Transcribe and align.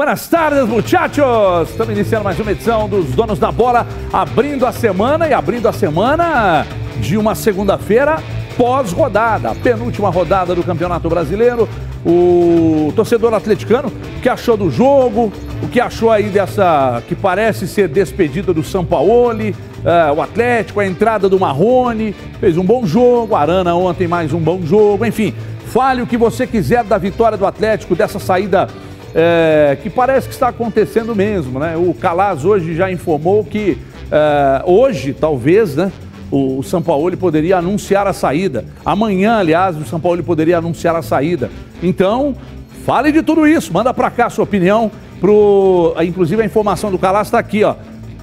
buenas 0.00 0.26
tardes, 0.28 0.66
muchachos! 0.66 1.68
Estamos 1.68 1.92
iniciando 1.92 2.24
mais 2.24 2.40
uma 2.40 2.50
edição 2.50 2.88
dos 2.88 3.10
Donos 3.10 3.38
da 3.38 3.52
Bola, 3.52 3.86
abrindo 4.10 4.64
a 4.64 4.72
semana 4.72 5.28
e 5.28 5.34
abrindo 5.34 5.68
a 5.68 5.74
semana 5.74 6.66
de 7.00 7.18
uma 7.18 7.34
segunda-feira 7.34 8.16
pós-rodada, 8.56 9.54
penúltima 9.56 10.08
rodada 10.08 10.54
do 10.54 10.62
Campeonato 10.62 11.06
Brasileiro. 11.06 11.68
O 12.02 12.90
torcedor 12.96 13.34
atleticano, 13.34 13.88
o 13.88 14.20
que 14.22 14.28
achou 14.30 14.56
do 14.56 14.70
jogo, 14.70 15.30
o 15.62 15.68
que 15.68 15.78
achou 15.78 16.10
aí 16.10 16.30
dessa 16.30 17.02
que 17.06 17.14
parece 17.14 17.68
ser 17.68 17.86
despedida 17.86 18.54
do 18.54 18.64
Sampaoli, 18.64 19.50
uh, 19.50 20.14
o 20.16 20.22
Atlético, 20.22 20.80
a 20.80 20.86
entrada 20.86 21.28
do 21.28 21.38
Marrone, 21.38 22.14
fez 22.40 22.56
um 22.56 22.64
bom 22.64 22.86
jogo, 22.86 23.36
Arana 23.36 23.74
ontem 23.74 24.08
mais 24.08 24.32
um 24.32 24.40
bom 24.40 24.62
jogo, 24.62 25.04
enfim. 25.04 25.34
Fale 25.66 26.00
o 26.00 26.06
que 26.06 26.16
você 26.16 26.46
quiser 26.46 26.84
da 26.84 26.96
vitória 26.96 27.36
do 27.36 27.44
Atlético, 27.46 27.94
dessa 27.94 28.18
saída 28.18 28.66
é, 29.14 29.76
que 29.82 29.90
parece 29.90 30.28
que 30.28 30.34
está 30.34 30.48
acontecendo 30.48 31.14
mesmo, 31.14 31.58
né? 31.58 31.76
O 31.76 31.92
Calaz 31.94 32.44
hoje 32.44 32.74
já 32.74 32.90
informou 32.90 33.44
que 33.44 33.78
é, 34.10 34.62
hoje, 34.64 35.12
talvez, 35.12 35.76
né? 35.76 35.90
O 36.30 36.62
São 36.62 36.80
Paulo 36.80 37.16
poderia 37.16 37.58
anunciar 37.58 38.06
a 38.06 38.12
saída. 38.12 38.64
Amanhã, 38.84 39.38
aliás, 39.38 39.76
o 39.76 39.84
São 39.84 39.98
Paulo 39.98 40.22
poderia 40.22 40.58
anunciar 40.58 40.94
a 40.94 41.02
saída. 41.02 41.50
Então, 41.82 42.36
fale 42.84 43.10
de 43.10 43.20
tudo 43.20 43.46
isso, 43.48 43.72
manda 43.72 43.92
para 43.92 44.10
cá 44.10 44.26
a 44.26 44.30
sua 44.30 44.44
opinião. 44.44 44.90
Pro... 45.20 45.94
Inclusive 46.00 46.40
a 46.40 46.44
informação 46.44 46.90
do 46.90 46.98
Calaz 46.98 47.26
está 47.26 47.38
aqui, 47.38 47.64
ó. 47.64 47.74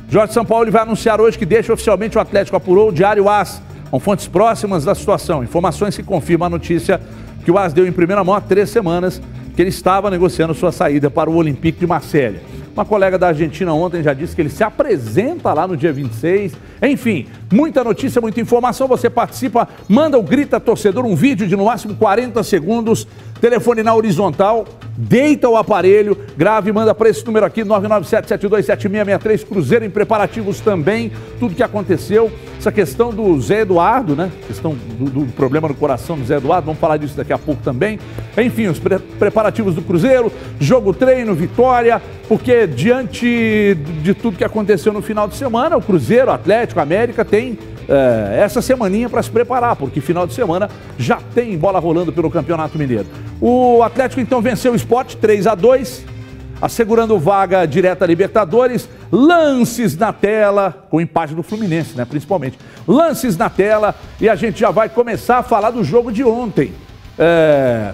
Jorge 0.09 0.33
São 0.33 0.45
Paulo 0.45 0.71
vai 0.71 0.83
anunciar 0.83 1.19
hoje 1.19 1.37
que 1.37 1.45
deixa 1.45 1.73
oficialmente 1.73 2.17
o 2.17 2.21
Atlético 2.21 2.55
apurou 2.55 2.89
o 2.89 2.91
Diário 2.93 3.27
AS, 3.29 3.61
com 3.91 3.99
fontes 3.99 4.25
próximas 4.25 4.85
da 4.85 4.95
situação. 4.95 5.43
Informações 5.43 5.97
que 5.97 6.03
confirmam 6.03 6.45
a 6.45 6.49
notícia 6.49 7.01
que 7.43 7.51
o 7.51 7.57
AS 7.57 7.73
deu 7.73 7.85
em 7.85 7.91
primeira 7.91 8.23
mão 8.23 8.33
há 8.33 8.39
três 8.39 8.69
semanas 8.69 9.21
que 9.57 9.61
ele 9.63 9.69
estava 9.69 10.11
negociando 10.11 10.53
sua 10.53 10.71
saída 10.71 11.09
para 11.09 11.31
o 11.31 11.35
Olympique 11.35 11.79
de 11.79 11.87
Marselha. 11.87 12.43
Uma 12.75 12.85
colega 12.85 13.17
da 13.17 13.29
Argentina 13.29 13.73
ontem 13.73 14.03
já 14.03 14.13
disse 14.13 14.35
que 14.35 14.41
ele 14.43 14.51
se 14.51 14.63
apresenta 14.63 15.51
lá 15.51 15.67
no 15.67 15.75
dia 15.75 15.91
26. 15.91 16.53
Enfim, 16.79 17.25
muita 17.51 17.83
notícia, 17.83 18.21
muita 18.21 18.39
informação. 18.39 18.87
Você 18.87 19.09
participa, 19.09 19.67
manda 19.89 20.15
o 20.15 20.21
Grita 20.21 20.59
Torcedor, 20.59 21.07
um 21.07 21.15
vídeo 21.15 21.47
de 21.47 21.55
no 21.55 21.65
máximo 21.65 21.95
40 21.95 22.43
segundos. 22.43 23.07
Telefone 23.41 23.81
na 23.81 23.95
horizontal, 23.95 24.63
deita 24.97 25.47
o 25.47 25.55
aparelho, 25.55 26.17
grave 26.35 26.71
e 26.71 26.73
manda 26.73 26.93
para 26.95 27.07
esse 27.07 27.23
número 27.25 27.45
aqui, 27.45 27.61
997-727663. 27.63 29.45
Cruzeiro 29.45 29.85
em 29.85 29.89
preparativos 29.89 30.59
também, 30.59 31.11
tudo 31.39 31.53
que 31.53 31.61
aconteceu. 31.61 32.31
Essa 32.57 32.71
questão 32.71 33.13
do 33.13 33.39
Zé 33.39 33.61
Eduardo, 33.61 34.15
né? 34.15 34.31
Questão 34.47 34.75
do, 34.97 35.05
do 35.09 35.31
problema 35.33 35.67
no 35.67 35.75
coração 35.75 36.17
do 36.17 36.25
Zé 36.25 36.37
Eduardo, 36.37 36.65
vamos 36.65 36.81
falar 36.81 36.97
disso 36.97 37.15
daqui 37.15 37.31
a 37.31 37.37
pouco 37.37 37.61
também. 37.61 37.99
Enfim, 38.37 38.67
os 38.67 38.79
pre 38.79 38.97
preparativos 38.97 39.75
do 39.75 39.81
Cruzeiro, 39.81 40.31
jogo 40.59 40.93
treino, 40.93 41.35
vitória, 41.35 42.01
porque 42.27 42.65
diante 42.65 43.77
de 44.01 44.13
tudo 44.13 44.37
que 44.37 44.43
aconteceu 44.43 44.91
no 44.91 45.01
final 45.01 45.27
de 45.27 45.35
semana, 45.35 45.77
o 45.77 45.81
Cruzeiro, 45.81 46.31
Atlético, 46.31 46.79
América 46.79 47.23
tem 47.23 47.57
é, 47.87 48.39
essa 48.41 48.61
semaninha 48.61 49.09
para 49.09 49.21
se 49.23 49.29
preparar, 49.29 49.75
porque 49.75 50.01
final 50.01 50.27
de 50.27 50.33
semana 50.33 50.69
já 50.97 51.17
tem 51.33 51.57
bola 51.57 51.79
rolando 51.79 52.11
pelo 52.11 52.29
Campeonato 52.29 52.77
Mineiro. 52.77 53.05
O 53.39 53.81
Atlético 53.83 54.21
então 54.21 54.41
venceu 54.41 54.73
o 54.73 54.75
Sport 54.75 55.15
3 55.15 55.47
a 55.47 55.55
2 55.55 56.17
assegurando 56.61 57.17
vaga 57.19 57.65
direta 57.65 58.03
a 58.03 58.07
Libertadores. 58.07 58.89
Lances 59.11 59.95
na 59.95 60.11
tela, 60.11 60.85
com 60.89 60.99
empate 60.99 61.33
do 61.33 61.43
Fluminense, 61.43 61.95
né? 61.95 62.05
Principalmente. 62.05 62.57
Lances 62.87 63.37
na 63.37 63.49
tela 63.49 63.95
e 64.19 64.27
a 64.27 64.35
gente 64.35 64.59
já 64.59 64.71
vai 64.71 64.89
começar 64.89 65.37
a 65.37 65.43
falar 65.43 65.71
do 65.71 65.83
jogo 65.83 66.11
de 66.11 66.23
ontem. 66.23 66.73
É... 67.17 67.93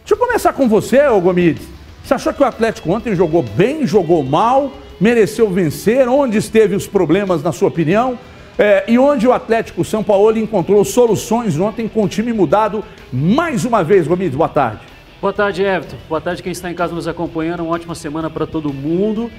Deixa 0.00 0.14
eu 0.14 0.16
começar 0.16 0.52
com 0.52 0.68
você, 0.68 1.06
ô 1.06 1.20
Gomides. 1.20 1.66
Você 2.02 2.14
achou 2.14 2.32
que 2.32 2.42
o 2.42 2.46
Atlético 2.46 2.92
ontem 2.92 3.14
jogou 3.14 3.42
bem, 3.42 3.86
jogou 3.86 4.22
mal, 4.22 4.72
mereceu 5.00 5.50
vencer? 5.50 6.08
Onde 6.08 6.38
esteve 6.38 6.74
os 6.76 6.86
problemas, 6.86 7.42
na 7.42 7.52
sua 7.52 7.68
opinião? 7.68 8.18
É, 8.58 8.84
e 8.88 8.98
onde 8.98 9.28
o 9.28 9.32
Atlético 9.32 9.84
São 9.84 10.02
Paulo 10.02 10.36
encontrou 10.38 10.82
soluções 10.84 11.58
ontem 11.58 11.86
com 11.86 12.04
o 12.04 12.08
time 12.08 12.32
mudado 12.32 12.82
mais 13.12 13.64
uma 13.64 13.84
vez, 13.84 14.06
Gomides? 14.06 14.34
Boa 14.34 14.48
tarde. 14.48 14.80
Boa 15.20 15.32
tarde, 15.32 15.62
Everton. 15.62 15.96
Boa 16.08 16.20
tarde 16.20 16.42
quem 16.42 16.52
está 16.52 16.70
em 16.70 16.74
casa 16.74 16.94
nos 16.94 17.06
acompanhando. 17.06 17.60
Uma 17.60 17.74
ótima 17.74 17.94
semana 17.94 18.30
para 18.30 18.46
todo 18.46 18.72
mundo. 18.72 19.30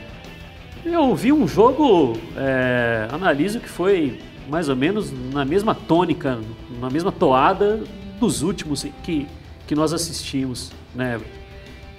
Eu 0.86 1.16
vi 1.16 1.34
um 1.34 1.48
jogo, 1.48 2.14
é, 2.36 3.08
analiso 3.12 3.60
que 3.60 3.68
foi 3.68 4.20
mais 4.48 4.70
ou 4.70 4.76
menos 4.76 5.12
na 5.34 5.44
mesma 5.44 5.74
tônica, 5.76 6.40
na 6.80 6.90
mesma 6.90 7.12
toada 7.12 7.84
dos 8.20 8.42
últimos 8.42 8.86
que, 9.04 9.28
que 9.66 9.76
nós 9.76 9.94
assistimos, 9.94 10.72
né? 10.96 11.20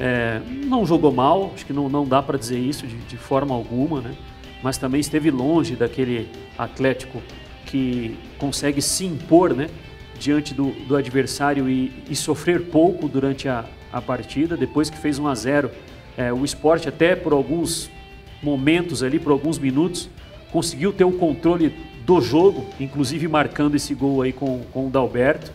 É, 0.00 0.40
não 0.64 0.86
jogou 0.86 1.12
mal, 1.12 1.50
acho 1.54 1.66
que 1.66 1.72
não, 1.72 1.88
não 1.88 2.06
dá 2.06 2.22
para 2.22 2.38
dizer 2.38 2.58
isso 2.58 2.86
de, 2.86 2.96
de, 2.96 3.16
forma 3.16 3.52
alguma, 3.52 4.00
né? 4.00 4.14
Mas 4.62 4.78
também 4.78 5.00
esteve 5.00 5.30
longe 5.30 5.76
daquele 5.76 6.28
Atlético 6.56 7.22
que 7.66 8.16
consegue 8.38 8.80
se 8.80 9.04
impor 9.04 9.54
né? 9.54 9.68
diante 10.18 10.54
do, 10.54 10.70
do 10.86 10.96
adversário 10.96 11.68
e, 11.68 11.92
e, 12.08 12.16
sofrer 12.16 12.66
pouco 12.66 13.08
durante 13.08 13.48
a, 13.48 13.64
a 13.92 14.00
partida. 14.00 14.56
Depois 14.56 14.90
que 14.90 14.98
fez 14.98 15.18
1 15.18 15.28
a 15.28 15.34
0 15.34 15.70
é, 16.16 16.32
o 16.32 16.44
esporte, 16.44 16.88
até 16.88 17.14
por 17.14 17.32
alguns 17.32 17.90
momentos 18.42 19.02
ali, 19.02 19.18
por 19.18 19.30
alguns 19.30 19.58
minutos, 19.58 20.08
conseguiu 20.50 20.92
ter 20.92 21.04
o 21.04 21.12
controle 21.12 21.74
do 22.04 22.20
jogo, 22.20 22.66
inclusive 22.80 23.28
marcando 23.28 23.74
esse 23.74 23.94
gol 23.94 24.22
aí 24.22 24.32
com, 24.32 24.62
com 24.72 24.86
o 24.86 24.90
Dalberto. 24.90 25.52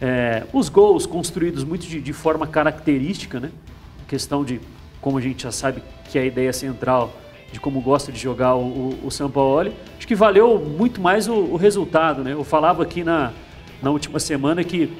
É, 0.00 0.44
os 0.52 0.68
gols 0.68 1.06
construídos 1.06 1.64
muito 1.64 1.86
de, 1.86 2.00
de 2.00 2.12
forma 2.12 2.46
característica, 2.46 3.40
né? 3.40 3.50
questão 4.06 4.44
de, 4.44 4.60
como 5.00 5.18
a 5.18 5.20
gente 5.20 5.42
já 5.42 5.50
sabe 5.50 5.82
que 6.10 6.18
é 6.18 6.22
a 6.22 6.26
ideia 6.26 6.52
central 6.52 7.23
de 7.54 7.60
como 7.60 7.80
gosta 7.80 8.10
de 8.10 8.18
jogar 8.18 8.56
o, 8.56 8.64
o, 8.64 8.98
o 9.04 9.10
Sampaoli, 9.12 9.72
acho 9.96 10.08
que 10.08 10.14
valeu 10.16 10.58
muito 10.58 11.00
mais 11.00 11.28
o, 11.28 11.34
o, 11.34 11.56
resultado. 11.56 12.24
Né? 12.24 12.32
Eu 12.32 12.42
falava 12.42 12.82
aqui 12.82 13.04
na, 13.04 13.32
na 13.80 13.90
última 13.90 14.18
semana 14.18 14.64
que 14.64 14.92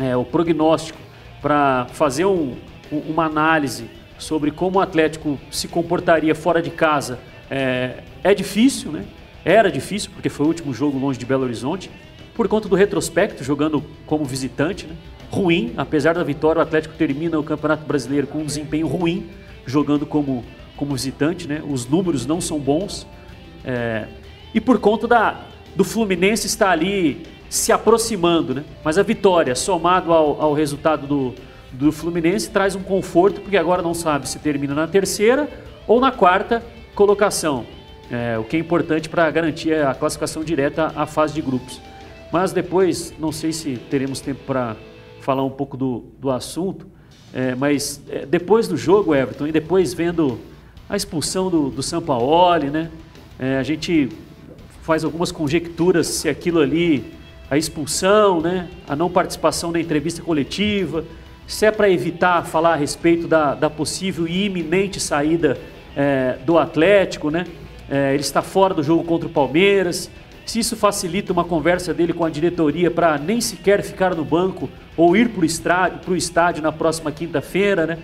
é, 0.00 0.16
o 0.16 0.24
prognóstico 0.24 0.98
para 1.40 1.86
fazer 1.92 2.24
um, 2.24 2.56
uma 2.90 3.26
análise 3.26 3.88
sobre 4.18 4.50
como 4.50 4.78
o 4.78 4.82
Atlético 4.82 5.38
se 5.52 5.68
comportaria 5.68 6.34
fora 6.34 6.60
de 6.60 6.70
casa 6.70 7.20
é, 7.48 8.02
é 8.24 8.34
difícil, 8.34 8.90
né? 8.90 9.04
Era 9.44 9.70
difícil, 9.70 10.10
porque 10.12 10.28
foi 10.28 10.46
o 10.46 10.48
último 10.48 10.74
jogo 10.74 10.98
longe 10.98 11.18
de 11.18 11.26
Belo 11.26 11.44
Horizonte, 11.44 11.90
por 12.34 12.48
conta 12.48 12.68
do 12.68 12.74
retrospecto, 12.74 13.44
jogando 13.44 13.84
como 14.06 14.24
visitante, 14.24 14.86
né? 14.86 14.96
ruim, 15.30 15.74
apesar 15.76 16.14
da 16.14 16.24
vitória, 16.24 16.58
o 16.58 16.62
Atlético 16.62 16.94
termina 16.96 17.38
o 17.38 17.44
Campeonato 17.44 17.84
Brasileiro 17.84 18.26
com 18.26 18.38
um 18.38 18.44
desempenho 18.44 18.86
ruim, 18.86 19.26
jogando 19.66 20.06
como, 20.06 20.44
como 20.76 20.92
visitante, 20.94 21.46
né? 21.46 21.62
Os 21.68 21.86
números 21.86 22.26
não 22.26 22.40
são 22.40 22.58
bons. 22.58 23.06
É, 23.64 24.06
e 24.52 24.60
por 24.60 24.78
conta 24.78 25.06
da, 25.06 25.40
do 25.74 25.84
Fluminense 25.84 26.46
estar 26.46 26.70
ali 26.70 27.22
se 27.48 27.72
aproximando, 27.72 28.54
né? 28.54 28.64
Mas 28.82 28.98
a 28.98 29.02
vitória, 29.02 29.54
somado 29.54 30.12
ao, 30.12 30.40
ao 30.40 30.52
resultado 30.54 31.06
do, 31.06 31.34
do 31.72 31.92
Fluminense, 31.92 32.50
traz 32.50 32.74
um 32.74 32.82
conforto, 32.82 33.40
porque 33.40 33.56
agora 33.56 33.82
não 33.82 33.94
sabe 33.94 34.28
se 34.28 34.38
termina 34.38 34.74
na 34.74 34.86
terceira 34.86 35.48
ou 35.86 36.00
na 36.00 36.10
quarta 36.10 36.64
colocação. 36.94 37.64
É, 38.10 38.38
o 38.38 38.44
que 38.44 38.56
é 38.56 38.60
importante 38.60 39.08
para 39.08 39.30
garantir 39.30 39.72
a 39.74 39.94
classificação 39.94 40.44
direta 40.44 40.92
à 40.94 41.06
fase 41.06 41.34
de 41.34 41.40
grupos. 41.40 41.80
Mas 42.30 42.52
depois, 42.52 43.14
não 43.18 43.32
sei 43.32 43.52
se 43.52 43.76
teremos 43.76 44.20
tempo 44.20 44.40
para 44.44 44.76
falar 45.20 45.44
um 45.44 45.50
pouco 45.50 45.76
do, 45.76 46.04
do 46.20 46.30
assunto, 46.30 46.86
é, 47.32 47.54
mas 47.54 48.02
é, 48.08 48.26
depois 48.26 48.68
do 48.68 48.76
jogo, 48.76 49.14
Everton, 49.14 49.46
e 49.46 49.52
depois 49.52 49.94
vendo 49.94 50.38
a 50.88 50.96
expulsão 50.96 51.50
do, 51.50 51.70
do 51.70 51.82
Sampaoli, 51.82 52.70
né? 52.70 52.90
É, 53.38 53.58
a 53.58 53.62
gente 53.62 54.08
faz 54.82 55.04
algumas 55.04 55.32
conjecturas 55.32 56.06
se 56.06 56.28
aquilo 56.28 56.60
ali, 56.60 57.12
a 57.50 57.56
expulsão, 57.56 58.40
né? 58.40 58.68
A 58.86 58.94
não 58.94 59.10
participação 59.10 59.72
na 59.72 59.80
entrevista 59.80 60.22
coletiva, 60.22 61.04
se 61.46 61.66
é 61.66 61.70
para 61.70 61.90
evitar 61.90 62.44
falar 62.44 62.74
a 62.74 62.76
respeito 62.76 63.26
da, 63.26 63.54
da 63.54 63.70
possível 63.70 64.26
e 64.26 64.44
iminente 64.46 65.00
saída 65.00 65.58
é, 65.96 66.38
do 66.44 66.58
Atlético, 66.58 67.30
né? 67.30 67.46
É, 67.88 68.12
ele 68.12 68.22
está 68.22 68.42
fora 68.42 68.72
do 68.72 68.82
jogo 68.82 69.04
contra 69.04 69.28
o 69.28 69.30
Palmeiras, 69.30 70.10
se 70.46 70.58
isso 70.58 70.76
facilita 70.76 71.32
uma 71.32 71.44
conversa 71.44 71.94
dele 71.94 72.12
com 72.12 72.24
a 72.24 72.30
diretoria 72.30 72.90
para 72.90 73.16
nem 73.18 73.40
sequer 73.40 73.82
ficar 73.82 74.14
no 74.14 74.24
banco 74.24 74.68
ou 74.96 75.16
ir 75.16 75.30
para 75.30 75.42
o 76.12 76.16
estádio 76.16 76.62
na 76.62 76.70
próxima 76.70 77.10
quinta-feira, 77.10 77.86
né? 77.86 77.98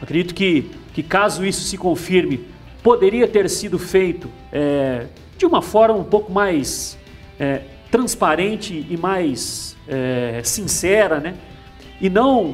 Acredito 0.00 0.34
que, 0.34 0.70
que 0.92 1.02
caso 1.02 1.44
isso 1.44 1.62
se 1.62 1.76
confirme, 1.76 2.44
poderia 2.82 3.26
ter 3.26 3.48
sido 3.50 3.78
feito 3.78 4.30
é, 4.52 5.06
de 5.36 5.44
uma 5.44 5.62
forma 5.62 5.98
um 5.98 6.04
pouco 6.04 6.30
mais 6.30 6.98
é, 7.38 7.62
transparente 7.90 8.86
e 8.88 8.96
mais 8.96 9.76
é, 9.88 10.40
sincera, 10.44 11.18
né? 11.18 11.34
E 12.00 12.10
não 12.10 12.52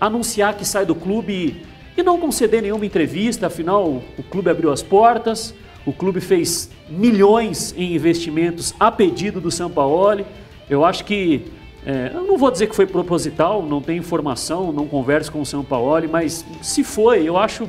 anunciar 0.00 0.54
que 0.54 0.64
sai 0.64 0.84
do 0.84 0.94
clube 0.94 1.64
e, 1.96 2.02
não 2.02 2.18
conceder 2.18 2.62
nenhuma 2.62 2.84
entrevista, 2.84 3.46
afinal 3.46 4.02
o 4.18 4.22
clube 4.22 4.50
abriu 4.50 4.70
as 4.70 4.82
portas, 4.82 5.54
o 5.86 5.92
clube 5.92 6.20
fez 6.20 6.70
milhões 6.88 7.74
em 7.76 7.94
investimentos 7.94 8.74
a 8.78 8.90
pedido 8.92 9.40
do 9.40 9.50
Sampaoli. 9.50 10.26
Eu 10.68 10.84
acho 10.84 11.04
que, 11.04 11.46
é, 11.86 12.10
eu 12.12 12.24
não 12.24 12.36
vou 12.36 12.50
dizer 12.50 12.66
que 12.66 12.74
foi 12.74 12.84
proposital, 12.84 13.62
não 13.62 13.80
tenho 13.80 14.00
informação, 14.00 14.72
não 14.72 14.88
converso 14.88 15.30
com 15.30 15.40
o 15.40 15.46
Sampaoli, 15.46 16.08
mas 16.08 16.44
se 16.60 16.82
foi, 16.82 17.22
eu 17.22 17.38
acho 17.38 17.68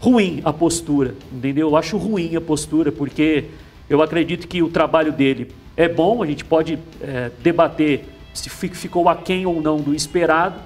ruim 0.00 0.40
a 0.42 0.54
postura, 0.54 1.14
entendeu? 1.30 1.68
Eu 1.68 1.76
acho 1.76 1.98
ruim 1.98 2.34
a 2.34 2.40
postura, 2.40 2.90
porque 2.90 3.44
eu 3.90 4.00
acredito 4.00 4.48
que 4.48 4.62
o 4.62 4.70
trabalho 4.70 5.12
dele 5.12 5.52
é 5.76 5.86
bom, 5.86 6.22
a 6.22 6.26
gente 6.26 6.46
pode 6.46 6.78
é, 7.02 7.30
debater 7.42 8.06
se 8.32 8.48
ficou 8.48 9.06
aquém 9.06 9.44
ou 9.44 9.60
não 9.60 9.76
do 9.76 9.94
esperado, 9.94 10.58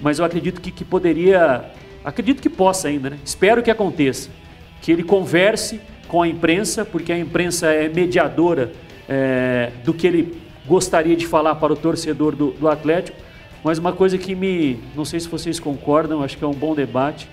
mas 0.00 0.20
eu 0.20 0.24
acredito 0.24 0.60
que, 0.60 0.70
que 0.70 0.84
poderia, 0.84 1.64
acredito 2.04 2.40
que 2.40 2.48
possa 2.48 2.86
ainda, 2.86 3.10
né? 3.10 3.18
espero 3.24 3.60
que 3.60 3.72
aconteça, 3.72 4.30
que 4.80 4.92
ele 4.92 5.02
converse 5.02 5.80
com 6.06 6.22
a 6.22 6.28
imprensa, 6.28 6.84
porque 6.84 7.10
a 7.10 7.18
imprensa 7.18 7.72
é 7.72 7.88
mediadora 7.88 8.70
é, 9.08 9.72
do 9.84 9.92
que 9.92 10.06
ele 10.06 10.43
gostaria 10.66 11.16
de 11.16 11.26
falar 11.26 11.56
para 11.56 11.72
o 11.72 11.76
torcedor 11.76 12.34
do, 12.34 12.50
do 12.52 12.68
Atlético, 12.68 13.16
mas 13.62 13.78
uma 13.78 13.92
coisa 13.92 14.18
que 14.18 14.34
me, 14.34 14.78
não 14.94 15.04
sei 15.04 15.20
se 15.20 15.28
vocês 15.28 15.58
concordam, 15.58 16.22
acho 16.22 16.36
que 16.36 16.44
é 16.44 16.46
um 16.46 16.52
bom 16.52 16.74
debate, 16.74 17.28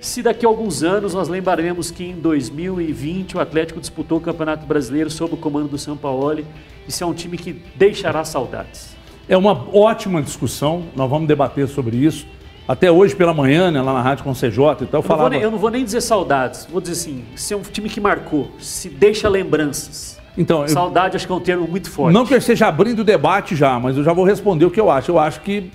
se 0.00 0.22
daqui 0.22 0.46
a 0.46 0.48
alguns 0.48 0.82
anos 0.82 1.12
nós 1.12 1.28
lembraremos 1.28 1.90
que 1.90 2.04
em 2.04 2.14
2020 2.14 3.36
o 3.36 3.40
Atlético 3.40 3.78
disputou 3.78 4.18
o 4.18 4.20
Campeonato 4.20 4.66
Brasileiro 4.66 5.10
sob 5.10 5.34
o 5.34 5.36
comando 5.36 5.68
do 5.68 5.78
São 5.78 5.96
Paulo, 5.96 6.42
isso 6.88 7.04
é 7.04 7.06
um 7.06 7.12
time 7.12 7.36
que 7.36 7.52
deixará 7.76 8.24
saudades. 8.24 8.96
É 9.28 9.36
uma 9.36 9.52
ótima 9.76 10.22
discussão, 10.22 10.84
nós 10.96 11.08
vamos 11.08 11.28
debater 11.28 11.68
sobre 11.68 11.96
isso. 11.96 12.26
Até 12.66 12.90
hoje 12.90 13.14
pela 13.14 13.34
manhã, 13.34 13.70
né, 13.70 13.82
lá 13.82 13.92
na 13.92 14.00
Rádio 14.00 14.24
com 14.24 14.32
CJ 14.32 14.48
e 14.82 14.86
tal, 14.86 15.00
eu, 15.00 15.02
falava... 15.02 15.24
Não 15.24 15.30
nem, 15.30 15.40
eu 15.40 15.50
não 15.50 15.58
vou 15.58 15.70
nem 15.70 15.84
dizer 15.84 16.00
saudades, 16.00 16.66
vou 16.70 16.80
dizer 16.80 16.92
assim, 16.94 17.24
se 17.34 17.52
é 17.52 17.56
um 17.56 17.62
time 17.62 17.88
que 17.88 18.00
marcou, 18.00 18.50
se 18.58 18.88
deixa 18.88 19.28
lembranças. 19.28 20.19
Então, 20.36 20.66
Saudade 20.68 21.14
eu... 21.14 21.16
acho 21.16 21.26
que 21.26 21.32
é 21.32 21.36
um 21.36 21.40
termo 21.40 21.66
muito 21.66 21.90
forte. 21.90 22.14
Não 22.14 22.24
que 22.24 22.32
eu 22.34 22.38
esteja 22.38 22.68
abrindo 22.68 23.00
o 23.00 23.04
debate 23.04 23.56
já, 23.56 23.78
mas 23.78 23.96
eu 23.96 24.04
já 24.04 24.12
vou 24.12 24.24
responder 24.24 24.64
o 24.64 24.70
que 24.70 24.80
eu 24.80 24.90
acho. 24.90 25.10
Eu 25.10 25.18
acho 25.18 25.40
que 25.40 25.70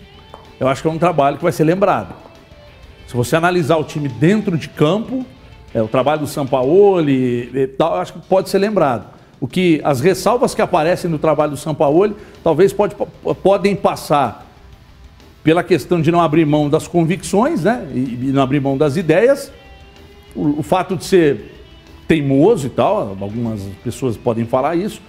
eu 0.60 0.68
acho 0.68 0.82
que 0.82 0.88
é 0.88 0.92
um 0.92 0.98
trabalho 0.98 1.38
que 1.38 1.44
vai 1.44 1.52
ser 1.52 1.64
lembrado. 1.64 2.16
Se 3.08 3.16
você 3.16 3.36
analisar 3.36 3.78
o 3.78 3.84
time 3.84 4.08
dentro 4.08 4.58
de 4.58 4.70
campo, 4.70 5.26
é, 5.74 5.82
o 5.82 5.88
trabalho 5.88 6.22
do 6.22 6.28
Sampaoli 6.28 7.52
e 7.54 7.68
tal, 7.68 7.96
acho 7.96 8.14
que 8.14 8.20
pode 8.20 8.50
ser 8.50 8.58
lembrado. 8.58 9.14
O 9.40 9.48
que 9.48 9.82
as 9.84 10.00
ressalvas 10.00 10.56
que 10.56 10.62
aparecem 10.62 11.12
no 11.12 11.20
trabalho 11.20 11.52
do 11.52 11.58
Sampaoli 11.58 12.16
talvez 12.44 12.72
pode, 12.72 12.96
podem 13.44 13.76
passar 13.76 14.46
pela 15.44 15.62
questão 15.62 16.02
de 16.02 16.12
não 16.12 16.22
abrir 16.22 16.46
mão 16.46 16.70
das 16.70 16.88
convicções, 16.88 17.64
né? 17.64 17.88
E, 17.94 18.00
e 18.00 18.32
não 18.34 18.42
abrir 18.42 18.60
mão 18.60 18.78
das 18.78 18.96
ideias. 18.96 19.52
O, 20.36 20.60
o, 20.60 20.64
fato 20.64 20.96
de 20.96 21.06
ser 21.06 21.55
teimoso 22.08 22.68
e 22.68 22.70
tal, 22.70 23.18
algumas 23.20 23.62
pessoas 23.84 24.18
podem 24.18 24.46
falar 24.46 24.76
isso. 24.76 25.02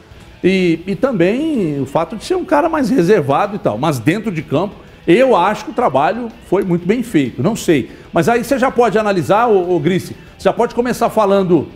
E, 0.43 0.81
e 0.87 0.94
também 0.94 1.81
o 1.81 1.87
fato 1.87 2.16
de 2.16 2.25
ser 2.25 2.37
um 2.37 2.44
cara 2.44 2.69
mais 2.69 2.90
reservado 2.90 3.56
e 3.56 3.58
tal. 3.58 3.78
Mas 3.78 3.98
dentro 3.98 4.31
de 4.31 4.43
campo, 4.43 4.76
eu 5.06 5.37
acho 5.37 5.64
que 5.64 5.70
o 5.70 5.75
trabalho 5.75 6.28
foi 6.46 6.64
muito 6.64 6.87
bem 6.87 7.02
feito, 7.02 7.43
não 7.43 7.56
sei. 7.56 7.90
Mas 8.12 8.28
aí 8.28 8.43
você 8.43 8.58
já 8.58 8.70
pode 8.70 8.98
analisar, 8.98 9.46
ô, 9.46 9.78
Grice, 9.78 10.16
você 10.37 10.44
já 10.44 10.52
pode 10.52 10.75
começar 10.75 11.08
falando 11.10 11.69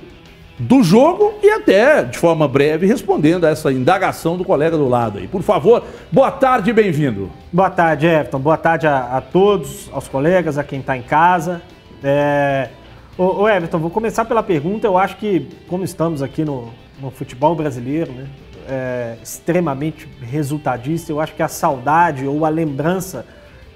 do 0.58 0.82
jogo 0.82 1.34
e 1.42 1.48
até, 1.50 2.02
de 2.02 2.18
forma 2.18 2.46
breve, 2.46 2.86
respondendo 2.86 3.44
a 3.44 3.48
essa 3.48 3.72
indagação 3.72 4.36
do 4.36 4.44
colega 4.44 4.76
do 4.76 4.88
lado 4.88 5.18
aí. 5.18 5.26
Por 5.26 5.42
favor, 5.42 5.82
boa 6.12 6.30
tarde 6.30 6.70
e 6.70 6.72
bem-vindo. 6.72 7.30
Boa 7.50 7.70
tarde, 7.70 8.06
Everton. 8.06 8.38
Boa 8.38 8.58
tarde 8.58 8.86
a, 8.86 9.16
a 9.16 9.20
todos, 9.20 9.88
aos 9.90 10.06
colegas, 10.06 10.58
a 10.58 10.64
quem 10.64 10.80
está 10.80 10.96
em 10.96 11.02
casa. 11.02 11.62
É... 12.04 12.68
Ô, 13.20 13.42
ô, 13.42 13.48
Everton, 13.50 13.78
vou 13.78 13.90
começar 13.90 14.24
pela 14.24 14.42
pergunta. 14.42 14.86
Eu 14.86 14.96
acho 14.96 15.18
que, 15.18 15.46
como 15.68 15.84
estamos 15.84 16.22
aqui 16.22 16.42
no, 16.42 16.70
no 16.98 17.10
futebol 17.10 17.54
brasileiro, 17.54 18.10
né, 18.12 18.26
é, 18.66 19.16
extremamente 19.22 20.08
resultadista. 20.22 21.12
Eu 21.12 21.20
acho 21.20 21.34
que 21.34 21.42
a 21.42 21.48
saudade 21.48 22.26
ou 22.26 22.46
a 22.46 22.48
lembrança 22.48 23.26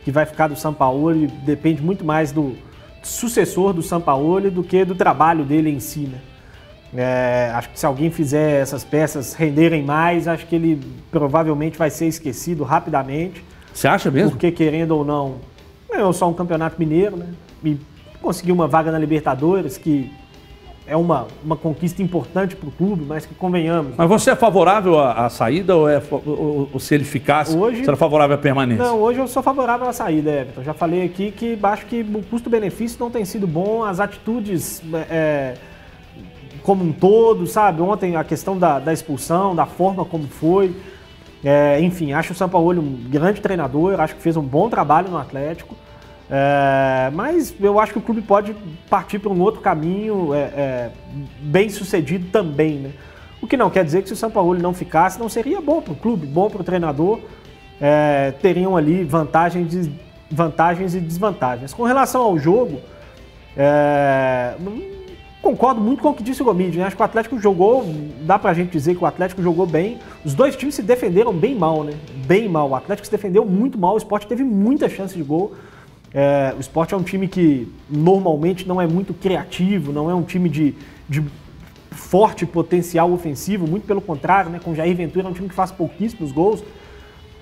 que 0.02 0.10
vai 0.10 0.24
ficar 0.24 0.48
do 0.48 0.56
Sampaoli 0.56 1.26
depende 1.26 1.82
muito 1.82 2.06
mais 2.06 2.32
do 2.32 2.56
sucessor 3.02 3.74
do 3.74 3.82
Sampaoli 3.82 4.48
do 4.48 4.62
que 4.62 4.82
do 4.82 4.94
trabalho 4.94 5.44
dele 5.44 5.68
em 5.68 5.78
si. 5.78 6.08
Né? 6.10 6.20
É, 6.96 7.52
acho 7.54 7.68
que 7.68 7.78
se 7.78 7.84
alguém 7.84 8.10
fizer 8.10 8.62
essas 8.62 8.82
peças 8.82 9.34
renderem 9.34 9.82
mais, 9.82 10.26
acho 10.26 10.46
que 10.46 10.56
ele 10.56 10.80
provavelmente 11.10 11.76
vai 11.76 11.90
ser 11.90 12.06
esquecido 12.06 12.64
rapidamente. 12.64 13.44
Você 13.74 13.86
acha 13.86 14.10
mesmo? 14.10 14.30
Porque 14.30 14.50
querendo 14.50 14.92
ou 14.92 15.04
não, 15.04 15.34
ganhou 15.92 16.14
só 16.14 16.30
um 16.30 16.32
campeonato 16.32 16.76
mineiro, 16.78 17.18
né? 17.18 17.26
E 17.62 17.76
conseguiu 18.24 18.54
uma 18.54 18.66
vaga 18.66 18.90
na 18.90 18.98
Libertadores 18.98 19.76
que 19.76 20.10
é 20.86 20.96
uma, 20.96 21.26
uma 21.42 21.56
conquista 21.56 22.02
importante 22.02 22.56
para 22.56 22.68
o 22.68 22.72
clube, 22.72 23.04
mas 23.06 23.24
que 23.24 23.34
convenhamos. 23.34 23.94
Mas 23.96 24.08
você 24.08 24.30
é 24.30 24.36
favorável 24.36 24.98
à, 24.98 25.26
à 25.26 25.30
saída 25.30 25.76
ou, 25.76 25.88
é, 25.88 26.02
ou, 26.10 26.68
ou, 26.72 26.80
se 26.80 26.94
ele 26.94 27.04
ficasse, 27.04 27.56
hoje, 27.56 27.84
você 27.84 27.90
é 27.90 27.96
favorável 27.96 28.36
à 28.36 28.38
permanência? 28.38 28.84
Não, 28.84 29.00
hoje 29.00 29.18
eu 29.18 29.26
sou 29.26 29.42
favorável 29.42 29.88
à 29.88 29.92
saída, 29.92 30.30
Everton. 30.30 30.62
Já 30.62 30.74
falei 30.74 31.04
aqui 31.04 31.30
que 31.30 31.58
acho 31.62 31.86
que 31.86 32.02
o 32.02 32.22
custo-benefício 32.22 32.98
não 33.00 33.10
tem 33.10 33.24
sido 33.24 33.46
bom, 33.46 33.82
as 33.82 33.98
atitudes 33.98 34.82
é, 35.10 35.54
como 36.62 36.84
um 36.84 36.92
todo, 36.92 37.46
sabe? 37.46 37.80
Ontem 37.80 38.16
a 38.16 38.24
questão 38.24 38.58
da, 38.58 38.78
da 38.78 38.92
expulsão, 38.92 39.54
da 39.54 39.64
forma 39.64 40.04
como 40.04 40.24
foi. 40.24 40.74
É, 41.42 41.80
enfim, 41.80 42.12
acho 42.12 42.32
o 42.32 42.36
Sampaoli 42.36 42.78
um 42.78 43.04
grande 43.08 43.40
treinador, 43.40 44.00
acho 44.00 44.16
que 44.16 44.22
fez 44.22 44.36
um 44.36 44.42
bom 44.42 44.68
trabalho 44.68 45.10
no 45.10 45.16
Atlético. 45.16 45.74
É, 46.30 47.10
mas 47.12 47.54
eu 47.60 47.78
acho 47.78 47.92
que 47.92 47.98
o 47.98 48.02
clube 48.02 48.22
pode 48.22 48.56
partir 48.88 49.18
para 49.18 49.30
um 49.30 49.40
outro 49.40 49.60
caminho 49.60 50.32
é, 50.32 50.38
é, 50.38 50.90
bem 51.40 51.68
sucedido 51.68 52.28
também, 52.30 52.78
né? 52.78 52.90
O 53.42 53.46
que 53.46 53.56
não 53.56 53.68
quer 53.68 53.84
dizer 53.84 54.02
que 54.02 54.08
se 54.08 54.14
o 54.14 54.16
São 54.16 54.30
Paulo 54.30 54.58
não 54.58 54.72
ficasse, 54.72 55.18
não 55.18 55.28
seria 55.28 55.60
bom 55.60 55.82
para 55.82 55.92
o 55.92 55.96
clube, 55.96 56.26
bom 56.26 56.48
para 56.48 56.62
o 56.62 56.64
treinador. 56.64 57.20
É, 57.78 58.32
teriam 58.40 58.74
ali 58.74 59.04
vantagens, 59.04 59.90
vantagens 60.30 60.94
e 60.94 61.00
desvantagens. 61.00 61.74
Com 61.74 61.82
relação 61.82 62.22
ao 62.22 62.38
jogo, 62.38 62.80
é, 63.54 64.54
concordo 65.42 65.78
muito 65.78 66.02
com 66.02 66.08
o 66.08 66.14
que 66.14 66.22
disse 66.22 66.40
o 66.40 66.44
Gomide. 66.46 66.78
Né? 66.78 66.84
Acho 66.84 66.96
que 66.96 67.02
o 67.02 67.04
Atlético 67.04 67.38
jogou, 67.38 67.84
dá 68.22 68.38
pra 68.38 68.54
gente 68.54 68.70
dizer 68.70 68.94
que 68.94 69.04
o 69.04 69.06
Atlético 69.06 69.42
jogou 69.42 69.66
bem. 69.66 69.98
Os 70.24 70.32
dois 70.32 70.56
times 70.56 70.74
se 70.74 70.82
defenderam 70.82 71.32
bem 71.34 71.54
mal, 71.54 71.84
né? 71.84 71.92
Bem 72.26 72.48
mal. 72.48 72.70
O 72.70 72.74
Atlético 72.74 73.04
se 73.04 73.12
defendeu 73.12 73.44
muito 73.44 73.78
mal, 73.78 73.92
o 73.92 73.98
Sport 73.98 74.24
teve 74.24 74.42
muita 74.42 74.88
chance 74.88 75.14
de 75.14 75.22
gol. 75.22 75.52
É, 76.14 76.54
o 76.56 76.60
esporte 76.60 76.94
é 76.94 76.96
um 76.96 77.02
time 77.02 77.26
que 77.26 77.66
normalmente 77.90 78.68
não 78.68 78.80
é 78.80 78.86
muito 78.86 79.12
criativo, 79.12 79.92
não 79.92 80.08
é 80.08 80.14
um 80.14 80.22
time 80.22 80.48
de, 80.48 80.72
de 81.08 81.24
forte 81.90 82.46
potencial 82.46 83.10
ofensivo, 83.10 83.66
muito 83.66 83.84
pelo 83.84 84.00
contrário, 84.00 84.48
né? 84.48 84.60
Com 84.62 84.76
Jair 84.76 84.96
Ventura 84.96 85.26
é 85.26 85.30
um 85.30 85.34
time 85.34 85.48
que 85.48 85.54
faz 85.54 85.72
pouquíssimos 85.72 86.30
gols. 86.30 86.62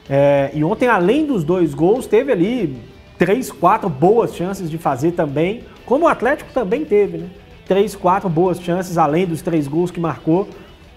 É, 0.08 0.50
e 0.54 0.64
ontem, 0.64 0.88
além 0.88 1.26
dos 1.26 1.44
dois 1.44 1.74
gols, 1.74 2.06
teve 2.06 2.32
ali 2.32 2.78
três, 3.18 3.52
quatro 3.52 3.90
boas 3.90 4.34
chances 4.34 4.70
de 4.70 4.78
fazer 4.78 5.12
também, 5.12 5.64
como 5.84 6.06
o 6.06 6.08
Atlético 6.08 6.50
também 6.54 6.82
teve, 6.82 7.18
né? 7.18 7.28
Três, 7.66 7.94
quatro 7.94 8.28
boas 8.30 8.58
chances, 8.58 8.96
além 8.96 9.26
dos 9.26 9.42
três 9.42 9.68
gols 9.68 9.90
que 9.90 10.00
marcou, 10.00 10.48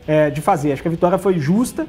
é, 0.07 0.29
de 0.29 0.39
fazer. 0.39 0.71
Acho 0.71 0.81
que 0.81 0.87
a 0.87 0.91
vitória 0.91 1.17
foi 1.17 1.37
justa 1.39 1.85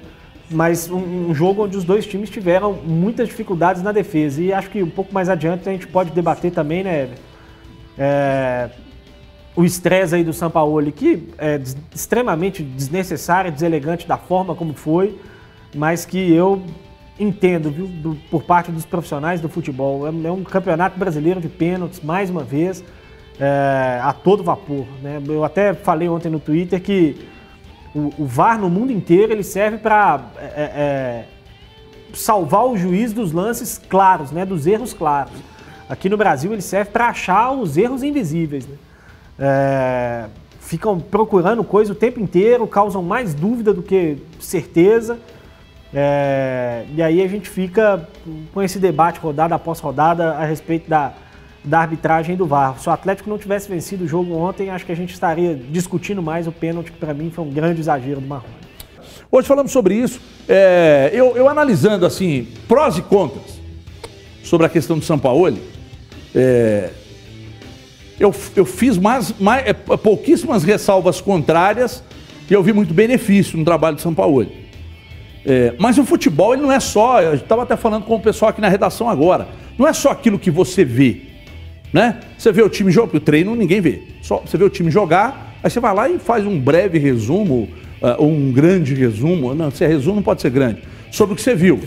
mas 0.50 0.90
um, 0.90 1.30
um, 1.30 1.34
jogo 1.34 1.64
onde 1.64 1.76
os 1.76 1.84
dois 1.84 2.06
times 2.06 2.30
tiveram 2.30 2.72
muitas 2.72 3.28
dificuldades 3.28 3.82
na 3.82 3.92
defesa. 3.92 4.40
E 4.40 4.52
acho 4.52 4.70
que 4.70 4.82
um 4.82 4.90
pouco 4.90 5.12
mais 5.12 5.28
adiante 5.28 5.68
a 5.68 5.72
gente 5.72 5.86
pode 5.86 6.10
debater 6.10 6.52
também, 6.52 6.84
né, 6.84 7.08
é, 7.98 8.70
o 9.54 9.64
estresse 9.64 10.14
aí 10.14 10.22
do 10.22 10.32
Sampaoli, 10.32 10.92
que 10.92 11.28
é 11.38 11.60
extremamente 11.94 12.62
desnecessário, 12.62 13.50
deselegante 13.50 14.06
da 14.06 14.18
forma 14.18 14.54
como 14.54 14.74
foi, 14.74 15.18
mas 15.74 16.04
que 16.04 16.32
eu 16.32 16.62
entendo, 17.18 17.70
viu, 17.70 17.86
do, 17.86 18.14
por 18.30 18.42
parte 18.42 18.70
dos 18.70 18.84
profissionais 18.84 19.40
do 19.40 19.48
futebol. 19.48 20.06
É, 20.06 20.10
é, 20.10 20.30
um 20.30 20.44
campeonato 20.44 20.98
brasileiro 20.98 21.40
de 21.40 21.48
pênaltis, 21.48 22.00
mais 22.00 22.28
uma 22.28 22.44
vez, 22.44 22.84
é, 23.40 23.98
a 24.02 24.12
todo 24.12 24.42
vapor. 24.42 24.86
Né? 25.02 25.20
Eu 25.26 25.44
até 25.44 25.74
falei 25.74 26.08
ontem 26.08 26.28
no 26.28 26.38
Twitter 26.38 26.80
que 26.80 27.16
o, 27.94 28.12
o 28.18 28.24
VAR 28.26 28.58
no 28.58 28.68
mundo 28.68 28.92
inteiro 28.92 29.32
ele 29.32 29.42
serve 29.42 29.78
para 29.78 30.20
é, 30.38 30.44
é, 30.44 30.70
é, 30.76 31.24
salvar 32.12 32.66
o 32.66 32.76
juiz 32.76 33.12
dos 33.12 33.32
lances 33.32 33.80
claros, 33.88 34.30
né, 34.30 34.44
dos 34.44 34.66
erros 34.66 34.92
claros. 34.92 35.34
Aqui 35.88 36.08
no 36.08 36.16
Brasil 36.16 36.52
ele 36.52 36.62
serve 36.62 36.90
para 36.90 37.08
achar 37.08 37.52
os 37.52 37.76
erros 37.76 38.02
invisíveis. 38.02 38.66
Né? 38.66 38.76
É, 39.38 40.24
ficam 40.60 40.98
procurando 40.98 41.62
coisa 41.62 41.92
o 41.92 41.94
tempo 41.94 42.18
inteiro, 42.18 42.66
causam 42.66 43.02
mais 43.02 43.34
dúvida 43.34 43.72
do 43.72 43.82
que 43.82 44.18
certeza. 44.40 45.18
É, 45.94 46.84
e 46.92 47.00
aí 47.00 47.22
a 47.22 47.28
gente 47.28 47.48
fica 47.48 48.08
com 48.52 48.60
esse 48.60 48.78
debate 48.78 49.20
rodada 49.20 49.54
após 49.54 49.78
rodada 49.78 50.32
a 50.34 50.44
respeito 50.44 50.90
da, 50.90 51.14
da 51.66 51.80
arbitragem 51.80 52.36
do 52.36 52.46
VAR. 52.46 52.78
Se 52.78 52.88
o 52.88 52.92
Atlético 52.92 53.28
não 53.28 53.36
tivesse 53.36 53.68
vencido 53.68 54.04
o 54.04 54.08
jogo 54.08 54.32
ontem, 54.34 54.70
acho 54.70 54.86
que 54.86 54.92
a 54.92 54.96
gente 54.96 55.12
estaria 55.12 55.54
discutindo 55.54 56.22
mais 56.22 56.46
o 56.46 56.52
pênalti, 56.52 56.92
que 56.92 56.98
para 56.98 57.12
mim 57.12 57.30
foi 57.30 57.44
um 57.44 57.50
grande 57.50 57.80
exagero 57.80 58.20
do 58.20 58.26
Marrone. 58.26 58.54
Hoje 59.30 59.48
falamos 59.48 59.72
sobre 59.72 59.94
isso. 59.94 60.20
É, 60.48 61.10
eu, 61.12 61.36
eu, 61.36 61.48
analisando 61.48 62.06
assim, 62.06 62.46
prós 62.68 62.96
e 62.96 63.02
contras 63.02 63.60
sobre 64.44 64.64
a 64.66 64.70
questão 64.70 64.96
do 64.96 65.04
São 65.04 65.18
Paulo, 65.18 65.58
é, 66.32 66.90
eu, 68.20 68.32
eu 68.54 68.64
fiz 68.64 68.96
mais, 68.96 69.34
mais, 69.40 69.66
é, 69.66 69.72
pouquíssimas 69.72 70.62
ressalvas 70.62 71.20
contrárias 71.20 72.02
e 72.48 72.54
eu 72.54 72.62
vi 72.62 72.72
muito 72.72 72.94
benefício 72.94 73.58
no 73.58 73.64
trabalho 73.64 73.96
do 73.96 74.02
São 74.02 74.14
Paulo. 74.14 74.46
É, 75.44 75.74
mas 75.78 75.98
o 75.98 76.04
futebol 76.04 76.54
ele 76.54 76.62
não 76.62 76.70
é 76.70 76.78
só, 76.78 77.20
eu 77.20 77.34
estava 77.34 77.64
até 77.64 77.76
falando 77.76 78.04
com 78.04 78.14
o 78.14 78.20
pessoal 78.20 78.50
aqui 78.50 78.60
na 78.60 78.68
redação 78.68 79.10
agora, 79.10 79.48
não 79.76 79.86
é 79.86 79.92
só 79.92 80.10
aquilo 80.10 80.38
que 80.38 80.50
você 80.50 80.84
vê. 80.84 81.35
Né? 81.96 82.20
Você 82.36 82.52
vê 82.52 82.60
o 82.60 82.68
time 82.68 82.92
jogar, 82.92 83.16
o 83.16 83.20
treino 83.20 83.56
ninguém 83.56 83.80
vê. 83.80 84.02
Só 84.20 84.42
você 84.44 84.58
vê 84.58 84.64
o 84.64 84.68
time 84.68 84.90
jogar, 84.90 85.56
aí 85.62 85.70
você 85.70 85.80
vai 85.80 85.94
lá 85.94 86.06
e 86.06 86.18
faz 86.18 86.44
um 86.44 86.60
breve 86.60 86.98
resumo, 86.98 87.70
ou 88.18 88.30
um 88.30 88.52
grande 88.52 88.92
resumo. 88.92 89.54
Não, 89.54 89.70
se 89.70 89.82
é 89.82 89.86
resumo 89.86 90.16
não 90.16 90.22
pode 90.22 90.42
ser 90.42 90.50
grande, 90.50 90.82
sobre 91.10 91.32
o 91.32 91.36
que 91.36 91.40
você 91.40 91.54
viu. 91.54 91.80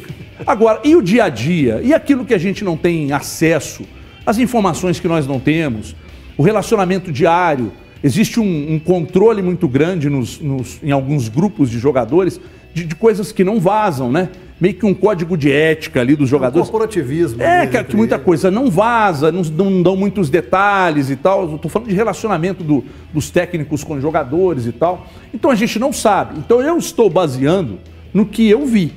Agora, 0.48 0.82
e 0.84 0.96
o 0.96 1.02
dia 1.04 1.26
a 1.26 1.30
dia? 1.30 1.80
E 1.84 1.94
aquilo 1.94 2.26
que 2.26 2.34
a 2.34 2.40
gente 2.40 2.64
não 2.64 2.76
tem 2.76 3.12
acesso? 3.12 3.84
As 4.26 4.40
informações 4.40 5.00
que 5.00 5.08
nós 5.08 5.28
não 5.28 5.40
temos, 5.40 5.96
o 6.36 6.42
relacionamento 6.42 7.12
diário. 7.12 7.72
Existe 8.04 8.40
um, 8.40 8.74
um 8.74 8.80
controle 8.80 9.44
muito 9.44 9.68
grande 9.68 10.10
nos, 10.10 10.40
nos, 10.40 10.80
em 10.82 10.90
alguns 10.90 11.30
grupos 11.30 11.70
de 11.70 11.78
jogadores 11.78 12.42
de, 12.74 12.86
de 12.86 12.96
coisas 12.96 13.32
que 13.32 13.44
não 13.44 13.60
vazam, 13.60 14.12
né? 14.12 14.30
meio 14.60 14.74
que 14.74 14.86
um 14.86 14.94
código 14.94 15.38
de 15.38 15.52
ética 15.52 16.02
ali 16.02 16.16
dos 16.16 16.28
jogadores. 16.28 16.68
Um 16.68 16.72
corporativismo. 16.72 17.42
É, 17.42 17.66
que, 17.66 17.82
que 17.84 17.96
muita 17.96 18.20
coisa 18.20 18.52
não 18.52 18.70
vaza, 18.70 19.32
não, 19.32 19.42
não, 19.42 19.82
dão 19.82 19.96
muitos 19.96 20.30
detalhes 20.30 21.10
e 21.10 21.16
tal. 21.16 21.56
Estou 21.56 21.72
falando 21.72 21.88
de 21.88 21.96
relacionamento 21.96 22.64
do, 22.64 22.84
dos 23.14 23.30
técnicos 23.30 23.84
com 23.84 23.94
os 23.94 24.02
jogadores 24.02 24.66
e 24.66 24.72
tal. 24.72 25.08
Então 25.34 25.50
a 25.50 25.56
gente 25.56 25.80
não 25.80 25.94
sabe. 25.94 26.38
Então 26.40 26.62
eu 26.62 26.78
estou 26.78 27.10
baseando 27.10 27.80
no 28.14 28.26
que 28.26 28.50
eu 28.50 28.66
vi. 28.66 28.92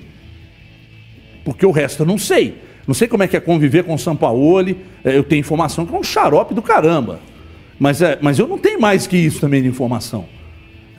Porque 1.44 1.64
o 1.64 1.70
resto 1.70 2.02
eu 2.02 2.06
não 2.06 2.18
sei. 2.18 2.60
Não 2.86 2.94
sei 2.94 3.06
como 3.06 3.22
é 3.22 3.28
que 3.28 3.36
é 3.36 3.40
conviver 3.40 3.84
com 3.84 3.94
o 3.94 3.98
Sampaoli. 3.98 4.76
É, 5.04 5.16
eu 5.16 5.22
tenho 5.22 5.40
informação 5.40 5.86
que 5.86 5.94
é 5.94 5.98
um 5.98 6.02
xarope 6.02 6.54
do 6.54 6.62
caramba. 6.62 7.20
Mas, 7.78 8.02
é, 8.02 8.18
mas 8.20 8.38
eu 8.38 8.48
não 8.48 8.58
tenho 8.58 8.80
mais 8.80 9.06
que 9.06 9.16
isso 9.16 9.40
também 9.40 9.62
de 9.62 9.68
informação. 9.68 10.24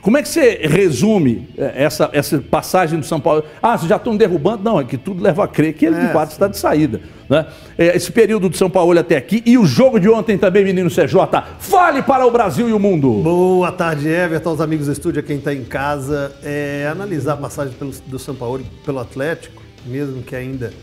Como 0.03 0.17
é 0.17 0.22
que 0.22 0.27
você 0.27 0.60
resume 0.63 1.48
é, 1.57 1.86
essa, 1.86 2.10
essa 2.12 2.38
passagem 2.38 3.00
do 3.00 3.05
São 3.05 3.22
Paulo? 3.22 3.41
Ah, 3.62 3.77
vocês 3.77 3.88
já 3.88 3.95
estão 3.95 4.17
derrubando? 4.17 4.62
Não, 4.62 4.77
é 4.77 4.83
que 4.83 4.98
tudo 4.98 5.24
leva 5.24 5.45
a 5.45 5.48
crer 5.48 5.74
que 5.74 5.86
ele 5.86 5.95
é, 5.95 6.07
de 6.07 6.12
fato 6.12 6.31
está 6.31 6.50
de 6.50 6.57
saída. 6.57 7.00
Né? 7.29 7.45
É, 7.77 7.95
esse 7.95 8.12
período 8.12 8.50
do 8.50 8.57
São 8.57 8.69
Paulo 8.69 9.00
até 9.00 9.15
aqui 9.15 9.41
e 9.45 9.57
o 9.57 9.65
jogo 9.65 10.01
de 10.01 10.10
ontem 10.10 10.38
também, 10.38 10.65
menino 10.65 10.89
CJ. 10.89 11.15
Fale 11.57 12.01
para 12.03 12.27
o 12.27 12.31
Brasil 12.31 12.67
e 12.67 12.74
o 12.74 12.79
mundo. 12.79 13.22
Boa 13.24 13.72
tarde, 13.72 14.10
Everton, 14.10 14.50
aos 14.50 14.60
amigos 14.60 14.88
do 14.88 14.91
estúdio, 14.91 15.24
quem 15.24 15.38
está 15.38 15.53
em 15.53 15.63
casa. 15.63 16.36
É, 16.43 16.86
analisar 16.91 17.36
a 17.36 17.38
passagem 17.38 17.74
pelo, 17.74 17.91
do 18.05 18.19
São 18.19 18.36
Paulo 18.36 18.62
pelo 18.86 19.00
Atlético, 19.00 19.63
mesmo 19.86 20.22
que 20.22 20.36
ainda 20.36 20.74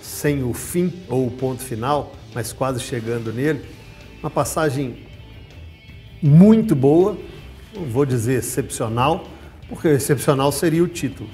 sem 0.00 0.42
o 0.42 0.54
fim 0.54 0.90
ou 1.10 1.26
o 1.26 1.30
ponto 1.30 1.62
final, 1.62 2.14
mas 2.34 2.50
quase 2.50 2.80
chegando 2.80 3.30
nele. 3.30 3.60
Uma 4.22 4.30
passagem 4.30 4.96
muito 6.22 6.74
boa 6.74 7.14
não 7.74 7.84
vou 7.84 8.06
dizer 8.06 8.38
excepcional, 8.38 9.26
porque 9.68 9.88
excepcional 9.88 10.52
seria 10.52 10.82
o 10.82 10.88
título. 10.88 11.28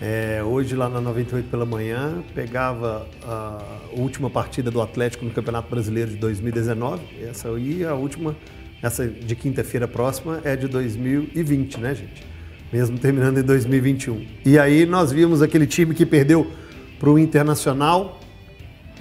É, 0.00 0.42
hoje, 0.42 0.74
lá 0.74 0.88
na 0.88 1.00
98 1.00 1.48
pela 1.48 1.64
manhã, 1.64 2.22
pegava 2.34 3.06
a 3.24 3.62
última 3.92 4.28
partida 4.28 4.70
do 4.70 4.82
Atlético 4.82 5.24
no 5.24 5.30
Campeonato 5.30 5.70
Brasileiro 5.70 6.10
de 6.10 6.16
2019. 6.16 7.02
Essa 7.22 7.48
aí, 7.48 7.84
a 7.84 7.94
última, 7.94 8.36
essa 8.82 9.06
de 9.06 9.34
quinta-feira 9.36 9.86
próxima, 9.86 10.40
é 10.44 10.56
de 10.56 10.66
2020, 10.66 11.80
né, 11.80 11.94
gente? 11.94 12.26
Mesmo 12.72 12.98
terminando 12.98 13.38
em 13.38 13.42
2021. 13.42 14.26
E 14.44 14.58
aí 14.58 14.84
nós 14.84 15.12
vimos 15.12 15.40
aquele 15.40 15.66
time 15.66 15.94
que 15.94 16.04
perdeu 16.04 16.50
para 16.98 17.08
o 17.08 17.18
Internacional, 17.18 18.18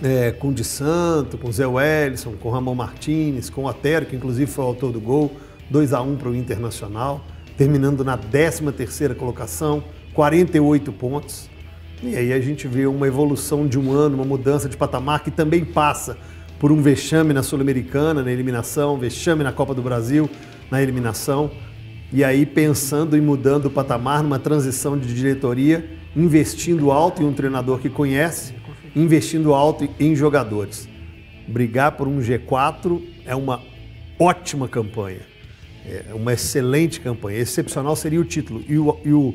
é, 0.04 0.32
com 0.32 0.50
o 0.50 0.54
Di 0.54 0.64
Santo, 0.64 1.38
com 1.38 1.50
o 1.50 1.52
Zé 1.52 1.66
Wellison, 1.66 2.34
com 2.34 2.50
o 2.50 2.52
Ramon 2.52 2.76
Martinez, 2.76 3.50
com 3.50 3.64
o 3.64 3.68
Otero, 3.68 4.06
que 4.06 4.16
inclusive 4.16 4.50
foi 4.50 4.64
o 4.64 4.68
autor 4.68 4.92
do 4.92 5.00
gol 5.00 5.36
2 5.72 5.94
a 5.94 6.02
1 6.02 6.18
para 6.18 6.30
o 6.30 6.36
Internacional, 6.36 7.26
terminando 7.58 8.04
na 8.04 8.18
13ª 8.18 9.16
colocação, 9.16 9.82
48 10.14 10.92
pontos. 10.92 11.50
E 12.04 12.16
aí 12.16 12.34
a 12.34 12.42
gente 12.42 12.68
vê 12.68 12.86
uma 12.86 13.08
evolução 13.08 13.66
de 13.66 13.80
um 13.80 13.94
ano, 13.94 14.16
uma 14.16 14.26
mudança 14.26 14.68
de 14.68 14.76
patamar 14.76 15.24
que 15.24 15.32
também 15.32 15.64
passa 15.64 16.18
por 16.60 16.74
um 16.74 16.82
vexame 16.82 17.34
na 17.34 17.42
Sul-Americana, 17.42 18.22
na 18.22 18.32
eliminação, 18.32 18.98
vexame 18.98 19.46
na 19.46 19.54
Copa 19.54 19.74
do 19.74 19.82
Brasil, 19.82 20.30
na 20.70 20.84
eliminação. 20.84 21.50
E 22.12 22.22
aí 22.22 22.46
pensando 22.46 23.16
em 23.16 23.22
mudando 23.22 23.68
o 23.68 23.72
patamar 23.72 24.22
numa 24.22 24.40
transição 24.40 25.00
de 25.00 25.14
diretoria, 25.14 25.90
investindo 26.14 26.92
alto 26.92 27.24
em 27.24 27.26
um 27.26 27.34
treinador 27.34 27.80
que 27.80 27.90
conhece, 27.90 28.54
investindo 28.94 29.54
alto 29.54 29.88
em 29.98 30.14
jogadores. 30.16 30.90
Brigar 31.48 31.94
por 31.94 32.10
um 32.10 32.20
G4 32.20 33.02
é 33.26 33.34
uma 33.34 33.62
ótima 34.20 34.68
campanha. 34.68 35.31
É 35.86 36.14
uma 36.14 36.34
excelente 36.34 37.00
campanha. 37.00 37.40
Excepcional 37.40 37.96
seria 37.96 38.20
o 38.20 38.26
título. 38.26 38.64
E 38.68 38.78
o, 38.78 38.98
e 39.04 39.12
o, 39.12 39.34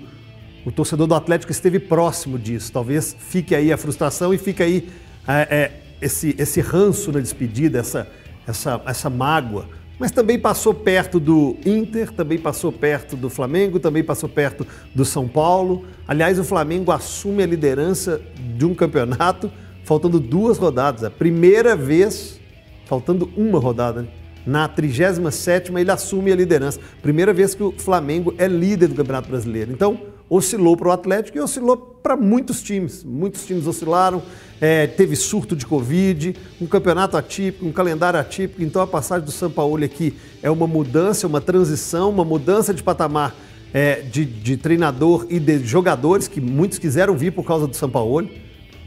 o 0.65 0.73
torcedor 0.73 1.07
do 1.07 1.15
Atlético 1.15 1.53
esteve 1.53 1.79
próximo 1.79 2.39
disso. 2.39 2.73
Talvez 2.73 3.17
fique 3.19 3.55
aí 3.55 3.73
a 3.73 3.77
frustração 3.77 4.33
e 4.33 4.39
fique 4.39 4.63
aí 4.63 4.89
é, 5.27 5.57
é, 5.57 5.73
esse, 6.01 6.35
esse 6.39 6.61
ranço 6.61 7.11
na 7.11 7.21
despedida, 7.21 7.79
essa, 7.79 8.09
essa, 8.47 8.81
essa 8.87 9.11
mágoa. 9.11 9.69
Mas 9.99 10.11
também 10.11 10.39
passou 10.39 10.75
perto 10.75 11.19
do 11.19 11.57
Inter, 11.65 12.13
também 12.13 12.39
passou 12.39 12.71
perto 12.71 13.17
do 13.17 13.31
Flamengo, 13.31 13.81
também 13.81 14.05
passou 14.05 14.29
perto 14.29 14.67
do 14.95 15.05
São 15.05 15.27
Paulo. 15.27 15.87
Aliás, 16.07 16.39
o 16.39 16.45
Flamengo 16.45 16.93
assume 16.93 17.43
a 17.43 17.47
liderança 17.47 18.21
de 18.57 18.67
um 18.67 18.75
campeonato 18.75 19.51
faltando 19.85 20.21
duas 20.21 20.59
rodadas. 20.59 21.03
A 21.03 21.11
primeira 21.11 21.75
vez, 21.75 22.39
faltando 22.85 23.31
uma 23.37 23.59
rodada, 23.59 24.03
né? 24.03 24.09
Na 24.47 24.69
37ª 24.69 25.79
ele 25.79 25.91
assume 25.91 26.31
a 26.31 26.37
liderança. 26.37 26.79
Primeira 27.03 27.33
vez 27.33 27.55
que 27.55 27.63
o 27.63 27.73
Flamengo 27.73 28.33
é 28.39 28.47
líder 28.47 28.89
do 28.89 28.95
Campeonato 28.95 29.29
Brasileiro. 29.29 29.73
Então, 29.73 30.01
oscilou 30.31 30.77
para 30.77 30.89
o 30.89 30.93
Atlético 30.93 31.39
e 31.39 31.41
oscilou 31.41 31.77
para 31.77 32.17
muitos 32.17 32.63
times. 32.63 33.03
Muitos 33.03 33.45
times 33.45 33.67
oscilaram, 33.67 34.23
é, 34.61 34.87
teve 34.87 35.17
surto 35.17 35.57
de 35.57 35.67
Covid, 35.67 36.37
um 36.61 36.67
campeonato 36.67 37.17
atípico, 37.17 37.67
um 37.67 37.73
calendário 37.73 38.19
atípico. 38.19 38.63
Então, 38.63 38.81
a 38.81 38.87
passagem 38.87 39.25
do 39.25 39.33
São 39.33 39.51
Paulo 39.51 39.85
aqui 39.85 40.15
é 40.43 40.51
uma 40.51 40.67
mudança, 40.67 41.27
uma 41.27 41.41
transição, 41.41 42.11
uma 42.11 42.25
mudança 42.25 42.73
de 42.73 42.83
patamar 42.83 43.35
é, 43.75 44.01
de, 44.01 44.25
de 44.25 44.57
treinador 44.57 45.27
e 45.29 45.39
de 45.39 45.59
jogadores 45.65 46.29
que 46.29 46.41
muitos 46.41 46.79
quiseram 46.79 47.17
vir 47.17 47.33
por 47.33 47.45
causa 47.45 47.67
do 47.67 47.77
São 47.77 47.91
Paulo. 47.91 48.29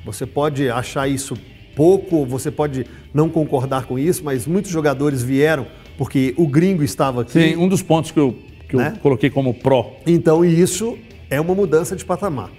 Você 0.05 0.25
pode 0.25 0.69
achar 0.69 1.07
isso 1.07 1.37
pouco, 1.79 2.25
você 2.25 2.51
pode 2.51 2.85
não 3.13 3.29
concordar 3.29 3.85
com 3.85 3.97
isso, 3.97 4.21
mas 4.25 4.45
muitos 4.45 4.69
jogadores 4.69 5.23
vieram 5.23 5.65
porque 5.97 6.33
o 6.35 6.45
gringo 6.45 6.83
estava 6.83 7.21
aqui. 7.21 7.31
Sim, 7.31 7.55
um 7.55 7.69
dos 7.69 7.81
pontos 7.81 8.11
que 8.11 8.19
eu, 8.19 8.35
que 8.67 8.75
né? 8.75 8.91
eu 8.93 8.99
coloquei 8.99 9.29
como 9.29 9.53
pró. 9.53 9.95
Então, 10.05 10.43
isso 10.43 10.97
é 11.29 11.39
uma 11.39 11.55
mudança 11.55 11.95
de 11.95 12.03
patamar. 12.03 12.49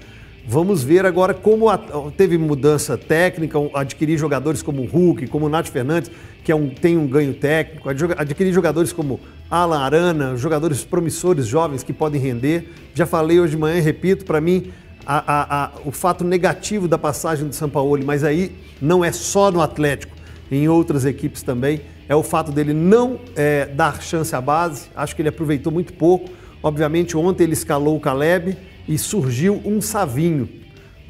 Vamos 0.49 0.83
ver 0.83 1.05
agora 1.05 1.35
como 1.35 1.69
a, 1.69 1.79
teve 2.17 2.39
mudança 2.39 2.97
técnica, 2.97 3.59
adquirir 3.75 4.17
jogadores 4.17 4.63
como 4.63 4.81
o 4.81 4.87
Hulk, 4.87 5.27
como 5.27 5.45
o 5.45 5.49
Nath 5.51 5.69
Fernandes, 5.69 6.11
que 6.43 6.51
é 6.51 6.57
um, 6.57 6.71
tem 6.71 6.97
um 6.97 7.07
ganho 7.07 7.35
técnico, 7.35 7.91
adquirir 8.17 8.55
jogadores 8.55 8.91
como 8.91 9.21
Alan 9.51 9.81
Arana, 9.81 10.35
jogadores 10.39 10.83
promissores 10.83 11.47
jovens 11.47 11.83
que 11.83 11.93
podem 11.93 12.19
render. 12.19 12.71
Já 12.95 13.05
falei 13.05 13.39
hoje 13.39 13.51
de 13.51 13.59
manhã 13.59 13.83
repito, 13.83 14.25
para 14.25 14.41
mim, 14.41 14.73
a, 15.07 15.65
a, 15.65 15.71
o 15.85 15.91
fato 15.91 16.25
negativo 16.25 16.87
da 16.87 16.99
passagem 16.99 17.49
do 17.49 17.55
São 17.55 17.69
Paulo, 17.69 17.99
mas 18.05 18.25
aí 18.25 18.53
não 18.81 19.05
é 19.05 19.13
só 19.13 19.51
no 19.51 19.61
Atlético, 19.61 20.17
em 20.51 20.69
outras 20.69 21.05
equipes 21.05 21.43
também, 21.43 21.81
é 22.09 22.15
o 22.15 22.23
fato 22.23 22.51
dele 22.51 22.75
não 22.75 23.21
é, 23.37 23.67
dar 23.67 24.03
chance 24.03 24.35
à 24.35 24.41
base. 24.41 24.89
Acho 24.97 25.15
que 25.15 25.23
ele 25.23 25.29
aproveitou 25.29 25.73
muito 25.73 25.93
pouco. 25.93 26.29
Obviamente, 26.61 27.17
ontem 27.17 27.45
ele 27.45 27.53
escalou 27.53 27.97
o 27.97 28.01
Caleb 28.01 28.57
e 28.89 28.99
surgiu 28.99 29.63
um 29.65 29.81
Savinho. 29.81 30.49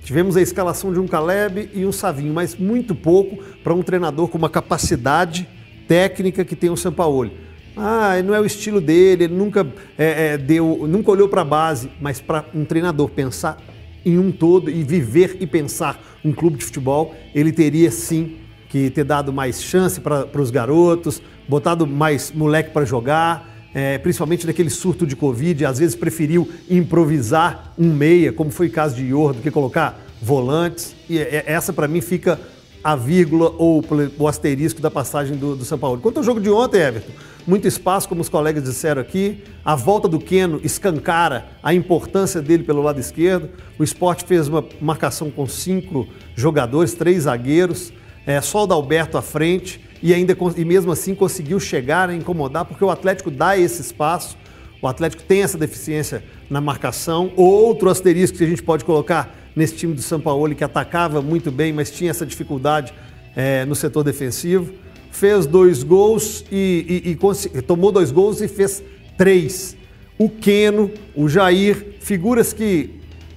Tivemos 0.02 0.36
a 0.36 0.42
escalação 0.42 0.92
de 0.92 0.98
um 0.98 1.06
Caleb 1.06 1.70
e 1.72 1.86
um 1.86 1.92
Savinho, 1.92 2.34
mas 2.34 2.54
muito 2.54 2.94
pouco 2.94 3.42
para 3.64 3.72
um 3.72 3.82
treinador 3.82 4.28
com 4.28 4.36
uma 4.36 4.50
capacidade 4.50 5.48
técnica 5.88 6.44
que 6.44 6.54
tem 6.54 6.68
o 6.68 6.76
São 6.76 6.92
Paulo. 6.92 7.30
Ah, 7.76 8.20
não 8.22 8.34
é 8.34 8.40
o 8.40 8.44
estilo 8.44 8.80
dele, 8.80 9.24
ele 9.24 9.34
nunca 9.34 9.66
é, 9.96 10.34
é, 10.34 10.38
deu, 10.38 10.86
nunca 10.86 11.10
olhou 11.10 11.28
para 11.28 11.40
a 11.40 11.44
base, 11.44 11.90
mas 12.00 12.20
para 12.20 12.44
um 12.54 12.64
treinador 12.64 13.08
pensar 13.08 13.56
em 14.04 14.18
um 14.18 14.30
todo 14.30 14.70
e 14.70 14.82
viver 14.82 15.36
e 15.40 15.46
pensar 15.46 16.02
um 16.24 16.32
clube 16.32 16.58
de 16.58 16.64
futebol, 16.64 17.14
ele 17.34 17.52
teria 17.52 17.90
sim 17.90 18.36
que 18.68 18.88
ter 18.90 19.04
dado 19.04 19.32
mais 19.32 19.62
chance 19.62 20.00
para 20.00 20.40
os 20.40 20.50
garotos, 20.50 21.20
botado 21.48 21.86
mais 21.86 22.30
moleque 22.32 22.70
para 22.70 22.84
jogar, 22.84 23.68
é, 23.74 23.98
principalmente 23.98 24.46
naquele 24.46 24.70
surto 24.70 25.06
de 25.06 25.14
Covid, 25.14 25.64
às 25.64 25.78
vezes 25.78 25.94
preferiu 25.94 26.48
improvisar 26.68 27.72
um 27.78 27.92
meia, 27.92 28.32
como 28.32 28.50
foi 28.50 28.68
o 28.68 28.70
caso 28.70 28.96
de 28.96 29.04
Ior, 29.04 29.34
do 29.34 29.42
que 29.42 29.50
colocar 29.50 30.00
volantes. 30.20 30.94
E 31.08 31.18
é, 31.18 31.44
essa 31.46 31.72
para 31.72 31.86
mim 31.86 32.00
fica 32.00 32.40
a 32.82 32.96
vírgula 32.96 33.52
ou 33.58 33.84
o 34.18 34.26
asterisco 34.26 34.80
da 34.80 34.90
passagem 34.90 35.36
do, 35.36 35.54
do 35.54 35.64
São 35.64 35.78
Paulo. 35.78 36.00
Quanto 36.00 36.18
ao 36.18 36.22
jogo 36.22 36.40
de 36.40 36.50
ontem, 36.50 36.80
Everton, 36.80 37.12
muito 37.46 37.66
espaço, 37.66 38.08
como 38.08 38.20
os 38.20 38.28
colegas 38.28 38.64
disseram 38.64 39.00
aqui. 39.00 39.42
A 39.64 39.74
volta 39.74 40.08
do 40.08 40.18
Keno 40.18 40.60
escancara 40.62 41.48
a 41.62 41.72
importância 41.74 42.40
dele 42.40 42.62
pelo 42.62 42.82
lado 42.82 43.00
esquerdo. 43.00 43.50
O 43.78 43.84
esporte 43.84 44.24
fez 44.24 44.48
uma 44.48 44.64
marcação 44.80 45.30
com 45.30 45.46
cinco 45.46 46.06
jogadores, 46.34 46.94
três 46.94 47.24
zagueiros, 47.24 47.92
é, 48.26 48.40
só 48.40 48.64
o 48.64 48.66
Dalberto 48.66 49.18
à 49.18 49.22
frente 49.22 49.80
e 50.02 50.14
ainda 50.14 50.36
e 50.56 50.64
mesmo 50.64 50.92
assim 50.92 51.14
conseguiu 51.14 51.60
chegar 51.60 52.08
a 52.08 52.14
incomodar, 52.14 52.64
porque 52.64 52.84
o 52.84 52.90
Atlético 52.90 53.30
dá 53.30 53.56
esse 53.56 53.80
espaço. 53.82 54.36
O 54.82 54.88
Atlético 54.88 55.22
tem 55.22 55.42
essa 55.42 55.58
deficiência 55.58 56.24
na 56.48 56.60
marcação. 56.60 57.32
Outro 57.36 57.90
asterisco 57.90 58.38
que 58.38 58.44
a 58.44 58.46
gente 58.46 58.62
pode 58.62 58.84
colocar 58.84 59.36
nesse 59.54 59.76
time 59.76 59.92
do 59.92 60.00
São 60.00 60.20
Paulo, 60.20 60.54
que 60.54 60.64
atacava 60.64 61.20
muito 61.20 61.50
bem, 61.50 61.72
mas 61.72 61.90
tinha 61.90 62.10
essa 62.10 62.24
dificuldade 62.24 62.94
é, 63.36 63.64
no 63.66 63.74
setor 63.74 64.02
defensivo. 64.02 64.72
Fez 65.10 65.46
dois 65.46 65.82
gols 65.82 66.44
e, 66.50 67.04
e- 67.06 67.58
e 67.58 67.62
tomou 67.62 67.92
dois 67.92 68.10
gols 68.10 68.40
e 68.40 68.48
fez 68.48 68.82
três. 69.16 69.76
O 70.18 70.28
Queno, 70.28 70.90
o 71.14 71.28
Jair, 71.28 71.94
figuras 72.00 72.52
que 72.52 72.90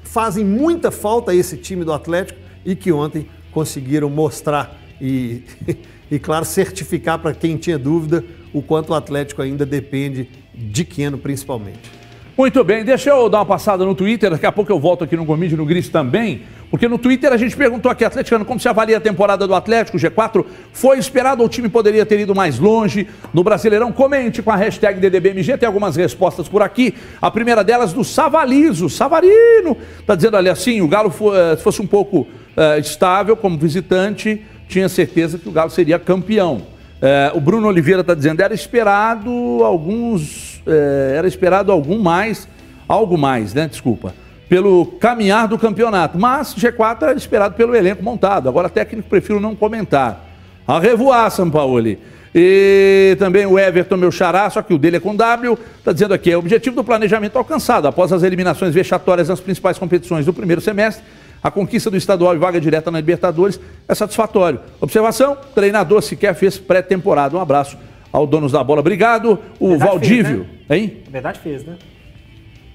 fazem 0.04 0.46
muita 0.46 0.92
falta 0.92 1.32
a 1.32 1.36
esse 1.36 1.58
time 1.58 1.84
do 1.84 1.94
Atlético 1.94 2.40
e 2.66 2.76
que 2.76 2.92
ontem 2.92 3.26
conseguiram 3.52 4.10
mostrar 4.10 4.80
e, 5.02 5.44
e 6.12 6.20
claro, 6.20 6.46
certificar 6.46 7.20
para 7.20 7.34
quem 7.34 7.58
tinha 7.58 7.78
dúvida 7.78 8.24
o 8.54 8.62
quanto 8.62 8.92
o 8.92 8.94
Atlético 8.94 9.42
ainda 9.42 9.66
depende 9.66 10.30
de 10.54 10.86
Queno 10.86 11.18
principalmente. 11.18 12.03
Muito 12.36 12.64
bem, 12.64 12.84
deixa 12.84 13.12
eu 13.12 13.30
dar 13.30 13.38
uma 13.38 13.46
passada 13.46 13.86
no 13.86 13.94
Twitter, 13.94 14.32
daqui 14.32 14.48
a 14.48 14.52
pouco 14.52 14.72
eu 14.72 14.80
volto 14.80 15.04
aqui 15.04 15.16
no 15.16 15.24
Gomide 15.24 15.56
no 15.56 15.68
Gris 15.68 15.88
também, 15.88 16.42
porque 16.72 16.88
no 16.88 16.98
Twitter 16.98 17.32
a 17.32 17.38
gente 17.38 17.56
perguntou 17.56 17.92
aqui, 17.92 18.04
Atleticano, 18.04 18.44
como 18.44 18.60
se 18.60 18.68
avalia 18.68 18.98
a 18.98 19.00
temporada 19.00 19.46
do 19.46 19.54
Atlético, 19.54 20.00
G4, 20.00 20.44
foi 20.72 20.98
esperado 20.98 21.44
ou 21.44 21.46
o 21.46 21.50
time 21.50 21.70
poderia 21.70 22.04
ter 22.08 22.20
ido 22.20 22.34
mais 22.34 22.58
longe 22.58 23.08
no 23.32 23.44
Brasileirão? 23.44 23.92
Comente 23.92 24.42
com 24.42 24.50
a 24.50 24.56
hashtag 24.56 25.00
DDBMG, 25.00 25.60
tem 25.60 25.68
algumas 25.68 25.96
respostas 25.96 26.48
por 26.50 26.64
aqui, 26.64 26.96
a 27.22 27.30
primeira 27.30 27.64
delas 27.64 27.94
do 27.94 28.04
Savalizo, 28.04 28.90
Savarino, 28.90 29.78
tá 30.04 30.16
dizendo 30.16 30.36
ali 30.36 30.50
assim, 30.50 30.82
o 30.82 30.88
Galo 30.88 31.14
eh, 31.36 31.56
se 31.56 31.62
fosse 31.62 31.84
um 31.84 31.88
pouco 31.88 32.26
eh, 32.58 32.80
estável 32.80 33.38
como 33.38 33.60
visitante, 33.60 34.44
tinha 34.68 34.90
certeza 34.90 35.38
que 35.38 35.48
o 35.48 35.52
Galo 35.52 35.70
seria 35.70 36.00
campeão. 36.00 36.73
É, 37.06 37.34
o 37.36 37.42
Bruno 37.42 37.68
Oliveira 37.68 38.00
está 38.00 38.14
dizendo, 38.14 38.40
era 38.40 38.54
esperado 38.54 39.30
alguns, 39.62 40.62
é, 40.66 41.16
era 41.18 41.28
esperado 41.28 41.70
algum 41.70 42.00
mais, 42.02 42.48
algo 42.88 43.18
mais, 43.18 43.54
né? 43.54 43.68
Desculpa, 43.68 44.16
pelo 44.48 44.86
caminhar 45.02 45.50
do 45.50 45.60
campeonato. 45.60 46.18
Mas 46.18 46.56
G4 46.56 47.02
era 47.02 47.18
esperado 47.18 47.56
pelo 47.56 47.76
elenco 47.76 48.02
montado. 48.02 48.48
Agora 48.48 48.70
técnico 48.70 49.10
prefiro 49.10 49.42
não 49.42 49.54
comentar. 49.54 50.26
A 50.66 50.80
revoar, 50.80 51.30
Sampaoli. 51.30 52.00
E 52.34 53.18
também 53.20 53.46
o 53.46 53.60
Everton, 53.60 53.98
meu 53.98 54.10
xará, 54.10 54.50
só 54.50 54.62
que 54.62 54.74
o 54.74 54.78
dele 54.78 54.96
é 54.96 55.00
com 55.02 55.14
W, 55.14 55.58
está 55.80 55.92
dizendo 55.92 56.14
aqui, 56.14 56.32
é 56.32 56.38
o 56.38 56.40
objetivo 56.40 56.74
do 56.74 56.86
planejamento 56.86 57.38
alcançado. 57.38 57.86
Após 57.86 58.14
as 58.14 58.24
eliminações 58.24 58.74
vexatórias 58.74 59.28
nas 59.28 59.42
principais 59.42 59.78
competições 59.78 60.26
do 60.26 60.34
primeiro 60.34 60.62
semestre, 60.62 61.04
a 61.44 61.52
conquista 61.52 61.92
do 61.92 61.98
estadual 61.98 62.34
e 62.34 62.38
vaga 62.38 62.60
direta 62.62 62.90
na 62.90 63.00
Libertadores 63.00 63.60
é 63.88 63.94
satisfatório. 63.94 64.60
Observação: 64.80 65.38
treinador 65.54 66.02
sequer 66.02 66.34
fez 66.36 66.58
pré-temporada. 66.58 67.36
Um 67.36 67.40
abraço 67.42 67.78
ao 68.12 68.26
donos 68.26 68.52
da 68.52 68.64
bola. 68.64 68.80
Obrigado. 68.80 69.38
O 69.60 69.70
Verdade 69.70 69.90
Valdívio, 69.92 70.48
hein? 70.70 70.98
Na 71.06 71.12
verdade 71.12 71.40
fez, 71.40 71.66
né? 71.66 71.76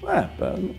É, 0.07 0.25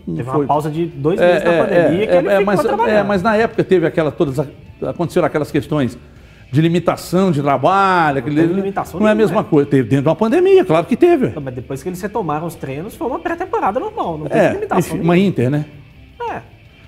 não 0.07 0.15
Teve 0.15 0.29
foi- 0.29 0.39
uma 0.41 0.45
pausa 0.47 0.69
de 0.69 0.85
dois 0.87 1.19
É, 1.19 1.25
meses 1.33 1.43
na 1.45 1.51
é, 1.51 1.57
pandemia 1.63 2.03
é, 2.03 2.07
que 2.07 2.13
ele 2.15 2.27
é, 2.27 2.37
ficou 2.39 2.45
mas, 2.45 2.65
é, 2.89 3.03
mas 3.03 3.23
na 3.23 3.35
época 3.37 3.63
teve 3.63 3.85
aquela 3.85 4.11
todas 4.11 4.45
aconteceram 4.85 5.25
aquelas 5.25 5.49
questões 5.51 5.97
de 6.51 6.59
limitação 6.61 7.31
de 7.31 7.41
trabalho, 7.41 8.17
aquele, 8.19 8.35
teve 8.41 8.53
limitação 8.53 8.99
não 8.99 9.07
é 9.07 9.11
a 9.11 9.15
mesma 9.15 9.39
é. 9.39 9.43
coisa. 9.43 9.69
Teve 9.69 9.83
dentro 9.87 10.03
de 10.03 10.09
uma 10.09 10.15
pandemia, 10.15 10.65
claro 10.65 10.85
que 10.85 10.97
teve. 10.97 11.29
Não, 11.29 11.41
Mas 11.41 11.53
depois 11.53 11.81
que 11.81 11.87
eles 11.87 12.01
retomaram 12.01 12.45
os 12.45 12.55
treinos, 12.55 12.93
foi 12.93 13.07
uma 13.07 13.19
pré-temporada 13.19 13.79
normal. 13.79 14.17
Não 14.17 14.25
teve 14.25 14.39
É, 14.39 14.53
limitação. 14.53 14.95
enfim, 14.97 15.03
uma 15.05 15.17
Inter, 15.17 15.49
né? 15.49 15.65
É. 16.29 16.41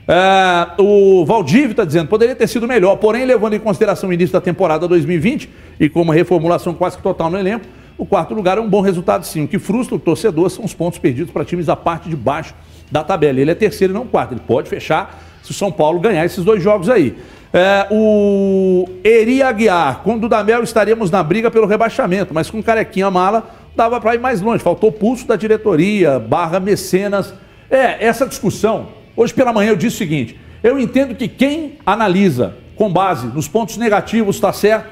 É, 0.07 0.81
o 0.81 1.25
Valdívio 1.25 1.71
está 1.71 1.85
dizendo, 1.85 2.07
poderia 2.07 2.35
ter 2.35 2.47
sido 2.47 2.67
melhor, 2.67 2.97
porém, 2.97 3.25
levando 3.25 3.53
em 3.53 3.59
consideração 3.59 4.09
o 4.09 4.13
início 4.13 4.33
da 4.33 4.41
temporada 4.41 4.87
2020 4.87 5.49
e 5.79 5.89
com 5.89 6.01
uma 6.01 6.13
reformulação 6.13 6.73
quase 6.73 6.97
que 6.97 7.03
total 7.03 7.29
no 7.29 7.37
elenco, 7.37 7.65
o 7.97 8.05
quarto 8.05 8.33
lugar 8.33 8.57
é 8.57 8.61
um 8.61 8.69
bom 8.69 8.81
resultado 8.81 9.25
sim. 9.25 9.43
O 9.43 9.47
que 9.47 9.59
frustra 9.59 9.95
o 9.95 9.99
torcedor 9.99 10.49
são 10.49 10.65
os 10.65 10.73
pontos 10.73 10.99
perdidos 10.99 11.31
para 11.31 11.45
times 11.45 11.67
da 11.67 11.75
parte 11.75 12.09
de 12.09 12.15
baixo 12.15 12.53
da 12.91 13.03
tabela. 13.03 13.39
Ele 13.39 13.51
é 13.51 13.55
terceiro 13.55 13.93
e 13.93 13.95
não 13.95 14.05
quarto. 14.05 14.33
Ele 14.33 14.41
pode 14.45 14.67
fechar 14.67 15.21
se 15.43 15.51
o 15.51 15.53
São 15.53 15.71
Paulo 15.71 15.99
ganhar 15.99 16.25
esses 16.25 16.43
dois 16.43 16.61
jogos 16.61 16.89
aí. 16.89 17.15
É, 17.53 17.85
o 17.91 18.89
Eri 19.03 19.43
Aguiar, 19.43 19.99
com 19.99 20.15
o 20.15 20.19
Dudamel 20.19 20.63
estaríamos 20.63 21.11
na 21.11 21.21
briga 21.21 21.51
pelo 21.51 21.67
rebaixamento, 21.67 22.33
mas 22.33 22.49
com 22.49 22.63
Carequinha 22.63 23.11
Mala 23.11 23.47
dava 23.75 24.01
para 24.01 24.15
ir 24.15 24.19
mais 24.19 24.41
longe. 24.41 24.63
Faltou 24.63 24.91
pulso 24.91 25.27
da 25.27 25.35
diretoria, 25.35 26.17
barra 26.17 26.59
mecenas. 26.59 27.31
É, 27.69 28.03
essa 28.03 28.25
discussão, 28.25 28.87
hoje 29.15 29.33
pela 29.33 29.53
manhã 29.53 29.69
eu 29.69 29.75
disse 29.75 29.95
o 29.95 29.99
seguinte, 29.99 30.39
eu 30.61 30.79
entendo 30.79 31.15
que 31.15 31.27
quem 31.27 31.77
analisa 31.85 32.55
com 32.75 32.91
base 32.91 33.27
nos 33.27 33.47
pontos 33.47 33.77
negativos 33.77 34.35
está 34.35 34.51
certo, 34.53 34.87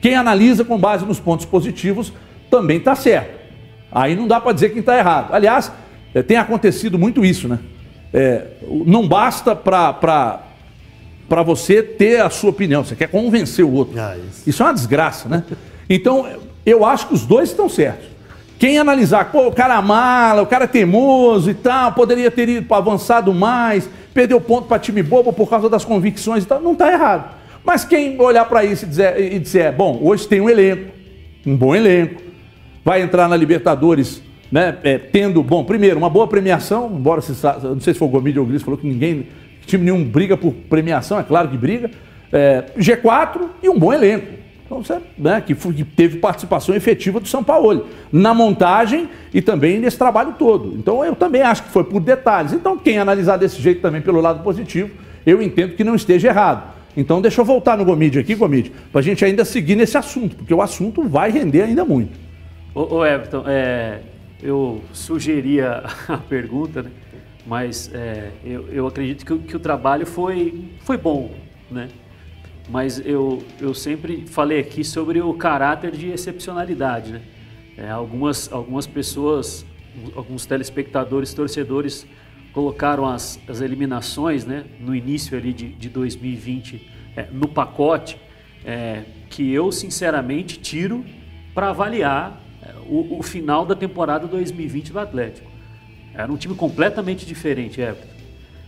quem 0.00 0.14
analisa 0.14 0.64
com 0.64 0.78
base 0.78 1.04
nos 1.04 1.18
pontos 1.18 1.46
positivos 1.46 2.12
também 2.50 2.78
está 2.78 2.94
certo. 2.94 3.36
Aí 3.90 4.14
não 4.14 4.28
dá 4.28 4.40
para 4.40 4.52
dizer 4.52 4.70
quem 4.70 4.80
está 4.80 4.96
errado. 4.96 5.32
Aliás, 5.32 5.72
eh, 6.14 6.22
tem 6.22 6.36
acontecido 6.36 6.98
muito 6.98 7.24
isso, 7.24 7.48
né? 7.48 7.58
É, 8.12 8.46
não 8.86 9.06
basta 9.06 9.54
para 9.54 10.42
você 11.44 11.82
ter 11.82 12.20
a 12.20 12.30
sua 12.30 12.50
opinião, 12.50 12.84
você 12.84 12.94
quer 12.94 13.08
convencer 13.08 13.64
o 13.64 13.72
outro. 13.72 13.98
Ah, 13.98 14.16
isso. 14.16 14.48
Isso 14.48 14.62
é 14.62 14.66
uma 14.66 14.74
desgraça, 14.74 15.28
né? 15.28 15.44
Então, 15.88 16.26
eu 16.64 16.84
acho 16.84 17.08
que 17.08 17.14
os 17.14 17.24
dois 17.24 17.50
estão 17.50 17.68
certos. 17.68 18.06
Quem 18.58 18.78
analisar, 18.78 19.30
pô, 19.30 19.48
o 19.48 19.52
cara 19.52 19.80
mala, 19.82 20.42
o 20.42 20.46
cara 20.46 20.64
é 20.64 20.68
teimoso 20.68 21.50
e 21.50 21.54
tal, 21.54 21.92
poderia 21.92 22.30
ter 22.30 22.48
ido 22.48 22.66
pra 22.66 22.78
avançado 22.78 23.32
mais, 23.34 23.88
perdeu 24.14 24.40
ponto 24.40 24.66
para 24.66 24.78
time 24.78 25.02
bobo 25.02 25.32
por 25.32 25.48
causa 25.48 25.68
das 25.68 25.84
convicções 25.84 26.44
e 26.44 26.46
tal, 26.46 26.60
não 26.60 26.72
está 26.72 26.90
errado. 26.90 27.34
Mas 27.62 27.84
quem 27.84 28.18
olhar 28.18 28.46
para 28.46 28.64
isso 28.64 28.86
e 28.86 28.88
dizer, 28.88 29.32
e 29.34 29.38
dizer, 29.38 29.72
bom, 29.72 30.00
hoje 30.02 30.26
tem 30.26 30.40
um 30.40 30.48
elenco, 30.48 30.90
um 31.46 31.54
bom 31.54 31.74
elenco, 31.74 32.22
vai 32.82 33.02
entrar 33.02 33.28
na 33.28 33.36
Libertadores, 33.36 34.22
né, 34.50 34.78
é, 34.84 34.96
tendo, 34.96 35.42
bom, 35.42 35.64
primeiro, 35.64 35.98
uma 35.98 36.08
boa 36.08 36.26
premiação, 36.26 36.90
embora 36.94 37.20
se, 37.20 37.32
não 37.62 37.80
sei 37.80 37.92
se 37.92 37.98
foi 37.98 38.08
o 38.08 38.10
Gomide 38.10 38.38
ou 38.38 38.44
o 38.46 38.48
Gris, 38.48 38.62
falou 38.62 38.78
que 38.78 38.86
ninguém, 38.86 39.26
time 39.66 39.84
nenhum 39.84 40.02
briga 40.02 40.36
por 40.36 40.52
premiação, 40.52 41.18
é 41.18 41.22
claro 41.22 41.48
que 41.48 41.58
briga, 41.58 41.90
é, 42.32 42.64
G4 42.78 43.48
e 43.62 43.68
um 43.68 43.78
bom 43.78 43.92
elenco. 43.92 44.45
Então, 44.66 44.82
você, 44.82 44.98
né, 45.16 45.40
que, 45.40 45.54
foi- 45.54 45.72
que 45.72 45.84
teve 45.84 46.18
participação 46.18 46.74
efetiva 46.74 47.20
do 47.20 47.28
São 47.28 47.42
Paulo 47.42 47.86
na 48.12 48.34
montagem 48.34 49.08
e 49.32 49.40
também 49.40 49.78
nesse 49.78 49.96
trabalho 49.96 50.34
todo. 50.38 50.74
Então, 50.76 51.04
eu 51.04 51.14
também 51.14 51.40
acho 51.40 51.62
que 51.62 51.70
foi 51.70 51.84
por 51.84 52.00
detalhes. 52.00 52.52
Então, 52.52 52.76
quem 52.76 52.98
analisar 52.98 53.36
desse 53.36 53.62
jeito 53.62 53.80
também 53.80 54.00
pelo 54.02 54.20
lado 54.20 54.42
positivo, 54.42 54.90
eu 55.24 55.40
entendo 55.40 55.74
que 55.76 55.84
não 55.84 55.94
esteja 55.94 56.28
errado. 56.28 56.74
Então, 56.96 57.20
deixa 57.20 57.40
eu 57.40 57.44
voltar 57.44 57.76
no 57.78 57.84
Gomide 57.84 58.18
aqui, 58.18 58.34
Gomide, 58.34 58.72
para 58.90 59.00
a 59.00 59.02
gente 59.04 59.24
ainda 59.24 59.44
seguir 59.44 59.76
nesse 59.76 59.96
assunto, 59.96 60.34
porque 60.34 60.52
o 60.52 60.60
assunto 60.62 61.02
vai 61.08 61.30
render 61.30 61.62
ainda 61.62 61.84
muito. 61.84 62.18
Ô, 62.74 62.96
ô 62.96 63.06
Everton, 63.06 63.44
é, 63.46 64.00
eu 64.42 64.80
sugeria 64.92 65.84
a 66.08 66.16
pergunta, 66.16 66.82
né? 66.82 66.90
mas 67.46 67.88
é, 67.94 68.30
eu, 68.44 68.66
eu 68.72 68.86
acredito 68.86 69.24
que, 69.24 69.32
o- 69.32 69.38
que 69.38 69.54
o 69.54 69.60
trabalho 69.60 70.04
foi, 70.06 70.64
foi 70.80 70.96
bom, 70.96 71.30
né? 71.70 71.86
Mas 72.68 73.00
eu, 73.04 73.42
eu 73.60 73.72
sempre 73.72 74.26
falei 74.26 74.58
aqui 74.58 74.82
sobre 74.82 75.20
o 75.20 75.32
caráter 75.34 75.92
de 75.92 76.10
excepcionalidade, 76.10 77.12
né? 77.12 77.22
É, 77.76 77.90
algumas, 77.90 78.50
algumas 78.50 78.86
pessoas, 78.86 79.64
alguns 80.16 80.46
telespectadores, 80.46 81.34
torcedores 81.34 82.06
colocaram 82.52 83.06
as, 83.06 83.38
as 83.46 83.60
eliminações, 83.60 84.44
né? 84.44 84.64
No 84.80 84.94
início 84.94 85.36
ali 85.36 85.52
de, 85.52 85.68
de 85.68 85.88
2020 85.88 86.90
é, 87.14 87.28
no 87.30 87.46
pacote, 87.46 88.16
é, 88.64 89.04
que 89.30 89.52
eu 89.52 89.70
sinceramente 89.70 90.58
tiro 90.58 91.04
para 91.54 91.68
avaliar 91.68 92.40
é, 92.62 92.72
o, 92.88 93.18
o 93.18 93.22
final 93.22 93.64
da 93.64 93.76
temporada 93.76 94.26
2020 94.26 94.92
do 94.92 94.98
Atlético. 94.98 95.50
Era 96.14 96.32
um 96.32 96.36
time 96.36 96.54
completamente 96.54 97.26
diferente, 97.26 97.80
Everton. 97.80 98.15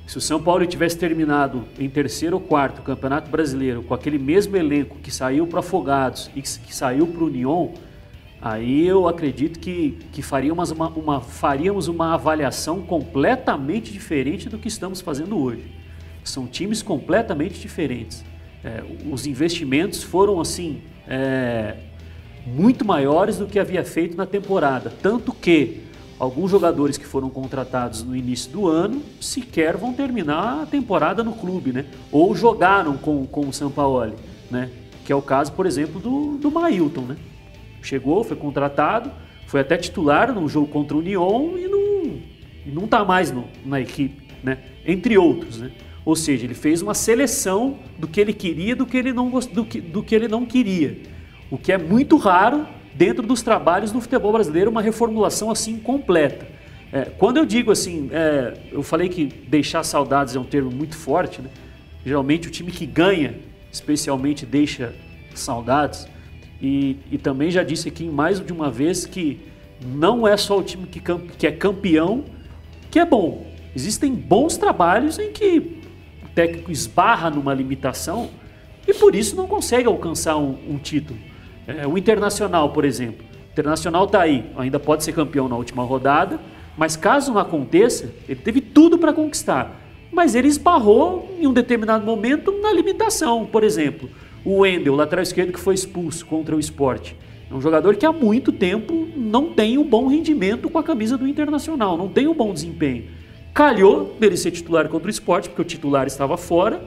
Se 0.09 0.17
o 0.17 0.23
São 0.23 0.43
Paulo 0.43 0.65
tivesse 0.65 0.97
terminado 0.97 1.67
em 1.79 1.87
terceiro 1.87 2.37
ou 2.37 2.41
quarto 2.41 2.81
Campeonato 2.81 3.31
Brasileiro 3.31 3.83
com 3.83 3.93
aquele 3.93 4.19
mesmo 4.19 4.57
elenco 4.57 4.97
que 5.03 5.11
saiu 5.11 5.47
para 5.47 5.61
Afogados 5.61 6.31
e 6.35 6.41
que, 6.41 6.75
saiu 6.75 7.07
para 7.07 7.23
o 7.23 7.27
Union, 7.27 7.73
aí 8.41 8.87
eu 8.87 9.07
acredito 9.07 9.59
que, 9.59 9.99
que 10.11 10.23
faríamos, 10.23 10.71
uma, 10.71 10.89
uma- 10.89 11.21
faríamos 11.21 11.89
uma 11.89 12.15
avaliação 12.15 12.81
completamente 12.81 13.93
diferente 13.93 14.49
do 14.49 14.57
que 14.59 14.67
estamos 14.67 15.03
fazendo 15.03 15.39
hoje. 15.39 15.65
São 16.25 16.47
times 16.47 16.83
completamente 16.83 17.61
diferentes. 17.61 18.25
É, 18.65 18.83
os 19.13 19.27
investimentos 19.27 20.03
foram 20.03 20.41
assim 20.41 20.81
é, 21.07 21.75
muito 22.47 22.83
maiores 22.83 23.37
do 23.37 23.47
que 23.47 23.59
havia 23.59 23.85
feito 23.85 24.17
na 24.17 24.25
temporada. 24.25 24.91
Tanto 25.03 25.35
que 25.35 25.83
alguns 26.19 26.51
jogadores 26.51 26.99
que 26.99 27.07
foram 27.07 27.31
contratados 27.31 28.03
no 28.03 28.15
início 28.17 28.51
do 28.51 28.67
ano 28.67 29.03
sequer 29.21 29.77
vão 29.77 29.93
terminar 29.93 30.63
a 30.63 30.67
temporada 30.67 31.23
no 31.23 31.33
clube, 31.33 31.73
né? 31.73 31.87
Ou 32.11 32.35
jogaram 32.35 32.97
com, 32.97 33.27
com 33.27 33.49
o 33.49 33.53
Sampaoli, 33.53 34.15
né? 34.51 34.71
Que 35.05 35.13
é 35.13 35.17
o 35.17 35.23
caso, 35.23 35.53
por 35.53 35.65
exemplo, 35.67 36.01
do, 36.01 36.37
do 36.39 36.51
Mailton, 36.51 37.03
né? 37.03 37.17
Chegou, 37.83 38.25
foi 38.25 38.37
contratado, 38.37 39.11
foi 39.47 39.61
até 39.61 39.77
titular 39.77 40.33
no 40.35 40.49
jogo 40.49 40.67
contra 40.67 40.97
o 40.97 41.01
Union 41.01 41.57
e 41.57 41.69
não, 41.69 42.81
não 42.83 42.89
tá 42.89 43.05
mais 43.05 43.31
no- 43.31 43.49
na 43.65 43.81
equipe, 43.81 44.23
né? 44.43 44.59
Entre 44.85 45.17
outros, 45.17 45.59
né? 45.61 45.71
Ou 46.05 46.17
seja, 46.17 46.45
ele 46.45 46.55
fez 46.55 46.83
uma 46.83 46.95
seleção 46.95 47.79
do 47.99 48.09
que 48.09 48.21
ele 48.21 48.33
queria, 48.33 48.75
do 48.75 48.87
que 48.87 48.97
ele 48.97 49.13
não 49.13 49.29
do 49.31 49.65
que, 49.65 49.81
do 49.81 50.03
que 50.03 50.15
ele 50.15 50.27
não 50.27 50.45
queria. 50.45 51.01
O 51.51 51.57
que 51.59 51.71
é 51.71 51.79
muito 51.79 52.17
raro 52.17 52.67
dentro 52.99 53.25
dos 53.25 53.43
trabalhos 53.43 53.93
do 53.93 54.01
futebol 54.01 54.33
brasileiro, 54.33 54.73
uma 54.73 54.83
reformulação 54.83 55.53
assim 55.53 55.79
completa. 55.79 56.49
É, 56.93 57.05
quando 57.05 57.37
eu 57.37 57.47
digo 57.47 57.71
assim, 57.71 58.11
é, 58.13 58.55
eu 58.73 58.83
falei 58.83 59.09
que 59.09 59.27
deixar 59.27 59.85
saudades 59.85 60.35
é 60.35 60.41
um 60.41 60.45
termo 60.45 60.69
muito 60.69 60.97
forte, 60.97 61.41
né? 61.41 61.49
Geralmente 62.05 62.49
o 62.49 62.51
time 62.51 62.73
que 62.73 62.85
ganha, 62.85 63.37
especialmente, 63.71 64.45
deixa 64.45 64.93
saudades. 65.33 66.09
E, 66.61 66.97
e 67.13 67.19
também 67.19 67.53
já 67.53 67.63
disse 67.63 67.87
aqui 67.87 68.05
mais 68.05 68.45
de 68.45 68.53
uma 68.53 68.69
vez 68.69 69.07
que 69.07 69.39
não 69.81 70.27
é 70.27 70.37
só 70.37 70.59
o 70.59 70.63
time 70.65 70.85
que, 70.85 71.01
que 71.39 71.47
é 71.47 71.53
campeão 71.53 72.25
que 72.91 72.99
é 72.99 73.05
bom. 73.05 73.47
Existem 73.77 74.13
bons 74.13 74.57
trabalhos 74.57 75.21
em 75.21 75.31
que 75.31 75.79
o 76.25 76.29
técnico 76.35 76.73
esbarra 76.73 77.31
numa 77.31 77.55
limitação 77.55 78.31
e 78.89 78.93
por 78.93 79.15
isso 79.15 79.37
não 79.37 79.47
consegue 79.47 79.87
alcançar 79.87 80.37
um, 80.37 80.59
um 80.69 80.79
título. 80.79 81.28
É, 81.69 81.87
o 81.87 81.99
Internacional, 81.99 82.71
por 82.71 82.87
exemplo. 82.87 83.27
O 83.49 83.53
Internacional 83.53 84.07
está 84.07 84.23
aí, 84.23 84.47
ainda 84.57 84.81
pode 84.81 85.05
ser 85.05 85.13
campeão 85.13 85.49
na 85.49 85.57
última 85.57 85.83
rodada, 85.83 86.41
mas 86.79 86.97
caso 86.97 87.33
não 87.33 87.41
aconteça, 87.41 88.11
ele 88.27 88.41
teve 88.41 88.63
tudo 88.63 88.97
para 88.97 89.13
conquistar. 89.13 89.79
Mas 90.11 90.35
ele 90.35 90.49
esbarrou 90.49 91.37
em 91.39 91.47
um 91.47 91.53
determinado 91.53 92.07
momento 92.07 92.59
na 92.63 92.73
limitação. 92.73 93.45
Por 93.45 93.63
exemplo, 93.63 94.09
o 94.45 94.61
Wendel, 94.61 94.95
lateral 94.95 95.23
esquerdo 95.23 95.53
que 95.53 95.61
foi 95.61 95.75
expulso 95.75 96.25
contra 96.25 96.57
o 96.57 96.59
esporte. 96.59 97.15
É 97.51 97.55
um 97.55 97.61
jogador 97.61 97.97
que 97.97 98.07
há 98.07 98.13
muito 98.13 98.51
tempo 98.51 99.07
não 99.15 99.53
tem 99.53 99.77
um 99.77 99.85
bom 99.85 100.07
rendimento 100.07 100.71
com 100.71 100.79
a 100.79 100.83
camisa 100.83 101.19
do 101.19 101.29
Internacional, 101.29 101.99
não 101.99 102.09
tem 102.09 102.27
um 102.27 102.35
bom 102.35 102.55
desempenho. 102.55 103.05
Calhou 103.53 104.17
dele 104.19 104.39
ser 104.39 104.53
titular 104.53 104.89
contra 104.89 105.09
o 105.09 105.11
esporte, 105.11 105.51
porque 105.51 105.63
o 105.63 105.65
titular 105.65 106.07
estava 106.07 106.37
fora, 106.39 106.81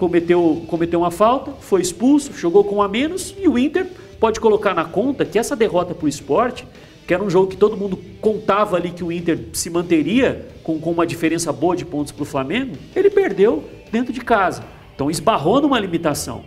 cometeu, 0.00 0.64
cometeu 0.66 1.00
uma 1.00 1.10
falta, 1.10 1.52
foi 1.60 1.82
expulso, 1.82 2.32
jogou 2.32 2.64
com 2.64 2.80
a 2.80 2.88
menos 2.88 3.34
e 3.38 3.46
o 3.46 3.58
Inter 3.58 3.86
pode 4.18 4.40
colocar 4.40 4.72
na 4.72 4.86
conta 4.86 5.26
que 5.26 5.38
essa 5.38 5.54
derrota 5.54 5.94
para 5.94 6.06
o 6.06 6.08
esporte, 6.08 6.66
que 7.06 7.12
era 7.12 7.22
um 7.22 7.28
jogo 7.28 7.48
que 7.48 7.56
todo 7.56 7.76
mundo 7.76 7.98
contava 8.18 8.78
ali 8.78 8.92
que 8.92 9.04
o 9.04 9.12
Inter 9.12 9.38
se 9.52 9.68
manteria 9.68 10.48
com, 10.62 10.80
com 10.80 10.90
uma 10.90 11.06
diferença 11.06 11.52
boa 11.52 11.76
de 11.76 11.84
pontos 11.84 12.12
para 12.12 12.22
o 12.22 12.24
Flamengo, 12.24 12.76
ele 12.96 13.10
perdeu 13.10 13.62
dentro 13.92 14.10
de 14.10 14.22
casa. 14.22 14.64
Então 14.94 15.10
esbarrou 15.10 15.60
numa 15.60 15.78
limitação. 15.78 16.44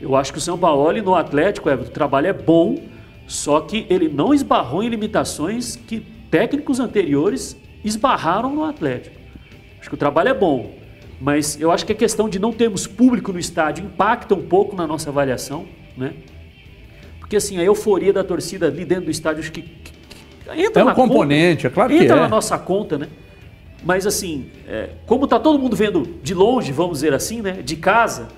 Eu 0.00 0.16
acho 0.16 0.32
que 0.32 0.38
o 0.38 0.42
São 0.42 0.58
Paulo 0.58 0.92
no 1.00 1.14
Atlético, 1.14 1.70
o 1.70 1.76
trabalho 1.84 2.26
é 2.26 2.32
bom, 2.32 2.76
só 3.28 3.60
que 3.60 3.86
ele 3.88 4.08
não 4.08 4.34
esbarrou 4.34 4.82
em 4.82 4.88
limitações 4.88 5.76
que 5.76 6.00
técnicos 6.28 6.80
anteriores 6.80 7.56
esbarraram 7.84 8.52
no 8.52 8.64
Atlético. 8.64 9.14
Acho 9.78 9.88
que 9.88 9.94
o 9.94 9.98
trabalho 9.98 10.30
é 10.30 10.34
bom, 10.34 10.79
mas 11.20 11.60
eu 11.60 11.70
acho 11.70 11.84
que 11.84 11.92
a 11.92 11.94
questão 11.94 12.28
de 12.28 12.38
não 12.38 12.50
termos 12.50 12.86
público 12.86 13.32
no 13.32 13.38
estádio 13.38 13.84
impacta 13.84 14.34
um 14.34 14.42
pouco 14.42 14.74
na 14.74 14.86
nossa 14.86 15.10
avaliação, 15.10 15.66
né? 15.96 16.14
Porque 17.18 17.36
assim, 17.36 17.58
a 17.58 17.62
euforia 17.62 18.12
da 18.12 18.24
torcida 18.24 18.66
ali 18.66 18.84
dentro 18.84 19.04
do 19.04 19.10
estádio 19.10 19.40
acho 19.40 19.52
que, 19.52 19.62
que, 19.62 19.92
que 19.92 20.60
entra 20.60 20.80
é 20.80 20.84
um 20.84 20.88
na 20.88 20.94
componente, 20.94 21.64
conta, 21.64 21.66
é 21.66 21.70
claro 21.70 21.90
que 21.90 22.04
entra 22.04 22.16
é. 22.16 22.20
na 22.20 22.28
nossa 22.28 22.58
conta, 22.58 22.96
né? 22.96 23.08
Mas 23.84 24.06
assim, 24.06 24.50
é, 24.66 24.90
como 25.06 25.26
tá 25.26 25.38
todo 25.38 25.58
mundo 25.58 25.76
vendo 25.76 26.18
de 26.22 26.32
longe, 26.32 26.72
vamos 26.72 26.98
dizer 26.98 27.12
assim, 27.12 27.42
né? 27.42 27.60
De 27.62 27.76
casa, 27.76 28.28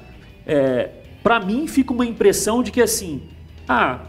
é, 0.44 0.90
para 1.22 1.38
mim 1.38 1.68
fica 1.68 1.92
uma 1.92 2.04
impressão 2.04 2.64
de 2.64 2.72
que 2.72 2.82
assim, 2.82 3.22
ah, 3.68 4.00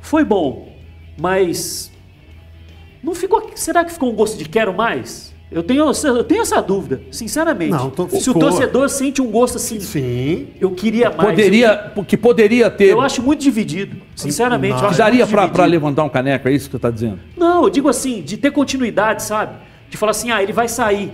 foi 0.00 0.24
bom, 0.24 0.74
mas 1.18 1.92
não 3.02 3.14
ficou. 3.14 3.50
Será 3.54 3.84
que 3.84 3.92
ficou 3.92 4.10
um 4.10 4.14
gosto 4.14 4.38
de 4.38 4.48
quero 4.48 4.72
mais? 4.72 5.34
Eu 5.50 5.62
tenho, 5.62 5.82
eu 5.82 6.24
tenho 6.24 6.42
essa 6.42 6.60
dúvida, 6.60 7.00
sinceramente. 7.10 7.70
Não, 7.70 7.88
tô, 7.88 8.06
Se 8.08 8.20
ficou. 8.20 8.36
o 8.36 8.38
torcedor 8.38 8.88
sente 8.90 9.22
um 9.22 9.30
gosto 9.30 9.56
assim, 9.56 9.80
Sim. 9.80 10.48
eu 10.60 10.70
queria 10.72 11.10
mais. 11.10 11.30
Poderia, 11.30 11.92
que 12.06 12.16
poderia 12.18 12.70
ter. 12.70 12.90
Eu 12.90 13.00
acho 13.00 13.22
muito 13.22 13.40
dividido, 13.40 13.96
sinceramente. 14.14 14.82
Não. 14.82 14.92
Daria 14.92 15.26
para 15.26 15.64
levantar 15.64 16.04
um 16.04 16.08
caneco, 16.10 16.48
é 16.48 16.52
isso 16.52 16.66
que 16.66 16.72
você 16.72 16.76
está 16.76 16.90
dizendo? 16.90 17.18
Não, 17.34 17.64
eu 17.64 17.70
digo 17.70 17.88
assim, 17.88 18.20
de 18.20 18.36
ter 18.36 18.50
continuidade, 18.50 19.22
sabe? 19.22 19.56
De 19.88 19.96
falar 19.96 20.10
assim, 20.10 20.30
ah, 20.30 20.42
ele 20.42 20.52
vai 20.52 20.68
sair. 20.68 21.10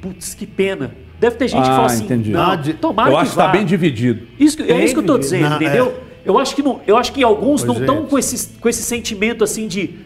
Putz, 0.00 0.32
que 0.32 0.46
pena. 0.46 0.92
Deve 1.20 1.36
ter 1.36 1.48
gente 1.48 1.60
ah, 1.60 1.62
que 1.62 1.68
fala 1.68 1.86
assim, 1.86 2.04
entendi. 2.04 2.30
não, 2.30 2.62
tomara 2.80 3.10
eu 3.10 3.16
acho 3.18 3.32
que 3.32 3.38
está 3.38 3.48
bem 3.48 3.64
dividido. 3.66 4.26
Isso, 4.38 4.62
é 4.62 4.84
isso 4.84 4.94
que 4.94 5.00
eu 5.00 5.02
estou 5.02 5.18
dizendo, 5.18 5.50
não, 5.50 5.56
entendeu? 5.56 5.94
É. 6.02 6.06
Eu 6.26 6.38
acho 6.38 6.56
que 6.56 6.62
não, 6.62 6.80
eu 6.86 6.96
acho 6.96 7.12
que 7.12 7.22
alguns 7.22 7.62
pois 7.62 7.78
não 7.78 7.80
estão 7.80 8.06
com 8.06 8.18
esse, 8.18 8.58
com 8.58 8.68
esse 8.68 8.82
sentimento 8.82 9.44
assim 9.44 9.68
de 9.68 10.05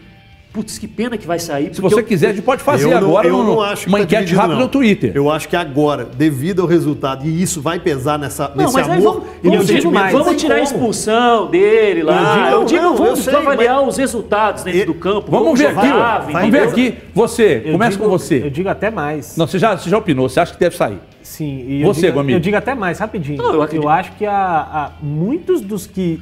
Putz, 0.52 0.78
que 0.78 0.88
pena 0.88 1.16
que 1.16 1.28
vai 1.28 1.38
sair. 1.38 1.72
Se 1.72 1.80
você 1.80 2.00
eu, 2.00 2.04
quiser, 2.04 2.30
a 2.30 2.32
gente 2.32 2.42
pode 2.42 2.60
fazer 2.60 2.92
agora 2.92 3.28
eu 3.28 3.44
não 3.44 3.60
acho 3.60 3.88
uma 3.88 3.98
tá 3.98 4.04
enquete 4.04 4.34
rápida 4.34 4.58
no 4.58 4.66
Twitter. 4.66 5.12
Eu 5.14 5.30
acho 5.30 5.48
que 5.48 5.54
agora, 5.54 6.04
devido 6.04 6.62
ao 6.62 6.66
resultado, 6.66 7.24
e 7.24 7.40
isso 7.40 7.62
vai 7.62 7.78
pesar 7.78 8.18
nessa, 8.18 8.48
não, 8.48 8.64
nesse 8.64 8.74
mas 8.74 8.88
amor 8.88 9.00
vamos, 9.00 9.28
e 9.44 9.48
vamos, 9.48 9.66
tirar, 9.66 9.90
mais. 9.92 10.12
vamos 10.12 10.42
tirar 10.42 10.54
a 10.56 10.60
expulsão 10.60 11.50
dele 11.50 12.02
lá. 12.02 12.50
Eu 12.50 12.64
digo, 12.64 12.80
eu 12.80 12.84
digo 12.84 12.96
vamos 12.96 13.20
sei, 13.20 13.34
avaliar 13.34 13.80
os 13.86 13.96
resultados 13.96 14.64
dentro 14.64 14.86
do 14.86 14.94
campo. 14.94 15.30
Vamos, 15.30 15.56
ver 15.56 15.68
aqui, 15.68 16.32
vamos 16.32 16.50
ver 16.50 16.62
aqui. 16.62 16.98
Você, 17.14 17.60
começa 17.70 17.96
com 17.96 18.08
você. 18.08 18.42
Eu 18.42 18.50
digo 18.50 18.68
até 18.68 18.90
mais. 18.90 19.36
Não, 19.36 19.46
você 19.46 19.56
já, 19.56 19.76
você 19.76 19.88
já 19.88 19.98
opinou, 19.98 20.28
você 20.28 20.40
acha 20.40 20.52
que 20.52 20.58
deve 20.58 20.76
sair? 20.76 20.98
Sim. 21.22 21.64
E 21.68 21.84
você, 21.84 22.08
eu 22.08 22.12
digo, 22.12 22.30
Eu 22.30 22.40
digo 22.40 22.56
até 22.56 22.74
mais, 22.74 22.98
rapidinho. 22.98 23.38
Não, 23.38 23.54
eu, 23.54 23.64
eu, 23.66 23.88
acho 23.88 24.12
que 24.12 24.26
a, 24.26 24.34
a, 24.34 24.90
muitos 25.00 25.60
dos 25.60 25.86
que 25.86 26.20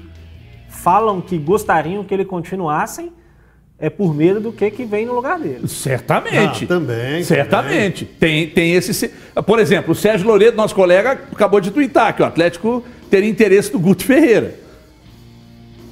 falam 0.69 1.23
que 1.23 1.39
gostariam 1.39 2.05
que 2.05 2.13
ele 2.13 2.27
continuassem 2.27 3.11
é 3.81 3.89
por 3.89 4.13
medo 4.15 4.41
do 4.41 4.53
que, 4.53 4.71
que 4.71 4.85
vem 4.85 5.07
no 5.07 5.15
lugar 5.15 5.39
dele. 5.39 5.69
Certamente. 5.69 6.65
Ah, 6.65 6.69
também. 6.69 7.23
Certamente. 7.23 8.05
Também. 8.05 8.47
Tem, 8.47 8.49
tem 8.49 8.73
esse. 8.73 9.09
Por 9.47 9.61
exemplo, 9.61 9.93
o 9.93 9.95
Sérgio 9.95 10.27
Louredo, 10.27 10.57
nosso 10.57 10.75
colega, 10.75 11.13
acabou 11.33 11.61
de 11.61 11.71
twittar 11.71 12.15
que 12.15 12.23
o 12.23 12.25
Atlético 12.25 12.83
teria 13.09 13.31
interesse 13.31 13.71
do 13.71 13.79
Guto 13.79 14.05
Ferreira. 14.05 14.55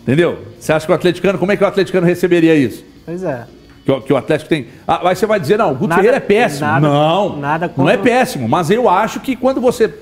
Entendeu? 0.03 0.38
Você 0.59 0.72
acha 0.72 0.87
que 0.87 0.92
o 0.92 0.94
atleticano, 0.94 1.38
como 1.38 1.53
é 1.53 1.57
que 1.57 1.64
o 1.64 1.66
atleticano 1.66 2.07
receberia 2.07 2.55
isso? 2.55 2.85
Pois 3.05 3.22
é. 3.22 3.46
Que, 3.85 3.92
o, 3.92 4.01
que 4.01 4.12
o 4.12 4.16
Atlético 4.16 4.49
tem. 4.49 4.66
Ah, 4.87 5.09
aí 5.09 5.14
você 5.14 5.27
vai 5.27 5.38
dizer, 5.38 5.57
não, 5.57 5.70
o 5.70 5.75
Guto 5.75 5.88
nada, 5.88 6.03
Ferreira 6.03 6.16
é 6.16 6.20
péssimo. 6.20 6.66
Nada, 6.66 6.88
não, 6.88 7.37
nada 7.38 7.68
contra... 7.68 7.85
não 7.85 7.90
é 7.90 7.96
péssimo. 7.96 8.49
Mas 8.49 8.68
eu 8.68 8.88
acho 8.88 9.20
que 9.20 9.37
quando 9.37 9.61
você 9.61 9.92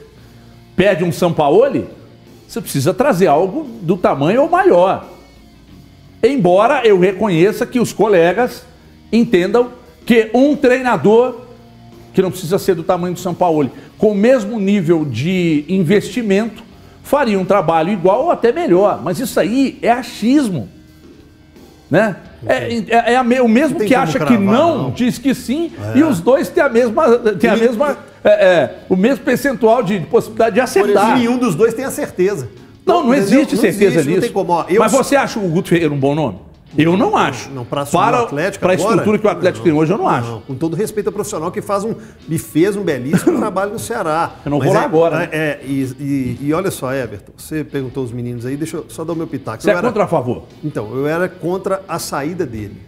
pede 0.75 1.05
um 1.05 1.13
São 1.13 1.35
Paulo, 1.35 1.87
você 2.49 2.61
precisa 2.63 2.95
trazer 2.95 3.27
algo 3.27 3.67
do 3.83 3.97
tamanho 3.99 4.43
ou 4.43 4.49
maior. 4.49 5.14
Embora 6.25 6.87
eu 6.87 6.99
reconheça 6.99 7.67
que 7.67 7.79
os 7.79 7.93
colegas 7.93 8.65
entendam 9.13 9.71
que 10.07 10.31
um 10.33 10.57
treinador, 10.57 11.43
que 12.15 12.23
não 12.23 12.31
precisa 12.31 12.59
ser 12.59 12.75
do 12.75 12.83
tamanho 12.83 13.15
do 13.15 13.21
São 13.21 13.35
Paulo, 13.35 13.71
com 13.99 14.13
o 14.13 14.15
mesmo 14.15 14.59
nível 14.59 15.05
de 15.05 15.65
investimento, 15.69 16.63
faria 17.03 17.39
um 17.39 17.45
trabalho 17.45 17.93
igual 17.93 18.25
ou 18.25 18.31
até 18.31 18.53
melhor. 18.53 19.03
Mas 19.03 19.19
isso 19.19 19.39
aí 19.39 19.79
é 19.83 19.91
achismo. 19.91 20.69
Né? 21.91 22.17
É, 22.47 22.75
é, 22.75 23.13
é 23.13 23.17
a, 23.17 23.23
o 23.43 23.49
mesmo 23.49 23.79
que 23.81 23.95
acha 23.95 24.19
cravar, 24.19 24.37
que 24.37 24.43
não, 24.43 24.79
não, 24.85 24.91
diz 24.91 25.19
que 25.19 25.35
sim, 25.35 25.73
é. 25.95 25.99
e 25.99 26.03
os 26.03 26.21
dois 26.21 26.49
têm 26.49 26.63
a 26.63 26.69
mesma, 26.69 27.19
têm 27.19 27.51
a 27.51 27.57
mesma 27.57 27.97
é, 28.25 28.31
é, 28.31 28.75
o 28.89 28.97
mesmo 28.97 29.25
percentual 29.25 29.83
de 29.83 30.01
possibilidade 30.01 30.55
de 30.55 30.61
acertar. 30.61 31.11
Por 31.11 31.19
nenhum 31.19 31.39
dos 31.39 31.55
dois 31.55 31.75
tem 31.75 31.85
a 31.85 31.91
certeza. 31.91 32.49
Não, 32.87 33.01
não, 33.01 33.07
não 33.07 33.15
existe 33.15 33.55
não 33.55 33.63
certeza 33.63 34.01
existe, 34.01 34.21
nisso. 34.21 34.33
Como, 34.33 34.65
Mas 34.79 34.93
você 34.93 35.17
acha 35.17 35.39
o 35.39 35.49
Guto 35.49 35.69
Ferreira 35.69 35.93
um 35.93 35.99
bom 35.99 36.15
nome? 36.15 36.39
Eu 36.77 36.97
não, 36.97 37.17
acho. 37.17 37.51
Não, 37.51 37.65
para 37.65 37.85
o 37.85 37.99
Atlético 37.99 38.63
Para 38.63 38.73
a 38.73 38.75
estrutura 38.75 39.19
que 39.19 39.27
o 39.27 39.31
Atlético 39.31 39.65
tem 39.65 39.73
hoje, 39.73 39.93
eu 39.93 39.99
não, 39.99 40.09
acho. 40.09 40.41
Com 40.47 40.55
todo 40.55 40.75
respeito 40.75 41.07
ao 41.07 41.13
profissional 41.13 41.51
que 41.53 41.63
faz 41.63 41.85
um, 41.85 41.95
me 42.27 42.37
fez 42.37 42.77
um 42.77 42.83
belíssimo 42.83 43.39
trabalho 43.39 43.73
no 43.73 43.79
Ceará. 43.79 44.35
Eu 44.45 44.51
não 44.51 44.59
Mas 44.59 44.67
vou 44.67 44.75
lá 44.75 44.83
é, 44.83 44.85
agora. 44.85 45.19
Né? 45.19 45.29
É, 45.31 45.61
e, 45.65 45.83
e, 46.01 46.39
e, 46.49 46.53
olha 46.53 46.71
só, 46.71 46.93
Everton, 46.93 47.33
você 47.37 47.63
perguntou 47.63 48.03
os 48.03 48.11
meninos 48.11 48.45
aí, 48.45 48.57
deixa 48.57 48.79
eu 48.79 48.87
só 48.89 49.05
dar 49.05 49.13
o 49.13 49.17
meu 49.17 49.27
pitaco. 49.27 49.63
Você 49.63 49.71
eu 49.71 49.75
é 49.75 49.79
era, 49.79 49.87
contra 49.87 50.05
a 50.05 50.09
favor? 50.09 50.43
Então, 50.65 50.93
eu 50.97 51.07
era 51.07 51.29
contra 51.29 51.83
a 51.87 51.99
saída 51.99 52.45
dele. 52.45 52.83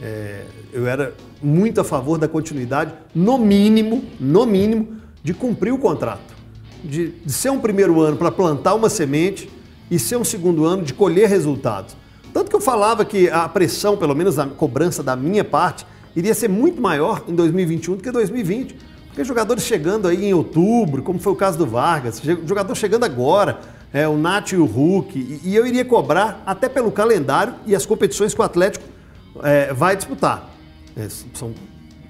É, 0.00 0.44
eu 0.72 0.86
era 0.86 1.12
muito 1.42 1.80
a 1.80 1.84
favor 1.84 2.18
da 2.18 2.28
continuidade, 2.28 2.94
no 3.14 3.36
mínimo, 3.36 4.04
no 4.18 4.46
mínimo, 4.46 4.96
de 5.22 5.34
cumprir 5.34 5.72
o 5.72 5.78
contrato. 5.78 6.37
De, 6.84 7.08
de 7.08 7.32
ser 7.32 7.50
um 7.50 7.58
primeiro 7.58 8.00
ano 8.00 8.16
para 8.16 8.30
plantar 8.30 8.74
uma 8.74 8.88
semente 8.88 9.50
e 9.90 9.98
ser 9.98 10.16
um 10.16 10.24
segundo 10.24 10.64
ano 10.64 10.82
de 10.82 10.94
colher 10.94 11.28
resultados. 11.28 11.96
Tanto 12.32 12.50
que 12.50 12.56
eu 12.56 12.60
falava 12.60 13.04
que 13.04 13.28
a 13.30 13.48
pressão, 13.48 13.96
pelo 13.96 14.14
menos 14.14 14.38
a 14.38 14.46
cobrança 14.46 15.02
da 15.02 15.16
minha 15.16 15.42
parte, 15.42 15.86
iria 16.14 16.34
ser 16.34 16.48
muito 16.48 16.80
maior 16.80 17.24
em 17.26 17.34
2021 17.34 17.96
do 17.96 18.02
que 18.02 18.10
2020. 18.10 18.76
Porque 19.06 19.24
jogadores 19.24 19.64
chegando 19.64 20.06
aí 20.06 20.26
em 20.26 20.34
outubro, 20.34 21.02
como 21.02 21.18
foi 21.18 21.32
o 21.32 21.36
caso 21.36 21.58
do 21.58 21.66
Vargas, 21.66 22.20
jogador 22.46 22.74
chegando 22.74 23.04
agora, 23.04 23.58
é, 23.92 24.06
o 24.06 24.16
Nath 24.16 24.52
e 24.52 24.56
o 24.56 24.64
Hulk, 24.64 25.40
e, 25.44 25.56
eu 25.56 25.66
iria 25.66 25.84
cobrar 25.84 26.42
até 26.46 26.68
pelo 26.68 26.92
calendário 26.92 27.54
e 27.66 27.74
as 27.74 27.86
competições 27.86 28.34
que 28.34 28.40
o 28.40 28.44
Atlético 28.44 28.84
é, 29.42 29.72
vai 29.72 29.96
disputar. 29.96 30.50
É, 30.96 31.08
são... 31.34 31.52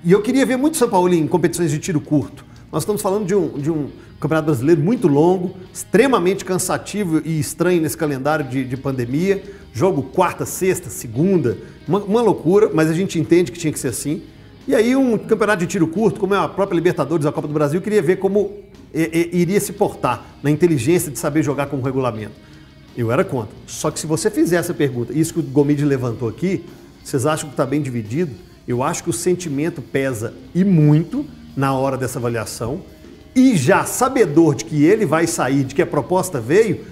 E 0.04 0.12
eu 0.12 0.20
queria 0.20 0.44
ver 0.44 0.56
muito 0.56 0.76
São 0.76 0.88
Paulo 0.88 1.12
em 1.12 1.26
competições 1.26 1.70
de 1.70 1.78
tiro 1.78 2.00
curto. 2.00 2.44
Nós 2.70 2.82
estamos 2.82 3.00
falando 3.00 3.24
de 3.26 3.34
um, 3.34 3.48
de 3.58 3.70
um 3.70 3.88
Campeonato 4.20 4.46
Brasileiro 4.46 4.80
muito 4.80 5.06
longo, 5.06 5.54
extremamente 5.72 6.44
cansativo 6.44 7.22
e 7.24 7.38
estranho 7.38 7.80
nesse 7.80 7.96
calendário 7.96 8.44
de, 8.44 8.64
de 8.64 8.76
pandemia. 8.76 9.42
Jogo 9.72 10.02
quarta, 10.02 10.44
sexta, 10.44 10.90
segunda, 10.90 11.56
uma, 11.86 12.00
uma, 12.00 12.20
loucura, 12.20 12.70
mas 12.74 12.90
a 12.90 12.94
gente 12.94 13.18
entende 13.18 13.52
que 13.52 13.58
tinha 13.58 13.72
que 13.72 13.78
ser 13.78 13.88
assim. 13.88 14.22
E 14.66 14.74
aí 14.74 14.96
um 14.96 15.16
campeonato 15.16 15.60
de 15.60 15.66
tiro 15.66 15.86
curto, 15.86 16.18
como 16.18 16.34
é 16.34 16.38
a 16.38 16.48
própria 16.48 16.74
Libertadores, 16.74 17.26
a 17.26 17.32
Copa 17.32 17.46
do 17.46 17.54
Brasil, 17.54 17.80
queria 17.80 18.02
ver 18.02 18.16
como 18.16 18.58
e, 18.92 19.30
e, 19.32 19.38
iria 19.38 19.60
se 19.60 19.72
portar 19.72 20.24
na 20.42 20.50
inteligência 20.50 21.12
de 21.12 21.18
saber 21.18 21.44
jogar 21.44 21.66
com 21.66 21.76
o 21.76 21.82
regulamento. 21.82 22.34
Eu 22.96 23.12
era 23.12 23.22
contra. 23.22 23.54
Só 23.68 23.90
que 23.90 24.00
se 24.00 24.06
você 24.06 24.30
fizer 24.30 24.56
essa 24.56 24.74
pergunta, 24.74 25.12
isso 25.12 25.32
que 25.32 25.40
o 25.40 25.42
Gomide 25.44 25.84
levantou 25.84 26.28
aqui, 26.28 26.64
vocês 27.04 27.24
acham 27.24 27.48
que 27.48 27.52
está 27.52 27.64
bem 27.64 27.80
dividido? 27.80 28.32
Eu 28.66 28.82
acho 28.82 29.04
que 29.04 29.10
o 29.10 29.12
sentimento 29.12 29.80
pesa 29.80 30.34
e 30.52 30.64
muito 30.64 31.24
na 31.56 31.72
hora 31.72 31.96
dessa 31.96 32.18
avaliação 32.18 32.82
e 33.38 33.56
já 33.56 33.84
sabedor 33.84 34.54
de 34.54 34.64
que 34.64 34.84
ele 34.84 35.06
vai 35.06 35.26
sair, 35.26 35.64
de 35.64 35.74
que 35.74 35.82
a 35.82 35.86
proposta 35.86 36.40
veio, 36.40 36.84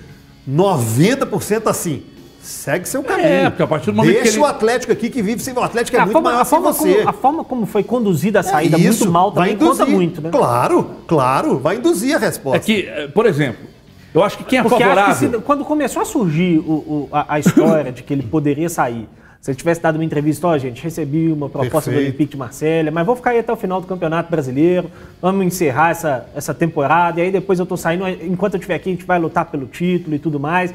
90% 0.48 1.66
assim. 1.68 2.02
Segue 2.40 2.88
seu 2.88 3.02
caminho. 3.02 3.26
É, 3.28 3.50
porque 3.50 3.62
a 3.64 3.66
partir 3.66 3.86
do 3.86 3.94
momento 3.96 4.12
Deixa 4.14 4.30
que 4.30 4.36
ele- 4.36 4.44
o 4.44 4.46
Atlético 4.46 4.92
aqui 4.92 5.10
que 5.10 5.20
vive 5.20 5.42
sem 5.42 5.52
o 5.52 5.60
Atlético 5.60 5.96
é, 5.96 6.00
a, 6.00 6.02
muito 6.04 6.12
forma, 6.12 6.30
maior 6.30 6.42
a, 6.42 6.44
forma 6.44 6.72
você. 6.72 6.94
como, 6.94 7.08
a 7.08 7.12
forma 7.12 7.44
como 7.44 7.66
foi 7.66 7.82
conduzida 7.82 8.38
a 8.38 8.42
saída 8.44 8.76
É 8.76 8.80
isso, 8.80 9.00
muito 9.00 9.12
mal 9.12 9.32
vai 9.32 9.50
também 9.50 9.68
conta 9.68 9.82
induzir. 9.82 9.94
muito, 9.96 10.20
né? 10.22 10.30
Claro, 10.30 10.90
claro, 11.08 11.58
vai 11.58 11.76
induzir 11.76 12.14
a 12.14 12.18
resposta. 12.20 12.56
É 12.58 12.60
que, 12.60 12.82
eh, 12.86 13.08
por 13.08 13.26
exemplo, 13.26 13.66
eu 14.14 14.22
acho 14.22 14.38
que 14.38 14.44
quem 14.44 14.60
é 14.60 14.62
Porque 14.62 14.76
acho 14.80 14.84
que 14.84 14.88
favorável. 14.96 15.40
se- 15.40 15.44
quando 15.44 15.64
começou 15.64 16.00
a 16.02 16.04
surgir 16.04 16.58
o- 16.60 16.70
o- 16.72 17.08
a, 17.10 17.34
a 17.34 17.40
história 17.40 17.90
de 17.90 18.04
que 18.04 18.12
ele 18.14 18.22
poderia 18.22 18.68
sair, 18.68 19.08
se 19.46 19.52
ele 19.52 19.56
tivesse 19.58 19.80
dado 19.80 19.94
uma 19.94 20.04
entrevista, 20.04 20.48
ó, 20.48 20.58
gente, 20.58 20.82
recebi 20.82 21.30
uma 21.30 21.48
proposta 21.48 21.88
do 21.88 21.94
Perfeito. 21.94 22.08
Olympique 22.08 22.32
de 22.32 22.36
Marselha, 22.36 22.90
mas 22.90 23.06
vou 23.06 23.14
ficar 23.14 23.30
aí 23.30 23.38
até 23.38 23.52
o 23.52 23.56
final 23.56 23.80
do 23.80 23.86
Campeonato 23.86 24.28
Brasileiro, 24.28 24.90
vamos 25.22 25.46
encerrar 25.46 25.90
essa, 25.90 26.26
essa 26.34 26.52
temporada, 26.52 27.20
e 27.20 27.22
aí 27.22 27.30
depois 27.30 27.60
eu 27.60 27.64
tô 27.64 27.76
saindo, 27.76 28.08
enquanto 28.08 28.54
eu 28.54 28.58
estiver 28.58 28.74
aqui, 28.74 28.88
a 28.88 28.92
gente 28.92 29.04
vai 29.04 29.20
lutar 29.20 29.44
pelo 29.44 29.66
título 29.66 30.16
e 30.16 30.18
tudo 30.18 30.40
mais. 30.40 30.74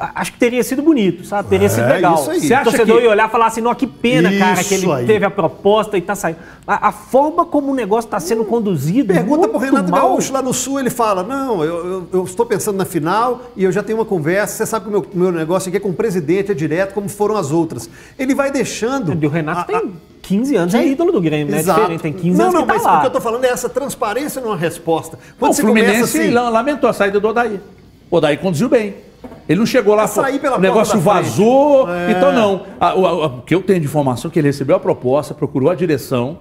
A- 0.00 0.12
Acho 0.22 0.32
que 0.32 0.38
teria 0.38 0.64
sido 0.64 0.80
bonito, 0.80 1.24
sabe? 1.26 1.48
Teria 1.50 1.68
sido 1.68 1.84
É, 1.84 1.92
legal. 1.92 2.14
isso 2.14 2.30
aí. 2.30 2.40
Se 2.40 2.46
Você 2.48 2.52
o 2.54 2.56
acha 2.56 2.64
torcedor 2.64 2.96
que- 2.98 3.04
ia 3.04 3.10
olhar 3.10 3.28
e 3.28 3.30
falar 3.30 3.46
assim, 3.46 3.60
não, 3.60 3.74
que 3.74 3.86
pena, 3.86 4.32
cara, 4.38 4.64
que 4.64 4.72
ele 4.74 4.82
Isso 4.84 4.92
aí. 4.92 5.06
teve 5.06 5.24
a 5.26 5.30
proposta 5.30 5.98
e 5.98 6.00
tá 6.00 6.14
saindo. 6.14 6.38
A, 6.66 6.88
a 6.88 6.92
forma 6.92 7.44
como 7.44 7.70
o 7.70 7.74
negócio 7.74 8.06
está 8.08 8.18
sendo 8.18 8.44
conduzido, 8.44 9.12
Pergunta 9.12 9.40
muito 9.40 9.50
pro 9.50 9.58
Renato 9.58 9.90
mal. 9.90 10.08
Gaúcho 10.08 10.32
lá 10.32 10.40
no 10.40 10.54
Sul, 10.54 10.80
ele 10.80 10.88
fala: 10.90 11.22
Não, 11.22 11.62
eu, 11.62 11.86
eu- 11.86 12.08
eu 12.12 12.24
estou 12.24 12.46
pensando 12.46 12.76
na 12.78 12.84
final 12.86 13.42
e 13.54 13.62
eu 13.64 13.70
já 13.70 13.82
tenho 13.82 13.98
uma 13.98 14.04
conversa. 14.06 14.56
Você 14.56 14.66
sabe 14.66 14.84
que 14.86 14.88
o 14.88 14.92
meu, 14.92 15.06
meu 15.12 15.32
negócio 15.32 15.68
aqui 15.68 15.76
é 15.76 15.80
com 15.80 15.90
o 15.90 15.94
presidente, 15.94 16.50
é 16.50 16.54
direto, 16.54 16.94
como 16.94 17.08
foram 17.08 17.36
as 17.36 17.50
outras. 17.52 17.88
Ele 18.18 18.34
vai 18.34 18.50
deixando. 18.50 19.12
O 19.12 19.28
Renato 19.28 19.74
a- 19.76 19.80
tem 19.80 19.92
15 20.22 20.56
anos, 20.56 20.74
é 20.74 20.86
ídolo 20.86 21.12
do 21.12 21.20
Grêmio, 21.20 21.50
né? 21.50 21.58
É 21.58 21.60
Exato. 21.60 21.80
diferente, 21.80 22.00
tem 22.00 22.12
15 22.14 22.38
não, 22.38 22.44
anos 22.46 22.54
não, 22.54 22.62
que 22.62 22.68
tá 22.68 22.74
mas 22.74 22.82
lá. 22.84 22.96
o 22.98 23.00
que 23.02 23.06
eu 23.08 23.10
tô 23.10 23.20
falando 23.20 23.44
é 23.44 23.48
essa 23.48 23.68
transparência 23.68 24.40
numa 24.40 24.56
resposta. 24.56 25.18
Quando 25.38 25.52
o 25.52 25.54
você 25.54 25.60
Fluminense 25.62 25.94
começa 25.96 26.18
assim, 26.18 26.30
la- 26.30 26.48
lamentou 26.48 26.88
a 26.88 26.92
saída 26.94 27.20
do 27.20 27.28
Odaí. 27.28 27.60
O 28.10 28.16
Odaí 28.16 28.36
conduziu 28.38 28.68
bem. 28.68 28.94
Ele 29.48 29.58
não 29.58 29.66
chegou 29.66 29.94
lá, 29.94 30.06
sair 30.06 30.38
pela 30.38 30.56
o 30.56 30.60
negócio 30.60 30.98
vazou, 31.00 31.88
É. 31.90 32.12
então 32.12 32.32
não. 32.32 32.62
A- 32.80 32.94
o, 32.94 33.06
a- 33.06 33.26
o 33.26 33.42
que 33.42 33.54
eu 33.54 33.62
tenho 33.62 33.80
de 33.80 33.86
informação 33.86 34.30
é 34.30 34.32
que 34.32 34.38
ele 34.38 34.48
recebeu 34.48 34.76
a 34.76 34.80
proposta, 34.80 35.34
procurou 35.34 35.70
a 35.70 35.74
direção, 35.74 36.38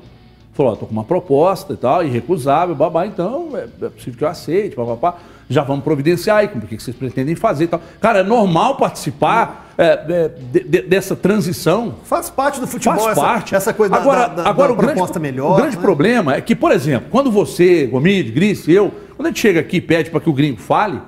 falou, 0.54 0.74
ó, 0.74 0.76
tô 0.76 0.86
com 0.86 0.92
uma 0.92 1.04
proposta 1.04 1.74
e 1.74 1.78
tal, 1.78 2.04
irrecusável, 2.04 2.76
babá, 2.76 3.06
então 3.08 3.50
é, 3.56 3.68
é 3.86 3.90
possível 3.90 4.18
que 4.18 4.24
eu 4.24 4.28
aceite, 4.28 4.76
papapá. 4.76 5.16
Já 5.52 5.64
vamos 5.64 5.84
providenciar 5.84 6.38
aí, 6.38 6.46
o 6.46 6.62
que 6.68 6.78
vocês 6.80 6.96
pretendem 6.96 7.34
fazer 7.36 7.64
e 7.64 7.68
tal. 7.68 7.82
Cara, 8.00 8.20
é 8.20 8.24
normal 8.24 8.76
participar 8.76 9.74
é, 9.76 9.86
é, 10.08 10.28
de- 10.52 10.64
de- 10.64 10.82
dessa 10.84 11.16
transição 11.16 11.96
faz 12.04 12.30
parte 12.30 12.60
do 12.60 12.68
futebol 12.68 13.00
Faz 13.00 13.12
essa, 13.18 13.22
parte. 13.22 13.56
essa 13.56 13.74
coisa 13.74 13.96
da- 13.96 14.00
agora, 14.02 14.28
da, 14.28 14.44
da, 14.44 14.50
agora 14.50 14.68
da 14.68 14.74
o 14.74 14.78
grande, 14.78 14.94
proposta 14.94 15.18
melhor. 15.20 15.54
O 15.54 15.56
grande 15.56 15.78
né? 15.78 15.82
problema 15.82 16.36
é 16.36 16.42
que, 16.42 16.56
por 16.56 16.72
exemplo, 16.72 17.08
quando 17.10 17.32
você, 17.32 17.88
Gomide, 17.88 18.30
Gris, 18.32 18.68
eu, 18.68 18.92
quando 19.16 19.26
a 19.26 19.30
gente 19.30 19.40
chega 19.40 19.60
aqui 19.62 19.78
e 19.78 19.82
pede 19.82 20.12
para 20.12 20.20
que 20.20 20.30
o 20.30 20.34
gringo 20.34 20.60
fale, 20.60 21.00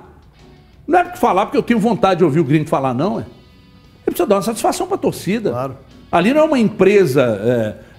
não 0.86 0.98
é 0.98 1.04
porque 1.04 1.18
falar 1.18 1.46
porque 1.46 1.58
eu 1.58 1.62
tenho 1.62 1.78
vontade 1.78 2.18
de 2.18 2.24
ouvir 2.24 2.40
o 2.40 2.44
gringo 2.44 2.68
falar, 2.68 2.94
não, 2.94 3.20
é. 3.20 3.22
Ele 3.22 4.06
precisa 4.06 4.26
dar 4.26 4.36
uma 4.36 4.42
satisfação 4.42 4.86
para 4.86 4.96
a 4.96 4.98
torcida. 4.98 5.50
Claro. 5.50 5.76
Ali 6.10 6.34
não 6.34 6.40
é 6.40 6.44
uma 6.44 6.58
empresa 6.58 7.22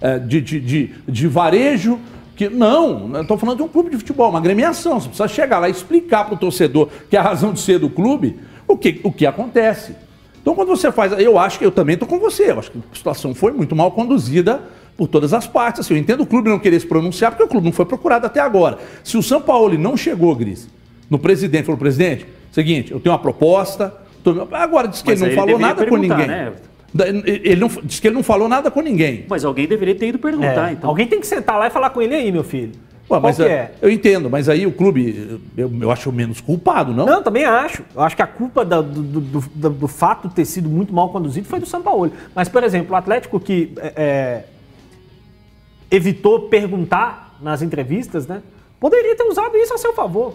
é, 0.02 0.10
é, 0.16 0.20
de, 0.20 0.42
de, 0.42 0.60
de, 0.60 0.94
de 1.08 1.28
varejo. 1.28 2.00
Que, 2.36 2.50
não, 2.50 3.16
eu 3.16 3.22
estou 3.22 3.38
falando 3.38 3.58
de 3.58 3.64
um 3.64 3.68
clube 3.68 3.90
de 3.90 3.98
futebol, 3.98 4.30
uma 4.30 4.40
agremiação. 4.40 5.00
Você 5.00 5.08
precisa 5.08 5.28
chegar 5.28 5.60
lá 5.60 5.68
e 5.68 5.72
explicar 5.72 6.26
para 6.26 6.36
o 6.36 6.38
torcedor 6.38 6.90
que 7.10 7.16
é 7.16 7.20
a 7.20 7.24
razão 7.24 7.54
de 7.54 7.60
ser 7.60 7.80
do 7.80 7.90
clube 7.90 8.40
o 8.68 8.78
que, 8.78 9.00
o 9.04 9.12
que 9.12 9.26
acontece. 9.26 9.96
Então, 10.42 10.54
quando 10.54 10.68
você 10.68 10.92
faz. 10.92 11.14
Eu 11.14 11.40
acho 11.40 11.58
que 11.58 11.66
eu 11.66 11.72
também 11.72 11.94
estou 11.94 12.08
com 12.08 12.20
você. 12.20 12.52
Eu 12.52 12.60
acho 12.60 12.72
que 12.72 12.78
a 12.78 12.96
situação 12.96 13.34
foi 13.34 13.52
muito 13.54 13.76
mal 13.76 13.92
conduzida 13.92 14.62
por 14.98 15.08
todas 15.08 15.34
as 15.34 15.48
partes. 15.48 15.82
Assim, 15.82 15.94
eu 15.94 16.00
entendo 16.00 16.22
o 16.22 16.26
clube 16.26 16.50
não 16.50 16.60
querer 16.60 16.80
se 16.80 16.86
pronunciar, 16.86 17.32
porque 17.32 17.44
o 17.44 17.48
clube 17.48 17.66
não 17.66 17.74
foi 17.74 17.86
procurado 17.86 18.26
até 18.26 18.40
agora. 18.40 18.78
Se 19.04 19.18
o 19.18 19.24
São 19.24 19.42
Paulo 19.42 19.78
não 19.78 19.96
chegou, 19.96 20.36
Gris, 20.36 20.68
no 21.10 21.18
presidente, 21.18 21.66
falou: 21.66 21.80
presidente, 21.80 22.26
seguinte, 22.54 22.92
eu 22.92 23.00
tenho 23.00 23.14
uma 23.14 23.20
proposta. 23.22 23.94
tô- 24.24 24.48
Agora, 24.52 24.88
disse 24.88 25.04
que 25.04 25.10
Mas 25.12 25.22
ele 25.22 25.36
não 25.36 25.44
ele 25.44 25.52
falou 25.52 25.60
nada 25.60 25.86
com 25.86 25.98
ninguém. 25.98 26.28
né, 26.28 26.54
Ele 27.26 27.56
não, 27.60 27.68
disse 27.84 28.00
que 28.02 28.08
ele 28.08 28.16
não 28.16 28.24
falou 28.24 28.48
nada 28.48 28.70
com 28.70 28.80
ninguém. 28.82 29.26
Mas 29.28 29.44
alguém 29.44 29.68
deveria 29.68 29.96
ter 29.96 30.08
ido 30.10 30.20
perguntar, 30.20 30.70
É, 30.70 30.74
então. 30.74 30.90
Alguém 30.90 31.08
tem 31.08 31.20
que 31.20 31.26
sentar 31.28 31.58
lá 31.58 31.68
e 31.68 31.70
falar 31.72 31.90
com 31.90 32.02
ele 32.02 32.14
aí, 32.16 32.32
meu 32.32 32.44
filho. 32.44 32.72
Ué, 33.04 33.08
Qual 33.08 33.22
mas 33.22 33.36
que 33.36 33.44
é- 33.44 33.48
é? 33.48 33.72
eu 33.82 33.90
entendo, 33.90 34.30
mas 34.30 34.48
aí 34.48 34.66
o 34.66 34.72
clube, 34.72 35.40
eu, 35.58 35.70
eu 35.82 35.92
acho 35.92 36.10
menos 36.12 36.40
culpado, 36.40 36.94
não? 36.94 37.06
Não, 37.06 37.22
também 37.24 37.44
acho. 37.46 37.84
Eu 37.96 38.02
acho 38.02 38.16
que 38.16 38.22
a 38.22 38.28
culpa 38.28 38.64
da- 38.64 38.82
do, 38.82 39.02
do, 39.02 39.22
do- 39.42 39.70
do- 39.72 39.88
fato 39.88 40.28
de 40.30 40.36
ter 40.36 40.46
sido 40.46 40.70
muito 40.70 40.94
mal 40.94 41.10
conduzido 41.10 41.46
foi 41.48 41.60
do 41.60 41.66
São 41.66 41.82
Paulo. 41.82 42.12
Mas, 42.34 42.48
por 42.48 42.64
exemplo, 42.64 42.94
o 42.94 42.96
Atlético 42.96 43.40
que 43.42 43.74
é, 43.78 43.94
é, 43.96 44.44
evitou 45.92 46.48
perguntar 46.48 47.38
nas 47.42 47.62
entrevistas, 47.62 48.26
né? 48.28 48.42
Poderia 48.80 49.16
ter 49.16 49.24
usado 49.24 49.56
isso 49.58 49.74
a 49.74 49.78
seu 49.78 49.94
favor. 49.94 50.34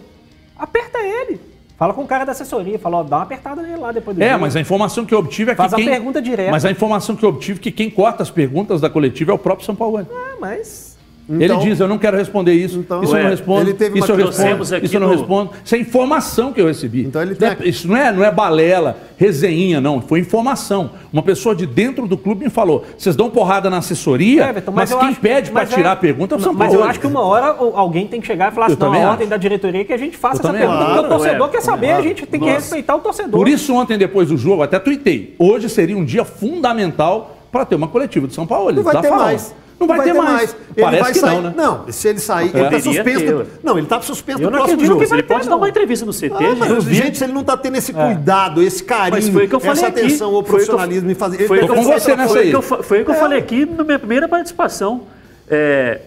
Aperta 0.57 0.99
ele. 0.99 1.39
Fala 1.79 1.93
com 1.93 2.03
o 2.03 2.07
cara 2.07 2.25
da 2.25 2.33
assessoria, 2.33 2.77
fala, 2.77 2.97
ó, 2.97 3.03
dá 3.03 3.15
uma 3.15 3.23
apertada 3.23 3.61
nele 3.61 3.77
lá 3.77 3.93
depois 3.93 4.17
do 4.17 4.21
É, 4.21 4.31
jogo. 4.31 4.41
mas 4.41 4.53
a 4.53 4.59
informação 4.59 5.05
que 5.05 5.13
eu 5.13 5.19
obtive 5.19 5.51
é 5.51 5.53
que 5.53 5.57
Faz 5.61 5.73
a 5.73 5.77
quem... 5.77 5.85
pergunta 5.85 6.21
direta. 6.21 6.51
Mas 6.51 6.65
a 6.65 6.71
informação 6.71 7.15
que 7.15 7.23
eu 7.23 7.29
obtive 7.29 7.57
é 7.57 7.63
que 7.63 7.71
quem 7.71 7.89
corta 7.89 8.21
as 8.21 8.29
perguntas 8.29 8.81
da 8.81 8.89
coletiva 8.89 9.31
é 9.31 9.33
o 9.33 9.37
próprio 9.37 9.65
São 9.65 9.73
Paulo. 9.73 9.97
Ah, 10.11 10.35
mas... 10.41 10.88
Então- 11.31 11.57
ele 11.61 11.69
diz, 11.69 11.79
eu 11.79 11.87
não 11.87 11.99
quero 11.99 12.17
responder 12.17 12.53
isso, 12.53 12.79
Então- 12.79 13.03
isso 13.03 13.11
eu 13.13 13.17
não 13.19 13.23
Ué, 13.25 13.29
respondo, 13.29 13.61
ele 13.61 13.73
teve 13.75 13.99
isso 13.99 14.07
uma- 14.11 14.19
eu 14.19 14.25
respondo, 14.25 14.35
Trouxemos 14.47 14.73
aqui 14.73 14.85
isso 14.87 14.95
eu 14.95 14.99
não 14.99 15.07
no- 15.09 15.13
respondo. 15.15 15.51
Isso 15.63 15.75
é 15.75 15.77
informação 15.77 16.51
que 16.51 16.59
eu 16.59 16.65
recebi. 16.65 17.05
Então 17.05 17.21
ele 17.21 17.33
é- 17.39 17.55
tem- 17.55 17.69
Isso 17.69 17.87
não 17.87 17.95
é, 17.95 18.11
não 18.11 18.23
é 18.23 18.31
balela, 18.31 18.97
resenha, 19.15 19.79
não. 19.79 20.01
Foi 20.01 20.19
informação. 20.19 20.91
Uma 21.13 21.21
pessoa 21.21 21.53
de 21.53 21.67
dentro 21.67 22.07
do 22.07 22.17
clube 22.17 22.45
me 22.45 22.49
falou, 22.49 22.83
vocês 22.97 23.15
dão 23.15 23.29
porrada 23.29 23.69
na 23.69 23.77
assessoria, 23.77 24.49
Everton, 24.49 24.71
mas, 24.71 24.89
eu 24.89 24.97
quem 24.97 25.09
acho- 25.09 25.19
pede 25.19 25.51
para 25.51 25.61
mas 25.61 25.71
é- 25.71 25.75
tirar 25.75 25.91
a 25.91 25.95
pergunta 25.95 26.33
é 26.33 26.37
o 26.37 26.41
São 26.41 26.53
Mas 26.53 26.69
Paulo. 26.69 26.83
eu 26.83 26.89
acho 26.89 26.99
que 26.99 27.05
uma 27.07 27.21
hora 27.21 27.55
alguém 27.75 28.07
tem 28.07 28.19
que 28.19 28.25
chegar 28.27 28.51
e 28.51 28.55
falar 28.55 28.67
Eu 28.69 28.73
assim, 28.73 28.81
não, 28.83 28.93
a 28.93 28.97
acho. 28.97 29.07
ordem 29.07 29.27
da 29.27 29.37
diretoria 29.37 29.81
é 29.81 29.83
que 29.83 29.93
a 29.93 29.97
gente 29.97 30.17
faça 30.17 30.41
Eu 30.41 30.49
essa 30.49 30.57
pergunta, 30.57 30.79
acho. 30.79 30.93
porque 30.93 31.05
o 31.05 31.09
torcedor 31.09 31.49
quer 31.49 31.61
saber, 31.61 31.91
a 31.91 32.01
gente 32.01 32.25
tem 32.25 32.39
que 32.39 32.45
Nossa. 32.47 32.59
respeitar 32.59 32.95
o 32.95 32.99
torcedor. 33.01 33.39
Por 33.39 33.47
isso, 33.47 33.73
ontem, 33.75 33.97
depois 33.99 34.29
do 34.29 34.37
jogo, 34.37 34.63
até 34.63 34.79
tuitei. 34.79 35.35
Hoje 35.37 35.69
seria 35.69 35.95
um 35.97 36.03
dia 36.03 36.25
fundamental 36.25 37.37
para 37.51 37.65
ter 37.65 37.75
uma 37.75 37.87
coletiva 37.87 38.27
de 38.27 38.33
São 38.33 38.45
Paulo. 38.47 38.71
Não 38.71 38.83
vai 38.83 38.93
da 38.93 39.01
ter 39.01 39.09
mais. 39.11 39.55
Não 39.79 39.87
vai, 39.87 40.01
ter, 40.03 40.13
mais. 40.13 40.53
Ele 40.75 40.81
Parece 40.85 41.03
vai 41.03 41.11
que 41.13 41.19
sair. 41.19 41.35
não, 41.35 41.41
né? 41.41 41.53
Não, 41.55 41.91
se 41.91 42.07
ele 42.09 42.19
sair, 42.19 42.43
ele 42.49 42.51
tá 42.53 42.59
Poderia 42.65 42.81
suspenso. 42.81 43.19
ter, 43.19 43.31
do-. 43.33 43.47
Não, 43.63 43.77
ele 43.77 43.87
tá 43.87 44.01
suspenso 44.01 44.41
Eu 44.41 44.51
não 44.51 44.57
próximo 44.59 44.85
jogo. 44.85 45.01
ele 45.01 45.09
vai 45.09 45.21
ter, 45.21 45.27
pode 45.27 45.45
dar 45.45 45.51
não. 45.51 45.57
uma 45.57 45.69
entrevista 45.69 46.05
no 46.05 46.11
CT, 46.13 46.33
Ah, 46.33 46.55
mas, 46.57 46.83
gente. 46.83 46.93
gente, 46.95 47.17
se 47.17 47.23
ele 47.23 47.33
não 47.33 47.43
tá 47.45 47.55
tendo 47.55 47.77
esse 47.77 47.93
cuidado, 47.93 48.61
esse 48.61 48.83
carinho, 48.83 49.11
Mas 49.15 49.29
foi 49.29 49.45
o 49.45 49.49
que 49.49 49.55
eu 49.55 49.59
falei 49.59 49.75
essa 49.77 49.87
aqui. 49.87 49.99
atenção 50.01 50.35
ao 50.35 50.43
profissionalismo 50.43 51.09
e 51.09 51.15
fazer. 51.15 51.47
Foi 51.47 51.57
o 51.59 51.65
que 51.65 51.71
eu 51.71 51.75
com 51.75 51.83
falei- 51.83 51.99
você 51.99 52.15
nessa 52.15 52.33
foi 52.33 52.49
que 52.49 52.55
eu 52.55 52.61
fa- 52.61 52.83
Foi 52.83 53.01
o 53.01 53.05
que 53.05 53.11
eu 53.11 53.15
falei 53.15 53.39
aqui 53.39 53.65
na 53.65 53.83
minha 53.85 53.97
primeira 53.99 54.27
participação. 54.27 55.03
É, 55.49 56.01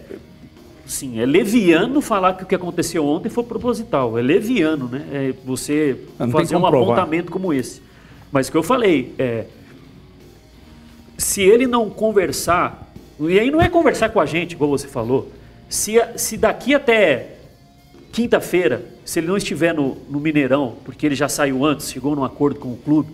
sim, 0.85 1.19
é 1.19 1.25
leviano 1.25 1.99
falar 1.99 2.33
que 2.33 2.43
o 2.43 2.45
que 2.45 2.53
aconteceu 2.55 3.03
ontem 3.05 3.29
foi 3.29 3.43
proposital. 3.43 4.17
É 4.19 4.21
leviano, 4.21 4.87
né? 4.87 5.01
É 5.11 5.33
você 5.43 5.97
não 6.19 6.29
fazer 6.29 6.55
um 6.55 6.65
apontamento 6.65 7.31
como 7.31 7.51
esse. 7.53 7.81
Mas 8.31 8.47
o 8.47 8.51
que 8.51 8.57
eu 8.57 8.63
falei 8.63 9.13
é. 9.17 9.45
Se 11.17 11.41
ele 11.41 11.67
não 11.67 11.89
conversar, 11.89 12.82
e 13.19 13.39
aí 13.39 13.51
não 13.51 13.61
é 13.61 13.69
conversar 13.69 14.09
com 14.09 14.19
a 14.19 14.25
gente, 14.25 14.53
igual 14.53 14.69
você 14.69 14.87
falou, 14.87 15.31
se, 15.69 15.99
se 16.15 16.37
daqui 16.37 16.73
até 16.73 17.37
quinta-feira, 18.11 18.83
se 19.03 19.19
ele 19.19 19.27
não 19.27 19.37
estiver 19.37 19.73
no, 19.73 19.97
no 20.09 20.19
Mineirão, 20.19 20.75
porque 20.85 21.05
ele 21.05 21.15
já 21.15 21.27
saiu 21.27 21.65
antes, 21.65 21.91
chegou 21.91 22.15
num 22.15 22.23
acordo 22.23 22.59
com 22.59 22.69
o 22.69 22.77
clube, 22.77 23.09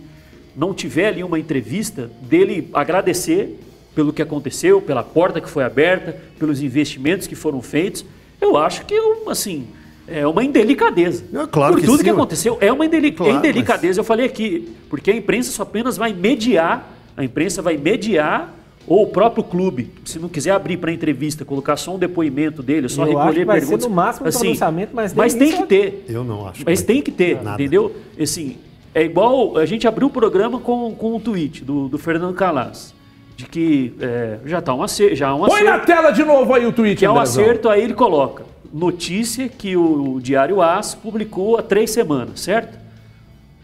não 0.54 0.74
tiver 0.74 1.08
ali 1.08 1.24
uma 1.24 1.38
entrevista 1.38 2.10
dele 2.20 2.68
agradecer 2.72 3.58
pelo 3.94 4.12
que 4.12 4.22
aconteceu, 4.22 4.80
pela 4.80 5.02
porta 5.02 5.40
que 5.40 5.48
foi 5.48 5.64
aberta, 5.64 6.16
pelos 6.38 6.62
investimentos 6.62 7.26
que 7.26 7.34
foram 7.34 7.62
feitos, 7.62 8.04
eu 8.40 8.56
acho 8.56 8.84
que 8.84 8.94
assim 9.28 9.66
é 10.06 10.26
uma 10.26 10.42
indelicadeza. 10.42 11.24
É, 11.32 11.46
claro 11.46 11.74
Por 11.74 11.80
que 11.80 11.86
tudo 11.86 11.98
sim, 11.98 12.04
que 12.04 12.10
aconteceu, 12.10 12.58
é 12.60 12.72
uma 12.72 12.84
indeli- 12.84 13.12
Claro, 13.12 13.36
indelicadeza. 13.36 14.00
Eu 14.00 14.04
falei 14.04 14.26
aqui, 14.26 14.74
porque 14.88 15.10
a 15.10 15.14
imprensa 15.14 15.52
só 15.52 15.62
apenas 15.62 15.96
vai 15.96 16.12
mediar, 16.12 16.90
a 17.16 17.22
imprensa 17.22 17.62
vai 17.62 17.76
mediar 17.76 18.52
ou 18.86 19.02
o 19.04 19.06
próprio 19.06 19.44
clube, 19.44 19.90
se 20.04 20.18
não 20.18 20.28
quiser 20.28 20.50
abrir 20.52 20.76
para 20.76 20.90
entrevista, 20.92 21.44
colocar 21.44 21.76
só 21.76 21.94
um 21.94 21.98
depoimento 21.98 22.62
dele, 22.62 22.88
só 22.88 23.02
Eu 23.06 23.10
acho 23.10 23.18
recolher 23.18 23.40
que 23.40 23.44
vai 23.44 23.60
ser 23.60 23.66
perguntas. 23.66 23.86
no 23.88 23.94
máximo 23.94 24.28
um 24.28 24.32
pronunciamento, 24.32 24.90
mas 24.94 25.14
mas 25.14 25.34
tem 25.34 25.52
que 25.52 25.62
é- 25.62 25.66
ter. 25.66 26.04
Eu 26.08 26.24
não 26.24 26.46
acho. 26.48 26.62
Mas 26.66 26.80
que- 26.80 26.86
tem 26.86 27.02
que 27.02 27.10
ter, 27.12 27.36
Nada. 27.42 27.62
entendeu? 27.62 27.94
Assim, 28.20 28.56
é 28.94 29.04
igual 29.04 29.56
a 29.58 29.66
gente 29.66 29.86
abriu 29.86 30.08
o 30.08 30.10
programa 30.10 30.58
com, 30.58 30.92
com 30.94 31.14
um 31.14 31.20
tweet 31.20 31.62
do, 31.64 31.88
do 31.88 31.98
Fernando 31.98 32.34
Calas, 32.34 32.92
de 33.36 33.46
que 33.46 33.94
é, 34.00 34.38
já 34.44 34.58
está 34.58 34.74
um 34.74 34.82
acerto, 34.82 35.14
já 35.14 35.34
um 35.34 35.44
Põe 35.46 35.62
na 35.62 35.74
acerto, 35.76 35.86
tela 35.86 36.10
de 36.10 36.24
novo 36.24 36.52
aí 36.54 36.66
o 36.66 36.72
tweet, 36.72 36.98
que 36.98 37.04
é 37.04 37.10
um 37.10 37.18
acerto, 37.18 37.68
aí 37.68 37.82
ele 37.82 37.94
coloca 37.94 38.44
notícia 38.72 39.48
que 39.48 39.76
o 39.76 40.20
Diário 40.20 40.60
As 40.62 40.94
publicou 40.94 41.56
há 41.58 41.62
três 41.62 41.90
semanas, 41.90 42.40
certo? 42.40 42.78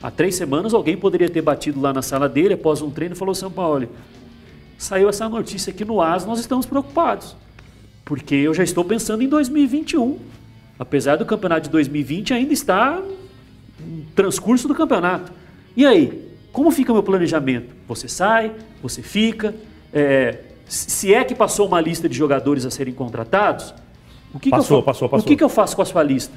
Há 0.02 0.10
três 0.10 0.34
semanas 0.34 0.74
alguém 0.74 0.96
poderia 0.96 1.28
ter 1.28 1.40
batido 1.42 1.80
lá 1.80 1.92
na 1.92 2.02
sala 2.02 2.28
dele 2.28 2.54
após 2.54 2.82
um 2.82 2.90
treino 2.90 3.14
e 3.14 3.18
falou, 3.18 3.34
São 3.34 3.50
Paulo, 3.50 3.88
saiu 4.78 5.08
essa 5.08 5.28
notícia 5.28 5.70
aqui 5.70 5.84
no 5.84 6.00
AS, 6.00 6.24
nós 6.24 6.38
estamos 6.38 6.66
preocupados. 6.66 7.36
Porque 8.04 8.34
eu 8.34 8.54
já 8.54 8.62
estou 8.62 8.84
pensando 8.84 9.22
em 9.22 9.28
2021. 9.28 10.18
Apesar 10.78 11.16
do 11.16 11.24
campeonato 11.24 11.62
de 11.62 11.70
2020 11.70 12.34
ainda 12.34 12.52
está 12.52 13.00
no 13.80 14.04
transcurso 14.14 14.68
do 14.68 14.74
campeonato. 14.74 15.32
E 15.76 15.84
aí, 15.84 16.30
como 16.52 16.70
fica 16.70 16.92
meu 16.92 17.02
planejamento? 17.02 17.74
Você 17.88 18.08
sai, 18.08 18.52
você 18.82 19.02
fica. 19.02 19.54
É, 19.92 20.38
se 20.66 21.12
é 21.12 21.24
que 21.24 21.34
passou 21.34 21.66
uma 21.66 21.80
lista 21.80 22.08
de 22.08 22.16
jogadores 22.16 22.64
a 22.64 22.70
serem 22.70 22.92
contratados, 22.94 23.74
o 24.34 24.38
que, 24.38 24.50
Passou, 24.50 24.78
que 24.78 24.82
eu, 24.82 24.82
passou, 24.82 25.08
passou. 25.08 25.24
O 25.24 25.28
que, 25.28 25.36
que 25.36 25.44
eu 25.44 25.48
faço 25.48 25.74
com 25.74 25.82
a 25.82 25.84
sua 25.84 26.02
lista? 26.02 26.34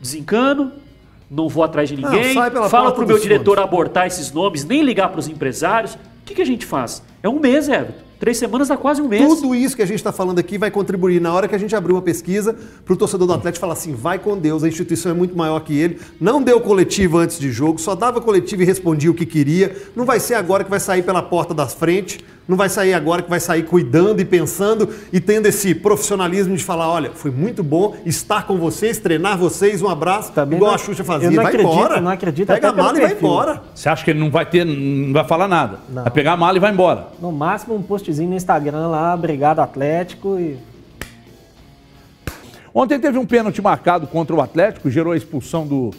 Desencano, 0.00 0.72
não 1.30 1.48
vou 1.48 1.62
atrás 1.62 1.88
de 1.88 1.96
Não, 1.96 2.10
ninguém, 2.10 2.34
pela 2.34 2.68
fala 2.68 2.84
porta 2.86 2.96
pro 2.96 3.06
meu 3.06 3.18
diretor 3.18 3.58
abortar 3.58 4.06
esses 4.06 4.32
nomes, 4.32 4.64
nem 4.64 4.82
ligar 4.82 5.08
para 5.08 5.20
os 5.20 5.28
empresários. 5.28 5.96
Que, 6.28 6.34
que 6.34 6.42
a 6.42 6.44
gente 6.44 6.66
faz? 6.66 7.02
É 7.22 7.28
um 7.28 7.40
mês, 7.40 7.70
Everton. 7.70 8.02
Três 8.20 8.36
semanas 8.36 8.68
dá 8.68 8.76
quase 8.76 9.00
um 9.00 9.08
mês. 9.08 9.26
Tudo 9.26 9.54
isso 9.54 9.74
que 9.74 9.80
a 9.80 9.86
gente 9.86 9.96
está 9.96 10.12
falando 10.12 10.38
aqui 10.38 10.58
vai 10.58 10.70
contribuir 10.70 11.22
na 11.22 11.32
hora 11.32 11.48
que 11.48 11.54
a 11.54 11.58
gente 11.58 11.74
abrir 11.74 11.94
uma 11.94 12.02
pesquisa 12.02 12.54
para 12.84 12.92
o 12.92 12.96
torcedor 12.96 13.26
do 13.26 13.32
Atlético 13.32 13.62
falar 13.62 13.72
assim: 13.72 13.94
vai 13.94 14.18
com 14.18 14.36
Deus, 14.36 14.62
a 14.62 14.68
instituição 14.68 15.10
é 15.10 15.14
muito 15.14 15.34
maior 15.34 15.58
que 15.60 15.78
ele. 15.78 15.98
Não 16.20 16.42
deu 16.42 16.60
coletivo 16.60 17.16
antes 17.16 17.38
de 17.38 17.50
jogo, 17.50 17.80
só 17.80 17.94
dava 17.94 18.20
coletivo 18.20 18.60
e 18.60 18.66
respondia 18.66 19.10
o 19.10 19.14
que 19.14 19.24
queria. 19.24 19.74
Não 19.96 20.04
vai 20.04 20.20
ser 20.20 20.34
agora 20.34 20.64
que 20.64 20.68
vai 20.68 20.80
sair 20.80 21.02
pela 21.02 21.22
porta 21.22 21.54
das 21.54 21.72
frente, 21.72 22.22
não 22.48 22.56
vai 22.56 22.70
sair 22.70 22.94
agora 22.94 23.20
que 23.20 23.28
vai 23.28 23.38
sair 23.38 23.62
cuidando 23.64 24.20
e 24.20 24.24
pensando 24.24 24.88
e 25.12 25.20
tendo 25.20 25.44
esse 25.46 25.74
profissionalismo 25.74 26.56
de 26.56 26.64
falar: 26.64 26.88
olha, 26.88 27.10
foi 27.14 27.30
muito 27.30 27.62
bom 27.62 27.94
estar 28.06 28.46
com 28.46 28.56
vocês, 28.56 28.98
treinar 28.98 29.36
vocês, 29.36 29.82
um 29.82 29.88
abraço, 29.88 30.32
Também 30.32 30.56
igual 30.56 30.70
não- 30.70 30.74
a 30.76 30.78
Xuxa 30.78 31.02
eu 31.02 31.04
fazia. 31.04 31.28
não 31.30 31.36
Vai 31.36 31.46
acredito, 31.46 31.70
embora. 31.70 32.00
não 32.00 32.10
acredito 32.10 32.46
Pega 32.48 32.70
a 32.70 32.72
mala 32.72 32.96
e 32.96 33.00
vai 33.02 33.12
embora. 33.12 33.62
Você 33.74 33.88
acha 33.90 34.02
que 34.02 34.10
ele 34.10 34.18
não 34.20 34.30
vai 34.30 34.46
ter, 34.46 34.64
não 34.64 35.12
vai 35.12 35.24
falar 35.24 35.46
nada? 35.46 35.78
Não. 35.90 36.02
Vai 36.04 36.10
pegar 36.12 36.32
a 36.32 36.36
mala 36.38 36.56
e 36.56 36.60
vai 36.60 36.72
embora. 36.72 37.08
No 37.20 37.30
máximo 37.30 37.74
um 37.76 37.82
postzinho 37.82 38.30
no 38.30 38.36
Instagram 38.36 38.88
lá, 38.88 39.14
obrigado 39.14 39.60
Atlético 39.60 40.38
e 40.40 40.56
Ontem 42.74 42.98
teve 43.00 43.18
um 43.18 43.26
pênalti 43.26 43.60
marcado 43.60 44.06
contra 44.06 44.34
o 44.36 44.40
Atlético, 44.40 44.90
gerou 44.90 45.12
a 45.12 45.16
expulsão 45.16 45.66
do, 45.66 45.90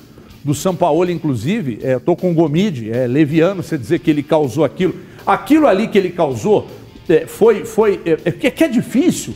do 0.44 0.54
Sampaoli, 0.54 1.12
inclusive. 1.12 1.80
É, 1.84 1.96
eu 1.96 2.00
tô 2.00 2.16
com 2.16 2.32
o 2.32 2.34
Gomide, 2.34 2.92
é 2.92 3.06
leviano 3.06 3.62
você 3.62 3.78
dizer 3.78 4.00
que 4.00 4.10
ele 4.10 4.24
causou 4.24 4.64
aquilo. 4.64 4.96
Aquilo 5.30 5.68
ali 5.68 5.88
que 5.88 5.98
ele 5.98 6.10
causou 6.10 6.68
é, 7.08 7.28
foi. 7.28 7.65
foi 7.65 8.02
é, 8.06 8.18
é, 8.26 8.32
que 8.32 8.48
é 8.48 8.52
que 8.52 8.63
é 8.63 8.68
difícil. 8.68 9.34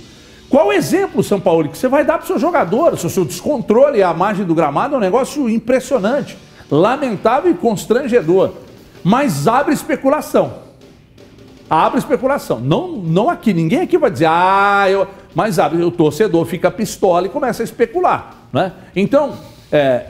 Qual 0.50 0.68
o 0.68 0.74
exemplo, 0.74 1.24
Sampaoli, 1.24 1.70
que 1.70 1.78
você 1.78 1.88
vai 1.88 2.04
dar 2.04 2.18
para 2.18 2.26
o 2.26 2.28
seu 2.28 2.40
jogador? 2.40 2.94
O 2.94 2.98
seu 2.98 3.26
descontrole 3.26 4.04
a 4.04 4.14
margem 4.14 4.46
do 4.46 4.54
gramado 4.54 4.96
é 4.96 4.98
um 4.98 5.02
negócio 5.02 5.50
impressionante, 5.50 6.38
lamentável 6.70 7.52
e 7.52 7.56
constrangedor. 7.56 8.52
Mas 9.04 9.48
abre 9.48 9.74
especulação. 9.74 10.62
Abre 11.70 12.00
especulação. 12.00 12.60
Não, 12.60 12.90
não 12.92 13.30
aqui, 13.30 13.54
ninguém 13.54 13.82
aqui 13.82 13.98
vai 13.98 14.12
dizer, 14.12 14.28
ah, 14.30 14.86
eu. 14.90 15.08
Mas 15.34 15.58
abre, 15.58 15.82
o 15.84 15.92
torcedor 15.92 16.46
fica 16.46 16.70
pistola 16.70 17.26
e 17.26 17.30
começa 17.30 17.64
a 17.64 17.66
especular. 17.66 18.36
Né? 18.52 18.72
Então, 18.96 19.36
é, 19.72 20.06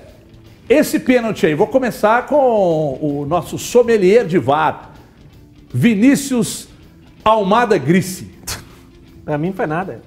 esse 0.70 1.00
pênalti 1.00 1.46
aí, 1.46 1.54
vou 1.54 1.68
começar 1.68 2.26
com 2.26 2.98
o 3.02 3.26
nosso 3.26 3.58
sommelier 3.58 4.26
de 4.26 4.38
VAR, 4.38 4.93
Vinícius 5.74 6.68
Almada 7.24 7.78
Grice. 7.78 8.32
pra 9.26 9.38
mim 9.38 9.48
não 9.48 9.54
foi 9.56 9.66
nada. 9.66 10.02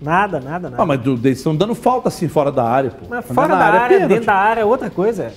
Nada, 0.00 0.40
nada, 0.40 0.70
nada. 0.70 0.82
Ah, 0.82 0.86
mas 0.86 0.98
do- 1.00 1.12
eles 1.22 1.38
estão 1.38 1.54
dando 1.54 1.74
falta 1.74 2.08
assim 2.08 2.26
fora 2.26 2.50
da 2.50 2.64
área, 2.64 2.90
pô. 2.90 3.04
Mas 3.10 3.24
fora 3.26 3.48
na 3.48 3.58
da 3.58 3.64
área, 3.66 3.76
é 3.84 3.88
pênalti. 3.98 4.08
dentro 4.08 4.26
da 4.26 4.34
área 4.34 4.60
é 4.62 4.64
outra 4.64 4.88
coisa. 4.88 5.32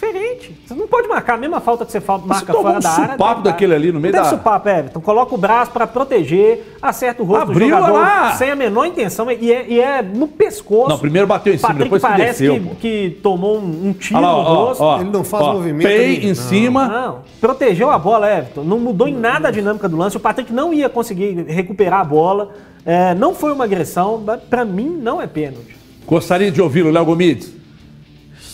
Diferente. 0.00 0.56
Você 0.66 0.74
não 0.74 0.86
pode 0.88 1.06
marcar 1.08 1.34
a 1.34 1.36
mesma 1.36 1.60
falta 1.60 1.84
que 1.84 1.92
você 1.92 2.00
marca 2.00 2.46
tomou 2.46 2.62
fora 2.62 2.78
um 2.78 2.80
da 2.80 2.90
área. 2.90 3.16
da 3.18 3.34
daquele 3.34 3.74
área. 3.74 3.82
ali 3.84 3.92
no 3.92 4.00
meio 4.00 4.14
não 4.14 4.22
da- 4.22 4.28
Tem 4.30 4.38
supapo, 4.38 4.68
Everton. 4.68 5.00
Coloca 5.00 5.34
o 5.34 5.38
braço 5.38 5.70
pra 5.70 5.86
proteger, 5.86 6.74
acerta 6.80 7.22
o 7.22 7.26
rosto 7.26 7.42
Abriu 7.50 7.68
do 7.68 7.74
jogador 7.74 7.98
lá. 7.98 8.32
sem 8.32 8.50
a 8.50 8.56
menor 8.56 8.86
intenção 8.86 9.30
e 9.30 9.52
é, 9.52 9.66
e 9.68 9.78
é 9.78 10.00
no 10.02 10.26
pescoço. 10.26 10.88
Não, 10.88 10.98
primeiro 10.98 11.26
bateu 11.26 11.52
em 11.52 11.58
cima, 11.58 11.68
Patrick 11.68 11.84
depois 11.84 12.00
parece 12.02 12.46
desceu, 12.46 12.60
que, 12.80 13.10
que 13.10 13.20
tomou 13.22 13.58
um, 13.58 13.88
um 13.88 13.92
tiro 13.92 14.20
lá, 14.20 14.28
no 14.32 14.38
ó, 14.38 14.64
rosto. 14.66 14.82
ó, 14.82 15.00
Ele 15.00 15.10
não 15.10 15.22
faz 15.22 15.44
ó, 15.44 15.52
movimento 15.52 15.86
Pei 15.86 16.16
em 16.30 16.34
cima. 16.34 16.88
Não, 16.88 17.18
protegeu 17.38 17.90
a 17.90 17.98
bola, 17.98 18.26
Everton. 18.30 18.62
Não 18.62 18.78
mudou 18.78 19.06
em 19.06 19.14
nada 19.14 19.48
a 19.48 19.50
dinâmica 19.50 19.86
do 19.88 19.98
lance. 19.98 20.16
O 20.16 20.20
Patrick 20.20 20.50
não 20.50 20.72
ia 20.72 20.88
conseguir 20.88 21.44
recuperar 21.46 22.00
a 22.00 22.04
bola. 22.04 22.52
É, 22.86 23.14
não 23.14 23.34
foi 23.34 23.52
uma 23.52 23.64
agressão. 23.64 24.22
mas 24.24 24.40
Pra 24.48 24.64
mim, 24.64 24.88
não 24.88 25.20
é 25.20 25.26
pênalti. 25.26 25.76
Gostaria 26.06 26.50
de 26.50 26.62
ouvi-lo, 26.62 26.90
Léo 26.90 27.04
Gomides. 27.04 27.59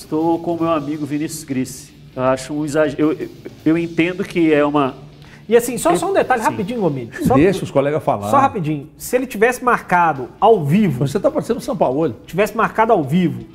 Estou 0.06 0.38
com 0.38 0.54
o 0.54 0.60
meu 0.60 0.70
amigo 0.70 1.04
Vinícius 1.04 1.42
Gris. 1.42 1.92
Eu 2.14 2.22
acho 2.22 2.54
um 2.54 2.64
exagero. 2.64 3.10
Eu, 3.20 3.28
eu, 3.64 3.76
entendo 3.76 4.22
que 4.22 4.54
é 4.54 4.64
uma. 4.64 4.94
E 5.48 5.56
assim, 5.56 5.76
só, 5.76 5.96
só 5.96 6.10
um 6.10 6.12
detalhe 6.12 6.42
rapidinho, 6.42 6.80
Gomide. 6.80 7.10
Deixa 7.34 7.64
os 7.64 7.72
colegas 7.72 8.00
falar. 8.04 8.30
só 8.30 8.38
rapidinho. 8.38 8.88
Se 8.96 9.16
ele 9.16 9.26
tivesse 9.26 9.64
marcado 9.64 10.28
ao 10.38 10.64
vivo, 10.64 11.08
Você 11.08 11.18
tá 11.18 11.28
parecendo 11.28 11.58
o 11.58 11.62
São 11.62 11.76
Paulo. 11.76 12.14
tivesse 12.24 12.56
marcado 12.56 12.92
ao 12.92 13.02
vivo, 13.02 13.46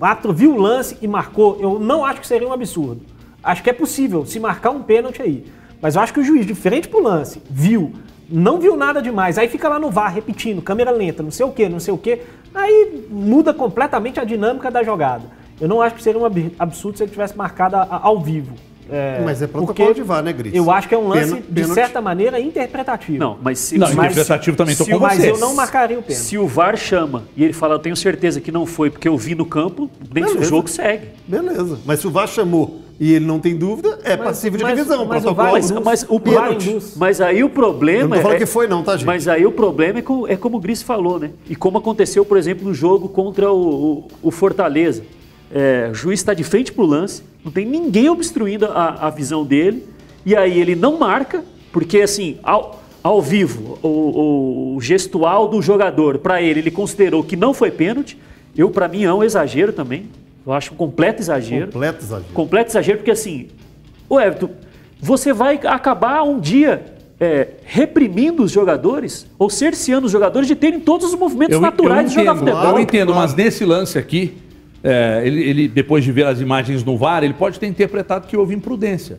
o 0.00 0.04
árbitro 0.04 0.32
viu 0.32 0.54
o 0.54 0.56
lance 0.60 0.96
e 1.02 1.08
marcou, 1.08 1.58
eu 1.60 1.80
não 1.80 2.04
acho 2.04 2.20
que 2.20 2.28
seria 2.28 2.46
um 2.46 2.52
absurdo. 2.52 3.00
Acho 3.42 3.60
que 3.60 3.70
é 3.70 3.72
possível 3.72 4.24
se 4.24 4.38
marcar 4.38 4.70
um 4.70 4.82
pênalti 4.84 5.20
aí. 5.20 5.46
Mas 5.82 5.96
eu 5.96 6.00
acho 6.00 6.12
que 6.12 6.20
o 6.20 6.24
juiz, 6.24 6.46
de 6.46 6.54
frente 6.54 6.86
pro 6.86 7.02
lance, 7.02 7.42
viu, 7.50 7.92
não 8.30 8.60
viu 8.60 8.76
nada 8.76 9.02
demais, 9.02 9.36
aí 9.36 9.48
fica 9.48 9.68
lá 9.68 9.80
no 9.80 9.90
VAR 9.90 10.14
repetindo, 10.14 10.62
câmera 10.62 10.92
lenta, 10.92 11.24
não 11.24 11.32
sei 11.32 11.44
o 11.44 11.50
que, 11.50 11.68
não 11.68 11.80
sei 11.80 11.92
o 11.92 11.98
que, 11.98 12.20
aí 12.54 13.04
muda 13.10 13.52
completamente 13.52 14.20
a 14.20 14.24
dinâmica 14.24 14.70
da 14.70 14.84
jogada. 14.84 15.37
Eu 15.60 15.68
não 15.68 15.80
acho 15.82 15.94
que 15.96 16.02
seria 16.02 16.20
um 16.20 16.24
ab- 16.24 16.52
absurdo 16.58 16.96
se 16.98 17.04
ele 17.04 17.10
tivesse 17.10 17.36
marcado 17.36 17.76
a- 17.76 17.82
a- 17.82 18.00
ao 18.06 18.20
vivo. 18.20 18.52
Mas 19.22 19.42
é 19.42 19.46
protocolo 19.46 19.74
porque 19.88 19.94
de 20.00 20.02
VAR, 20.02 20.22
né, 20.22 20.32
Gris? 20.32 20.54
Eu 20.54 20.70
acho 20.70 20.88
que 20.88 20.94
é 20.94 20.98
um 20.98 21.08
lance, 21.08 21.24
Pênalti- 21.26 21.46
de 21.46 21.52
pênalti. 21.60 21.74
certa 21.74 22.00
maneira, 22.00 22.40
interpretativo. 22.40 23.18
Não, 23.18 23.36
mas 23.42 23.58
se, 23.58 23.76
Não, 23.76 23.86
Mas- 23.88 24.12
interpretativo 24.12 24.56
também, 24.56 24.74
tô 24.74 24.84
se- 24.84 24.90
com 24.90 24.98
Mas 24.98 25.18
você. 25.20 25.30
eu 25.30 25.36
não 25.38 25.54
marcaria 25.54 25.98
o 25.98 26.02
pênalti. 26.02 26.24
se 26.24 26.38
o 26.38 26.46
VAR 26.46 26.74
chama 26.76 27.24
e 27.36 27.44
ele 27.44 27.52
fala, 27.52 27.74
eu 27.74 27.78
tenho 27.78 27.94
certeza 27.94 28.40
que 28.40 28.50
não 28.50 28.64
foi 28.64 28.88
porque 28.88 29.06
eu 29.06 29.14
vi 29.18 29.34
no 29.34 29.44
campo, 29.44 29.90
dentro 30.10 30.36
do 30.38 30.44
jogo 30.44 30.68
segue. 30.70 31.08
Beleza. 31.26 31.78
Mas 31.84 32.00
se 32.00 32.06
o 32.06 32.10
VAR 32.10 32.26
chamou 32.28 32.80
e 32.98 33.12
ele 33.12 33.26
não 33.26 33.38
tem 33.38 33.54
dúvida, 33.58 33.98
é 34.04 34.16
passivo 34.16 34.56
de 34.56 34.62
mas- 34.62 34.74
revisão. 34.74 35.04
mas 35.04 35.22
o 35.22 35.34
protocolo. 35.34 35.34
VAR 35.36 35.52
Mas, 35.52 35.70
mas 35.70 36.06
o 36.08 36.14
O 36.14 36.20
pênalti. 36.20 36.78
Mas 36.96 37.20
aí 37.20 37.44
o 37.44 37.50
problema. 37.50 38.04
Eu 38.04 38.08
não 38.08 38.16
tô 38.16 38.22
falando 38.22 38.36
é- 38.36 38.40
que 38.40 38.46
foi 38.46 38.66
não, 38.66 38.82
tá, 38.82 38.96
gente? 38.96 39.04
Mas 39.04 39.28
aí 39.28 39.44
o 39.44 39.52
problema 39.52 39.98
é, 39.98 40.02
co- 40.02 40.26
é 40.26 40.34
como 40.34 40.56
o 40.56 40.60
Gris 40.60 40.82
falou, 40.82 41.18
né? 41.18 41.30
E 41.46 41.54
como 41.54 41.76
aconteceu, 41.76 42.24
por 42.24 42.38
exemplo, 42.38 42.66
no 42.66 42.72
jogo 42.72 43.06
contra 43.10 43.52
o, 43.52 43.58
o- 43.58 44.08
o 44.22 44.30
Fortaleza. 44.30 45.02
É, 45.52 45.88
o 45.90 45.94
juiz 45.94 46.20
está 46.20 46.34
de 46.34 46.44
frente 46.44 46.72
pro 46.72 46.84
lance, 46.84 47.22
não 47.44 47.50
tem 47.50 47.64
ninguém 47.64 48.08
obstruindo 48.10 48.66
a, 48.66 49.06
a 49.06 49.10
visão 49.10 49.44
dele, 49.44 49.84
e 50.26 50.36
aí 50.36 50.60
ele 50.60 50.74
não 50.74 50.98
marca, 50.98 51.42
porque 51.72 52.00
assim, 52.00 52.36
ao, 52.42 52.82
ao 53.02 53.22
vivo, 53.22 53.78
o, 53.82 53.88
o- 53.88 54.76
o 54.76 54.80
gestual 54.80 55.48
do 55.48 55.62
jogador, 55.62 56.18
para 56.18 56.42
ele, 56.42 56.60
ele 56.60 56.70
considerou 56.70 57.22
que 57.24 57.34
não 57.36 57.54
foi 57.54 57.70
pênalti. 57.70 58.18
Eu, 58.56 58.70
para 58.70 58.88
mim, 58.88 59.04
é 59.04 59.12
um 59.14 59.22
exagero 59.22 59.72
também. 59.72 60.06
Eu 60.46 60.52
acho 60.52 60.74
um 60.74 60.76
completo 60.76 61.22
exagero. 61.22 61.66
Completo 61.68 62.04
exagero. 62.04 62.32
Completo 62.34 62.70
exagero, 62.70 62.98
porque 62.98 63.10
assim, 63.10 63.48
o 64.08 64.20
Everton, 64.20 64.50
você 65.00 65.32
vai 65.32 65.58
acabar 65.64 66.22
um 66.24 66.40
dia 66.40 66.84
é, 67.20 67.48
reprimindo 67.64 68.42
os 68.42 68.50
jogadores 68.50 69.26
ou 69.38 69.48
cerceando 69.48 70.06
os 70.06 70.12
jogadores 70.12 70.46
de 70.48 70.54
terem 70.56 70.80
todos 70.80 71.06
os 71.08 71.14
movimentos 71.14 71.54
naturais 71.62 72.08
de 72.10 72.14
jogar 72.16 72.32
entendo, 72.32 72.46
futebol. 72.50 72.72
Eu 72.72 72.78
entendo, 72.80 73.14
mas 73.14 73.34
nesse 73.34 73.64
lance 73.64 73.96
aqui, 73.98 74.36
é, 74.82 75.22
ele, 75.24 75.42
ele, 75.42 75.68
depois 75.68 76.04
de 76.04 76.12
ver 76.12 76.26
as 76.26 76.40
imagens 76.40 76.84
no 76.84 76.96
VAR, 76.96 77.24
ele 77.24 77.34
pode 77.34 77.58
ter 77.58 77.66
interpretado 77.66 78.26
que 78.26 78.36
houve 78.36 78.54
imprudência. 78.54 79.18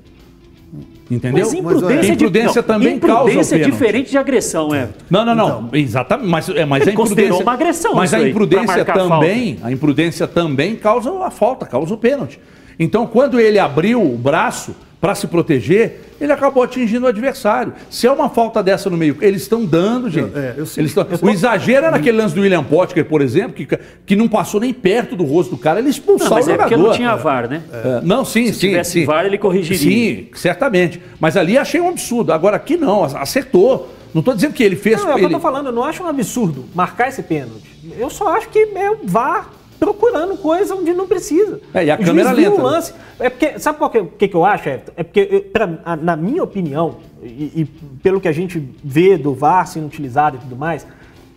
Entendeu? 1.10 1.46
Mas 1.46 1.54
imprudência, 1.54 2.14
Imprudência 2.14 2.62
de, 2.62 2.68
também 2.68 2.96
imprudência 2.98 3.36
causa 3.36 3.56
é 3.56 3.60
diferente 3.60 4.12
de 4.12 4.18
agressão, 4.18 4.76
Everton. 4.76 5.06
Não, 5.10 5.26
não, 5.26 5.34
não. 5.34 5.70
Exatamente. 5.74 6.30
Mas, 6.30 6.50
é, 6.50 6.66
mas 6.66 6.88
a 6.88 6.92
imprudência. 6.92 7.42
uma 7.42 7.54
agressão 7.54 7.96
Mas 7.96 8.14
a 8.14 8.18
aí, 8.18 8.30
imprudência 8.30 8.68
marcar 8.68 9.00
a 9.00 9.08
também, 9.08 9.58
a 9.64 9.72
imprudência 9.72 10.28
também 10.28 10.76
causa 10.76 11.12
a 11.26 11.32
falta, 11.32 11.66
causa 11.66 11.94
o 11.94 11.98
pênalti. 11.98 12.40
Então, 12.78 13.08
quando 13.08 13.40
ele 13.40 13.58
abriu 13.58 14.02
o 14.02 14.16
braço 14.18 14.76
para 15.00 15.16
se 15.16 15.28
proteger, 15.28 16.02
ele 16.20 16.32
acabou 16.32 16.62
atingindo 16.62 17.06
o 17.06 17.10
adversário. 17.10 17.74
Se 17.90 18.06
é 18.06 18.12
uma 18.12 18.30
falta 18.30 18.62
dessa 18.62 18.90
no 18.90 18.98
meio, 18.98 19.18
eles 19.22 19.44
estão 19.44 19.64
dando, 19.66 20.10
gente. 20.10 20.38
é, 20.38 20.56
eu 20.58 20.66
sei. 20.66 20.82
Eles 20.84 20.94
tão- 20.94 21.08
O 21.22 21.30
exagero 21.30 21.86
era 21.86 21.96
aquele 21.96 22.18
lance 22.18 22.36
do 22.36 22.42
William 22.42 22.64
Potker, 22.64 23.06
por 23.06 23.22
exemplo, 23.22 23.54
que, 23.54 23.66
que 24.06 24.16
não 24.16 24.28
passou 24.28 24.60
nem 24.60 24.74
perto 24.74 25.16
do 25.16 25.24
rosto 25.24 25.52
do 25.52 25.58
cara, 25.58 25.80
ele 25.80 25.90
expulsou 25.90 26.30
Não, 26.30 26.36
mas 26.36 26.48
o 26.48 26.50
é 26.50 26.54
jogador. 26.54 26.70
porque 26.70 26.88
não 26.88 26.94
tinha 26.94 27.16
VAR, 27.16 27.50
né? 27.50 27.64
É, 27.72 28.02
não, 28.04 28.26
sim, 28.26 28.52
sim. 28.52 28.60
tivesse 28.68 28.92
sim. 28.92 29.06
VAR, 29.06 29.26
ele 29.26 29.38
corrigiria. 29.38 29.78
Sim, 29.78 30.28
certamente. 30.34 31.02
Mas 31.20 31.38
ali 31.38 31.58
achei 31.58 31.80
um 31.80 31.88
absurdo. 31.90 32.34
Agora 32.34 32.58
aqui 32.58 32.76
não, 32.76 33.04
acertou. 33.06 33.96
Não 34.14 34.20
estou 34.20 34.34
dizendo 34.34 34.54
que 34.54 34.64
ele 34.64 34.76
fez. 34.76 35.00
Não, 35.02 35.12
é 35.12 35.14
o 35.14 35.16
que 35.16 35.22
eu 35.22 35.28
ele... 35.28 35.36
tô 35.36 35.40
falando, 35.40 35.68
eu 35.68 35.72
não 35.72 35.84
acho 35.86 36.04
um 36.04 36.08
absurdo 36.08 36.66
marcar 36.76 37.08
esse 37.08 37.24
pênalti. 37.24 37.70
Eu 37.98 38.10
só 38.10 38.36
acho 38.36 38.50
que 38.50 38.60
é 38.60 38.92
o 38.92 38.98
VAR 39.04 39.50
procurando 39.80 40.38
coisa 40.38 40.76
onde 40.76 40.94
não 40.94 41.08
precisa. 41.08 41.60
É, 41.74 41.86
e 41.86 41.92
a 41.92 41.96
O 41.96 42.04
câmera 42.04 42.32
lenta, 42.32 42.52
o 42.52 42.58
né? 42.58 42.64
lance. 42.64 42.94
É 43.20 43.30
porque, 43.30 43.58
sabe 43.60 43.78
qual 43.78 43.90
que, 43.90 44.04
que, 44.04 44.28
que 44.28 44.36
eu 44.36 44.44
acho, 44.46 44.68
Everton? 44.68 44.92
É 44.98 45.04
porque, 45.04 45.28
eu- 45.32 45.42
pra- 45.44 45.80
a- 45.86 45.96
na 45.96 46.16
minha 46.16 46.44
opinião, 46.44 46.98
e, 47.24 47.62
e 47.62 47.66
pelo 48.04 48.20
que 48.20 48.28
a 48.28 48.32
gente 48.32 48.60
vê 48.84 49.18
do 49.18 49.34
VAR 49.34 49.66
sendo 49.68 49.88
utilizado 49.88 50.38
e 50.38 50.40
tudo 50.40 50.56
mais, 50.56 50.86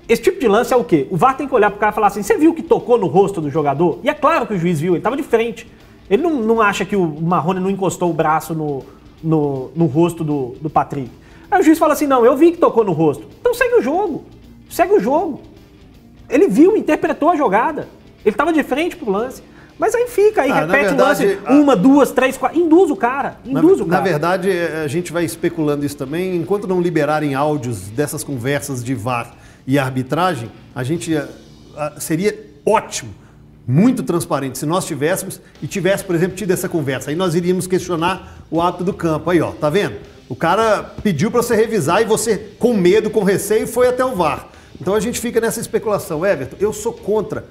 esse 0.08 0.20
tipo 0.22 0.40
de 0.40 0.48
lance 0.48 0.72
é 0.74 0.76
o 0.76 0.84
quê? 0.84 1.06
O 1.10 1.16
VAR 1.16 1.36
tem 1.36 1.46
que 1.46 1.54
olhar 1.54 1.70
pro 1.70 1.78
cara 1.78 1.92
e 1.92 1.94
falar 1.94 2.08
assim: 2.08 2.22
você 2.22 2.36
viu 2.36 2.52
que 2.52 2.62
tocou 2.62 2.98
no 2.98 3.06
rosto 3.06 3.40
do 3.40 3.48
jogador? 3.48 4.00
E 4.02 4.08
é 4.08 4.14
claro 4.14 4.46
que 4.46 4.54
o 4.54 4.58
juiz 4.58 4.80
viu, 4.80 4.94
ele 4.94 5.02
tava 5.02 5.16
de 5.16 5.22
frente. 5.22 5.66
Ele 6.10 6.22
não, 6.22 6.34
não 6.42 6.60
acha 6.60 6.84
que 6.84 6.96
o 6.96 7.06
Marrone 7.20 7.60
não 7.60 7.70
encostou 7.70 8.10
o 8.10 8.12
braço 8.12 8.52
no, 8.54 8.82
no, 9.22 9.70
no 9.74 9.86
rosto 9.86 10.22
do, 10.24 10.56
do 10.60 10.68
Patrick. 10.68 11.08
Aí 11.50 11.60
o 11.60 11.62
juiz 11.62 11.78
fala 11.78 11.92
assim: 11.92 12.06
não, 12.08 12.26
eu 12.26 12.36
vi 12.36 12.50
que 12.52 12.58
tocou 12.58 12.84
no 12.84 12.92
rosto. 12.92 13.24
Então 13.40 13.54
segue 13.54 13.76
o 13.76 13.82
jogo. 13.82 14.24
Segue 14.68 14.92
o 14.94 15.00
jogo. 15.00 15.40
Ele 16.28 16.48
viu, 16.48 16.76
interpretou 16.76 17.30
a 17.30 17.36
jogada. 17.36 17.88
Ele 18.24 18.34
estava 18.34 18.52
de 18.52 18.62
frente 18.62 18.96
pro 18.96 19.10
lance. 19.10 19.42
Mas 19.78 19.94
aí 19.94 20.06
fica, 20.06 20.42
aí 20.42 20.50
Ah, 20.50 20.66
na 20.66 20.72
repete 20.74 20.84
verdade, 20.94 21.24
o 21.24 21.28
lance 21.28 21.38
a- 21.44 21.52
uma, 21.54 21.74
duas, 21.74 22.10
três, 22.12 22.36
quatro. 22.36 22.58
Induz 22.58 22.90
o 22.90 22.96
cara. 22.96 23.36
Na, 23.44 23.58
Induz 23.60 23.80
o 23.80 23.84
na 23.86 23.96
cara. 23.96 24.04
verdade, 24.10 24.50
eh, 24.50 24.82
a 24.84 24.86
gente 24.88 25.12
vai 25.12 25.24
especulando 25.24 25.84
isso 25.84 25.96
também. 25.96 26.36
Enquanto 26.36 26.68
não 26.68 26.80
liberarem 26.80 27.34
áudios 27.34 27.88
dessas 27.88 28.22
conversas 28.22 28.84
de 28.84 28.94
VAR 28.94 29.34
e 29.66 29.78
arbitragem, 29.78 30.50
a 30.74 30.84
gente 30.84 31.12
eh, 31.16 31.26
seria 31.98 32.38
ótimo 32.64 33.12
muito 33.66 34.02
transparente. 34.02 34.58
Se 34.58 34.66
nós 34.66 34.84
tivéssemos 34.84 35.40
e 35.62 35.66
tivesse, 35.66 36.04
por 36.04 36.14
exemplo, 36.14 36.36
tido 36.36 36.50
essa 36.52 36.68
conversa, 36.68 37.10
aí 37.10 37.16
nós 37.16 37.34
iríamos 37.34 37.66
questionar 37.66 38.44
o 38.50 38.60
hábito 38.60 38.84
do 38.84 38.92
campo. 38.92 39.30
Aí, 39.30 39.40
ó, 39.40 39.52
tá 39.52 39.70
vendo? 39.70 39.96
O 40.28 40.36
cara 40.36 40.82
pediu 41.02 41.30
para 41.30 41.42
você 41.42 41.56
revisar 41.56 42.02
e 42.02 42.04
você, 42.04 42.36
com 42.58 42.74
medo, 42.74 43.08
com 43.10 43.24
receio, 43.24 43.66
foi 43.66 43.88
até 43.88 44.04
o 44.04 44.14
VAR. 44.14 44.48
Então 44.80 44.94
a 44.94 45.00
gente 45.00 45.18
fica 45.20 45.40
nessa 45.40 45.60
especulação. 45.60 46.24
Everton, 46.26 46.56
eu 46.60 46.72
sou 46.72 46.92
contra 46.92 47.44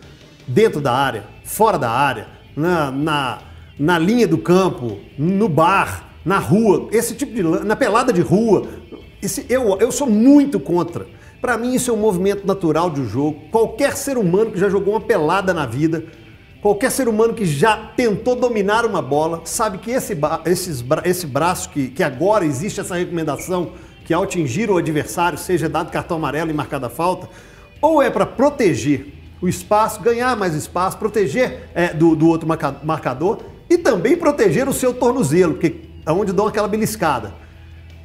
dentro 0.47 0.81
da 0.81 0.93
área, 0.93 1.23
fora 1.43 1.77
da 1.77 1.89
área, 1.89 2.27
na, 2.55 2.91
na, 2.91 3.39
na 3.77 3.99
linha 3.99 4.27
do 4.27 4.37
campo, 4.37 4.99
no 5.17 5.47
bar, 5.47 6.11
na 6.23 6.37
rua, 6.37 6.87
esse 6.91 7.15
tipo 7.15 7.33
de 7.33 7.43
na 7.43 7.75
pelada 7.75 8.13
de 8.13 8.21
rua. 8.21 8.67
Esse, 9.21 9.45
eu, 9.49 9.77
eu 9.79 9.91
sou 9.91 10.07
muito 10.07 10.59
contra. 10.59 11.05
Para 11.41 11.57
mim, 11.57 11.73
isso 11.73 11.89
é 11.89 11.93
um 11.93 11.97
movimento 11.97 12.45
natural 12.45 12.89
de 12.89 13.01
um 13.01 13.07
jogo. 13.07 13.41
Qualquer 13.51 13.95
ser 13.97 14.17
humano 14.17 14.51
que 14.51 14.59
já 14.59 14.69
jogou 14.69 14.93
uma 14.93 15.01
pelada 15.01 15.53
na 15.53 15.65
vida, 15.65 16.05
qualquer 16.61 16.91
ser 16.91 17.07
humano 17.07 17.33
que 17.33 17.45
já 17.45 17.75
tentou 17.75 18.35
dominar 18.35 18.85
uma 18.85 19.01
bola, 19.01 19.41
sabe 19.45 19.79
que 19.79 19.89
esse, 19.89 20.15
esses, 20.45 20.83
esse 21.03 21.25
braço, 21.25 21.69
que, 21.69 21.87
que 21.87 22.03
agora 22.03 22.45
existe 22.45 22.79
essa 22.79 22.95
recomendação, 22.95 23.71
que 24.05 24.13
ao 24.13 24.23
atingir 24.23 24.69
o 24.69 24.77
adversário 24.77 25.37
seja 25.37 25.67
dado 25.67 25.91
cartão 25.91 26.17
amarelo 26.17 26.51
e 26.51 26.53
marcada 26.53 26.89
falta, 26.89 27.27
ou 27.81 28.01
é 28.01 28.09
para 28.11 28.25
proteger 28.25 29.20
o 29.41 29.47
espaço, 29.47 30.01
ganhar 30.01 30.35
mais 30.37 30.53
espaço, 30.53 30.97
proteger 30.97 31.69
é, 31.73 31.93
do, 31.93 32.15
do 32.15 32.27
outro 32.27 32.47
marcador 32.83 33.39
e 33.69 33.77
também 33.77 34.15
proteger 34.15 34.67
o 34.67 34.73
seu 34.73 34.93
tornozelo, 34.93 35.53
porque 35.53 35.89
é 36.05 36.11
onde 36.11 36.31
dão 36.31 36.47
aquela 36.47 36.67
beliscada. 36.67 37.33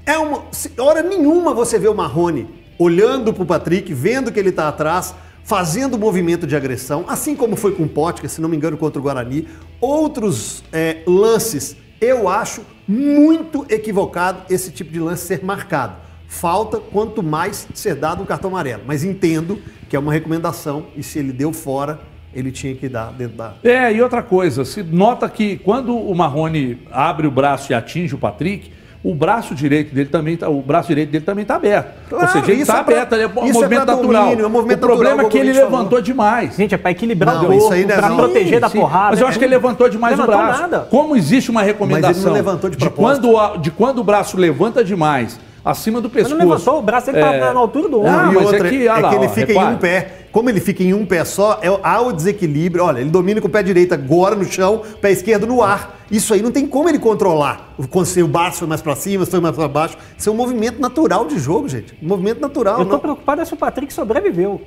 É 0.06 0.16
uma, 0.18 0.44
hora 0.78 1.02
nenhuma 1.02 1.52
você 1.52 1.78
vê 1.78 1.88
o 1.88 1.94
Marrone 1.94 2.48
olhando 2.78 3.32
para 3.32 3.42
o 3.42 3.46
Patrick, 3.46 3.92
vendo 3.92 4.30
que 4.30 4.38
ele 4.38 4.50
está 4.50 4.68
atrás, 4.68 5.14
fazendo 5.42 5.98
movimento 5.98 6.46
de 6.46 6.54
agressão, 6.54 7.04
assim 7.08 7.34
como 7.34 7.56
foi 7.56 7.72
com 7.72 7.84
o 7.84 7.88
Potker, 7.88 8.28
se 8.28 8.40
não 8.40 8.48
me 8.48 8.56
engano, 8.56 8.76
contra 8.76 8.98
o 8.98 9.02
Guarani. 9.02 9.48
Outros 9.80 10.62
é, 10.72 10.98
lances, 11.06 11.76
eu 12.00 12.28
acho 12.28 12.62
muito 12.86 13.66
equivocado 13.68 14.42
esse 14.48 14.70
tipo 14.70 14.92
de 14.92 15.00
lance 15.00 15.26
ser 15.26 15.44
marcado. 15.44 16.05
Falta 16.28 16.78
quanto 16.78 17.22
mais 17.22 17.66
ser 17.74 17.94
dado 17.94 18.22
um 18.22 18.26
cartão 18.26 18.50
amarelo. 18.50 18.82
Mas 18.86 19.04
entendo 19.04 19.58
que 19.88 19.96
é 19.96 19.98
uma 19.98 20.12
recomendação 20.12 20.86
e 20.96 21.02
se 21.02 21.18
ele 21.18 21.32
deu 21.32 21.52
fora, 21.52 22.00
ele 22.34 22.52
tinha 22.52 22.74
que 22.74 22.88
dar 22.88 23.12
dentro 23.12 23.36
da. 23.36 23.54
É, 23.64 23.92
e 23.92 24.02
outra 24.02 24.22
coisa, 24.22 24.64
se 24.64 24.82
nota 24.82 25.28
que 25.28 25.56
quando 25.58 25.96
o 25.96 26.14
Marrone 26.14 26.78
abre 26.90 27.26
o 27.26 27.30
braço 27.30 27.72
e 27.72 27.74
atinge 27.74 28.14
o 28.14 28.18
Patrick, 28.18 28.70
o 29.06 29.14
braço 29.14 29.54
direito 29.54 29.94
dele 29.94 30.08
também 30.08 30.36
tá, 30.36 30.48
o 30.48 30.60
braço 30.60 30.88
direito 30.88 31.10
dele 31.10 31.24
também 31.24 31.42
está 31.42 31.54
aberto. 31.54 31.94
Claro, 32.08 32.24
Ou 32.24 32.30
seja, 32.32 32.52
ele 32.52 32.62
está 32.62 32.78
é 32.78 32.80
aberto, 32.80 33.14
é, 33.14 33.26
um 33.26 33.52
movimento 33.52 33.82
é 33.82 33.86
natural. 33.86 34.24
Domínio, 34.24 34.44
é 34.44 34.46
um 34.48 34.50
movimento 34.50 34.78
o 34.78 34.86
problema 34.86 35.22
natural, 35.22 35.28
é 35.28 35.30
que 35.30 35.38
ele 35.38 35.52
levantou 35.52 35.88
falou. 35.90 36.02
demais. 36.02 36.56
Gente, 36.56 36.74
é 36.74 36.78
para 36.78 36.90
equilibrar 36.90 37.36
não, 37.36 37.44
o 37.44 37.58
corpo, 37.58 37.86
para 37.86 38.14
proteger 38.14 38.54
sim, 38.54 38.60
da 38.60 38.68
sim. 38.68 38.80
porrada. 38.80 39.10
Mas 39.10 39.20
eu 39.20 39.28
acho 39.28 39.38
que 39.38 39.44
ele 39.44 39.54
levantou 39.54 39.88
demais 39.88 40.18
levantou 40.18 40.34
o 40.34 40.44
braço. 40.44 40.60
Nada. 40.60 40.80
Como 40.90 41.16
existe 41.16 41.50
uma 41.50 41.62
recomendação 41.62 42.08
Mas 42.08 42.18
ele 42.18 42.26
não 42.26 42.34
levantou 42.34 42.68
de, 42.68 42.76
de 42.76 42.90
quando 42.90 43.56
de 43.58 43.70
quando 43.70 43.98
o 44.00 44.04
braço 44.04 44.36
levanta 44.36 44.82
demais 44.82 45.38
acima 45.66 46.00
do 46.00 46.08
pescoço. 46.08 46.36
Mas 46.36 46.44
não 46.44 46.52
levantou, 46.52 46.78
o 46.78 46.82
braço 46.82 47.10
ele 47.10 47.18
tá 47.18 47.34
é... 47.34 47.52
na 47.52 47.58
altura 47.58 47.88
do 47.88 47.98
ombro. 47.98 48.12
Não, 48.12 48.32
mas 48.32 48.44
outra, 48.44 48.68
é 48.68 48.70
que, 48.70 48.86
é 48.86 48.92
lá, 48.92 49.08
que 49.08 49.14
ele 49.16 49.26
ó, 49.26 49.28
fica 49.28 49.46
repare. 49.52 49.72
em 49.72 49.74
um 49.74 49.78
pé. 49.78 50.12
Como 50.30 50.50
ele 50.50 50.60
fica 50.60 50.82
em 50.82 50.94
um 50.94 51.04
pé 51.04 51.24
só, 51.24 51.58
é, 51.60 51.66
há 51.82 52.00
o 52.00 52.12
desequilíbrio. 52.12 52.84
Olha, 52.84 53.00
ele 53.00 53.10
domina 53.10 53.40
com 53.40 53.48
o 53.48 53.50
pé 53.50 53.62
direito 53.62 53.92
agora 53.92 54.36
no 54.36 54.44
chão, 54.44 54.82
pé 55.00 55.10
esquerdo 55.10 55.46
no 55.46 55.62
ar. 55.62 55.96
Isso 56.10 56.32
aí 56.32 56.42
não 56.42 56.52
tem 56.52 56.66
como 56.66 56.88
ele 56.88 56.98
controlar. 56.98 57.74
Se 58.04 58.22
o 58.22 58.28
braço 58.28 58.58
foi 58.58 58.68
mais 58.68 58.80
para 58.80 58.94
cima, 58.94 59.24
se 59.24 59.30
foi 59.32 59.40
mais 59.40 59.56
para 59.56 59.66
baixo. 59.66 59.96
Isso 60.16 60.28
é 60.28 60.32
um 60.32 60.36
movimento 60.36 60.80
natural 60.80 61.26
de 61.26 61.38
jogo, 61.38 61.68
gente. 61.68 61.96
Um 62.00 62.06
movimento 62.06 62.40
natural. 62.40 62.78
Eu 62.78 62.84
tô 62.84 62.92
não. 62.92 63.00
preocupado 63.00 63.40
é 63.40 63.44
se 63.44 63.54
o 63.54 63.56
Patrick 63.56 63.92
sobreviveu. 63.92 64.60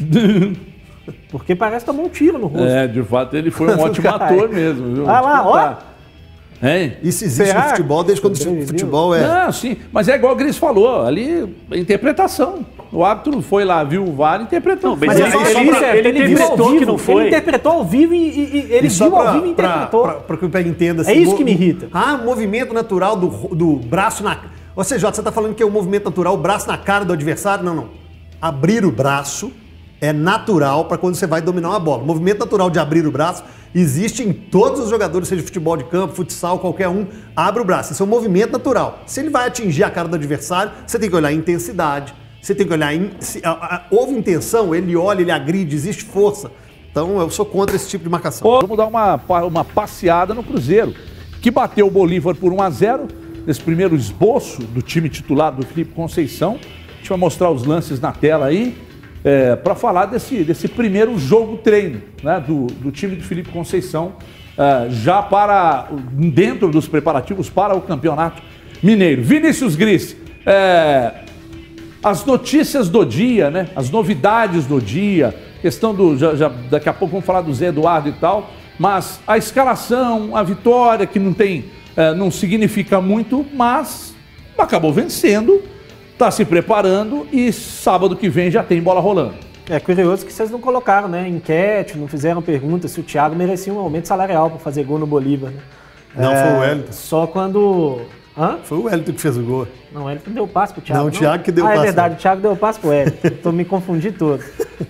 Porque 1.30 1.54
parece 1.54 1.84
que 1.84 1.90
tomou 1.90 2.06
um 2.06 2.08
tiro 2.08 2.36
no 2.36 2.48
rosto. 2.48 2.66
É, 2.66 2.86
de 2.86 3.02
fato, 3.02 3.36
ele 3.36 3.50
foi 3.50 3.68
um 3.68 3.78
ótimo 3.80 4.08
ator 4.08 4.48
mesmo, 4.48 4.94
viu? 4.94 5.08
Ah 5.08 5.20
lá, 5.20 5.48
ó. 5.48 5.95
Hein? 6.62 6.96
Isso 7.02 7.24
existe 7.24 7.46
Será? 7.46 7.64
no 7.64 7.68
futebol 7.70 8.02
desde 8.02 8.22
quando 8.22 8.34
o 8.34 8.66
futebol 8.66 9.14
é. 9.14 9.26
Não, 9.26 9.52
sim, 9.52 9.76
mas 9.92 10.08
é 10.08 10.14
igual 10.14 10.32
o 10.32 10.36
Gris 10.36 10.56
falou, 10.56 11.02
ali 11.04 11.46
interpretação. 11.72 12.64
O 12.92 13.04
árbitro 13.04 13.42
foi 13.42 13.64
lá, 13.64 13.82
viu 13.84 14.04
o 14.04 14.12
VAR 14.12 14.40
e 14.40 14.44
interpretou. 14.44 14.90
Não, 14.90 14.96
mas, 14.96 15.20
mas 15.20 15.34
ele, 15.34 15.58
ele, 15.58 16.08
ele, 16.08 16.08
ele, 16.08 16.32
interpretou 16.32 16.66
vivo, 16.68 16.78
que 16.78 16.86
não 16.86 16.98
foi. 16.98 17.14
Ele 17.14 17.28
interpretou 17.28 17.72
ao 17.72 17.84
vivo 17.84 18.14
e, 18.14 18.18
e, 18.18 18.56
e 18.56 18.72
ele 18.72 18.86
e 18.86 18.90
viu 18.90 19.10
pra, 19.10 19.18
ao 19.18 19.32
vivo 19.34 19.46
e 19.46 19.50
interpretou. 19.50 20.08
Para 20.26 20.36
que 20.36 20.44
o 20.44 20.50
Pega 20.50 20.68
entenda. 20.68 21.02
Assim, 21.02 21.10
é 21.10 21.14
isso 21.14 21.36
que 21.36 21.44
me 21.44 21.50
irrita. 21.50 21.88
Ah, 21.92 22.16
movimento 22.16 22.72
natural 22.72 23.16
do, 23.16 23.28
do 23.54 23.76
braço 23.76 24.22
na. 24.22 24.38
Ou 24.74 24.84
seja, 24.84 25.10
você 25.10 25.20
está 25.20 25.32
falando 25.32 25.54
que 25.54 25.62
é 25.62 25.66
o 25.66 25.68
um 25.68 25.72
movimento 25.72 26.04
natural, 26.04 26.34
o 26.34 26.38
braço 26.38 26.68
na 26.68 26.78
cara 26.78 27.04
do 27.04 27.12
adversário? 27.12 27.64
Não, 27.64 27.74
não. 27.74 27.88
Abrir 28.40 28.84
o 28.84 28.90
braço 28.90 29.50
é 30.00 30.12
natural 30.12 30.84
para 30.84 30.98
quando 30.98 31.14
você 31.14 31.26
vai 31.26 31.40
dominar 31.40 31.70
uma 31.70 31.80
bola. 31.80 32.02
O 32.02 32.06
movimento 32.06 32.40
natural 32.40 32.70
de 32.70 32.78
abrir 32.78 33.06
o 33.06 33.10
braço 33.10 33.44
existe 33.74 34.22
em 34.22 34.32
todos 34.32 34.80
os 34.80 34.90
jogadores, 34.90 35.28
seja 35.28 35.42
futebol 35.42 35.76
de 35.76 35.84
campo, 35.84 36.14
futsal, 36.14 36.58
qualquer 36.58 36.88
um, 36.88 37.06
abre 37.34 37.62
o 37.62 37.64
braço. 37.64 37.92
Isso 37.92 38.02
é 38.02 38.06
um 38.06 38.08
movimento 38.08 38.52
natural. 38.52 39.00
Se 39.06 39.20
ele 39.20 39.30
vai 39.30 39.46
atingir 39.46 39.84
a 39.84 39.90
cara 39.90 40.08
do 40.08 40.16
adversário, 40.16 40.72
você 40.86 40.98
tem 40.98 41.08
que 41.08 41.16
olhar 41.16 41.28
a 41.28 41.32
intensidade, 41.32 42.14
você 42.40 42.54
tem 42.54 42.66
que 42.66 42.72
olhar. 42.72 42.92
Se, 43.20 43.40
a, 43.44 43.50
a, 43.50 43.86
houve 43.90 44.14
intenção, 44.14 44.74
ele 44.74 44.94
olha, 44.96 45.22
ele 45.22 45.30
agride, 45.30 45.74
existe 45.74 46.04
força. 46.04 46.50
Então 46.90 47.18
eu 47.20 47.28
sou 47.30 47.44
contra 47.44 47.76
esse 47.76 47.88
tipo 47.88 48.04
de 48.04 48.10
marcação. 48.10 48.48
Vamos 48.60 48.76
dar 48.76 48.86
uma, 48.86 49.20
uma 49.44 49.64
passeada 49.64 50.32
no 50.32 50.42
Cruzeiro, 50.42 50.94
que 51.40 51.50
bateu 51.50 51.86
o 51.86 51.90
Bolívar 51.90 52.34
por 52.34 52.52
1 52.52 52.62
a 52.62 52.70
0 52.70 53.08
nesse 53.46 53.60
primeiro 53.60 53.94
esboço 53.94 54.62
do 54.62 54.82
time 54.82 55.08
titular 55.08 55.52
do 55.52 55.64
Felipe 55.64 55.92
Conceição. 55.92 56.58
A 56.62 56.96
gente 56.98 57.08
vai 57.08 57.18
mostrar 57.18 57.50
os 57.50 57.64
lances 57.64 58.00
na 58.00 58.12
tela 58.12 58.46
aí 58.46 58.85
é, 59.26 59.56
para 59.56 59.74
falar 59.74 60.06
desse, 60.06 60.44
desse 60.44 60.68
primeiro 60.68 61.18
jogo 61.18 61.56
treino 61.56 62.00
né, 62.22 62.38
do, 62.46 62.68
do 62.68 62.92
time 62.92 63.16
de 63.16 63.22
Felipe 63.22 63.50
Conceição, 63.50 64.12
é, 64.56 64.88
já 64.88 65.20
para 65.20 65.88
dentro 66.12 66.70
dos 66.70 66.86
preparativos 66.86 67.50
para 67.50 67.74
o 67.74 67.80
campeonato 67.80 68.40
mineiro. 68.80 69.24
Vinícius 69.24 69.74
Gris, 69.74 70.16
é, 70.46 71.24
as 72.04 72.24
notícias 72.24 72.88
do 72.88 73.04
dia, 73.04 73.50
né, 73.50 73.68
as 73.74 73.90
novidades 73.90 74.64
do 74.64 74.80
dia, 74.80 75.34
questão 75.60 75.92
do. 75.92 76.16
Já, 76.16 76.36
já, 76.36 76.48
daqui 76.70 76.88
a 76.88 76.92
pouco 76.92 77.10
vamos 77.10 77.26
falar 77.26 77.40
do 77.40 77.52
Zé 77.52 77.66
Eduardo 77.66 78.08
e 78.08 78.12
tal, 78.12 78.52
mas 78.78 79.18
a 79.26 79.36
escalação, 79.36 80.36
a 80.36 80.44
vitória, 80.44 81.04
que 81.04 81.18
não 81.18 81.32
tem. 81.32 81.64
É, 81.96 82.14
não 82.14 82.30
significa 82.30 83.00
muito, 83.00 83.44
mas 83.54 84.14
acabou 84.56 84.92
vencendo 84.92 85.60
está 86.16 86.30
se 86.30 86.46
preparando 86.46 87.26
e 87.30 87.52
sábado 87.52 88.16
que 88.16 88.30
vem 88.30 88.50
já 88.50 88.62
tem 88.62 88.80
bola 88.80 89.00
rolando. 89.00 89.34
É 89.68 89.78
curioso 89.78 90.24
que 90.24 90.32
vocês 90.32 90.50
não 90.50 90.58
colocaram, 90.58 91.08
né? 91.08 91.28
Enquete, 91.28 91.98
não 91.98 92.08
fizeram 92.08 92.40
pergunta 92.40 92.88
se 92.88 92.98
o 92.98 93.02
Thiago 93.02 93.36
merecia 93.36 93.72
um 93.72 93.78
aumento 93.78 94.08
salarial 94.08 94.48
para 94.48 94.58
fazer 94.58 94.84
gol 94.84 94.98
no 94.98 95.06
Bolívar. 95.06 95.50
Né? 95.50 95.60
Não, 96.16 96.32
é, 96.32 96.42
foi 96.42 96.52
o 96.52 96.60
Wellington. 96.60 96.92
Só 96.92 97.26
quando. 97.26 98.00
Hã? 98.38 98.58
Foi 98.62 98.78
o 98.78 98.84
Wellington 98.84 99.12
que 99.12 99.20
fez 99.20 99.36
o 99.36 99.42
gol. 99.42 99.68
Não, 99.92 100.02
o 100.02 100.04
Wellington 100.06 100.30
deu 100.30 100.48
passe 100.48 100.72
pro 100.72 100.80
Thiago. 100.80 101.02
Não, 101.02 101.08
o 101.08 101.10
Thiago 101.10 101.44
que 101.44 101.52
deu 101.52 101.66
ah, 101.66 101.68
passe. 101.68 101.78
Ah, 101.78 101.82
é 101.82 101.84
verdade, 101.84 102.14
o 102.14 102.18
Thiago 102.18 102.40
deu 102.40 102.56
passe 102.56 102.80
pro 102.80 102.90
Wellington. 102.90 103.28
Tô 103.42 103.52
me 103.52 103.64
confundi 103.64 104.12
todo. 104.12 104.42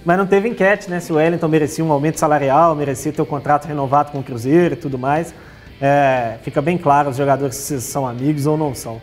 Mas 0.04 0.18
não 0.18 0.26
teve 0.26 0.48
enquete, 0.48 0.88
né? 0.88 1.00
Se 1.00 1.12
o 1.12 1.16
Wellington 1.16 1.48
merecia 1.48 1.84
um 1.84 1.90
aumento 1.90 2.20
salarial, 2.20 2.76
merecia 2.76 3.12
ter 3.12 3.22
o 3.22 3.26
contrato 3.26 3.66
renovado 3.66 4.12
com 4.12 4.20
o 4.20 4.22
Cruzeiro 4.22 4.74
e 4.74 4.76
tudo 4.76 4.96
mais. 4.96 5.34
É, 5.80 6.36
fica 6.42 6.62
bem 6.62 6.78
claro 6.78 7.10
os 7.10 7.16
jogadores 7.16 7.56
se 7.56 7.80
são 7.80 8.06
amigos 8.06 8.46
ou 8.46 8.56
não 8.56 8.74
são. 8.74 9.00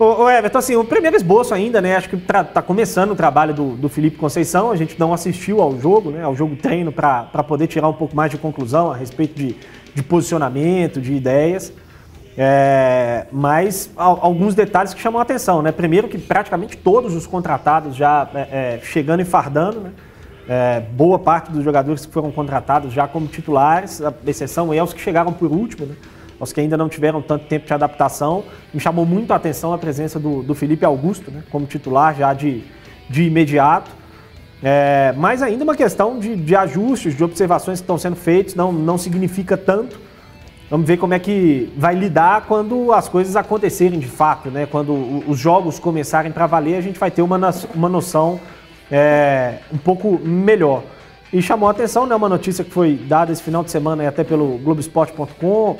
Ô, 0.00 0.22
ô 0.22 0.30
Everton, 0.30 0.56
assim, 0.56 0.76
o 0.76 0.82
primeiro 0.82 1.14
esboço 1.14 1.52
ainda, 1.52 1.78
né? 1.78 1.94
Acho 1.94 2.08
que 2.08 2.16
está 2.16 2.62
começando 2.62 3.10
o 3.10 3.14
trabalho 3.14 3.52
do, 3.52 3.76
do 3.76 3.86
Felipe 3.86 4.16
Conceição. 4.16 4.70
A 4.70 4.76
gente 4.76 4.98
não 4.98 5.12
assistiu 5.12 5.60
ao 5.60 5.78
jogo, 5.78 6.10
né? 6.10 6.22
Ao 6.24 6.34
jogo 6.34 6.56
treino 6.56 6.90
para 6.90 7.44
poder 7.46 7.66
tirar 7.66 7.86
um 7.86 7.92
pouco 7.92 8.16
mais 8.16 8.30
de 8.30 8.38
conclusão 8.38 8.90
a 8.90 8.96
respeito 8.96 9.34
de, 9.34 9.54
de 9.94 10.02
posicionamento, 10.02 11.02
de 11.02 11.12
ideias. 11.12 11.70
É, 12.34 13.26
mas 13.30 13.90
alguns 13.94 14.54
detalhes 14.54 14.94
que 14.94 15.02
chamam 15.02 15.18
a 15.18 15.22
atenção, 15.22 15.60
né? 15.60 15.70
Primeiro 15.70 16.08
que 16.08 16.16
praticamente 16.16 16.78
todos 16.78 17.14
os 17.14 17.26
contratados 17.26 17.94
já 17.94 18.26
é, 18.34 18.38
é, 18.38 18.80
chegando 18.82 19.20
e 19.20 19.24
fardando, 19.26 19.80
né? 19.80 19.90
É, 20.48 20.80
boa 20.80 21.18
parte 21.18 21.52
dos 21.52 21.62
jogadores 21.62 22.06
que 22.06 22.12
foram 22.12 22.32
contratados 22.32 22.90
já 22.90 23.06
como 23.06 23.26
titulares, 23.26 24.00
a 24.00 24.14
exceção 24.26 24.72
é 24.72 24.82
os 24.82 24.94
que 24.94 25.00
chegaram 25.00 25.30
por 25.30 25.52
último, 25.52 25.84
né? 25.84 25.94
Os 26.40 26.52
que 26.52 26.60
ainda 26.60 26.76
não 26.76 26.88
tiveram 26.88 27.20
tanto 27.20 27.44
tempo 27.46 27.66
de 27.66 27.72
adaptação. 27.72 28.42
Me 28.72 28.80
chamou 28.80 29.04
muito 29.04 29.32
a 29.32 29.36
atenção 29.36 29.72
a 29.72 29.78
presença 29.78 30.18
do, 30.18 30.42
do 30.42 30.54
Felipe 30.54 30.84
Augusto, 30.84 31.30
né, 31.30 31.42
como 31.50 31.66
titular 31.66 32.16
já 32.16 32.32
de, 32.32 32.64
de 33.08 33.24
imediato. 33.24 33.90
É, 34.62 35.14
mas 35.16 35.42
ainda 35.42 35.64
uma 35.64 35.76
questão 35.76 36.18
de, 36.18 36.36
de, 36.36 36.56
ajustes, 36.56 37.16
de 37.16 37.22
observações 37.22 37.78
que 37.78 37.84
estão 37.84 37.96
sendo 37.96 38.16
feitos, 38.16 38.54
não, 38.54 38.72
não 38.72 38.98
significa 38.98 39.56
tanto. 39.56 39.98
Vamos 40.70 40.86
ver 40.86 40.98
como 40.98 41.12
é 41.14 41.18
que 41.18 41.72
vai 41.76 41.94
lidar 41.94 42.46
quando 42.46 42.92
as 42.92 43.08
coisas 43.08 43.34
acontecerem 43.36 43.98
de 43.98 44.06
fato, 44.06 44.50
né? 44.50 44.66
Quando 44.66 44.94
os 45.26 45.38
jogos 45.38 45.78
começarem 45.78 46.30
para 46.30 46.46
valer, 46.46 46.76
a 46.76 46.80
gente 46.80 46.98
vai 46.98 47.10
ter 47.10 47.22
uma, 47.22 47.36
uma 47.74 47.88
noção 47.88 48.40
é, 48.90 49.58
um 49.72 49.78
pouco 49.78 50.18
melhor. 50.22 50.84
E 51.32 51.40
chamou 51.40 51.68
a 51.68 51.72
atenção, 51.72 52.06
né? 52.06 52.14
Uma 52.14 52.28
notícia 52.28 52.62
que 52.62 52.70
foi 52.70 52.94
dada 52.94 53.32
esse 53.32 53.42
final 53.42 53.64
de 53.64 53.70
semana 53.70 54.06
até 54.08 54.22
pelo 54.22 54.58
Globoesporte.com, 54.58 55.78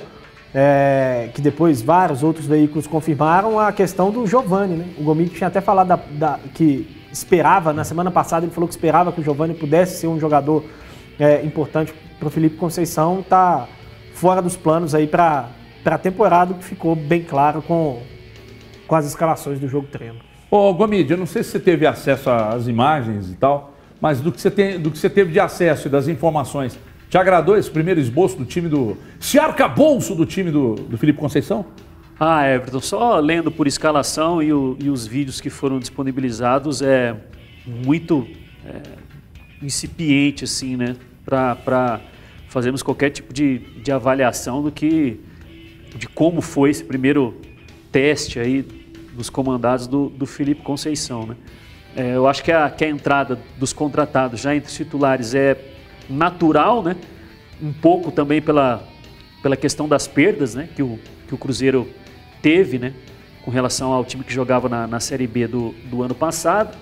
é, 0.55 1.31
que 1.35 1.41
depois 1.41 1.81
vários 1.81 2.23
outros 2.23 2.47
veículos 2.47 2.87
confirmaram 2.87 3.59
a 3.59 3.73
questão 3.73 4.11
do 4.11 4.27
Giovani. 4.27 4.77
Né? 4.77 4.87
O 4.99 5.05
Gomes 5.05 5.31
tinha 5.31 5.49
até 5.49 5.61
falado 5.61 5.89
da, 5.89 5.97
da, 5.97 6.41
que 6.55 6.89
esperava, 7.13 7.73
na 7.73 7.85
semana 7.85 8.11
passada 8.11 8.47
ele 8.47 8.53
falou 8.53 8.69
que 8.69 8.75
esperava 8.75 9.13
que 9.13 9.21
o 9.21 9.25
Giovani 9.25 9.55
pudesse 9.55 10.01
ser 10.01 10.07
um 10.07 10.19
jogador 10.19 10.65
é, 11.19 11.45
importante 11.45 11.93
o 12.27 12.31
Felipe 12.31 12.57
Conceição 12.57 13.25
tá 13.27 13.67
fora 14.15 14.43
dos 14.43 14.57
planos 14.57 14.95
aí 14.95 15.07
para 15.07 15.49
a 15.85 15.99
temporada, 15.99 16.55
que 16.55 16.65
ficou 16.65 16.95
bem 16.95 17.23
claro 17.23 17.63
com, 17.63 18.03
com 18.87 18.95
as 18.95 19.07
escalações 19.07 19.59
do 19.59 19.69
jogo 19.69 19.87
treino. 19.87 20.19
Ô, 20.51 20.75
Gomide, 20.75 21.13
eu 21.13 21.19
não 21.19 21.27
sei 21.27 21.43
se 21.43 21.51
você 21.51 21.61
teve 21.61 21.87
acesso 21.87 22.29
às 22.29 22.67
imagens 22.67 23.31
e 23.31 23.37
tal, 23.37 23.75
mas 24.01 24.21
do 24.21 24.33
que 24.33 24.41
você, 24.41 24.51
tem, 24.51 24.79
do 24.79 24.91
que 24.91 24.99
você 24.99 25.09
teve 25.09 25.33
de 25.33 25.41
acesso 25.41 25.89
e 25.89 25.91
das 25.91 26.09
informações, 26.09 26.79
te 27.11 27.19
agradou 27.19 27.59
esse 27.59 27.69
primeiro 27.69 27.99
esboço 27.99 28.37
do 28.37 28.45
time 28.45 28.69
do. 28.69 28.97
Esse 29.21 29.37
arcabouço 29.37 30.15
do 30.15 30.25
time 30.25 30.53
do, 30.53 30.77
do 30.77 30.97
Felipe 30.97 31.19
Conceição? 31.19 31.67
Ah, 32.19 32.49
Everton, 32.49 32.81
só 32.81 33.19
lendo 33.19 33.51
por 33.51 33.67
escalação 33.67 34.41
e, 34.41 34.53
o, 34.53 34.77
e 34.79 34.89
os 34.89 35.09
vídeos 35.09 35.41
que 35.41 35.51
foram 35.51 35.81
disponibilizados 35.81 36.83
é 36.83 37.17
muito 37.67 38.29
é, 38.65 38.81
incipiente, 39.61 40.45
assim, 40.45 40.77
né? 40.77 40.95
Para 41.25 42.01
fazermos 42.49 42.81
qualquer 42.81 43.11
tipo 43.11 43.33
de, 43.33 43.59
de 43.59 43.91
avaliação 43.91 44.63
do 44.63 44.71
que 44.71 45.19
de 45.97 46.07
como 46.07 46.41
foi 46.41 46.71
esse 46.71 46.85
primeiro 46.85 47.37
teste 47.91 48.39
aí 48.39 48.63
dos 49.17 49.29
comandados 49.29 49.89
do, 49.89 50.09
do 50.11 50.27
Felipe 50.27 50.63
Conceição, 50.63 51.27
né? 51.27 51.37
É, 51.97 52.15
eu 52.15 52.29
acho 52.29 52.45
que 52.45 52.53
a, 52.53 52.71
que 52.71 52.85
a 52.85 52.89
entrada 52.89 53.37
dos 53.59 53.73
contratados 53.73 54.41
já 54.41 54.55
entre 54.55 54.71
os 54.71 54.77
titulares 54.77 55.35
é 55.35 55.70
natural, 56.11 56.83
né? 56.83 56.97
Um 57.63 57.73
pouco 57.73 58.11
também 58.11 58.43
pela, 58.43 58.83
pela 59.43 59.57
questão 59.57 59.89
das 59.89 60.07
perdas, 60.07 60.55
né? 60.55 60.69
Que 60.75 60.83
o, 60.83 60.99
que 61.29 61.35
o 61.35 61.39
Cruzeiro 61.39 61.89
teve, 62.43 62.79
né? 62.79 62.93
Com 63.43 63.51
relação 63.51 63.93
ao 63.93 64.05
time 64.05 64.25
que 64.25 64.33
jogava 64.33 64.69
na, 64.69 64.87
na 64.87 65.01
Série 65.01 65.27
B 65.27 65.47
do, 65.47 65.75
do 65.85 66.03
ano 66.03 66.15
passado. 66.15 66.77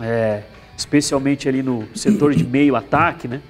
É, 0.00 0.42
especialmente 0.76 1.48
ali 1.48 1.62
no 1.62 1.86
setor 1.94 2.34
de 2.34 2.44
meio 2.44 2.76
ataque, 2.76 3.28
né? 3.28 3.40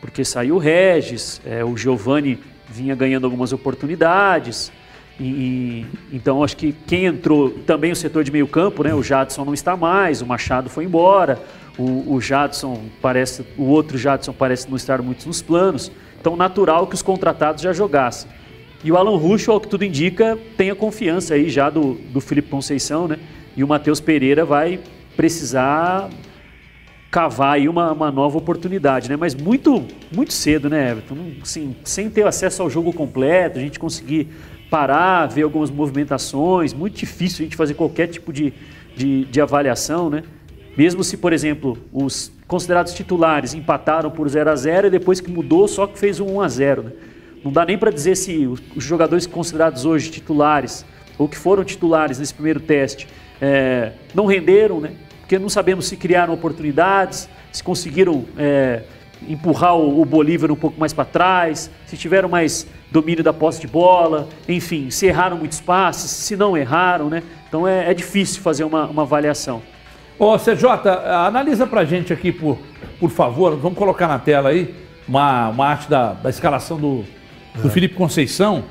Porque 0.00 0.24
saiu 0.24 0.56
o 0.56 0.58
Regis, 0.58 1.40
é, 1.44 1.64
o 1.64 1.76
Giovani 1.76 2.38
vinha 2.68 2.94
ganhando 2.94 3.24
algumas 3.24 3.52
oportunidades. 3.52 4.72
E, 5.18 5.24
e, 5.24 5.86
então 6.12 6.42
acho 6.42 6.56
que 6.56 6.72
quem 6.86 7.04
entrou 7.04 7.50
também 7.50 7.92
o 7.92 7.96
setor 7.96 8.24
de 8.24 8.32
meio 8.32 8.48
campo, 8.48 8.82
né? 8.82 8.94
O 8.94 9.02
Jadson 9.02 9.44
não 9.44 9.52
está 9.52 9.76
mais, 9.76 10.22
o 10.22 10.26
Machado 10.26 10.70
foi 10.70 10.84
embora, 10.84 11.38
o, 11.80 12.14
o 12.14 12.20
Jadson 12.20 12.82
parece, 13.00 13.44
o 13.56 13.64
outro 13.64 13.96
Jadson 13.96 14.32
parece 14.32 14.68
não 14.68 14.76
estar 14.76 15.00
muito 15.00 15.26
nos 15.26 15.40
planos. 15.40 15.90
Então 16.20 16.36
natural 16.36 16.86
que 16.86 16.94
os 16.94 17.02
contratados 17.02 17.62
já 17.62 17.72
jogassem. 17.72 18.30
E 18.84 18.92
o 18.92 18.96
Alan 18.96 19.16
Russo, 19.16 19.50
ao 19.50 19.60
que 19.60 19.68
tudo 19.68 19.84
indica, 19.84 20.38
tem 20.56 20.70
a 20.70 20.74
confiança 20.74 21.34
aí 21.34 21.48
já 21.48 21.70
do, 21.70 21.94
do 21.94 22.20
Felipe 22.20 22.48
Conceição, 22.48 23.08
né? 23.08 23.18
E 23.56 23.64
o 23.64 23.68
Matheus 23.68 24.00
Pereira 24.00 24.44
vai 24.44 24.80
precisar 25.16 26.08
cavar 27.10 27.54
aí 27.54 27.68
uma, 27.68 27.92
uma 27.92 28.10
nova 28.10 28.38
oportunidade, 28.38 29.08
né? 29.08 29.16
Mas 29.16 29.34
muito, 29.34 29.84
muito 30.14 30.32
cedo, 30.32 30.70
né, 30.70 30.92
Everton? 30.92 31.16
Assim, 31.42 31.74
sem 31.84 32.08
ter 32.08 32.26
acesso 32.26 32.62
ao 32.62 32.70
jogo 32.70 32.92
completo, 32.92 33.58
a 33.58 33.60
gente 33.60 33.78
conseguir 33.78 34.28
parar, 34.70 35.26
ver 35.26 35.42
algumas 35.42 35.70
movimentações, 35.70 36.72
muito 36.72 36.96
difícil 36.96 37.42
a 37.42 37.44
gente 37.44 37.56
fazer 37.56 37.74
qualquer 37.74 38.06
tipo 38.06 38.32
de, 38.32 38.52
de, 38.96 39.24
de 39.24 39.40
avaliação, 39.40 40.08
né? 40.08 40.22
Mesmo 40.80 41.04
se, 41.04 41.18
por 41.18 41.34
exemplo, 41.34 41.76
os 41.92 42.32
considerados 42.48 42.94
titulares 42.94 43.52
empataram 43.52 44.10
por 44.10 44.26
0 44.26 44.48
a 44.48 44.56
0 44.56 44.86
e 44.86 44.90
depois 44.90 45.20
que 45.20 45.30
mudou, 45.30 45.68
só 45.68 45.86
que 45.86 45.98
fez 45.98 46.20
um 46.20 46.36
1 46.36 46.40
a 46.40 46.48
0 46.48 46.82
né? 46.84 46.92
Não 47.44 47.52
dá 47.52 47.66
nem 47.66 47.76
para 47.76 47.90
dizer 47.90 48.16
se 48.16 48.46
os 48.46 48.82
jogadores 48.82 49.26
considerados 49.26 49.84
hoje 49.84 50.10
titulares 50.10 50.86
ou 51.18 51.28
que 51.28 51.36
foram 51.36 51.64
titulares 51.64 52.18
nesse 52.18 52.32
primeiro 52.32 52.60
teste 52.60 53.06
é, 53.42 53.92
não 54.14 54.24
renderam, 54.24 54.80
né? 54.80 54.92
Porque 55.20 55.38
não 55.38 55.50
sabemos 55.50 55.86
se 55.86 55.98
criaram 55.98 56.32
oportunidades, 56.32 57.28
se 57.52 57.62
conseguiram 57.62 58.24
é, 58.38 58.82
empurrar 59.28 59.76
o, 59.76 60.00
o 60.00 60.04
Bolívar 60.06 60.50
um 60.50 60.56
pouco 60.56 60.80
mais 60.80 60.94
para 60.94 61.04
trás, 61.04 61.70
se 61.84 61.94
tiveram 61.94 62.30
mais 62.30 62.66
domínio 62.90 63.22
da 63.22 63.34
posse 63.34 63.60
de 63.60 63.66
bola, 63.66 64.30
enfim, 64.48 64.88
se 64.88 65.04
erraram 65.04 65.36
muitos 65.36 65.60
passes, 65.60 66.10
se 66.10 66.36
não 66.36 66.56
erraram, 66.56 67.10
né? 67.10 67.22
Então 67.46 67.68
é, 67.68 67.90
é 67.90 67.92
difícil 67.92 68.40
fazer 68.40 68.64
uma, 68.64 68.86
uma 68.86 69.02
avaliação. 69.02 69.60
Ô, 70.20 70.38
CJ, 70.38 70.66
analisa 71.26 71.66
pra 71.66 71.82
gente 71.82 72.12
aqui, 72.12 72.30
por, 72.30 72.58
por 72.98 73.08
favor, 73.08 73.56
vamos 73.56 73.78
colocar 73.78 74.06
na 74.06 74.18
tela 74.18 74.50
aí 74.50 74.74
uma, 75.08 75.48
uma 75.48 75.66
arte 75.66 75.88
da, 75.88 76.12
da 76.12 76.28
escalação 76.28 76.76
do, 76.76 77.06
do 77.54 77.68
é. 77.68 77.70
Felipe 77.70 77.94
Conceição, 77.94 78.64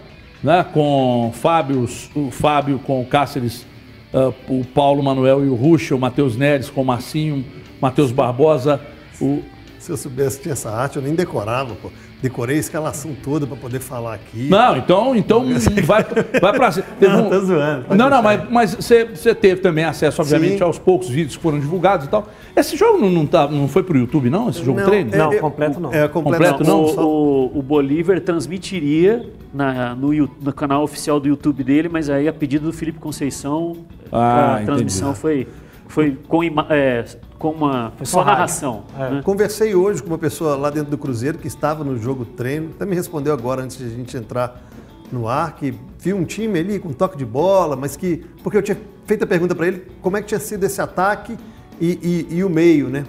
né? 0.43 0.63
Com 0.71 1.31
Fábio, 1.33 1.89
o 2.13 2.29
Fábio 2.29 2.77
com 2.77 3.01
o 3.01 3.05
Cáceres, 3.07 3.65
uh, 4.13 4.31
o 4.47 4.63
Paulo 4.63 5.01
Manuel 5.01 5.43
e 5.43 5.49
o 5.49 5.55
Ruxa, 5.55 5.95
o 5.95 5.99
Matheus 5.99 6.37
Neres 6.37 6.69
com 6.69 6.83
o 6.83 6.85
Marcinho, 6.85 7.43
Matheus 7.81 8.11
Barbosa, 8.11 8.79
o. 9.19 9.41
Se 9.79 9.91
eu 9.91 9.97
soubesse 9.97 10.37
que 10.37 10.43
tinha 10.43 10.53
essa 10.53 10.69
arte, 10.69 10.97
eu 10.97 11.01
nem 11.01 11.15
decorava, 11.15 11.73
pô. 11.81 11.89
Decorei 12.21 12.57
a 12.57 12.59
escalação 12.59 13.15
toda 13.23 13.47
para 13.47 13.55
poder 13.55 13.79
falar 13.79 14.15
aqui. 14.15 14.49
Não, 14.49 14.75
então, 14.75 15.15
então 15.15 15.45
vai, 15.85 16.03
vai 16.41 16.53
para 16.53 16.71
cima. 16.71 16.85
Não, 16.99 17.27
um... 17.27 17.29
tá 17.29 17.39
zoando. 17.39 17.95
Não, 17.95 18.09
não, 18.09 18.21
mas, 18.21 18.49
mas 18.49 18.75
você, 18.75 19.05
você 19.05 19.33
teve 19.33 19.61
também 19.61 19.85
acesso, 19.85 20.21
obviamente, 20.21 20.57
Sim. 20.57 20.63
aos 20.63 20.77
poucos 20.77 21.07
vídeos 21.07 21.37
que 21.37 21.41
foram 21.41 21.59
divulgados 21.59 22.07
e 22.07 22.09
tal. 22.09 22.27
Esse 22.53 22.75
jogo 22.75 22.99
não, 22.99 23.09
não, 23.09 23.25
tá, 23.25 23.47
não 23.47 23.69
foi 23.69 23.83
pro 23.83 23.97
YouTube, 23.97 24.29
não? 24.29 24.49
Esse 24.49 24.63
jogo 24.65 24.81
não, 24.81 24.85
treino? 24.85 25.15
É, 25.15 25.17
não, 25.17 25.37
completo 25.37 25.79
não. 25.79 25.93
É, 25.93 26.07
completo, 26.09 26.57
completo 26.57 26.63
não. 26.65 26.83
O, 26.83 27.53
o, 27.55 27.59
o, 27.59 27.61
Bolívar 27.61 28.19
transmitiria 28.19 29.25
na, 29.53 29.95
no, 29.95 30.11
no, 30.11 30.53
canal 30.53 30.83
oficial 30.83 31.21
do 31.21 31.29
YouTube 31.29 31.63
dele, 31.63 31.87
mas 31.87 32.09
aí 32.09 32.27
a 32.27 32.33
pedido 32.33 32.65
do 32.65 32.73
Felipe 32.73 32.99
Conceição, 32.99 33.77
ah, 34.11 34.57
a 34.57 34.65
transmissão 34.65 35.15
foi, 35.15 35.47
foi 35.87 36.17
com, 36.27 36.41
é, 36.69 37.05
com 37.39 37.51
uma 37.51 37.93
só 38.03 38.23
narração. 38.23 38.83
É. 38.97 39.09
Né? 39.09 39.21
Conversei 39.23 39.73
hoje 39.73 40.03
com 40.03 40.09
uma 40.09 40.17
pessoa 40.17 40.57
lá 40.57 40.69
dentro 40.69 40.91
do 40.91 40.97
Cruzeiro 40.97 41.37
que 41.37 41.47
estava 41.47 41.83
no 41.85 41.97
jogo 41.97 42.25
treino, 42.25 42.71
até 42.75 42.85
me 42.85 42.93
respondeu 42.93 43.33
agora 43.33 43.63
antes 43.63 43.77
de 43.77 43.85
a 43.85 43.89
gente 43.89 44.15
entrar 44.15 44.61
no 45.09 45.27
ar, 45.27 45.55
que 45.55 45.73
viu 45.97 46.17
um 46.17 46.25
time 46.25 46.59
ali 46.59 46.77
com 46.77 46.91
toque 46.93 47.17
de 47.17 47.25
bola, 47.25 47.75
mas 47.75 47.95
que. 47.95 48.25
Porque 48.43 48.57
eu 48.57 48.61
tinha 48.61 48.77
feito 49.05 49.23
a 49.23 49.27
pergunta 49.27 49.55
para 49.55 49.67
ele 49.67 49.87
como 50.01 50.17
é 50.17 50.21
que 50.21 50.27
tinha 50.27 50.39
sido 50.39 50.63
esse 50.65 50.79
ataque 50.81 51.35
e, 51.81 52.27
e, 52.29 52.35
e, 52.37 52.43
o 52.43 52.49
meio, 52.49 52.89
né? 52.89 53.05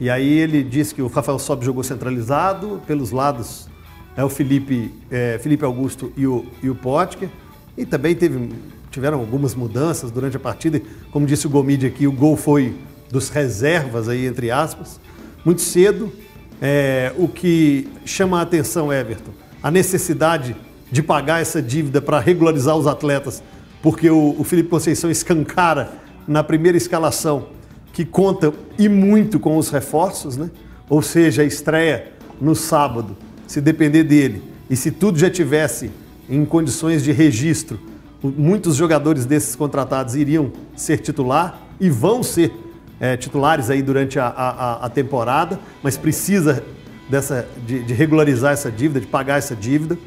E 0.00 0.10
aí 0.10 0.26
ele 0.26 0.64
disse 0.64 0.92
que 0.94 1.02
o 1.02 1.06
Rafael 1.06 1.38
Sob 1.38 1.64
jogou 1.64 1.84
centralizado, 1.84 2.80
pelos 2.86 3.12
lados 3.12 3.68
é 4.16 4.24
o 4.24 4.28
Felipe, 4.28 4.92
é, 5.10 5.38
Felipe 5.40 5.64
Augusto 5.64 6.12
e 6.16 6.26
o, 6.26 6.44
e 6.62 6.70
o 6.70 6.74
Potker. 6.74 7.28
E 7.76 7.84
também 7.84 8.14
teve, 8.14 8.50
tiveram 8.90 9.18
algumas 9.20 9.54
mudanças 9.54 10.10
durante 10.10 10.36
a 10.36 10.40
partida. 10.40 10.80
Como 11.12 11.26
disse 11.26 11.46
o 11.46 11.50
Gomide 11.50 11.86
aqui, 11.86 12.06
o 12.06 12.12
gol 12.12 12.36
foi 12.36 12.74
dos 13.14 13.28
reservas 13.28 14.08
aí, 14.08 14.26
entre 14.26 14.50
aspas, 14.50 15.00
muito 15.44 15.62
cedo. 15.62 16.12
É, 16.60 17.12
o 17.16 17.28
que 17.28 17.88
chama 18.04 18.40
a 18.40 18.42
atenção, 18.42 18.92
Everton, 18.92 19.30
a 19.62 19.70
necessidade 19.70 20.56
de 20.90 21.00
pagar 21.00 21.40
essa 21.40 21.62
dívida 21.62 22.02
para 22.02 22.18
regularizar 22.18 22.76
os 22.76 22.88
atletas, 22.88 23.40
porque 23.80 24.10
o, 24.10 24.34
o 24.36 24.42
Felipe 24.42 24.68
Conceição 24.68 25.10
escancara 25.10 25.92
na 26.26 26.42
primeira 26.42 26.76
escalação 26.76 27.48
que 27.92 28.04
conta 28.04 28.52
e 28.76 28.88
muito 28.88 29.38
com 29.38 29.56
os 29.56 29.70
reforços, 29.70 30.36
né? 30.36 30.50
Ou 30.88 31.00
seja, 31.00 31.42
a 31.42 31.44
estreia 31.44 32.12
no 32.40 32.56
sábado, 32.56 33.16
se 33.46 33.60
depender 33.60 34.02
dele 34.02 34.42
e 34.68 34.74
se 34.74 34.90
tudo 34.90 35.18
já 35.18 35.30
tivesse 35.30 35.90
em 36.28 36.44
condições 36.44 37.04
de 37.04 37.12
registro, 37.12 37.78
muitos 38.22 38.74
jogadores 38.74 39.24
desses 39.24 39.54
contratados 39.54 40.16
iriam 40.16 40.50
ser 40.74 40.98
titular 40.98 41.60
e 41.78 41.88
vão 41.88 42.22
ser 42.22 42.63
é, 43.00 43.16
titulares 43.16 43.70
aí 43.70 43.82
durante 43.82 44.18
a, 44.18 44.26
a, 44.26 44.86
a, 44.86 44.88
temporada, 44.88 45.58
mas 45.82 45.96
precisa 45.96 46.64
dessa, 47.08 47.46
de, 47.66 47.82
de, 47.82 47.94
regularizar 47.94 48.52
essa 48.52 48.70
dívida, 48.70 49.00
de 49.00 49.06
pagar 49.06 49.38
essa 49.38 49.54
dívida. 49.54 49.98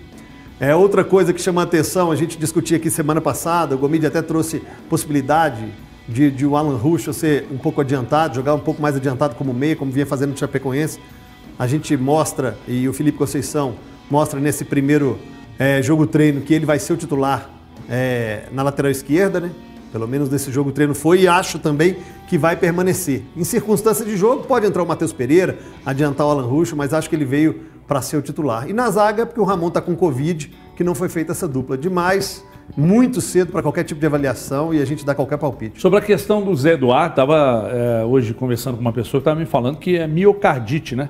É, 0.59 0.75
outra 0.75 1.03
coisa 1.03 1.33
que 1.33 1.41
chama 1.41 1.61
a 1.61 1.63
atenção, 1.63 2.11
a 2.11 2.15
gente 2.15 2.37
discutia 2.37 2.77
aqui 2.77 2.89
semana 2.89 3.21
passada, 3.21 3.75
o 3.75 3.77
Gomide 3.77 4.07
até 4.07 4.21
trouxe 4.21 4.61
possibilidade 4.89 5.71
de, 6.07 6.31
de 6.31 6.45
o 6.45 6.55
Alan 6.55 6.77
Russo 6.77 7.13
ser 7.13 7.45
um 7.51 7.57
pouco 7.57 7.81
adiantado, 7.81 8.35
jogar 8.35 8.55
um 8.55 8.59
pouco 8.59 8.81
mais 8.81 8.95
adiantado 8.95 9.35
como 9.35 9.53
meia, 9.53 9.75
como 9.75 9.91
vinha 9.91 10.05
fazendo 10.05 10.31
no 10.31 10.37
Chapecoense. 10.37 10.99
A 11.59 11.67
gente 11.67 11.95
mostra, 11.97 12.57
e 12.67 12.87
o 12.87 12.93
Felipe 12.93 13.17
Conceição 13.17 13.75
mostra 14.09 14.39
nesse 14.39 14.63
primeiro 14.63 15.19
é, 15.59 15.81
jogo 15.81 16.07
treino 16.07 16.41
que 16.41 16.53
ele 16.53 16.65
vai 16.65 16.79
ser 16.79 16.93
o 16.93 16.97
titular 16.97 17.49
é, 17.89 18.43
na 18.51 18.63
lateral 18.63 18.91
esquerda, 18.91 19.39
né? 19.39 19.51
Pelo 19.97 20.07
menos 20.07 20.29
nesse 20.29 20.51
jogo 20.51 20.71
treino 20.71 20.93
foi 20.93 21.21
e 21.21 21.27
acho 21.27 21.57
também 21.57 21.97
que 22.27 22.37
vai 22.37 22.55
permanecer. 22.55 23.23
Em 23.35 23.43
circunstância 23.43 24.05
de 24.05 24.15
jogo, 24.15 24.43
pode 24.43 24.67
entrar 24.67 24.83
o 24.83 24.85
Matheus 24.85 25.11
Pereira, 25.11 25.57
adiantar 25.83 26.27
o 26.27 26.29
Alan 26.29 26.45
Ruxo, 26.45 26.75
mas 26.75 26.93
acho 26.93 27.09
que 27.09 27.15
ele 27.15 27.25
veio 27.25 27.61
para 27.87 27.99
ser 27.99 28.15
o 28.15 28.21
titular. 28.21 28.69
E 28.69 28.73
na 28.73 28.91
zaga, 28.91 29.25
porque 29.25 29.41
o 29.41 29.43
Ramon 29.43 29.69
está 29.69 29.81
com 29.81 29.95
Covid, 29.95 30.53
que 30.75 30.83
não 30.83 30.93
foi 30.93 31.09
feita 31.09 31.31
essa 31.31 31.47
dupla. 31.47 31.75
Demais, 31.75 32.45
muito 32.75 33.19
cedo 33.21 33.51
para 33.51 33.63
qualquer 33.63 33.85
tipo 33.85 33.99
de 33.99 34.05
avaliação 34.05 34.71
e 34.71 34.79
a 34.79 34.85
gente 34.85 35.03
dá 35.03 35.15
qualquer 35.15 35.39
palpite. 35.39 35.81
Sobre 35.81 35.97
a 35.97 36.01
questão 36.03 36.43
do 36.43 36.55
Zé 36.55 36.73
Eduardo, 36.73 37.13
estava 37.13 37.67
é, 37.71 38.05
hoje 38.05 38.35
conversando 38.35 38.75
com 38.75 38.81
uma 38.81 38.93
pessoa 38.93 39.19
que 39.19 39.23
estava 39.23 39.39
me 39.39 39.47
falando 39.47 39.79
que 39.79 39.97
é 39.97 40.05
miocardite, 40.05 40.95
né? 40.95 41.09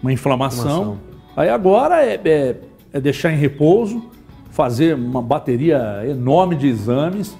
Uma 0.00 0.12
inflamação. 0.12 0.64
inflamação. 0.64 0.98
Aí 1.36 1.48
agora 1.48 2.04
é, 2.04 2.20
é, 2.24 2.56
é 2.92 3.00
deixar 3.00 3.32
em 3.32 3.36
repouso, 3.36 4.00
fazer 4.52 4.94
uma 4.94 5.20
bateria 5.20 6.04
enorme 6.08 6.54
de 6.54 6.68
exames 6.68 7.36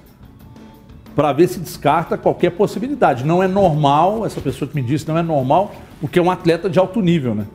para 1.14 1.32
ver 1.32 1.48
se 1.48 1.60
descarta 1.60 2.16
qualquer 2.16 2.50
possibilidade. 2.50 3.24
Não 3.24 3.42
é 3.42 3.48
normal, 3.48 4.24
essa 4.24 4.40
pessoa 4.40 4.68
que 4.68 4.74
me 4.74 4.82
disse, 4.82 5.06
não 5.08 5.18
é 5.18 5.22
normal, 5.22 5.72
porque 6.00 6.18
é 6.18 6.22
um 6.22 6.30
atleta 6.30 6.68
de 6.68 6.78
alto 6.78 7.00
nível, 7.00 7.34
né? 7.34 7.46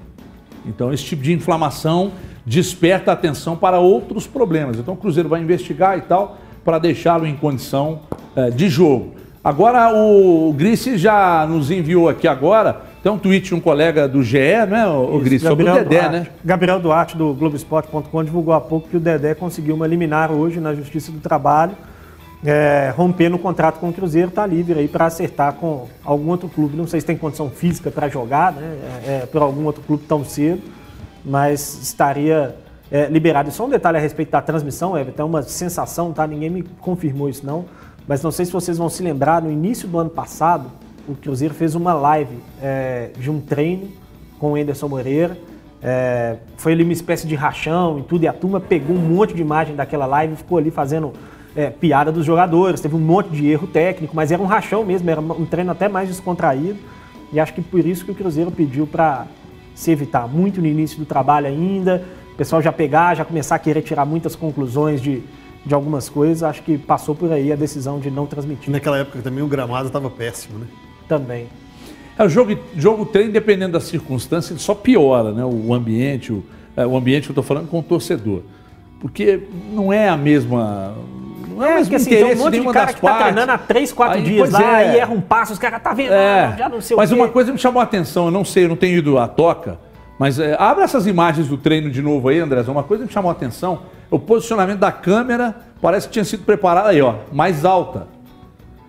Então, 0.65 0.93
esse 0.93 1.03
tipo 1.03 1.23
de 1.23 1.33
inflamação 1.33 2.11
desperta 2.45 3.11
atenção 3.11 3.55
para 3.55 3.79
outros 3.79 4.27
problemas. 4.27 4.77
Então, 4.77 4.93
o 4.93 4.97
Cruzeiro 4.97 5.29
vai 5.29 5.41
investigar 5.41 5.97
e 5.97 6.01
tal 6.01 6.37
para 6.63 6.79
deixá-lo 6.79 7.25
em 7.25 7.35
condição 7.35 8.01
eh, 8.35 8.49
de 8.49 8.67
jogo. 8.67 9.15
Agora, 9.41 9.93
o 9.93 10.51
Grice 10.51 10.97
já 10.97 11.47
nos 11.47 11.71
enviou 11.71 12.09
aqui 12.09 12.27
agora, 12.27 12.81
tem 13.01 13.09
um 13.09 13.17
tweet 13.17 13.47
de 13.47 13.55
um 13.55 13.61
colega 13.61 14.05
do 14.05 14.21
GE, 14.21 14.37
né, 14.67 14.85
o 14.85 15.17
Grice, 15.19 15.47
sobre 15.47 15.69
o 15.69 15.73
Dedé, 15.73 15.99
Duarte, 15.99 16.11
né? 16.11 16.27
Gabriel 16.43 16.79
Duarte, 16.81 17.15
do 17.15 17.33
Globoesporte.com, 17.33 18.23
divulgou 18.25 18.53
há 18.53 18.59
pouco 18.59 18.89
que 18.89 18.97
o 18.97 18.99
Dedé 18.99 19.33
conseguiu 19.33 19.75
uma 19.75 19.87
liminar 19.87 20.29
hoje 20.33 20.59
na 20.59 20.75
Justiça 20.75 21.09
do 21.13 21.19
Trabalho, 21.19 21.77
é, 22.45 22.93
rompendo 22.95 23.35
o 23.35 23.39
contrato 23.39 23.79
com 23.79 23.89
o 23.89 23.93
Cruzeiro, 23.93 24.29
está 24.29 24.45
livre 24.45 24.79
aí 24.79 24.87
para 24.87 25.05
acertar 25.05 25.53
com 25.53 25.87
algum 26.03 26.29
outro 26.29 26.47
clube. 26.47 26.77
Não 26.77 26.87
sei 26.87 27.01
se 27.01 27.05
tem 27.05 27.17
condição 27.17 27.49
física 27.49 27.89
para 27.89 28.07
jogar, 28.07 28.53
né, 28.53 28.77
é, 29.05 29.11
é, 29.23 29.25
por 29.25 29.41
algum 29.41 29.65
outro 29.65 29.81
clube 29.81 30.03
tão 30.07 30.23
cedo, 30.23 30.61
mas 31.25 31.79
estaria 31.81 32.55
é, 32.91 33.07
liberado. 33.07 33.49
E 33.49 33.51
só 33.51 33.65
um 33.65 33.69
detalhe 33.69 33.97
a 33.97 34.01
respeito 34.01 34.31
da 34.31 34.41
transmissão, 34.41 34.97
Everton, 34.97 35.21
é 35.21 35.25
uma 35.25 35.43
sensação, 35.43 36.13
tá? 36.13 36.27
Ninguém 36.27 36.49
me 36.49 36.63
confirmou 36.63 37.29
isso 37.29 37.45
não, 37.45 37.65
mas 38.07 38.21
não 38.21 38.31
sei 38.31 38.45
se 38.45 38.51
vocês 38.51 38.77
vão 38.77 38.89
se 38.89 39.03
lembrar, 39.03 39.41
no 39.41 39.51
início 39.51 39.87
do 39.87 39.97
ano 39.99 40.09
passado, 40.09 40.71
o 41.07 41.15
Cruzeiro 41.15 41.53
fez 41.53 41.73
uma 41.73 41.93
live 41.93 42.37
é, 42.61 43.11
de 43.17 43.31
um 43.31 43.39
treino 43.39 43.89
com 44.39 44.51
o 44.51 44.55
Anderson 44.55 44.87
Moreira. 44.87 45.37
É, 45.81 46.37
foi 46.57 46.73
ali 46.73 46.83
uma 46.83 46.93
espécie 46.93 47.27
de 47.27 47.35
rachão 47.35 47.99
e 47.99 48.03
tudo, 48.03 48.23
e 48.23 48.27
a 48.27 48.33
turma 48.33 48.59
pegou 48.59 48.95
um 48.95 48.99
monte 48.99 49.33
de 49.33 49.41
imagem 49.41 49.75
daquela 49.75 50.05
live 50.05 50.33
e 50.33 50.35
ficou 50.37 50.57
ali 50.57 50.71
fazendo 50.71 51.13
é, 51.57 51.71
piada 51.71 52.11
dos 52.11 52.23
jogadores. 52.23 52.79
Teve 52.79 52.95
um 52.95 52.99
monte 52.99 53.29
de 53.31 53.47
erro 53.47 53.65
técnico, 53.65 54.15
mas 54.15 54.31
era 54.31 54.41
um 54.41 54.45
rachão 54.45 54.85
mesmo, 54.85 55.09
era 55.09 55.19
um 55.19 55.45
treino 55.45 55.71
até 55.71 55.89
mais 55.89 56.07
descontraído. 56.07 56.77
E 57.33 57.39
acho 57.39 57.53
que 57.53 57.61
por 57.61 57.83
isso 57.83 58.05
que 58.05 58.11
o 58.11 58.15
Cruzeiro 58.15 58.51
pediu 58.51 58.85
para 58.85 59.25
se 59.73 59.91
evitar 59.91 60.27
muito 60.27 60.61
no 60.61 60.67
início 60.67 60.99
do 60.99 61.05
trabalho 61.05 61.47
ainda, 61.47 62.03
o 62.33 62.37
pessoal 62.37 62.61
já 62.61 62.71
pegar, 62.71 63.15
já 63.15 63.25
começar 63.25 63.55
a 63.55 63.59
querer 63.59 63.81
tirar 63.81 64.05
muitas 64.05 64.35
conclusões 64.35 65.01
de, 65.01 65.23
de 65.65 65.73
algumas 65.73 66.07
coisas. 66.07 66.43
Acho 66.43 66.61
que 66.61 66.77
passou 66.77 67.15
por 67.15 67.31
aí 67.31 67.51
a 67.51 67.55
decisão 67.55 67.99
de 67.99 68.11
não 68.11 68.27
transmitir. 68.27 68.71
Naquela 68.71 68.99
época 68.99 69.19
também 69.23 69.43
o 69.43 69.47
gramado 69.47 69.87
estava 69.87 70.09
péssimo, 70.11 70.59
né? 70.59 70.67
Também. 71.07 71.47
É, 72.17 72.23
o 72.23 72.29
jogo, 72.29 72.55
jogo 72.75 73.05
treino, 73.05 73.31
dependendo 73.31 73.73
da 73.73 73.79
circunstância, 73.79 74.53
ele 74.53 74.59
só 74.59 74.75
piora 74.75 75.31
né? 75.31 75.43
o 75.43 75.73
ambiente, 75.73 76.31
o, 76.31 76.43
é, 76.75 76.85
o 76.85 76.95
ambiente 76.95 77.23
que 77.23 77.29
eu 77.29 77.33
estou 77.33 77.43
falando 77.43 77.67
com 77.67 77.79
o 77.79 77.83
torcedor. 77.83 78.41
Porque 78.99 79.41
não 79.71 79.91
é 79.91 80.09
a 80.09 80.17
mesma. 80.17 80.95
Não 81.57 81.65
é, 81.65 81.69
o 81.69 81.73
mesmo 81.75 81.83
porque 81.85 81.95
assim, 81.95 82.09
tem 82.09 82.17
um 82.17 82.21
interesse 82.27 82.43
monte 82.43 82.53
de 82.53 82.59
de 82.67 82.71
cara 82.73 82.93
que 82.93 83.01
tá 83.01 83.07
partes. 83.07 83.23
treinando 83.25 83.51
há 83.51 83.57
3, 83.57 83.93
4 83.93 84.17
Aí, 84.17 84.23
dias 84.23 84.49
lá 84.51 84.81
é. 84.83 84.95
e 84.95 84.99
erra 84.99 85.13
um 85.13 85.21
passo, 85.21 85.53
os 85.53 85.59
caras 85.59 85.81
tá 85.81 85.93
vendo, 85.93 86.13
É, 86.13 86.45
ah, 86.45 86.55
já 86.57 86.69
não 86.69 86.79
sei 86.81 86.95
mas 86.95 87.11
o 87.11 87.15
quê. 87.15 87.21
uma 87.21 87.27
coisa 87.29 87.51
me 87.51 87.57
chamou 87.57 87.79
a 87.81 87.83
atenção, 87.83 88.25
eu 88.25 88.31
não 88.31 88.45
sei, 88.45 88.65
eu 88.65 88.69
não 88.69 88.75
tenho 88.75 88.97
ido 88.97 89.17
à 89.17 89.27
toca, 89.27 89.77
mas 90.19 90.39
é, 90.39 90.55
abre 90.59 90.83
essas 90.83 91.05
imagens 91.07 91.47
do 91.47 91.57
treino 91.57 91.89
de 91.91 92.01
novo 92.01 92.29
aí, 92.29 92.39
André. 92.39 92.61
Uma 92.67 92.83
coisa 92.83 93.03
que 93.03 93.07
me 93.09 93.13
chamou 93.13 93.29
a 93.29 93.33
atenção, 93.33 93.79
o 94.09 94.17
posicionamento 94.17 94.79
da 94.79 94.91
câmera 94.91 95.55
parece 95.81 96.07
que 96.07 96.13
tinha 96.13 96.25
sido 96.25 96.43
preparada 96.43 96.89
aí, 96.89 97.01
ó, 97.01 97.15
mais 97.31 97.65
alta. 97.65 98.07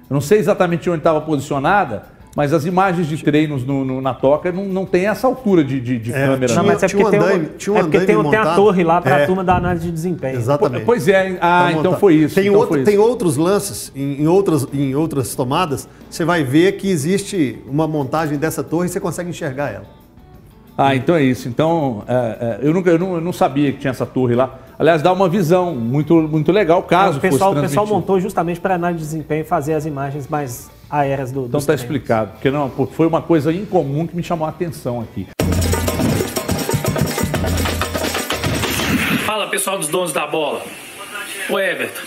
Eu 0.08 0.14
não 0.14 0.20
sei 0.20 0.38
exatamente 0.38 0.88
onde 0.88 0.98
estava 0.98 1.20
posicionada, 1.20 2.04
mas 2.38 2.52
as 2.52 2.64
imagens 2.64 3.08
de 3.08 3.16
treinos 3.20 3.64
no- 3.66 3.84
no- 3.84 4.00
na 4.00 4.14
toca 4.14 4.52
não, 4.52 4.64
não 4.64 4.86
tem 4.86 5.08
essa 5.08 5.26
altura 5.26 5.64
de, 5.64 5.80
de- 5.80 5.98
de 5.98 6.12
É, 6.12 6.14
câmera. 6.14 6.46
tinha- 6.46 6.48
né? 6.48 6.54
Não, 6.54 6.64
mas 6.72 6.80
é 6.84 6.86
tinha 6.86 7.02
porque, 7.02 7.16
um 7.16 7.20
tem, 7.20 7.36
um- 7.40 7.44
tinha 7.58 7.74
um 7.74 7.76
é 7.76 7.80
porque 7.80 7.98
tem, 7.98 8.22
tem 8.30 8.38
a 8.38 8.54
torre 8.54 8.84
lá 8.84 9.00
para 9.00 9.16
a 9.16 9.18
É. 9.18 9.26
turma 9.26 9.42
da 9.42 9.56
análise 9.56 9.86
de 9.86 9.90
desempenho. 9.90 10.36
Exatamente. 10.38 10.84
Pois 10.84 11.08
é, 11.08 11.36
ah, 11.40 11.64
Tá 11.64 11.70
então 11.72 11.82
montado. 11.82 11.98
foi 12.00 12.14
isso. 12.14 12.36
Tem, 12.36 12.46
então 12.46 12.60
outro- 12.60 12.74
foi 12.76 12.84
tem 12.84 12.94
isso. 12.94 13.02
outros 13.02 13.36
lances, 13.36 13.90
em, 13.96 14.22
em 14.22 14.26
outras, 14.28 14.68
em 14.72 14.94
outras 14.94 15.34
tomadas, 15.34 15.88
você 16.08 16.24
vai 16.24 16.44
ver 16.44 16.76
que 16.76 16.88
existe 16.88 17.58
uma 17.68 17.88
montagem 17.88 18.38
dessa 18.38 18.62
torre 18.62 18.86
e 18.86 18.88
você 18.88 19.00
consegue 19.00 19.30
enxergar 19.30 19.70
ela. 19.74 19.86
Ah, 20.76 20.94
então 20.94 21.16
é 21.16 21.22
isso. 21.24 21.48
Então, 21.48 22.04
é, 22.06 22.14
é, 22.14 22.58
eu, 22.62 22.72
nunca, 22.72 22.88
eu, 22.88 23.00
não, 23.00 23.14
eu 23.16 23.20
não 23.20 23.32
sabia 23.32 23.72
que 23.72 23.78
tinha 23.78 23.90
essa 23.90 24.06
torre 24.06 24.36
lá. 24.36 24.60
Aliás, 24.78 25.02
dá 25.02 25.12
uma 25.12 25.28
visão 25.28 25.74
muito, 25.74 26.14
muito 26.14 26.52
legal, 26.52 26.84
caso 26.84 27.18
o 27.18 27.20
pessoal, 27.20 27.50
o 27.50 27.60
pessoal 27.60 27.84
montou 27.84 28.20
justamente 28.20 28.60
para 28.60 28.76
análise 28.76 29.00
de 29.02 29.10
desempenho 29.10 29.40
e 29.40 29.44
fazer 29.44 29.74
as 29.74 29.84
imagens 29.86 30.28
mais 30.28 30.70
aéreas 30.90 31.30
do 31.32 31.46
Então 31.46 31.58
está 31.58 31.74
explicado, 31.74 32.32
porque 32.32 32.50
não, 32.50 32.70
foi 32.70 33.06
uma 33.06 33.22
coisa 33.22 33.52
incomum 33.52 34.06
que 34.06 34.16
me 34.16 34.22
chamou 34.22 34.46
a 34.46 34.50
atenção 34.50 35.00
aqui. 35.00 35.26
Fala 39.24 39.48
pessoal 39.48 39.78
dos 39.78 39.88
donos 39.88 40.12
da 40.12 40.26
bola. 40.26 40.62
O 41.50 41.58
Everton, 41.58 42.02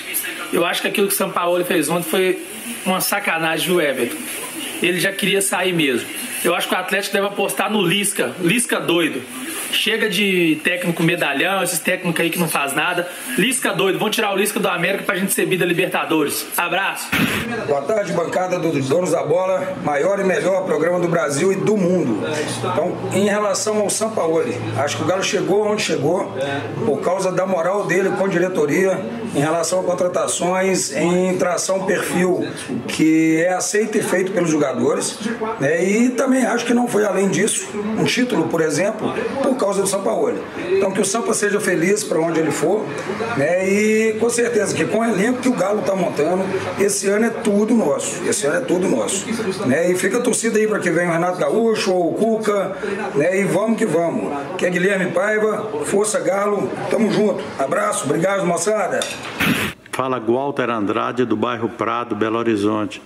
eu 0.53 0.65
acho 0.65 0.81
que 0.81 0.87
aquilo 0.87 1.07
que 1.07 1.13
o 1.13 1.17
São 1.17 1.31
Paulo 1.31 1.63
fez 1.65 1.89
ontem 1.89 2.09
foi 2.09 2.45
uma 2.85 3.01
sacanagem 3.01 3.67
do 3.67 3.81
Everton. 3.81 4.17
Ele 4.81 4.99
já 4.99 5.11
queria 5.11 5.41
sair 5.41 5.73
mesmo. 5.73 6.07
Eu 6.43 6.55
acho 6.55 6.67
que 6.67 6.73
o 6.73 6.77
Atlético 6.77 7.13
deve 7.13 7.27
apostar 7.27 7.71
no 7.71 7.81
Lisca, 7.81 8.33
Lisca 8.41 8.79
doido. 8.79 9.21
Chega 9.71 10.09
de 10.09 10.59
técnico 10.63 11.01
medalhão, 11.01 11.63
esses 11.63 11.79
técnicos 11.79 12.19
aí 12.21 12.29
que 12.29 12.39
não 12.39 12.47
faz 12.47 12.73
nada. 12.73 13.07
Lisca 13.37 13.73
doido, 13.73 13.97
vão 13.97 14.09
tirar 14.09 14.33
o 14.33 14.37
Lisca 14.37 14.59
do 14.59 14.67
América 14.67 15.03
pra 15.03 15.15
gente 15.15 15.33
ser 15.33 15.45
da 15.57 15.65
Libertadores. 15.65 16.47
Abraço. 16.57 17.07
Boa 17.67 17.81
tarde, 17.81 18.13
bancada 18.13 18.59
dos 18.59 18.87
Donos 18.87 19.11
da 19.11 19.23
Bola, 19.23 19.75
maior 19.83 20.19
e 20.19 20.23
melhor 20.23 20.65
programa 20.65 20.99
do 20.99 21.07
Brasil 21.07 21.51
e 21.51 21.55
do 21.55 21.77
mundo. 21.77 22.19
Então, 22.59 22.97
em 23.13 23.25
relação 23.25 23.79
ao 23.79 23.89
Sampaoli, 23.89 24.55
acho 24.77 24.97
que 24.97 25.03
o 25.03 25.05
Galo 25.05 25.23
chegou 25.23 25.67
onde 25.67 25.81
chegou 25.81 26.33
por 26.85 27.01
causa 27.01 27.31
da 27.31 27.45
moral 27.45 27.85
dele 27.85 28.09
com 28.17 28.25
a 28.25 28.27
diretoria 28.27 28.99
em 29.35 29.39
relação 29.39 29.79
a 29.79 29.83
contratações, 29.83 30.93
em 30.95 31.37
tração 31.37 31.85
perfil 31.85 32.47
que 32.87 33.41
é 33.41 33.53
aceito 33.53 33.97
e 33.97 34.01
feito 34.01 34.31
pelos 34.31 34.49
jogadores. 34.49 35.17
né? 35.59 35.83
E 35.83 36.09
também 36.09 36.45
acho 36.45 36.65
que 36.65 36.73
não 36.73 36.87
foi 36.87 37.05
além 37.05 37.29
disso, 37.29 37.69
um 37.97 38.03
título, 38.03 38.47
por 38.47 38.61
exemplo, 38.61 39.13
por 39.41 39.55
causa 39.61 39.81
do 39.81 39.87
Sampaoli. 39.87 40.41
Então, 40.71 40.91
que 40.91 40.99
o 40.99 41.05
Sampa 41.05 41.33
seja 41.33 41.59
feliz 41.59 42.03
para 42.03 42.19
onde 42.19 42.39
ele 42.39 42.51
for, 42.51 42.83
né? 43.37 43.69
E 43.69 44.13
com 44.19 44.29
certeza 44.29 44.75
que 44.75 44.85
com 44.85 44.99
o 44.99 45.05
elenco 45.05 45.39
que 45.39 45.49
o 45.49 45.53
Galo 45.53 45.81
está 45.81 45.95
montando, 45.95 46.43
esse 46.79 47.07
ano 47.07 47.27
é 47.27 47.29
tudo 47.29 47.75
nosso. 47.75 48.23
Esse 48.27 48.47
ano 48.47 48.57
é 48.57 48.61
tudo 48.61 48.87
nosso. 48.87 49.25
Né? 49.67 49.91
E 49.91 49.95
fica 49.95 50.17
a 50.17 50.21
torcida 50.21 50.57
aí 50.57 50.67
para 50.67 50.79
que 50.79 50.89
venha 50.89 51.09
o 51.09 51.13
Renato 51.13 51.37
Gaúcho 51.37 51.93
ou 51.93 52.11
o 52.11 52.13
Cuca, 52.15 52.75
né? 53.15 53.39
E 53.39 53.43
vamos 53.43 53.77
que 53.77 53.85
vamos. 53.85 54.33
Que 54.57 54.65
é 54.65 54.69
Guilherme 54.69 55.11
Paiva, 55.11 55.69
Força 55.85 56.19
Galo, 56.19 56.69
tamo 56.89 57.11
junto. 57.11 57.43
Abraço, 57.59 58.05
obrigado, 58.05 58.45
moçada. 58.45 58.99
Fala 59.91 60.19
Walter 60.19 60.69
Andrade 60.69 61.25
do 61.25 61.35
bairro 61.35 61.69
Prado, 61.69 62.15
Belo 62.15 62.39
Horizonte. 62.39 63.01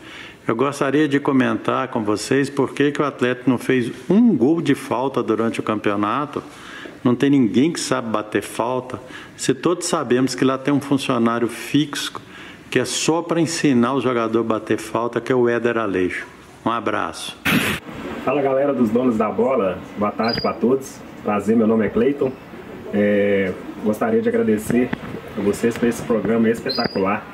Eu 0.48 0.56
gostaria 0.56 1.08
de 1.08 1.20
comentar 1.20 1.88
com 1.88 2.04
vocês 2.04 2.52
por 2.52 2.72
que, 2.72 2.91
que 2.91 3.02
o 3.02 3.06
Atlético 3.06 3.50
não 3.50 3.58
fez 3.58 3.91
um 4.08 4.36
gol 4.38 4.62
de 4.62 4.76
falta 4.76 5.24
durante 5.24 5.60
o 5.60 5.64
campeonato. 5.64 6.43
Não 7.04 7.16
tem 7.16 7.32
ninguém 7.32 7.72
que 7.72 7.80
sabe 7.80 8.10
bater 8.10 8.43
falta. 8.43 9.00
Se 9.36 9.56
todos 9.56 9.88
sabemos 9.88 10.36
que 10.36 10.46
lá 10.46 10.56
tem 10.56 10.72
um 10.72 10.80
funcionário 10.80 11.48
fixo 11.48 12.14
que 12.70 12.78
é 12.78 12.86
só 12.86 13.24
para 13.24 13.41
ensinar 13.41 13.93
o 13.93 14.02
jogador 14.02 14.41
a 14.41 14.43
bater 14.43 14.78
falta, 14.78 15.20
que 15.20 15.32
é 15.32 15.36
o 15.36 15.50
Éder 15.50 15.80
Aleixo. 15.80 16.28
Um 16.64 16.70
abraço. 16.70 17.36
Fala 18.24 18.41
galera 18.41 18.74
dos 18.74 18.89
donos 18.89 19.18
da 19.18 19.30
bola, 19.30 19.80
boa 19.98 20.12
tarde 20.12 20.41
para 20.41 20.54
todos. 20.54 21.00
Prazer, 21.24 21.56
meu 21.56 21.66
nome 21.66 21.88
é 21.88 21.89
Cleiton. 21.89 22.32
É, 22.93 23.52
gostaria 23.84 24.22
de 24.22 24.30
agradecer 24.30 24.89
a 25.38 25.41
vocês 25.41 25.76
por 25.76 25.88
esse 25.88 26.04
programa 26.04 26.50
espetacular, 26.50 27.26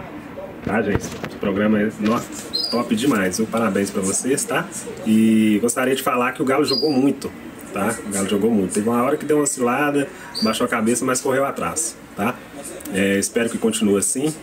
tá, 0.64 0.82
gente? 0.82 1.04
Esse 1.04 1.38
programa 1.40 1.82
é, 1.82 1.90
nossa, 2.00 2.28
top 2.70 2.96
demais. 2.96 3.40
Um 3.40 3.46
parabéns 3.46 3.90
para 3.90 4.02
vocês, 4.02 4.44
tá? 4.44 4.68
E 5.06 5.60
gostaria 5.62 5.96
de 5.96 6.04
falar 6.04 6.32
que 6.34 6.42
o 6.42 6.46
Galo 6.46 6.66
jogou 6.66 6.92
muito, 6.92 7.32
tá? 7.74 7.96
O 8.08 8.12
Galo 8.12 8.30
jogou 8.30 8.52
muito. 8.52 8.74
Teve 8.74 8.90
uma 8.90 9.02
hora 9.04 9.18
que 9.18 9.26
deu 9.26 9.38
uma 9.38 9.44
oscilada, 9.44 10.08
baixou 10.44 10.66
a 10.66 10.70
cabeça, 10.70 11.06
mas 11.06 11.22
correu 11.22 11.46
atrás, 11.46 11.96
tá? 12.16 12.36
É, 12.94 13.18
espero 13.18 13.50
que 13.50 13.58
continue 13.58 13.98
assim. 13.98 14.34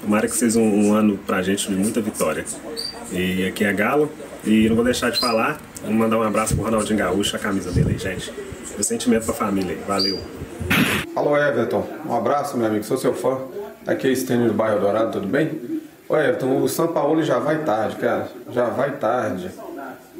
Tomara 0.00 0.28
que 0.28 0.36
seja 0.36 0.58
um, 0.58 0.88
um 0.88 0.92
ano 0.94 1.18
pra 1.26 1.42
gente 1.42 1.68
de 1.68 1.74
muita 1.74 2.00
vitória. 2.00 2.44
E 3.10 3.46
aqui 3.46 3.64
é 3.64 3.72
Galo. 3.72 4.10
E 4.44 4.68
não 4.68 4.76
vou 4.76 4.84
deixar 4.84 5.10
de 5.10 5.18
falar, 5.18 5.58
vou 5.82 5.92
mandar 5.92 6.18
um 6.18 6.22
abraço 6.22 6.54
pro 6.54 6.64
Ronaldinho 6.64 6.98
Gaúcho, 6.98 7.34
a 7.34 7.38
camisa 7.38 7.72
dele 7.72 7.92
aí, 7.92 7.98
gente. 7.98 8.32
Meu 8.74 8.84
sentimento 8.84 9.24
pra 9.24 9.34
família 9.34 9.72
aí. 9.72 9.78
Valeu. 9.88 10.20
Alô 11.16 11.36
Everton, 11.36 11.84
um 12.06 12.14
abraço 12.14 12.56
meu 12.56 12.66
amigo, 12.66 12.84
sou 12.84 12.96
seu 12.96 13.12
fã. 13.12 13.38
Aqui 13.86 14.08
é 14.08 14.10
Estênio 14.10 14.48
do 14.48 14.52
bairro 14.52 14.80
Dourado, 14.80 15.12
tudo 15.12 15.28
bem? 15.28 15.80
Ô 16.08 16.16
Everton, 16.16 16.60
o 16.60 16.68
São 16.68 16.88
Paulo 16.88 17.22
já 17.22 17.38
vai 17.38 17.62
tarde, 17.62 17.94
cara. 17.94 18.28
Já 18.50 18.64
vai 18.64 18.96
tarde. 18.96 19.48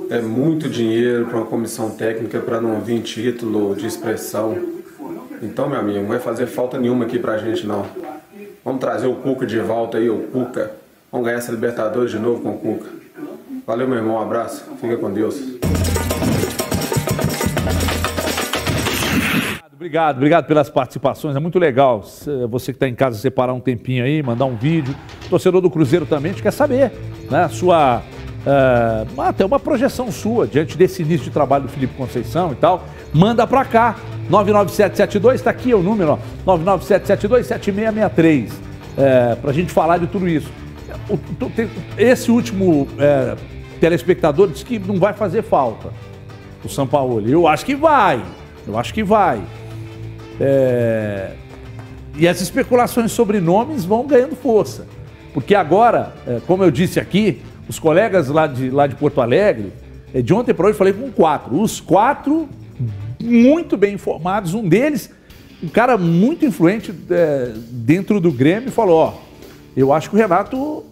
É 0.09 0.21
muito 0.21 0.69
dinheiro 0.69 1.27
para 1.27 1.39
uma 1.39 1.47
comissão 1.47 1.91
técnica 1.91 2.39
para 2.39 2.61
não 2.61 2.81
vir 2.81 3.03
título 3.03 3.75
de 3.75 3.85
expressão. 3.85 4.57
Então, 5.43 5.69
meu 5.69 5.81
amigo, 5.81 5.99
não 5.99 6.07
vai 6.07 6.21
fazer 6.21 6.47
falta 6.47 6.79
nenhuma 6.79 7.07
aqui 7.07 7.19
pra 7.19 7.39
gente 7.39 7.67
não. 7.67 7.85
Vamos 8.65 8.81
trazer 8.81 9.09
o 9.09 9.17
Cuca 9.17 9.45
de 9.45 9.59
volta 9.59 9.99
aí, 9.99 10.09
o 10.09 10.29
Cuca. 10.29 10.71
Vamos 11.11 11.27
ganhar 11.27 11.39
essa 11.39 11.51
Libertadores 11.51 12.13
de 12.13 12.21
novo 12.21 12.41
com 12.43 12.51
o 12.51 12.59
Cuca. 12.59 12.91
Valeu, 13.67 13.89
meu 13.89 13.99
irmão, 13.99 14.15
um 14.15 14.23
abraço. 14.23 14.65
Fica 14.81 14.97
com 14.97 15.11
Deus. 15.11 15.43
Obrigado, 19.87 20.17
obrigado 20.17 20.47
pelas 20.47 20.69
participações. 20.69 21.37
É 21.37 21.39
muito 21.39 21.61
legal 21.61 22.03
cê- 22.03 22.45
você 22.49 22.73
que 22.73 22.77
está 22.77 22.89
em 22.89 22.95
casa 22.95 23.17
separar 23.19 23.53
um 23.53 23.61
tempinho 23.61 24.03
aí, 24.03 24.21
mandar 24.21 24.45
um 24.45 24.57
vídeo. 24.57 24.93
Torcedor 25.31 25.61
do 25.61 25.71
Cruzeiro 25.71 26.05
também, 26.05 26.31
a 26.31 26.33
gente 26.35 26.43
quer 26.43 26.51
saber 26.51 26.91
né, 27.31 27.45
a 27.45 27.49
sua, 27.49 28.03
é, 28.45 29.07
até 29.23 29.45
uma 29.47 29.61
projeção 29.61 30.11
sua, 30.11 30.45
diante 30.45 30.77
desse 30.77 31.03
início 31.03 31.27
de 31.27 31.31
trabalho 31.31 31.67
do 31.67 31.71
Felipe 31.71 31.95
Conceição 31.97 32.51
e 32.51 32.57
tal, 32.57 32.85
manda 33.15 33.47
para 33.47 33.65
cá. 33.65 33.95
99772, 34.29 35.37
está 35.37 35.51
aqui 35.51 35.73
o 35.73 35.81
número, 35.81 36.19
ó, 36.45 36.57
997727663, 36.59 38.51
é, 38.99 39.37
para 39.37 39.51
a 39.51 39.55
gente 39.55 39.71
falar 39.71 39.99
de 39.99 40.09
tudo 40.09 40.29
isso. 40.29 40.51
Esse 41.97 42.29
último 42.33 42.89
é, 42.99 43.37
telespectador 43.79 44.49
disse 44.49 44.65
que 44.65 44.81
não 44.81 44.97
vai 44.99 45.13
fazer 45.13 45.43
falta, 45.45 45.91
o 46.65 46.69
São 46.69 46.89
Paulo. 46.89 47.23
Eu 47.25 47.47
acho 47.47 47.65
que 47.65 47.77
vai, 47.77 48.21
eu 48.67 48.77
acho 48.77 48.93
que 48.93 49.05
vai. 49.05 49.41
É, 50.41 51.33
e 52.17 52.27
as 52.27 52.41
especulações 52.41 53.13
sobre 53.13 53.41
nomes 53.41 53.85
vão 53.85 54.07
ganhando 54.07 54.37
força. 54.37 54.87
Porque 55.35 55.55
agora, 55.55 56.15
é, 56.27 56.41
como 56.47 56.65
eu 56.65 56.71
disse 56.71 56.99
aqui, 56.99 57.43
os 57.69 57.79
colegas 57.79 58.29
lá 58.29 58.47
de, 58.47 58.71
lá 58.71 58.87
de 58.87 58.95
Porto 58.95 59.21
Alegre, 59.21 59.73
é, 60.15 60.23
de 60.23 60.33
ontem 60.33 60.55
para 60.55 60.67
hoje 60.67 60.79
falei 60.79 60.93
com 60.93 61.11
quatro. 61.11 61.61
Os 61.61 61.81
quatro 61.81 62.49
muito 63.23 63.77
bem 63.77 63.95
informados. 63.95 64.55
Um 64.55 64.67
deles, 64.67 65.11
um 65.63 65.69
cara 65.69 65.99
muito 65.99 66.45
influente 66.45 66.95
é, 67.11 67.53
dentro 67.71 68.21
do 68.21 68.33
Grêmio, 68.33 68.71
falou: 68.71 68.99
Ó, 68.99 69.15
eu 69.77 69.93
acho 69.93 70.09
que 70.09 70.17
o 70.17 70.19
Renato 70.19 70.85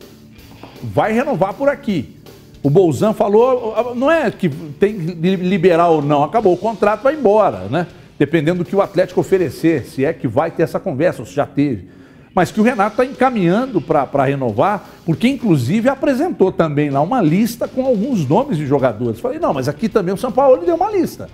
vai 0.82 1.12
renovar 1.12 1.54
por 1.54 1.68
aqui. 1.68 2.14
O 2.62 2.70
Bolzan 2.70 3.12
falou, 3.12 3.94
não 3.94 4.10
é 4.10 4.30
que 4.30 4.48
tem 4.48 4.98
que 4.98 5.36
liberar 5.36 5.88
ou 5.88 6.00
não, 6.00 6.24
acabou 6.24 6.54
o 6.54 6.56
contrato, 6.56 7.02
vai 7.02 7.14
embora, 7.14 7.66
né? 7.70 7.86
Dependendo 8.18 8.62
do 8.62 8.68
que 8.68 8.76
o 8.76 8.82
Atlético 8.82 9.20
oferecer, 9.20 9.84
se 9.84 10.04
é 10.04 10.12
que 10.12 10.28
vai 10.28 10.50
ter 10.50 10.62
essa 10.62 10.78
conversa, 10.78 11.22
ou 11.22 11.26
se 11.26 11.34
já 11.34 11.46
teve. 11.46 11.88
Mas 12.34 12.50
que 12.50 12.60
o 12.60 12.64
Renato 12.64 13.00
está 13.00 13.04
encaminhando 13.04 13.80
para 13.80 14.24
renovar, 14.24 14.88
porque 15.04 15.28
inclusive 15.28 15.88
apresentou 15.88 16.50
também 16.50 16.90
lá 16.90 17.00
uma 17.00 17.22
lista 17.22 17.68
com 17.68 17.84
alguns 17.84 18.28
nomes 18.28 18.56
de 18.56 18.66
jogadores. 18.66 19.20
Falei, 19.20 19.38
não, 19.38 19.54
mas 19.54 19.68
aqui 19.68 19.88
também 19.88 20.12
o 20.12 20.18
São 20.18 20.32
Paulo 20.32 20.64
deu 20.64 20.74
uma 20.74 20.90
lista. 20.90 21.28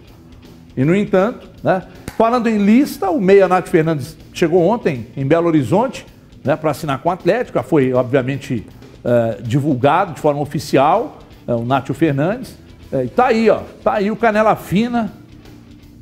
E, 0.76 0.84
no 0.84 0.94
entanto, 0.94 1.48
né, 1.62 1.82
falando 2.16 2.48
em 2.48 2.58
lista, 2.58 3.10
o 3.10 3.20
Meia 3.20 3.48
Nath 3.48 3.68
Fernandes 3.68 4.16
chegou 4.32 4.62
ontem 4.62 5.06
em 5.16 5.26
Belo 5.26 5.48
Horizonte 5.48 6.06
né, 6.44 6.54
para 6.56 6.70
assinar 6.70 7.00
com 7.00 7.08
o 7.08 7.12
Atlético. 7.12 7.62
Foi, 7.62 7.92
obviamente, 7.92 8.66
eh, 9.02 9.38
divulgado 9.42 10.12
de 10.12 10.20
forma 10.20 10.40
oficial, 10.40 11.18
eh, 11.46 11.54
o 11.54 11.64
Nátio 11.64 11.94
Fernandes. 11.94 12.54
Eh, 12.92 13.04
e 13.04 13.08
tá 13.08 13.26
aí, 13.26 13.48
ó. 13.48 13.60
Tá 13.82 13.94
aí 13.94 14.10
o 14.10 14.16
Canela 14.16 14.54
Fina, 14.54 15.12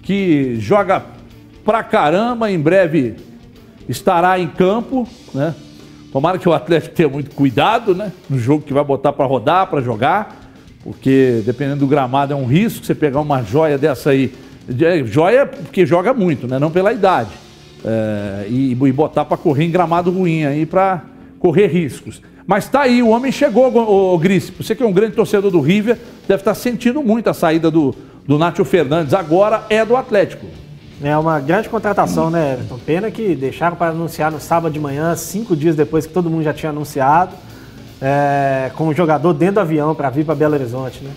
que 0.08 0.56
joga 0.58 1.04
pra 1.62 1.82
caramba, 1.82 2.50
em 2.50 2.58
breve 2.58 3.16
estará 3.86 4.40
em 4.40 4.46
campo, 4.48 5.06
né? 5.34 5.54
Tomara 6.10 6.38
que 6.38 6.48
o 6.48 6.52
Atlético 6.54 6.94
tenha 6.94 7.10
muito 7.10 7.34
cuidado, 7.34 7.94
né? 7.94 8.10
No 8.26 8.38
jogo 8.38 8.62
que 8.62 8.72
vai 8.72 8.82
botar 8.82 9.12
para 9.12 9.26
rodar, 9.26 9.66
para 9.66 9.82
jogar, 9.82 10.50
porque 10.82 11.42
dependendo 11.44 11.80
do 11.80 11.86
gramado 11.86 12.32
é 12.32 12.36
um 12.36 12.46
risco 12.46 12.86
você 12.86 12.94
pegar 12.94 13.20
uma 13.20 13.42
joia 13.42 13.76
dessa 13.76 14.08
aí. 14.08 14.32
É, 14.80 15.04
Joia 15.04 15.44
porque 15.44 15.84
joga 15.84 16.14
muito, 16.14 16.48
né? 16.48 16.58
Não 16.58 16.70
pela 16.70 16.90
idade. 16.90 17.32
É, 17.84 18.46
e, 18.48 18.72
e 18.72 18.92
botar 18.92 19.26
para 19.26 19.36
correr 19.36 19.66
em 19.66 19.70
gramado 19.70 20.10
ruim 20.10 20.46
aí 20.46 20.64
para 20.64 21.02
correr 21.38 21.66
riscos. 21.66 22.22
Mas 22.46 22.66
tá 22.66 22.80
aí, 22.80 23.02
o 23.02 23.10
homem 23.10 23.30
chegou, 23.30 23.70
o, 23.70 24.14
o 24.14 24.18
Gris. 24.18 24.50
Você 24.56 24.74
que 24.74 24.82
é 24.82 24.86
um 24.86 24.92
grande 24.92 25.12
torcedor 25.12 25.50
do 25.50 25.60
River, 25.60 25.98
deve 26.26 26.40
estar 26.40 26.54
sentindo 26.54 27.02
muito 27.02 27.28
a 27.28 27.34
saída 27.34 27.70
do, 27.70 27.94
do 28.28 28.38
Nátio 28.38 28.62
Fernandes. 28.62 29.14
Agora 29.14 29.64
é 29.70 29.82
do 29.86 29.96
Atlético. 29.96 30.46
É 31.02 31.16
uma 31.16 31.40
grande 31.40 31.68
contratação, 31.68 32.28
né, 32.28 32.52
Everton? 32.52 32.78
Pena 32.84 33.10
que 33.10 33.34
deixaram 33.34 33.74
para 33.74 33.90
anunciar 33.90 34.30
no 34.30 34.38
sábado 34.38 34.70
de 34.70 34.78
manhã, 34.78 35.16
cinco 35.16 35.56
dias 35.56 35.74
depois 35.74 36.06
que 36.06 36.12
todo 36.12 36.28
mundo 36.28 36.42
já 36.42 36.52
tinha 36.52 36.68
anunciado, 36.68 37.34
é, 38.02 38.70
com 38.76 38.88
o 38.88 38.94
jogador 38.94 39.32
dentro 39.32 39.54
do 39.54 39.60
avião 39.60 39.94
para 39.94 40.10
vir 40.10 40.26
para 40.26 40.34
Belo 40.34 40.54
Horizonte, 40.54 41.02
né? 41.02 41.10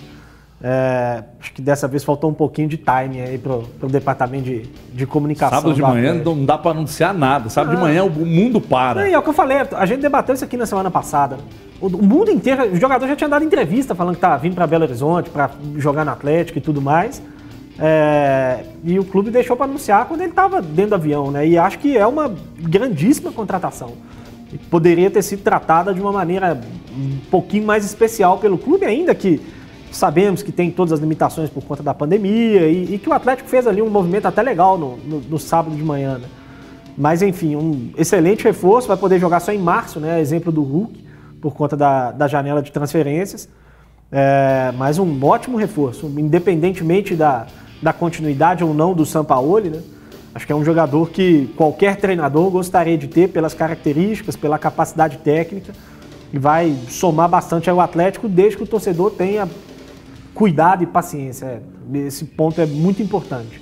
É, 0.64 1.24
acho 1.40 1.54
que 1.54 1.62
dessa 1.62 1.88
vez 1.88 2.04
faltou 2.04 2.30
um 2.30 2.34
pouquinho 2.36 2.68
de 2.68 2.78
timing 2.78 3.22
aí 3.22 3.38
pro, 3.40 3.64
pro 3.80 3.90
departamento 3.90 4.44
de, 4.44 4.62
de 4.94 5.06
comunicação. 5.08 5.58
Sábado 5.58 5.74
de 5.74 5.82
manhã 5.82 6.10
Atlético. 6.10 6.36
não 6.36 6.46
dá 6.46 6.58
para 6.58 6.72
anunciar 6.72 7.14
nada. 7.16 7.50
Sábado 7.50 7.72
de 7.76 7.78
Ah. 7.78 7.86
manhã 7.86 8.04
o 8.04 8.10
mundo 8.12 8.62
para. 8.62 9.10
E 9.10 9.14
é 9.14 9.18
o 9.18 9.24
que 9.24 9.30
eu 9.30 9.34
falei, 9.34 9.58
a 9.58 9.86
gente 9.88 10.02
debateu 10.02 10.36
isso 10.36 10.44
aqui 10.44 10.56
na 10.56 10.68
semana 10.68 10.92
passada. 10.92 11.38
O, 11.82 11.88
o 11.88 12.04
mundo 12.04 12.30
inteiro, 12.30 12.72
o 12.72 12.76
jogador 12.76 13.08
já 13.08 13.16
tinha 13.16 13.28
dado 13.30 13.44
entrevista 13.44 13.96
falando 13.96 14.16
que 14.16 14.22
tá 14.22 14.38
vindo 14.38 14.54
para 14.54 14.68
Belo 14.68 14.84
Horizonte 14.84 15.32
para 15.32 15.50
jogar 15.78 16.06
no 16.06 16.12
Atlético 16.12 16.60
e 16.60 16.62
tudo 16.62 16.80
mais. 16.80 17.22
É, 17.80 18.64
e 18.84 19.00
o 19.00 19.04
clube 19.04 19.32
deixou 19.32 19.56
para 19.58 19.66
anunciar 19.66 20.06
quando 20.06 20.22
ele 20.22 20.30
estava 20.30 20.62
dentro 20.62 20.90
do 20.92 20.96
avião, 20.96 21.32
né? 21.32 21.48
E 21.48 21.58
acho 21.58 21.80
que 21.80 21.98
é 21.98 22.06
uma 22.06 22.32
grandíssima 22.60 23.32
contratação. 23.32 23.94
Poderia 24.70 25.10
ter 25.10 25.24
sido 25.24 25.42
tratada 25.42 25.92
de 25.92 26.00
uma 26.02 26.12
maneira 26.12 26.60
um 26.96 27.18
pouquinho 27.32 27.66
mais 27.66 27.84
especial 27.84 28.38
pelo 28.38 28.58
clube, 28.60 28.86
ainda 28.86 29.16
que 29.16 29.42
sabemos 29.92 30.42
que 30.44 30.52
tem 30.52 30.72
todas 30.72 30.94
as 30.94 31.00
limitações 31.00 31.50
por 31.50 31.64
conta 31.64 31.84
da 31.84 31.94
pandemia 31.94 32.68
e, 32.68 32.96
e 32.96 32.98
que 32.98 33.10
o 33.10 33.14
Atlético 33.14 33.50
fez 33.50 33.68
ali 33.68 33.82
um 33.82 33.90
movimento 33.90 34.26
até 34.28 34.42
legal 34.42 34.78
no, 34.78 34.98
no- 34.98 35.20
no 35.22 35.40
sábado 35.40 35.76
de 35.76 35.84
manhã, 35.84 36.18
né? 36.18 36.28
Mas 36.98 37.22
enfim, 37.22 37.56
um 37.56 37.92
excelente 37.98 38.44
reforço, 38.44 38.88
vai 38.88 38.98
poder 38.98 39.20
jogar 39.20 39.40
só 39.40 39.52
em 39.52 39.58
março, 39.58 40.00
né? 40.00 40.20
Exemplo 40.20 40.52
do 40.52 40.62
Hulk, 40.62 41.04
por 41.42 41.54
conta 41.54 41.76
da, 41.78 42.12
da 42.12 42.28
janela 42.28 42.62
de 42.62 42.72
transferências. 42.72 43.48
É, 44.12 44.74
mas 44.78 45.00
um 45.00 45.24
ótimo 45.26 45.58
reforço, 45.58 46.06
independentemente 46.18 47.16
da, 47.16 47.48
da 47.82 47.94
continuidade 47.94 48.64
ou 48.64 48.74
não 48.74 48.94
do 48.94 49.06
Sampaoli, 49.06 49.70
né? 49.70 49.80
Acho 50.36 50.46
que 50.46 50.54
é 50.54 50.56
um 50.56 50.64
jogador 50.64 51.10
que 51.10 51.48
qualquer 51.58 51.98
treinador 51.98 52.50
gostaria 52.50 52.98
de 52.98 53.08
ter 53.08 53.30
pelas 53.30 53.54
características, 53.54 54.36
pela 54.36 54.58
capacidade 54.58 55.18
técnica 55.18 55.74
e 56.32 56.38
vai 56.40 56.74
somar 56.90 57.28
bastante 57.28 57.70
ao 57.70 57.82
Atlético 57.82 58.30
desde 58.30 58.56
que 58.58 58.64
o 58.64 58.68
torcedor 58.68 59.12
tenha 59.12 59.48
cuidado 60.34 60.84
e 60.84 60.86
paciência. 60.86 61.62
É, 61.94 61.98
Esse 62.00 62.26
ponto 62.26 62.60
é 62.60 62.66
muito 62.66 63.02
importante. 63.02 63.62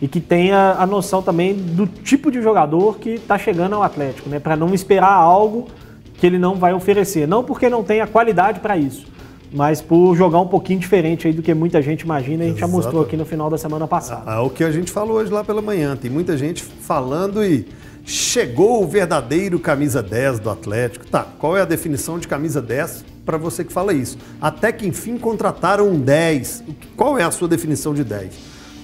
E 0.00 0.08
que 0.08 0.20
tenha 0.20 0.76
a 0.78 0.86
noção 0.86 1.22
também 1.22 1.54
do 1.54 1.86
tipo 1.86 2.30
de 2.30 2.40
jogador 2.40 2.98
que 2.98 3.10
está 3.10 3.36
chegando 3.36 3.74
ao 3.74 3.82
Atlético, 3.82 4.30
né? 4.30 4.38
Para 4.40 4.56
não 4.56 4.72
esperar 4.72 5.12
algo 5.12 5.68
que 6.14 6.26
ele 6.26 6.38
não 6.38 6.54
vai 6.54 6.72
oferecer. 6.72 7.28
Não 7.28 7.44
porque 7.44 7.68
não 7.68 7.84
tenha 7.84 8.06
qualidade 8.06 8.60
para 8.60 8.78
isso, 8.78 9.06
mas 9.52 9.82
por 9.82 10.14
jogar 10.14 10.40
um 10.40 10.46
pouquinho 10.46 10.78
diferente 10.78 11.26
aí 11.26 11.34
do 11.34 11.42
que 11.42 11.52
muita 11.52 11.82
gente 11.82 12.02
imagina. 12.02 12.44
E 12.44 12.46
a 12.46 12.50
gente 12.50 12.60
já 12.60 12.66
mostrou 12.66 13.02
Exato. 13.02 13.08
aqui 13.08 13.16
no 13.16 13.26
final 13.26 13.50
da 13.50 13.58
semana 13.58 13.86
passada. 13.86 14.30
É 14.30 14.38
o 14.38 14.48
que 14.48 14.64
a 14.64 14.70
gente 14.70 14.90
falou 14.90 15.16
hoje 15.16 15.30
lá 15.30 15.44
pela 15.44 15.60
manhã. 15.60 15.94
Tem 15.96 16.10
muita 16.10 16.36
gente 16.36 16.62
falando 16.62 17.44
e 17.44 17.66
chegou 18.04 18.82
o 18.82 18.86
verdadeiro 18.86 19.58
camisa 19.58 20.02
10 20.02 20.38
do 20.38 20.48
Atlético. 20.48 21.06
Tá, 21.06 21.26
qual 21.38 21.58
é 21.58 21.62
a 21.62 21.66
definição 21.66 22.18
de 22.18 22.26
camisa 22.26 22.62
10 22.62 23.04
para 23.24 23.36
você 23.36 23.64
que 23.64 23.72
fala 23.72 23.92
isso? 23.92 24.18
Até 24.40 24.72
que 24.72 24.86
enfim 24.86 25.18
contrataram 25.18 25.88
um 25.88 26.00
10. 26.00 26.64
Qual 26.96 27.18
é 27.18 27.22
a 27.22 27.30
sua 27.30 27.48
definição 27.48 27.94
de 27.94 28.04
10? 28.04 28.34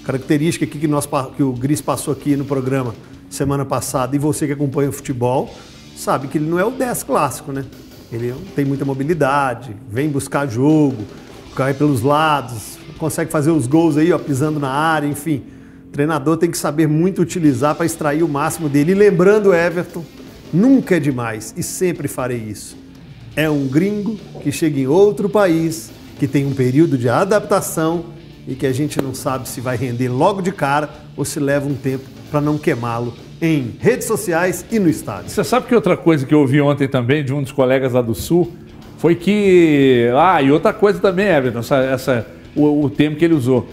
Característica 0.04 0.64
aqui 0.64 0.78
que, 0.78 0.86
nós, 0.86 1.08
que 1.36 1.42
o 1.42 1.52
Gris 1.52 1.80
passou 1.80 2.12
aqui 2.12 2.36
no 2.36 2.44
programa 2.44 2.94
semana 3.28 3.64
passada 3.64 4.14
e 4.14 4.18
você 4.18 4.46
que 4.46 4.52
acompanha 4.52 4.88
o 4.88 4.92
futebol 4.92 5.52
sabe 5.96 6.28
que 6.28 6.38
ele 6.38 6.48
não 6.48 6.58
é 6.58 6.64
o 6.64 6.70
10 6.70 7.02
clássico, 7.02 7.52
né? 7.52 7.64
Ele 8.12 8.32
tem 8.54 8.64
muita 8.64 8.84
mobilidade, 8.84 9.74
vem 9.90 10.08
buscar 10.08 10.46
jogo, 10.46 11.04
cai 11.56 11.74
pelos 11.74 12.02
lados, 12.02 12.78
consegue 12.98 13.30
fazer 13.30 13.50
os 13.50 13.66
gols 13.66 13.96
aí, 13.96 14.12
ó, 14.12 14.18
pisando 14.18 14.60
na 14.60 14.70
área, 14.70 15.08
enfim. 15.08 15.42
O 15.88 15.90
treinador 15.90 16.36
tem 16.36 16.50
que 16.50 16.58
saber 16.58 16.86
muito 16.86 17.22
utilizar 17.22 17.74
para 17.74 17.86
extrair 17.86 18.22
o 18.22 18.28
máximo 18.28 18.68
dele. 18.68 18.92
E 18.92 18.94
lembrando, 18.94 19.52
Everton, 19.52 20.04
nunca 20.52 20.96
é 20.96 21.00
demais 21.00 21.54
e 21.56 21.62
sempre 21.62 22.06
farei 22.06 22.38
isso. 22.38 22.76
É 23.36 23.50
um 23.50 23.68
gringo 23.68 24.18
que 24.42 24.50
chega 24.50 24.80
em 24.80 24.86
outro 24.86 25.28
país, 25.28 25.90
que 26.18 26.26
tem 26.26 26.46
um 26.46 26.54
período 26.54 26.96
de 26.96 27.06
adaptação 27.06 28.06
e 28.48 28.54
que 28.54 28.66
a 28.66 28.72
gente 28.72 29.00
não 29.02 29.12
sabe 29.12 29.46
se 29.46 29.60
vai 29.60 29.76
render 29.76 30.08
logo 30.08 30.40
de 30.40 30.50
cara 30.50 30.88
ou 31.14 31.22
se 31.22 31.38
leva 31.38 31.68
um 31.68 31.74
tempo 31.74 32.04
para 32.30 32.40
não 32.40 32.56
queimá-lo 32.56 33.12
em 33.42 33.74
redes 33.78 34.06
sociais 34.06 34.64
e 34.70 34.78
no 34.78 34.88
estádio. 34.88 35.28
Você 35.28 35.44
sabe 35.44 35.66
que 35.66 35.74
outra 35.74 35.98
coisa 35.98 36.24
que 36.24 36.32
eu 36.32 36.40
ouvi 36.40 36.62
ontem 36.62 36.88
também 36.88 37.22
de 37.22 37.34
um 37.34 37.42
dos 37.42 37.52
colegas 37.52 37.92
lá 37.92 38.00
do 38.00 38.14
Sul 38.14 38.52
foi 38.96 39.14
que. 39.14 40.08
Ah, 40.16 40.40
e 40.40 40.50
outra 40.50 40.72
coisa 40.72 40.98
também, 40.98 41.26
Everton, 41.26 41.58
essa, 41.58 41.76
essa, 41.76 42.26
o, 42.54 42.84
o 42.84 42.88
termo 42.88 43.16
que 43.16 43.24
ele 43.24 43.34
usou. 43.34 43.68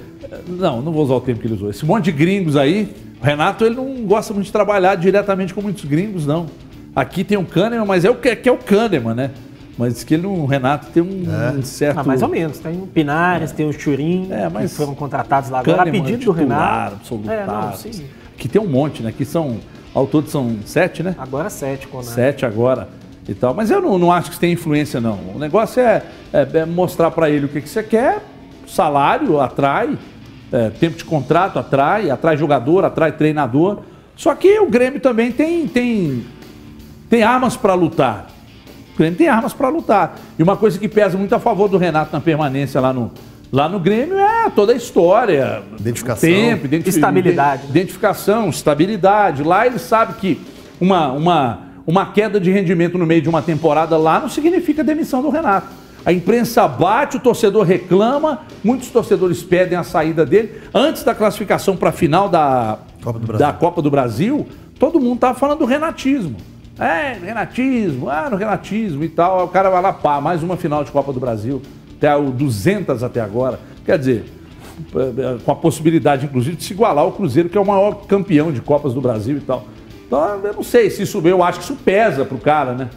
Não, 0.45 0.81
não 0.81 0.91
vou 0.91 1.03
usar 1.03 1.13
o 1.13 1.21
termo 1.21 1.39
que 1.39 1.47
ele 1.47 1.55
usou. 1.55 1.69
Esse 1.69 1.85
monte 1.85 2.05
de 2.05 2.11
gringos 2.11 2.57
aí, 2.57 2.93
o 3.21 3.23
Renato 3.23 3.63
ele 3.63 3.75
não 3.75 4.05
gosta 4.05 4.33
muito 4.33 4.47
de 4.47 4.51
trabalhar 4.51 4.95
diretamente 4.95 5.53
com 5.53 5.61
muitos 5.61 5.85
gringos, 5.85 6.25
não. 6.25 6.47
Aqui 6.93 7.23
tem 7.23 7.37
o 7.37 7.45
Kahneman, 7.45 7.85
mas 7.85 8.03
é 8.03 8.09
o 8.09 8.15
que 8.15 8.27
é, 8.27 8.41
é 8.43 8.51
o 8.51 8.57
Kahneman, 8.57 9.15
né? 9.15 9.31
Mas 9.77 9.93
diz 9.95 10.03
que 10.03 10.13
ele, 10.13 10.27
o 10.27 10.45
Renato 10.45 10.87
tem 10.91 11.01
um, 11.01 11.25
um 11.57 11.63
certo. 11.63 11.99
Ah, 11.99 12.03
mais 12.03 12.21
ou 12.21 12.29
menos. 12.29 12.59
Tem 12.59 12.73
o 12.73 12.85
Pinares, 12.87 13.51
tem 13.51 13.67
o 13.67 13.73
Churin, 13.73 14.27
É, 14.31 14.47
mas 14.47 14.71
que 14.71 14.77
foram 14.77 14.93
contratados 14.93 15.49
lá 15.49 15.59
agora 15.59 15.81
a 15.81 15.85
Kahneman, 15.85 16.03
pedido 16.03 16.25
do 16.25 16.33
titular, 16.33 16.69
Renato. 16.79 16.95
absolutar. 16.95 17.33
É, 17.33 17.45
não, 17.45 17.73
sim. 17.73 18.05
Aqui 18.37 18.47
tem 18.47 18.61
um 18.61 18.67
monte, 18.67 19.01
né? 19.01 19.09
Aqui 19.09 19.25
são. 19.25 19.57
Ao 19.93 20.05
todo 20.07 20.27
são 20.29 20.57
sete, 20.65 21.01
né? 21.03 21.15
Agora 21.19 21.49
sete, 21.49 21.87
Conan. 21.87 22.03
Sete 22.03 22.45
agora 22.45 22.87
e 23.27 23.33
tal. 23.33 23.53
Mas 23.53 23.69
eu 23.71 23.79
não, 23.81 23.97
não 23.97 24.11
acho 24.11 24.25
que 24.25 24.31
isso 24.33 24.41
tem 24.41 24.51
influência, 24.53 24.99
não. 24.99 25.19
O 25.35 25.39
negócio 25.39 25.79
é, 25.81 26.03
é- 26.31 26.47
é 26.59 26.65
mostrar 26.65 27.09
para 27.11 27.29
ele 27.29 27.45
o 27.45 27.49
que, 27.49 27.61
que 27.61 27.69
você 27.69 27.81
quer, 27.83 28.23
salário 28.67 29.39
atrai, 29.39 29.97
é, 30.51 30.69
tempo 30.71 30.97
de 30.97 31.05
contrato 31.05 31.57
atrai, 31.59 32.09
atrai 32.09 32.35
jogador, 32.37 32.83
atrai 32.85 33.11
treinador. 33.11 33.79
Só 34.15 34.33
que 34.35 34.59
o 34.59 34.67
Grêmio 34.69 34.99
também 34.99 35.31
tem, 35.31 35.67
tem, 35.67 36.25
tem 37.09 37.23
armas 37.23 37.55
para 37.55 37.73
lutar. 37.75 38.27
O 38.93 38.97
Grêmio 38.97 39.17
tem 39.17 39.27
armas 39.27 39.53
para 39.53 39.69
lutar. 39.69 40.19
E 40.37 40.43
uma 40.43 40.55
coisa 40.55 40.77
que 40.77 40.87
pesa 40.87 41.17
muito 41.17 41.33
a 41.33 41.39
favor 41.39 41.67
do 41.67 41.77
Renato 41.77 42.13
na 42.13 42.21
permanência 42.21 42.79
lá 42.79 42.93
no, 42.93 43.11
lá 43.51 43.67
no 43.67 43.79
Grêmio 43.79 44.17
é 44.17 44.49
toda 44.49 44.71
a 44.71 44.75
história. 44.75 45.63
Identificação. 45.79 46.29
Tempo, 46.29 46.67
Estabilidade. 46.87 47.67
Identificação, 47.67 48.49
estabilidade. 48.49 49.43
Lá 49.43 49.65
ele 49.65 49.79
sabe 49.79 50.13
que 50.15 50.39
uma, 50.79 51.11
uma, 51.11 51.59
uma 51.87 52.05
queda 52.05 52.39
de 52.39 52.51
rendimento 52.51 52.97
no 52.97 53.05
meio 53.05 53.21
de 53.21 53.29
uma 53.29 53.41
temporada 53.41 53.97
lá 53.97 54.19
não 54.19 54.29
significa 54.29 54.83
demissão 54.83 55.21
do 55.21 55.29
Renato. 55.29 55.67
A 56.05 56.11
imprensa 56.11 56.67
bate, 56.67 57.17
o 57.17 57.19
torcedor 57.19 57.63
reclama, 57.63 58.41
muitos 58.63 58.89
torcedores 58.89 59.41
pedem 59.41 59.77
a 59.77 59.83
saída 59.83 60.25
dele. 60.25 60.61
Antes 60.73 61.03
da 61.03 61.15
classificação 61.15 61.77
para 61.77 61.89
a 61.89 61.93
final 61.93 62.27
da 62.27 62.77
Copa 63.01 63.19
do 63.19 63.25
Brasil. 63.25 63.47
da 63.47 63.53
Copa 63.53 63.81
do 63.81 63.89
Brasil, 63.89 64.47
todo 64.77 64.99
mundo 64.99 65.19
tava 65.19 65.39
falando 65.39 65.59
do 65.59 65.65
renatismo. 65.65 66.35
É, 66.79 67.13
renatismo, 67.13 68.09
ah, 68.09 68.29
no 68.29 68.35
renatismo 68.35 69.03
e 69.03 69.09
tal. 69.09 69.45
O 69.45 69.47
cara 69.47 69.69
vai 69.69 69.81
lá, 69.81 69.93
pá, 69.93 70.19
mais 70.19 70.41
uma 70.41 70.57
final 70.57 70.83
de 70.83 70.91
Copa 70.91 71.13
do 71.13 71.19
Brasil. 71.19 71.61
Até 71.97 72.15
o 72.15 72.31
200 72.31 73.03
até 73.03 73.21
agora. 73.21 73.59
Quer 73.85 73.99
dizer, 73.99 74.25
com 75.45 75.51
a 75.51 75.55
possibilidade, 75.55 76.25
inclusive, 76.25 76.55
de 76.55 76.63
se 76.63 76.73
igualar 76.73 77.03
ao 77.03 77.11
Cruzeiro, 77.11 77.49
que 77.49 77.57
é 77.57 77.61
o 77.61 77.65
maior 77.65 78.05
campeão 78.07 78.51
de 78.51 78.61
Copas 78.61 78.93
do 78.93 79.01
Brasil 79.01 79.37
e 79.37 79.41
tal. 79.41 79.67
Então, 80.07 80.39
eu 80.43 80.53
não 80.53 80.63
sei 80.63 80.89
se 80.89 81.03
isso, 81.03 81.21
eu 81.25 81.43
acho 81.43 81.59
que 81.59 81.65
isso 81.65 81.75
pesa 81.75 82.25
pro 82.25 82.37
cara, 82.37 82.73
né? 82.73 82.89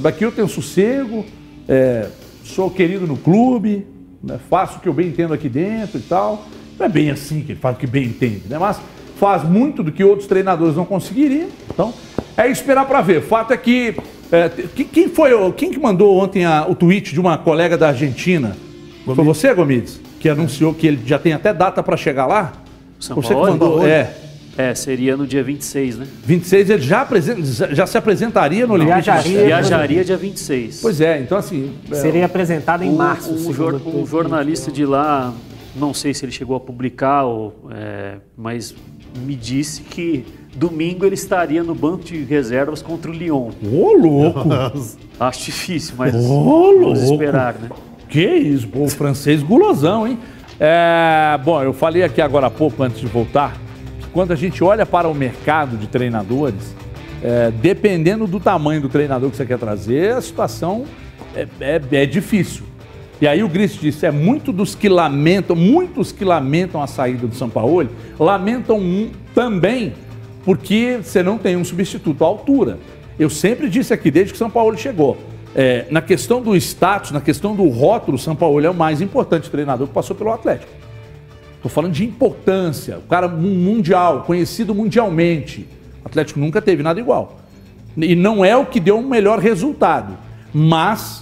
Daqui 0.00 0.24
eu 0.24 0.32
tenho 0.32 0.48
sossego, 0.48 1.24
é, 1.68 2.08
sou 2.44 2.70
querido 2.70 3.06
no 3.06 3.16
clube, 3.16 3.86
né, 4.22 4.38
faço 4.48 4.78
o 4.78 4.80
que 4.80 4.88
eu 4.88 4.92
bem 4.92 5.08
entendo 5.08 5.34
aqui 5.34 5.48
dentro 5.48 5.98
e 5.98 6.02
tal. 6.02 6.44
Não 6.78 6.86
é 6.86 6.88
bem 6.88 7.10
assim 7.10 7.42
que 7.42 7.52
ele 7.52 7.60
faz 7.60 7.76
o 7.76 7.78
que 7.78 7.86
bem 7.86 8.04
entende, 8.04 8.42
né? 8.48 8.58
Mas 8.58 8.80
faz 9.22 9.44
muito 9.44 9.84
do 9.84 9.92
que 9.92 10.02
outros 10.02 10.26
treinadores 10.26 10.74
não 10.74 10.84
conseguiriam. 10.84 11.46
Então, 11.72 11.94
é 12.36 12.48
esperar 12.48 12.84
para 12.86 13.00
ver. 13.00 13.22
Fato 13.22 13.52
é 13.52 13.56
que. 13.56 13.94
é, 14.32 14.48
que- 14.48 14.82
quem 14.84 15.08
foi 15.08 15.32
o- 15.32 15.52
quem 15.52 15.70
que 15.70 15.78
mandou 15.78 16.16
ontem 16.20 16.44
a- 16.44 16.66
o 16.68 16.74
tweet 16.74 17.12
de 17.12 17.20
uma 17.20 17.38
colega 17.38 17.78
da 17.78 17.88
Argentina? 17.88 18.56
Foi 19.04 19.14
você, 19.14 19.54
Gomides? 19.54 20.00
Que 20.18 20.28
anunciou 20.28 20.74
que 20.74 20.88
ele 20.88 21.00
já 21.06 21.20
tem 21.20 21.32
até 21.34 21.54
data 21.54 21.82
para 21.84 21.96
chegar 21.96 22.26
lá? 22.26 22.52
São 22.98 23.14
você 23.14 23.28
que 23.28 23.34
Paulo? 23.34 23.50
mandou? 23.52 23.86
É. 23.86 24.12
É, 24.58 24.74
seria 24.74 25.16
no 25.16 25.24
dia 25.26 25.42
26, 25.42 25.98
né? 25.98 26.06
26 26.26 26.68
ele 26.68 26.82
já, 26.82 27.02
apresen- 27.02 27.42
já 27.44 27.86
se 27.86 27.96
apresentaria 27.96 28.66
no 28.66 28.74
Olympique 28.74 29.00
Viajaria. 29.02 29.44
Viajaria 29.46 30.04
dia 30.04 30.16
26. 30.16 30.80
Pois 30.82 31.00
é, 31.00 31.20
então 31.20 31.38
assim. 31.38 31.72
é, 31.90 31.94
Seria 31.94 32.26
apresentado 32.26 32.82
em 32.82 32.90
Um- 32.90 32.96
março. 32.96 33.32
Um, 33.32 33.52
jor- 33.52 33.80
o 33.84 34.02
um 34.02 34.06
jornalista 34.06 34.70
de 34.72 34.84
lá, 34.84 35.32
não 35.76 35.94
sei 35.94 36.12
se 36.12 36.24
ele 36.24 36.32
chegou 36.32 36.54
a 36.56 36.60
publicar, 36.60 37.22
ou, 37.24 37.54
é, 37.70 38.16
mas 38.36 38.74
me 39.16 39.34
disse 39.34 39.82
que 39.82 40.24
domingo 40.54 41.04
ele 41.04 41.14
estaria 41.14 41.62
no 41.62 41.74
banco 41.74 42.04
de 42.04 42.22
reservas 42.24 42.82
contra 42.82 43.10
o 43.10 43.14
Lyon. 43.14 43.50
Ô, 43.72 43.92
louco! 43.92 44.48
Acho 45.18 45.44
difícil, 45.46 45.94
mas 45.96 46.14
Ô, 46.14 46.18
vamos 46.74 46.80
louco. 47.00 47.12
esperar, 47.12 47.54
né? 47.54 47.68
Que 48.08 48.26
isso, 48.26 48.68
o 48.74 48.88
francês 48.88 49.42
gulosão, 49.42 50.06
hein? 50.06 50.18
É, 50.60 51.38
bom, 51.44 51.62
eu 51.62 51.72
falei 51.72 52.02
aqui 52.02 52.20
agora 52.20 52.46
há 52.46 52.50
pouco, 52.50 52.82
antes 52.82 53.00
de 53.00 53.06
voltar, 53.06 53.56
que 54.00 54.06
quando 54.08 54.32
a 54.32 54.36
gente 54.36 54.62
olha 54.62 54.84
para 54.84 55.08
o 55.08 55.14
mercado 55.14 55.76
de 55.76 55.86
treinadores, 55.86 56.74
é, 57.22 57.50
dependendo 57.50 58.26
do 58.26 58.38
tamanho 58.38 58.80
do 58.80 58.88
treinador 58.88 59.30
que 59.30 59.36
você 59.36 59.46
quer 59.46 59.58
trazer, 59.58 60.12
a 60.12 60.20
situação 60.20 60.84
é, 61.34 61.46
é- 61.60 61.80
é 61.92 62.06
difícil. 62.06 62.64
E 63.22 63.26
aí 63.28 63.40
o 63.44 63.48
Gris 63.48 63.74
disse, 63.74 64.04
é 64.04 64.10
muito 64.10 64.52
dos 64.52 64.74
que 64.74 64.88
lamentam, 64.88 65.54
muitos 65.54 66.10
que 66.10 66.24
lamentam 66.24 66.82
a 66.82 66.88
saída 66.88 67.24
do 67.24 67.36
São 67.36 67.48
Paulo, 67.48 67.88
lamentam 68.18 68.80
um- 68.80 69.10
também 69.32 69.92
porque 70.44 70.98
você 71.00 71.22
não 71.22 71.38
tem 71.38 71.56
um 71.56 71.64
substituto 71.64 72.24
à 72.24 72.26
altura. 72.26 72.80
Eu 73.16 73.30
sempre 73.30 73.70
disse 73.70 73.94
aqui, 73.94 74.10
desde 74.10 74.32
que 74.32 74.34
o 74.34 74.38
São 74.40 74.50
Paulo 74.50 74.76
chegou, 74.76 75.16
é, 75.54 75.86
na 75.88 76.02
questão 76.02 76.42
do 76.42 76.56
status, 76.56 77.12
na 77.12 77.20
questão 77.20 77.54
do 77.54 77.68
rótulo, 77.68 78.16
o 78.16 78.18
São 78.20 78.34
Paulo 78.34 78.60
é 78.66 78.68
o 78.68 78.74
mais 78.74 79.00
importante 79.00 79.48
treinador 79.48 79.86
que 79.86 79.94
passou 79.94 80.16
pelo 80.16 80.32
Atlético. 80.32 80.72
Estou 81.54 81.70
falando 81.70 81.92
de 81.92 82.04
importância, 82.04 82.98
o 82.98 83.02
cara 83.02 83.28
mu- 83.28 83.54
mundial, 83.54 84.24
conhecido 84.26 84.74
mundialmente. 84.74 85.68
O 86.04 86.08
Atlético 86.08 86.40
nunca 86.40 86.60
teve 86.60 86.82
nada 86.82 86.98
igual. 86.98 87.38
E 87.96 88.16
não 88.16 88.44
é 88.44 88.56
o 88.56 88.66
que 88.66 88.80
deu 88.80 88.98
um 88.98 89.06
melhor 89.06 89.38
resultado, 89.38 90.18
mas 90.52 91.21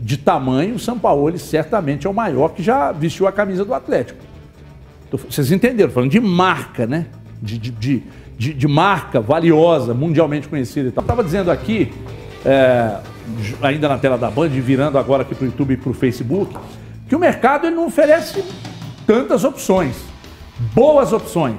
de 0.00 0.16
tamanho, 0.16 0.76
o 0.76 0.78
São 0.78 0.98
Paulo 0.98 1.36
certamente 1.38 2.06
é 2.06 2.10
o 2.10 2.14
maior 2.14 2.48
que 2.50 2.62
já 2.62 2.92
vestiu 2.92 3.26
a 3.26 3.32
camisa 3.32 3.64
do 3.64 3.74
Atlético. 3.74 4.18
Tô- 5.10 5.16
Vocês 5.18 5.50
entenderam? 5.52 5.90
Falando 5.90 6.10
de 6.10 6.20
marca, 6.20 6.86
né? 6.86 7.06
De, 7.42 7.58
de, 7.58 7.70
de, 8.38 8.54
de- 8.54 8.68
marca 8.68 9.20
valiosa, 9.20 9.94
mundialmente 9.94 10.48
conhecida 10.48 10.88
e 10.88 10.92
tal. 10.92 11.02
Estava 11.02 11.24
dizendo 11.24 11.50
aqui, 11.50 11.92
é, 12.44 12.96
ainda 13.62 13.88
na 13.88 13.98
tela 13.98 14.16
da 14.18 14.30
Band, 14.30 14.48
virando 14.48 14.98
agora 14.98 15.22
aqui 15.22 15.34
para 15.34 15.44
o 15.44 15.46
YouTube 15.46 15.74
e 15.74 15.76
para 15.76 15.90
o 15.90 15.94
Facebook, 15.94 16.54
que 17.08 17.16
o 17.16 17.18
mercado 17.18 17.66
ele 17.66 17.74
não 17.76 17.86
oferece 17.86 18.44
tantas 19.06 19.44
opções, 19.44 19.96
boas 20.74 21.12
opções. 21.12 21.56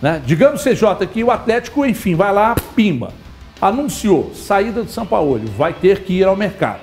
Né? 0.00 0.22
Digamos, 0.24 0.62
CJ, 0.62 1.06
que 1.12 1.22
o 1.22 1.30
Atlético, 1.30 1.84
enfim, 1.84 2.14
vai 2.14 2.32
lá, 2.32 2.54
pimba. 2.74 3.12
Anunciou 3.60 4.32
saída 4.34 4.82
do 4.82 4.90
São 4.90 5.04
Paulo, 5.04 5.40
vai 5.58 5.74
ter 5.74 6.00
que 6.04 6.14
ir 6.14 6.24
ao 6.24 6.34
mercado. 6.36 6.80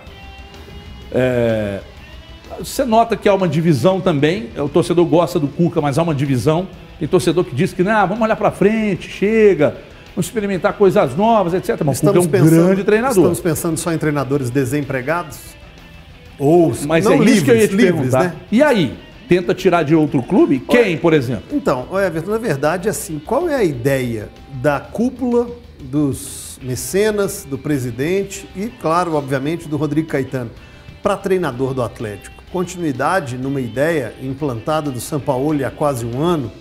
É, 1.11 1.79
você 2.59 2.85
nota 2.85 3.15
que 3.15 3.27
há 3.27 3.33
uma 3.33 3.47
divisão 3.47 3.99
também. 4.01 4.49
O 4.57 4.69
torcedor 4.69 5.05
gosta 5.05 5.39
do 5.39 5.47
Cuca, 5.47 5.81
mas 5.81 5.97
há 5.97 6.03
uma 6.03 6.15
divisão. 6.15 6.67
Tem 6.99 7.07
torcedor 7.07 7.43
que 7.43 7.55
diz 7.55 7.73
que 7.73 7.83
não, 7.83 8.07
vamos 8.07 8.23
olhar 8.23 8.35
para 8.35 8.49
frente, 8.49 9.07
chega, 9.07 9.77
vamos 10.15 10.25
experimentar 10.25 10.73
coisas 10.73 11.15
novas, 11.15 11.53
etc. 11.53 11.81
Mas 11.85 12.01
o 12.01 12.07
Cuca 12.07 12.37
é 12.37 12.41
um 12.41 12.45
grande 12.45 12.83
treinador. 12.83 13.17
Estamos 13.17 13.39
pensando 13.39 13.77
só 13.77 13.93
em 13.93 13.97
treinadores 13.97 14.49
desempregados? 14.49 15.37
Ou 16.39 16.73
Mas 16.87 17.05
não 17.05 17.13
é 17.13 17.17
livres, 17.17 17.35
isso 17.35 17.45
que 17.45 17.51
eu 17.51 17.55
ia 17.55 17.67
te 17.67 17.75
livres, 17.75 17.95
perguntar. 17.95 18.23
né? 18.23 18.35
E 18.51 18.61
aí? 18.63 18.97
Tenta 19.27 19.53
tirar 19.53 19.83
de 19.83 19.93
outro 19.93 20.23
clube? 20.23 20.59
Quem, 20.69 20.97
por 20.97 21.13
exemplo? 21.13 21.43
Então, 21.51 21.87
Everton, 21.99 22.31
na 22.31 22.37
verdade, 22.37 22.87
assim, 22.87 23.19
qual 23.19 23.49
é 23.49 23.55
a 23.55 23.63
ideia 23.63 24.29
da 24.61 24.79
cúpula, 24.79 25.49
dos 25.81 26.57
mecenas, 26.61 27.45
do 27.47 27.57
presidente 27.57 28.47
e, 28.55 28.67
claro, 28.67 29.15
obviamente, 29.15 29.67
do 29.67 29.75
Rodrigo 29.75 30.07
Caetano 30.07 30.49
para 31.01 31.17
treinador 31.17 31.73
do 31.73 31.81
Atlético? 31.81 32.43
Continuidade 32.51 33.37
numa 33.37 33.61
ideia 33.61 34.13
implantada 34.21 34.89
do 34.89 34.99
Sampaoli 34.99 35.63
há 35.63 35.71
quase 35.71 36.05
um 36.05 36.21
ano? 36.21 36.51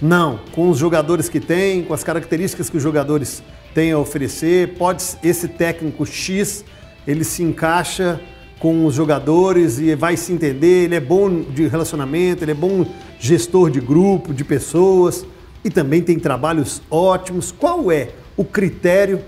Não, 0.00 0.40
com 0.52 0.68
os 0.68 0.78
jogadores 0.78 1.28
que 1.28 1.38
tem, 1.38 1.84
com 1.84 1.94
as 1.94 2.02
características 2.02 2.68
que 2.68 2.76
os 2.76 2.82
jogadores 2.82 3.42
têm 3.72 3.92
a 3.92 3.98
oferecer, 3.98 4.74
pode 4.74 5.02
esse 5.22 5.46
técnico 5.46 6.04
X, 6.04 6.64
ele 7.06 7.24
se 7.24 7.42
encaixa 7.42 8.20
com 8.58 8.84
os 8.86 8.94
jogadores 8.94 9.78
e 9.78 9.94
vai 9.94 10.16
se 10.16 10.32
entender, 10.32 10.84
ele 10.84 10.94
é 10.94 11.00
bom 11.00 11.40
de 11.40 11.66
relacionamento, 11.66 12.44
ele 12.44 12.52
é 12.52 12.54
bom 12.54 12.86
gestor 13.18 13.70
de 13.70 13.80
grupo, 13.80 14.34
de 14.34 14.44
pessoas 14.44 15.24
e 15.64 15.70
também 15.70 16.02
tem 16.02 16.18
trabalhos 16.18 16.82
ótimos. 16.90 17.52
Qual 17.52 17.90
é 17.90 18.10
o 18.36 18.44
critério 18.44 19.20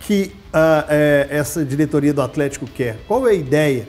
que 0.00 0.32
ah, 0.52 0.86
é, 0.88 1.28
essa 1.30 1.64
diretoria 1.64 2.12
do 2.12 2.20
Atlético 2.20 2.66
quer? 2.66 2.98
Qual 3.06 3.26
é 3.26 3.30
a 3.30 3.34
ideia 3.34 3.88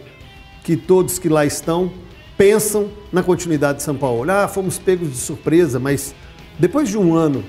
que 0.64 0.78
todos 0.78 1.20
que 1.20 1.28
lá 1.28 1.46
estão 1.46 1.92
pensam 2.38 2.90
na 3.12 3.22
continuidade 3.22 3.80
de 3.80 3.84
São 3.84 3.96
Paulo? 3.96 4.30
Ah, 4.32 4.48
fomos 4.48 4.80
pegos 4.80 5.12
de 5.12 5.18
surpresa, 5.18 5.80
mas 5.80 6.16
depois 6.58 6.88
de 6.88 6.98
um 6.98 7.16
ano 7.16 7.44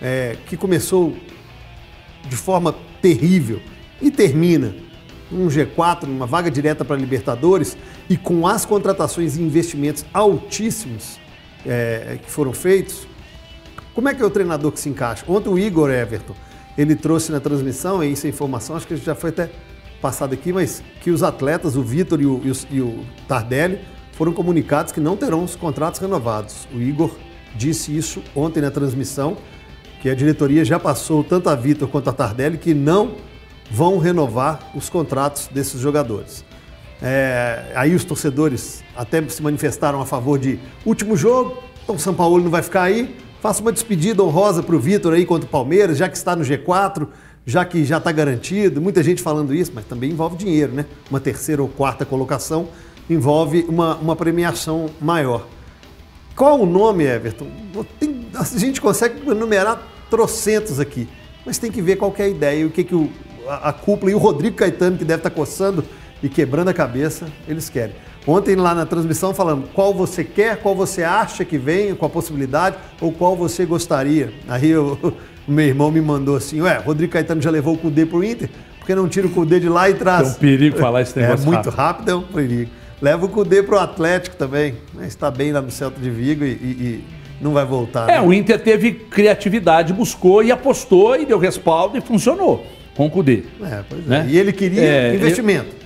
é, 0.00 0.36
que 0.46 0.56
começou 0.56 1.16
de 2.28 2.36
forma 2.36 2.74
terrível 3.00 3.60
e 4.02 4.10
termina 4.10 4.74
um 5.30 5.46
G4, 5.48 6.04
numa 6.04 6.26
vaga 6.26 6.50
direta 6.50 6.84
para 6.84 6.96
Libertadores 6.96 7.76
e 8.08 8.16
com 8.16 8.46
as 8.46 8.64
contratações 8.64 9.36
e 9.36 9.42
investimentos 9.42 10.04
altíssimos 10.12 11.18
é, 11.66 12.18
que 12.22 12.30
foram 12.30 12.52
feitos, 12.52 13.06
como 13.94 14.08
é 14.08 14.14
que 14.14 14.22
é 14.22 14.24
o 14.24 14.30
treinador 14.30 14.72
que 14.72 14.80
se 14.80 14.88
encaixa? 14.88 15.24
Ontem 15.26 15.48
o 15.50 15.58
Igor 15.58 15.90
Everton, 15.90 16.34
ele 16.78 16.94
trouxe 16.94 17.32
na 17.32 17.40
transmissão, 17.40 18.02
e 18.02 18.12
isso 18.12 18.26
é 18.26 18.30
informação, 18.30 18.76
acho 18.76 18.86
que 18.86 18.96
já 18.96 19.14
foi 19.14 19.30
até 19.30 19.50
passado 20.00 20.32
aqui, 20.32 20.52
mas 20.52 20.82
que 21.02 21.10
os 21.10 21.24
atletas, 21.24 21.74
o 21.74 21.82
Vitor 21.82 22.20
e 22.20 22.26
o, 22.26 22.40
e 22.44 22.76
e 22.76 22.80
o 22.80 23.04
Tardelli, 23.26 23.80
foram 24.12 24.32
comunicados 24.32 24.92
que 24.92 25.00
não 25.00 25.16
terão 25.16 25.42
os 25.42 25.56
contratos 25.56 26.00
renovados. 26.00 26.68
O 26.72 26.80
Igor 26.80 27.10
disse 27.56 27.96
isso 27.96 28.22
ontem 28.34 28.60
na 28.60 28.70
transmissão, 28.70 29.36
que 30.00 30.08
a 30.08 30.14
diretoria 30.14 30.64
já 30.64 30.78
passou 30.78 31.24
tanto 31.24 31.50
a 31.50 31.56
Vitor 31.56 31.88
quanto 31.88 32.10
a 32.10 32.12
Tardelli 32.12 32.58
que 32.58 32.72
não 32.72 33.16
vão 33.68 33.98
renovar 33.98 34.70
os 34.74 34.88
contratos 34.88 35.48
desses 35.48 35.80
jogadores. 35.80 36.44
É, 37.02 37.72
aí 37.74 37.94
os 37.94 38.04
torcedores 38.04 38.82
até 38.96 39.26
se 39.28 39.42
manifestaram 39.42 40.00
a 40.00 40.06
favor 40.06 40.38
de 40.38 40.58
último 40.84 41.16
jogo, 41.16 41.62
então 41.82 41.96
o 41.96 41.98
São 41.98 42.14
Paulo 42.14 42.42
não 42.42 42.50
vai 42.50 42.62
ficar 42.62 42.82
aí. 42.82 43.16
Faça 43.40 43.62
uma 43.62 43.72
despedida 43.72 44.22
honrosa 44.22 44.62
para 44.62 44.74
o 44.74 44.80
Vitor 44.80 45.14
aí 45.14 45.24
contra 45.24 45.46
o 45.46 45.50
Palmeiras, 45.50 45.96
já 45.96 46.08
que 46.08 46.16
está 46.16 46.34
no 46.34 46.44
G4, 46.44 47.06
já 47.46 47.64
que 47.64 47.84
já 47.84 47.98
está 47.98 48.10
garantido. 48.10 48.80
Muita 48.80 49.02
gente 49.02 49.22
falando 49.22 49.54
isso, 49.54 49.70
mas 49.74 49.84
também 49.84 50.10
envolve 50.10 50.36
dinheiro, 50.36 50.72
né? 50.72 50.86
Uma 51.08 51.20
terceira 51.20 51.62
ou 51.62 51.68
quarta 51.68 52.04
colocação 52.04 52.68
envolve 53.08 53.64
uma, 53.68 53.94
uma 53.96 54.16
premiação 54.16 54.90
maior. 55.00 55.46
Qual 56.34 56.60
o 56.60 56.66
nome, 56.66 57.04
Everton? 57.04 57.46
Tem- 57.98 58.26
a 58.34 58.44
gente 58.58 58.80
consegue 58.80 59.28
enumerar 59.28 59.82
trocentos 60.10 60.78
aqui, 60.78 61.08
mas 61.46 61.58
tem 61.58 61.70
que 61.70 61.80
ver 61.80 61.96
qual 61.96 62.12
que 62.12 62.20
é 62.22 62.26
a 62.26 62.28
ideia 62.28 62.60
e 62.60 62.64
o 62.64 62.70
que, 62.70 62.84
que 62.84 62.94
o, 62.94 63.08
a, 63.48 63.70
a 63.70 63.72
cúpula 63.72 64.10
e 64.10 64.14
o 64.14 64.18
Rodrigo 64.18 64.56
Caetano, 64.56 64.98
que 64.98 65.04
deve 65.04 65.20
estar 65.20 65.30
coçando 65.30 65.84
e 66.22 66.28
quebrando 66.28 66.68
a 66.68 66.74
cabeça, 66.74 67.26
eles 67.46 67.68
querem. 67.70 67.94
Ontem 68.30 68.54
lá 68.56 68.74
na 68.74 68.84
transmissão 68.84 69.32
falando 69.32 69.68
qual 69.72 69.94
você 69.94 70.22
quer, 70.22 70.58
qual 70.58 70.74
você 70.74 71.02
acha 71.02 71.46
que 71.46 71.56
vem, 71.56 71.94
qual 71.94 72.10
a 72.10 72.12
possibilidade, 72.12 72.76
ou 73.00 73.10
qual 73.10 73.34
você 73.34 73.64
gostaria. 73.64 74.30
Aí 74.46 74.68
eu- 74.68 74.98
o 75.48 75.50
meu 75.50 75.64
irmão 75.64 75.90
me 75.90 76.00
mandou 76.02 76.36
assim, 76.36 76.60
ué, 76.60 76.76
Rodrigo 76.76 77.10
Caetano 77.12 77.40
já 77.40 77.48
levou 77.50 77.72
o 77.74 77.78
Cudê 77.78 78.04
pro 78.04 78.22
Inter? 78.22 78.50
Por 78.78 78.86
que 78.86 78.94
não 78.94 79.08
tira 79.08 79.26
o 79.26 79.30
Cudê 79.30 79.58
de 79.58 79.68
lá 79.70 79.88
e 79.88 79.94
traz? 79.94 80.28
É 80.28 80.30
um 80.32 80.34
perigo 80.34 80.76
falar 80.78 81.00
esse 81.00 81.16
É 81.18 81.22
negócio 81.22 81.46
muito 81.46 81.70
rápido. 81.70 82.10
é 82.10 82.14
um 82.14 82.22
perigo. 82.22 82.70
Leva 83.00 83.24
o 83.24 83.28
Cudê 83.30 83.62
pro 83.62 83.78
Atlético 83.78 84.36
também. 84.36 84.74
Mas 84.92 85.06
Está 85.06 85.30
bem 85.30 85.50
lá 85.52 85.62
no 85.62 85.70
Celta 85.70 85.98
de 85.98 86.10
Vigo 86.10 86.44
e, 86.44 86.48
e- 86.48 86.52
e 86.52 87.04
não 87.40 87.52
vai 87.54 87.64
voltar. 87.64 88.10
É, 88.10 88.20
né? 88.20 88.20
o 88.20 88.30
Inter 88.32 88.60
teve 88.60 88.92
criatividade, 88.92 89.92
buscou 89.94 90.42
e 90.42 90.52
apostou 90.52 91.16
e 91.16 91.24
deu 91.24 91.38
respaldo 91.38 91.96
e 91.96 92.00
funcionou 92.02 92.66
com 92.94 93.06
o 93.06 93.10
Cudê. 93.10 93.44
É, 93.62 93.80
pois 93.88 94.04
é. 94.04 94.08
né? 94.08 94.26
E 94.28 94.36
ele 94.38 94.52
queria 94.52 94.82
É, 94.82 95.14
investimento. 95.14 95.78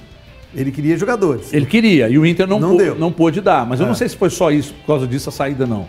Ele 0.54 0.70
queria 0.70 0.96
jogadores. 0.96 1.52
Ele 1.52 1.64
queria, 1.66 2.08
e 2.08 2.18
o 2.18 2.26
Inter 2.26 2.46
não, 2.46 2.60
Não 2.60 2.70
pô- 2.72 2.76
deu. 2.76 2.94
não 2.94 3.10
pôde 3.12 3.40
dar. 3.40 3.66
Mas 3.66 3.80
eu 3.80 3.86
É. 3.86 3.88
não 3.88 3.94
sei 3.94 4.08
se 4.08 4.16
foi 4.16 4.28
só 4.30 4.50
isso, 4.50 4.74
por 4.74 4.86
causa 4.86 5.06
disso, 5.06 5.28
a 5.28 5.32
saída 5.32 5.66
não. 5.66 5.86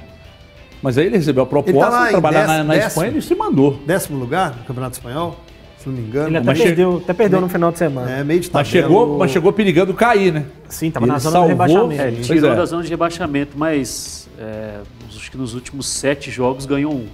Mas 0.82 0.98
aí 0.98 1.06
ele 1.06 1.18
recebeu 1.18 1.44
a 1.44 1.46
proposta, 1.46 1.80
tá 1.80 1.90
lá 1.90 2.08
em 2.08 2.12
trabalhar 2.12 2.42
na, 2.42 2.48
décimo- 2.54 2.68
na 2.68 2.74
décimo. 2.74 2.88
Espanha 2.90 3.12
ele 3.12 3.22
se 3.22 3.36
mandou. 3.36 3.80
Décimo 3.86 4.18
lugar 4.20 4.56
no 4.58 4.64
Campeonato 4.66 4.94
Espanhol, 4.98 5.40
se 5.78 5.88
não 5.90 5.96
me 5.96 6.02
engano. 6.02 6.28
Ele 6.30 6.38
até 6.38 6.46
Mas 6.46 6.58
che- 6.58 6.64
perdeu, 6.66 6.98
até 7.04 7.14
perdeu 7.14 7.42
no 7.42 7.48
final 7.50 7.72
de 7.72 7.78
semana. 7.78 8.10
É, 8.12 8.24
meio 8.24 8.40
de 8.42 8.50
Mas 8.52 8.68
tabela. 8.68 8.88
chegou, 8.88 9.18
mas 9.18 9.32
chegou 9.32 9.54
perigando 9.54 9.94
cair, 9.94 10.34
né? 10.34 10.46
Sim, 10.70 10.92
tava 10.92 11.06
Ele 11.06 11.12
na 11.14 11.20
zona 11.20 11.32
salvou- 11.34 11.48
do 11.50 11.52
rebaixamento. 11.62 12.02
É, 12.02 12.08
ele 12.08 12.22
tirou 12.22 12.52
é. 12.52 12.56
da 12.56 12.66
zona 12.66 12.84
de 12.84 12.90
rebaixamento, 12.90 13.52
mas 13.58 14.30
é, 14.38 14.80
acho 15.10 15.32
que 15.32 15.38
nos 15.38 15.54
últimos 15.54 15.88
sete 15.88 16.30
jogos 16.32 16.66
ganhou 16.66 16.94
um. 16.94 17.06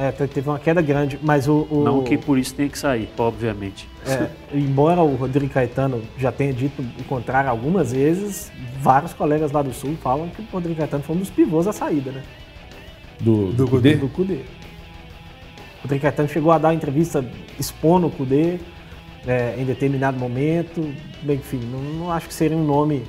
É, 0.00 0.12
te- 0.12 0.28
teve 0.28 0.48
uma 0.48 0.60
queda 0.60 0.80
grande, 0.80 1.18
mas 1.20 1.48
o. 1.48 1.66
o- 1.68 1.82
Não 1.84 2.04
que 2.04 2.16
por 2.16 2.38
isso 2.38 2.54
tenha 2.54 2.68
que 2.68 2.78
sair, 2.78 3.08
obviamente. 3.18 3.88
é, 4.06 4.28
embora 4.54 5.02
o 5.02 5.16
Rodrigo 5.16 5.52
Caetano 5.52 6.00
já 6.16 6.30
tenha 6.30 6.52
dito 6.52 6.80
o 7.00 7.04
contrário 7.04 7.50
algumas 7.50 7.92
vezes, 7.92 8.52
vários 8.80 9.12
colegas 9.12 9.50
lá 9.50 9.60
do 9.60 9.72
Sul 9.72 9.96
falam 10.00 10.28
que 10.28 10.40
o 10.40 10.44
Rodrigo 10.52 10.78
Caetano 10.78 11.02
foi 11.02 11.16
um 11.16 11.18
dos 11.18 11.30
pivôs 11.30 11.66
da 11.66 11.72
saída, 11.72 12.12
né? 12.12 12.22
Do, 13.20 13.46
do, 13.46 13.64
Do 13.64 13.68
Cudê. 13.68 13.96
Do 13.96 14.08
Cudê. 14.08 14.34
O 14.34 15.82
Rodrigo 15.82 16.02
Caetano 16.02 16.28
chegou 16.28 16.52
a 16.52 16.58
dar 16.58 16.68
uma 16.68 16.74
entrevista 16.74 17.24
expondo 17.58 18.06
o 18.06 18.10
Cudê 18.10 18.58
é, 19.26 19.56
em 19.58 19.64
determinado 19.64 20.16
momento. 20.16 20.80
Bem, 21.22 21.38
enfim, 21.38 21.58
não, 21.72 21.80
não 21.80 22.12
acho 22.12 22.28
que 22.28 22.34
seria 22.34 22.56
um 22.56 22.64
nome 22.64 23.02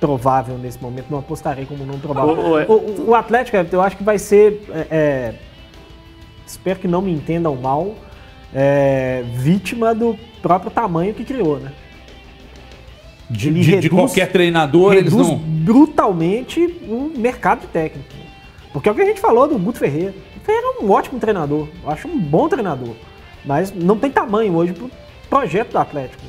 provável 0.00 0.56
nesse 0.58 0.80
momento, 0.82 1.06
não 1.10 1.18
apostarei 1.18 1.66
como 1.66 1.84
nome 1.84 1.98
provável. 2.00 2.32
O- 2.34 2.50
o- 2.52 2.58
é- 2.58 2.66
O, 2.66 2.72
o- 2.72 3.10
o 3.10 3.14
Atlético, 3.14 3.56
eu 3.70 3.82
acho 3.82 3.96
que 3.98 4.02
vai 4.04 4.18
ser. 4.18 4.62
é, 4.70 4.86
é, 4.90 5.34
espero 6.46 6.78
que 6.78 6.88
não 6.88 7.00
me 7.02 7.12
entendam 7.12 7.54
mal, 7.56 7.94
é, 8.54 9.24
vítima 9.34 9.94
do 9.94 10.16
próprio 10.42 10.70
tamanho 10.70 11.12
que 11.14 11.24
criou, 11.24 11.58
né? 11.58 11.72
De, 13.30 13.50
de- 13.50 13.60
de 13.62 13.70
reduz- 13.70 13.90
qualquer 13.92 14.30
treinador, 14.30 14.92
eles 14.92 15.12
reduz 15.12 15.28
não. 15.28 15.36
brutalmente 15.38 16.60
o 16.86 17.10
mercado 17.16 17.62
de 17.62 17.66
técnico. 17.68 18.08
Porque 18.72 18.88
é 18.88 18.92
o 18.92 18.94
que 18.94 19.00
a 19.02 19.06
gente 19.06 19.20
falou 19.20 19.48
do 19.48 19.58
Guto 19.58 19.78
Ferreira. 19.78 20.14
O 20.36 20.40
Ferreira 20.44 20.66
é 20.78 20.84
um 20.84 20.90
ótimo 20.90 21.18
treinador, 21.18 21.68
eu 21.82 21.90
acho 21.90 22.06
um 22.06 22.18
bom 22.18 22.48
treinador, 22.48 22.94
mas 23.44 23.72
não 23.74 23.96
tem 23.98 24.10
tamanho 24.10 24.54
hoje 24.54 24.72
para 24.74 24.84
o 24.84 24.90
projeto 25.30 25.72
do 25.72 25.78
Atlético. 25.78 26.22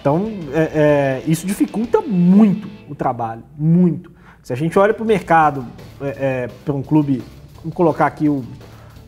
Então, 0.00 0.30
é, 0.52 1.22
é, 1.24 1.30
isso 1.30 1.46
dificulta 1.46 2.02
muito 2.02 2.68
o 2.90 2.94
trabalho, 2.94 3.42
muito. 3.58 4.12
Se 4.42 4.52
a 4.52 4.56
gente 4.56 4.78
olha 4.78 4.92
para 4.92 5.02
o 5.02 5.06
mercado, 5.06 5.64
para 6.66 6.74
um 6.74 6.82
clube, 6.82 7.22
vamos 7.62 7.74
colocar 7.74 8.04
aqui 8.04 8.28
o 8.28 8.44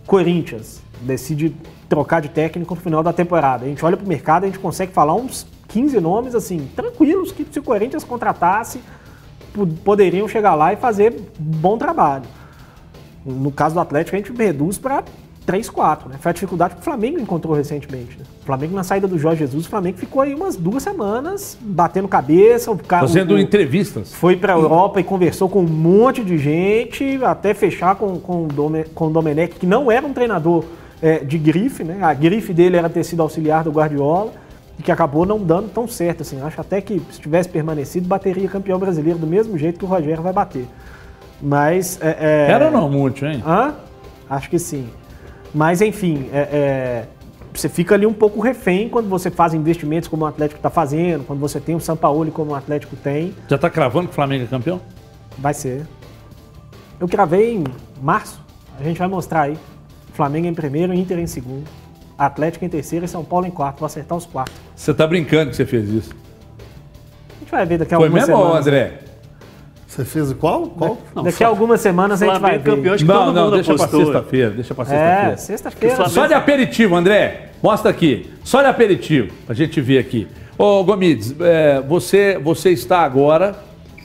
Corinthians, 0.06 0.80
decide 1.00 1.54
trocar 1.88 2.20
de 2.20 2.28
técnico 2.28 2.74
no 2.74 2.80
final 2.80 3.02
da 3.02 3.12
temporada. 3.12 3.64
A 3.64 3.68
gente 3.68 3.84
olha 3.84 3.96
para 3.96 4.04
o 4.04 4.08
mercado, 4.08 4.44
a 4.44 4.46
gente 4.46 4.58
consegue 4.58 4.92
falar 4.92 5.14
uns 5.14 5.46
15 5.68 6.00
nomes 6.00 6.34
assim, 6.34 6.68
tranquilos, 6.74 7.32
que 7.32 7.46
se 7.50 7.58
o 7.58 7.62
Corinthians 7.62 8.04
contratasse, 8.04 8.80
po- 9.52 9.66
poderiam 9.84 10.26
chegar 10.28 10.54
lá 10.54 10.72
e 10.72 10.76
fazer 10.76 11.14
bom 11.38 11.76
trabalho. 11.76 12.24
No 13.24 13.50
caso 13.50 13.74
do 13.74 13.80
Atlético, 13.80 14.16
a 14.16 14.18
gente 14.20 14.32
reduz 14.32 14.78
para 14.78 15.02
3, 15.46 15.70
4. 15.70 16.08
Né? 16.08 16.16
Foi 16.20 16.30
a 16.30 16.32
dificuldade 16.32 16.74
que 16.74 16.80
o 16.80 16.84
Flamengo 16.84 17.20
encontrou 17.20 17.54
recentemente. 17.54 18.18
Né? 18.18 18.24
O 18.42 18.44
Flamengo, 18.44 18.74
na 18.74 18.82
saída 18.82 19.06
do 19.06 19.16
Jorge 19.18 19.38
Jesus, 19.38 19.64
o 19.66 19.68
Flamengo 19.70 19.96
ficou 19.96 20.20
aí 20.20 20.34
umas 20.34 20.56
duas 20.56 20.82
semanas 20.82 21.56
batendo 21.60 22.08
cabeça. 22.08 22.70
O 22.72 22.76
cara, 22.76 23.06
Fazendo 23.06 23.34
o- 23.34 23.38
entrevistas. 23.38 24.12
foi 24.12 24.36
para 24.36 24.52
a 24.52 24.56
Europa 24.56 25.00
e 25.00 25.04
conversou 25.04 25.48
com 25.48 25.60
um 25.60 25.66
monte 25.68 26.24
de 26.24 26.36
gente, 26.36 27.24
até 27.24 27.54
fechar 27.54 27.94
com, 27.94 28.18
com, 28.18 28.44
o 28.44 28.48
Dome- 28.48 28.84
com 28.94 29.06
o 29.06 29.10
Domenech, 29.10 29.54
que 29.54 29.66
não 29.66 29.90
era 29.90 30.04
um 30.04 30.12
treinador 30.12 30.64
é, 31.00 31.18
de 31.20 31.38
grife, 31.38 31.84
né? 31.84 31.98
A 32.02 32.12
grife 32.12 32.52
dele 32.52 32.76
era 32.76 32.88
ter 32.88 33.04
sido 33.04 33.22
auxiliar 33.22 33.62
do 33.62 33.70
Guardiola 33.70 34.32
e 34.78 34.82
que 34.82 34.90
acabou 34.90 35.24
não 35.26 35.38
dando 35.38 35.68
tão 35.68 35.86
certo. 35.86 36.22
Assim. 36.22 36.40
Acho 36.40 36.60
até 36.60 36.80
que 36.80 37.00
se 37.12 37.20
tivesse 37.20 37.48
permanecido, 37.48 38.08
bateria 38.08 38.48
campeão 38.48 38.78
brasileiro 38.78 39.18
do 39.18 39.26
mesmo 39.26 39.56
jeito 39.56 39.78
que 39.78 39.84
o 39.84 39.88
Rogério 39.88 40.22
vai 40.22 40.32
bater. 40.32 40.66
Mas. 41.40 41.98
é, 42.02 42.16
é- 42.48 42.50
Era 42.50 42.70
não 42.70 42.88
muito, 42.90 43.24
hein? 43.24 43.42
Hã? 43.46 43.74
Acho 44.28 44.48
que 44.50 44.58
sim. 44.58 44.88
Mas, 45.56 45.80
enfim, 45.80 46.28
é- 46.34 46.48
é, 46.52 47.04
você 47.54 47.66
fica 47.66 47.94
ali 47.94 48.04
um 48.04 48.12
pouco 48.12 48.40
refém 48.42 48.90
quando 48.90 49.08
você 49.08 49.30
faz 49.30 49.54
investimentos 49.54 50.06
como 50.06 50.24
o 50.24 50.28
Atlético 50.28 50.58
está 50.58 50.68
fazendo, 50.68 51.24
quando 51.24 51.40
você 51.40 51.58
tem 51.58 51.74
o 51.74 51.80
Sampaoli 51.80 52.30
como 52.30 52.50
o 52.50 52.54
Atlético 52.54 52.94
tem. 52.94 53.34
Já 53.48 53.56
tá 53.56 53.70
cravando 53.70 54.08
que 54.08 54.12
o 54.12 54.14
Flamengo 54.14 54.44
é 54.44 54.46
campeão? 54.46 54.78
Vai 55.38 55.54
ser. 55.54 55.86
Eu 57.00 57.08
gravei 57.08 57.54
em 57.54 57.64
março. 58.02 58.38
A 58.78 58.82
gente 58.84 58.98
vai 58.98 59.08
mostrar 59.08 59.42
aí. 59.42 59.56
Flamengo 60.12 60.46
em 60.46 60.52
primeiro, 60.52 60.92
Inter 60.92 61.18
em 61.18 61.26
segundo. 61.26 61.64
Atlético 62.18 62.66
em 62.66 62.68
terceiro 62.68 63.06
e 63.06 63.08
São 63.08 63.24
Paulo 63.24 63.46
em 63.46 63.50
quarto. 63.50 63.78
Vou 63.78 63.86
acertar 63.86 64.16
os 64.18 64.26
quatro. 64.26 64.52
Você 64.74 64.92
tá 64.92 65.06
brincando 65.06 65.50
que 65.50 65.56
você 65.56 65.64
fez 65.64 65.88
isso. 65.88 66.14
A 67.34 67.38
gente 67.40 67.50
vai 67.50 67.64
ver 67.64 67.78
daqui 67.78 67.94
a 67.94 67.96
Foi 67.96 68.06
algumas 68.08 68.28
mesmo, 68.28 68.42
semanas. 68.42 68.66
André? 68.66 68.98
Você 69.96 70.04
fez 70.04 70.32
qual? 70.34 70.66
Qual? 70.66 70.98
daqui 71.24 71.42
a 71.42 71.46
algumas 71.48 71.80
semanas 71.80 72.22
a 72.22 72.26
gente 72.26 72.38
vai 72.38 72.58
ver. 72.58 72.76
campeão, 72.76 72.94
acho 72.94 73.04
que 73.04 73.10
Não, 73.10 73.24
todo 73.26 73.34
não, 73.34 73.44
mundo 73.44 73.54
deixa 73.54 73.74
pra 73.74 73.84
apostou. 73.84 74.04
sexta-feira. 74.04 74.50
Deixa 74.50 74.74
pra 74.74 74.84
É, 74.84 74.86
sexta-feira. 74.86 75.36
sexta-feira. 75.38 75.94
Flamengo- 75.96 76.14
Só 76.14 76.26
de 76.26 76.34
aperitivo, 76.34 76.94
André. 76.96 77.50
Mostra 77.62 77.90
aqui. 77.90 78.30
Só 78.44 78.60
de 78.62 78.68
aperitivo, 78.68 79.32
pra 79.46 79.54
gente 79.54 79.80
ver 79.80 79.98
aqui. 79.98 80.28
Ô, 80.58 80.84
Gomides, 80.84 81.34
é, 81.40 81.80
você, 81.80 82.38
você 82.42 82.70
está 82.70 83.00
agora, 83.00 83.56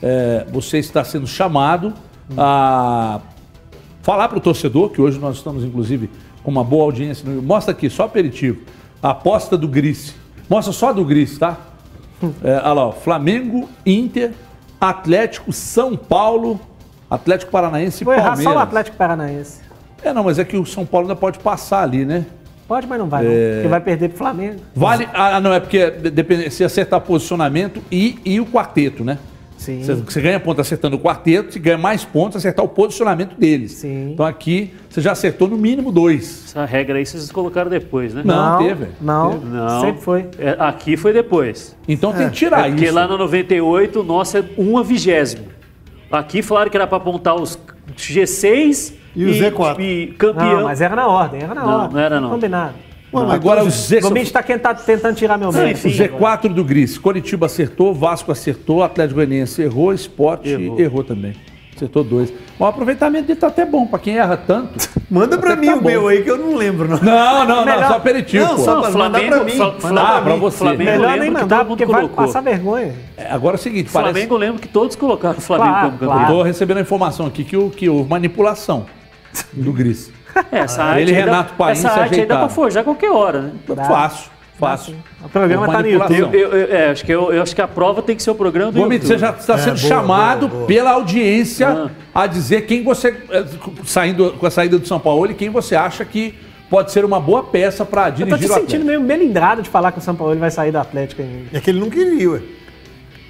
é, 0.02 0.46
você 0.52 0.78
está 0.78 1.04
sendo 1.04 1.28
chamado 1.28 1.94
a 2.38 3.20
falar 4.02 4.30
para 4.30 4.38
o 4.38 4.42
torcedor, 4.42 4.90
que 4.90 5.02
hoje 5.02 5.20
nós 5.20 5.36
estamos, 5.38 5.64
inclusive, 5.64 6.10
com 6.44 6.50
uma 6.52 6.64
boa 6.64 6.86
audiência. 6.86 7.30
no- 7.30 7.42
Mostra 7.42 7.74
aqui, 7.74 7.90
só 7.90 8.04
aperitivo. 8.04 8.62
A 9.04 9.10
aposta 9.12 9.58
do 9.58 9.68
Gris. 9.68 10.16
Mostra 10.50 10.72
só 10.74 10.94
do 10.94 11.04
Gris, 11.04 11.38
tá? 11.38 11.58
É, 12.44 12.54
olha 12.64 12.74
lá, 12.74 12.88
ó, 12.88 12.92
Flamengo, 12.92 13.68
Inter, 13.86 14.32
Atlético, 14.82 15.54
São 15.54 15.96
Paulo, 15.96 16.60
Atlético 17.10 17.52
Paranaense 17.52 18.04
e 18.04 18.06
Vou 18.06 18.14
errar 18.14 18.30
Palmeiras. 18.30 18.54
só 18.54 18.60
o 18.60 18.62
Atlético 18.62 18.98
Paranaense. 18.98 19.62
É, 20.04 20.12
não, 20.12 20.24
mas 20.24 20.40
é 20.40 20.44
que 20.44 20.58
o 20.58 20.66
São 20.66 20.86
Paulo 20.86 21.06
ainda 21.08 21.16
pode 21.16 21.38
passar 21.40 21.84
ali, 21.84 22.04
né? 22.04 22.26
Pode, 22.68 22.88
mas 22.88 22.98
não 22.98 23.08
vai, 23.08 23.24
não. 23.24 23.32
É. 23.32 23.54
Porque 23.56 23.68
vai 23.68 23.82
perder 23.82 24.10
pro 24.10 24.18
Flamengo. 24.18 24.60
Vale. 24.74 25.08
Ah, 25.14 25.40
não, 25.40 25.54
é 25.54 25.60
porque 25.60 25.92
de- 25.92 26.10
depende, 26.10 26.50
se 26.50 26.64
acertar 26.64 27.00
posicionamento 27.02 27.82
e, 27.92 28.18
e 28.26 28.40
o 28.40 28.46
quarteto, 28.46 29.04
né? 29.04 29.18
Sim. 29.62 29.84
Você, 29.84 29.94
você 29.94 30.20
ganha 30.22 30.40
ponto 30.40 30.60
acertando 30.60 30.96
o 30.96 31.00
quarteto, 31.00 31.54
você 31.54 31.60
ganha 31.60 31.78
mais 31.78 32.04
pontos 32.04 32.36
acertar 32.38 32.66
o 32.66 32.68
posicionamento 32.68 33.36
deles. 33.38 33.74
Sim. 33.74 34.14
Então 34.14 34.26
aqui 34.26 34.74
você 34.90 35.00
já 35.02 35.12
acertou 35.12 35.48
no 35.48 35.56
mínimo 35.56 35.92
dois. 35.92 36.46
Essa 36.48 36.66
regra 36.66 36.98
aí 36.98 37.06
vocês 37.06 37.32
colocaram 37.32 37.70
depois, 37.70 38.12
né? 38.12 38.24
Não, 38.26 38.58
teve. 38.58 38.88
Não, 39.00 39.32
Teve. 39.34 39.46
Não. 39.46 39.82
sempre 39.82 40.02
foi. 40.02 40.26
É, 40.40 40.56
aqui 40.58 40.98
foi 40.98 41.14
depois. 41.14 41.78
Então 41.88 42.12
tem 42.12 42.28
que 42.28 42.36
tirar 42.38 42.66
É 42.66 42.70
porque 42.72 42.86
isso. 42.86 42.94
lá 42.96 43.08
no 43.08 43.20
98, 43.20 44.00
o 44.00 44.04
nosso 44.04 44.36
é 44.38 44.44
1 44.58 44.78
a 44.80 44.82
vigésimo. 44.84 45.46
Aqui 46.12 46.42
falaram 46.42 46.72
que 46.72 46.76
era 46.78 46.88
para 46.88 46.98
apontar 46.98 47.36
os 47.36 47.60
G6 47.96 48.94
E 49.16 49.26
o 49.26 49.30
Z4. 49.30 49.80
E 49.80 50.08
campeão. 50.18 50.56
Não, 50.58 50.64
mas 50.64 50.82
era 50.82 50.96
na 50.96 51.08
ordem, 51.08 51.42
era 51.44 51.54
na 51.54 51.62
Não, 51.62 51.74
ordem. 51.82 51.94
não 51.94 52.00
era, 52.00 52.20
não. 52.20 52.30
Combinado. 52.32 52.74
Agora 53.14 53.64
o 53.64 53.70
Z, 53.70 54.00
O 54.06 54.18
está 54.18 54.42
tentando 54.74 55.16
tirar 55.16 55.38
meu 55.38 55.50
o 55.50 55.54
mérito. 55.54 55.88
Z4 55.88 56.54
do 56.54 56.64
Gris. 56.64 56.98
Curitiba 56.98 57.46
acertou, 57.48 57.94
Vasco 57.94 58.32
acertou, 58.32 58.82
Atlético 58.84 59.16
Goianiense 59.16 59.62
errou, 59.62 59.94
Sport 59.94 60.46
errou, 60.46 60.80
Errou. 60.80 61.04
também. 61.04 61.34
Acertou 61.76 62.04
dois. 62.04 62.32
O 62.60 62.66
aproveitamento 62.66 63.26
dele 63.28 63.40
tá 63.40 63.48
até 63.48 63.66
bom, 63.66 63.88
pra 63.88 63.98
quem 63.98 64.18
erra 64.18 64.38
tanto. 64.38 64.88
Manda 65.10 65.36
pra 65.38 65.54
Até 65.54 65.62
mim 65.62 65.68
tá 65.68 65.76
o 65.78 65.82
bom. 65.82 65.90
meu 65.90 66.08
aí 66.08 66.22
que 66.24 66.30
eu 66.30 66.38
não 66.38 66.56
lembro. 66.56 66.88
Não. 66.88 66.98
Não, 67.00 67.40
não, 67.40 67.56
não, 67.58 67.66
Melhor- 67.66 67.88
só 67.88 67.96
aperitivo. 67.98 68.46
Não, 68.46 68.56
pô. 68.56 68.62
só 68.64 68.82
pra- 68.82 68.92
mandar 68.92 69.20
Flamengo, 69.20 69.36
pra 69.36 69.44
mim. 69.44 69.52
Ah, 69.62 69.80
Flamengo, 69.82 70.24
pra 70.24 70.36
você. 70.36 70.58
Flamengo 70.58 70.92
Melhor 70.92 71.18
nem 71.18 71.32
mandar, 71.32 71.66
porque 71.66 71.86
vai 71.86 72.02
colocou. 72.02 72.26
passar 72.26 72.42
vergonha. 72.42 72.94
É, 73.18 73.32
Agora 73.32 73.56
é 73.56 73.60
o 73.60 73.62
seguinte, 73.62 73.90
parece... 73.92 74.12
Flamengo 74.14 74.36
eu 74.36 74.38
lembro 74.38 74.62
que 74.62 74.68
todos 74.68 74.96
colocaram 74.96 75.38
o 75.40 75.42
Flamengo 75.42 75.70
Claro, 75.72 75.86
como 75.88 76.00
campeão. 76.00 76.18
claro. 76.20 76.34
Tô 76.36 76.44
recebendo 76.44 76.78
a 76.78 76.82
informação 76.82 77.26
aqui 77.26 77.44
que, 77.44 77.58
o, 77.58 77.70
que 77.72 77.90
houve 77.90 78.08
manipulação 78.10 78.86
do 79.52 79.74
Gris. 79.74 80.12
É, 80.52 80.60
essa 80.60 80.84
arte 80.84 81.02
Ele 81.02 81.12
aí 81.12 81.18
dá- 81.18 81.26
Renato 81.26 81.54
Paim 81.56 81.76
se 81.76 81.86
Essa 81.88 82.00
arte 82.02 82.20
aí 82.20 82.26
dá 82.26 82.38
pra 82.40 82.50
forjar 82.50 82.84
qualquer 82.84 83.12
hora, 83.12 83.42
né? 83.42 83.52
Fácil, 83.88 84.32
fácil. 84.60 84.96
O 85.24 85.30
programa 85.30 85.66
Por 85.66 85.72
tá 85.76 85.82
no. 85.82 85.88
YouTube. 85.90 86.38
Eu, 86.40 86.52
eu- 86.52 86.76
é, 86.76 86.90
acho 86.92 87.06
que 87.06 87.12
eu, 87.12 87.34
eu 87.34 87.42
acho 87.42 87.56
que 87.56 87.62
a 87.62 87.68
prova 87.68 88.02
tem 88.02 88.16
que 88.16 88.24
ser 88.24 88.32
o 88.32 88.36
programa 88.36 88.72
do 88.72 88.80
Gomes, 88.80 88.94
YouTube. 89.02 89.08
você 89.08 89.18
já 89.18 89.30
está 89.32 89.58
sendo 89.58 89.78
boa, 89.80 89.88
chamado 89.90 90.40
boa, 90.48 90.50
boa. 90.60 90.68
pela 90.68 90.92
audiência 90.92 91.68
Ah. 92.14 92.22
a 92.24 92.28
dizer 92.28 92.62
quem 92.66 92.84
você, 92.84 93.10
eh, 93.30 93.46
saindo 93.86 94.32
com 94.40 94.46
a 94.46 94.52
saída 94.52 94.78
do 94.80 94.88
São 94.88 95.00
Paulo, 95.00 95.30
e 95.32 95.34
quem 95.34 95.50
você 95.50 95.76
acha 95.76 96.06
que 96.06 96.34
pode 96.70 96.92
ser 96.92 97.04
uma 97.04 97.20
boa 97.20 97.44
peça 97.44 97.84
para 97.86 98.08
Eu 98.08 98.12
tô 98.12 98.16
te 98.18 98.24
dirigir 98.26 98.52
o 98.52 98.54
sentindo 98.54 98.64
Atlético. 98.84 98.86
meio 98.86 99.02
melindrado 99.02 99.62
de 99.62 99.70
falar 99.70 99.92
que 99.92 99.98
o 100.00 100.02
São 100.02 100.16
Paulo 100.16 100.36
vai 100.38 100.50
sair 100.52 100.72
do 100.72 100.78
Atlético 100.80 101.22
ainda. 101.22 101.46
É 101.54 101.60
que 101.60 101.70
ele 101.70 101.80
não 101.82 101.90
queria, 101.90 102.30
ué. 102.32 102.40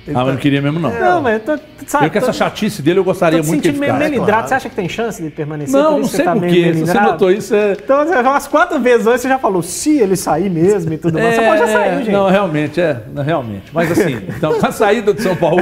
Ele 0.07 0.15
Ah, 0.15 0.19
mas 0.19 0.25
tá- 0.25 0.31
não 0.33 0.39
queria 0.39 0.61
mesmo, 0.61 0.79
não. 0.79 0.89
Não, 0.99 1.21
mas 1.21 1.33
eu 1.35 1.39
tô, 1.57 1.63
sabe, 1.85 2.07
Eu 2.07 2.11
com 2.11 2.17
essa 2.17 2.33
chatice 2.33 2.81
dele, 2.81 2.99
eu 2.99 3.03
gostaria 3.03 3.37
muito 3.43 3.49
que 3.61 3.67
ele 3.67 3.77
sentindo 3.77 3.79
meio 3.79 3.93
ficasse. 3.93 4.09
melindrado. 4.11 4.31
claro. 4.33 4.47
Você 4.47 4.53
acha 4.55 4.69
que 4.69 4.75
tem 4.75 4.89
chance 4.89 5.21
de 5.21 5.29
permanecer? 5.29 5.79
Não, 5.79 5.91
Por 5.93 5.99
não 6.01 6.07
sei 6.07 6.25
tá 6.25 6.33
meio 6.35 6.53
porquê. 6.53 6.73
Se 6.73 6.79
você 6.87 6.99
notou 6.99 7.31
isso, 7.31 7.53
é... 7.55 7.73
Então, 7.73 8.05
você- 8.05 8.15
umas 8.15 8.47
quatro 8.47 8.79
vezes 8.79 9.05
hoje 9.05 9.19
você 9.19 9.27
já 9.29 9.37
falou, 9.37 9.61
se 9.61 9.99
ele 9.99 10.15
sair 10.15 10.49
mesmo 10.49 10.91
e 10.91 10.97
tudo 10.97 11.19
mais. 11.19 11.35
São 11.35 11.43
Paulo 11.43 11.59
já 11.59 11.67
saiu, 11.67 11.97
gente. 11.99 12.11
Não, 12.11 12.29
realmente, 12.29 12.81
é. 12.81 13.03
não, 13.13 13.23
Realmente. 13.23 13.65
Mas 13.71 13.91
assim, 13.91 14.19
então, 14.35 14.59
com 14.59 14.65
a 14.65 14.71
saída 14.71 15.13
do 15.13 15.21
São 15.21 15.35
Paulo. 15.35 15.61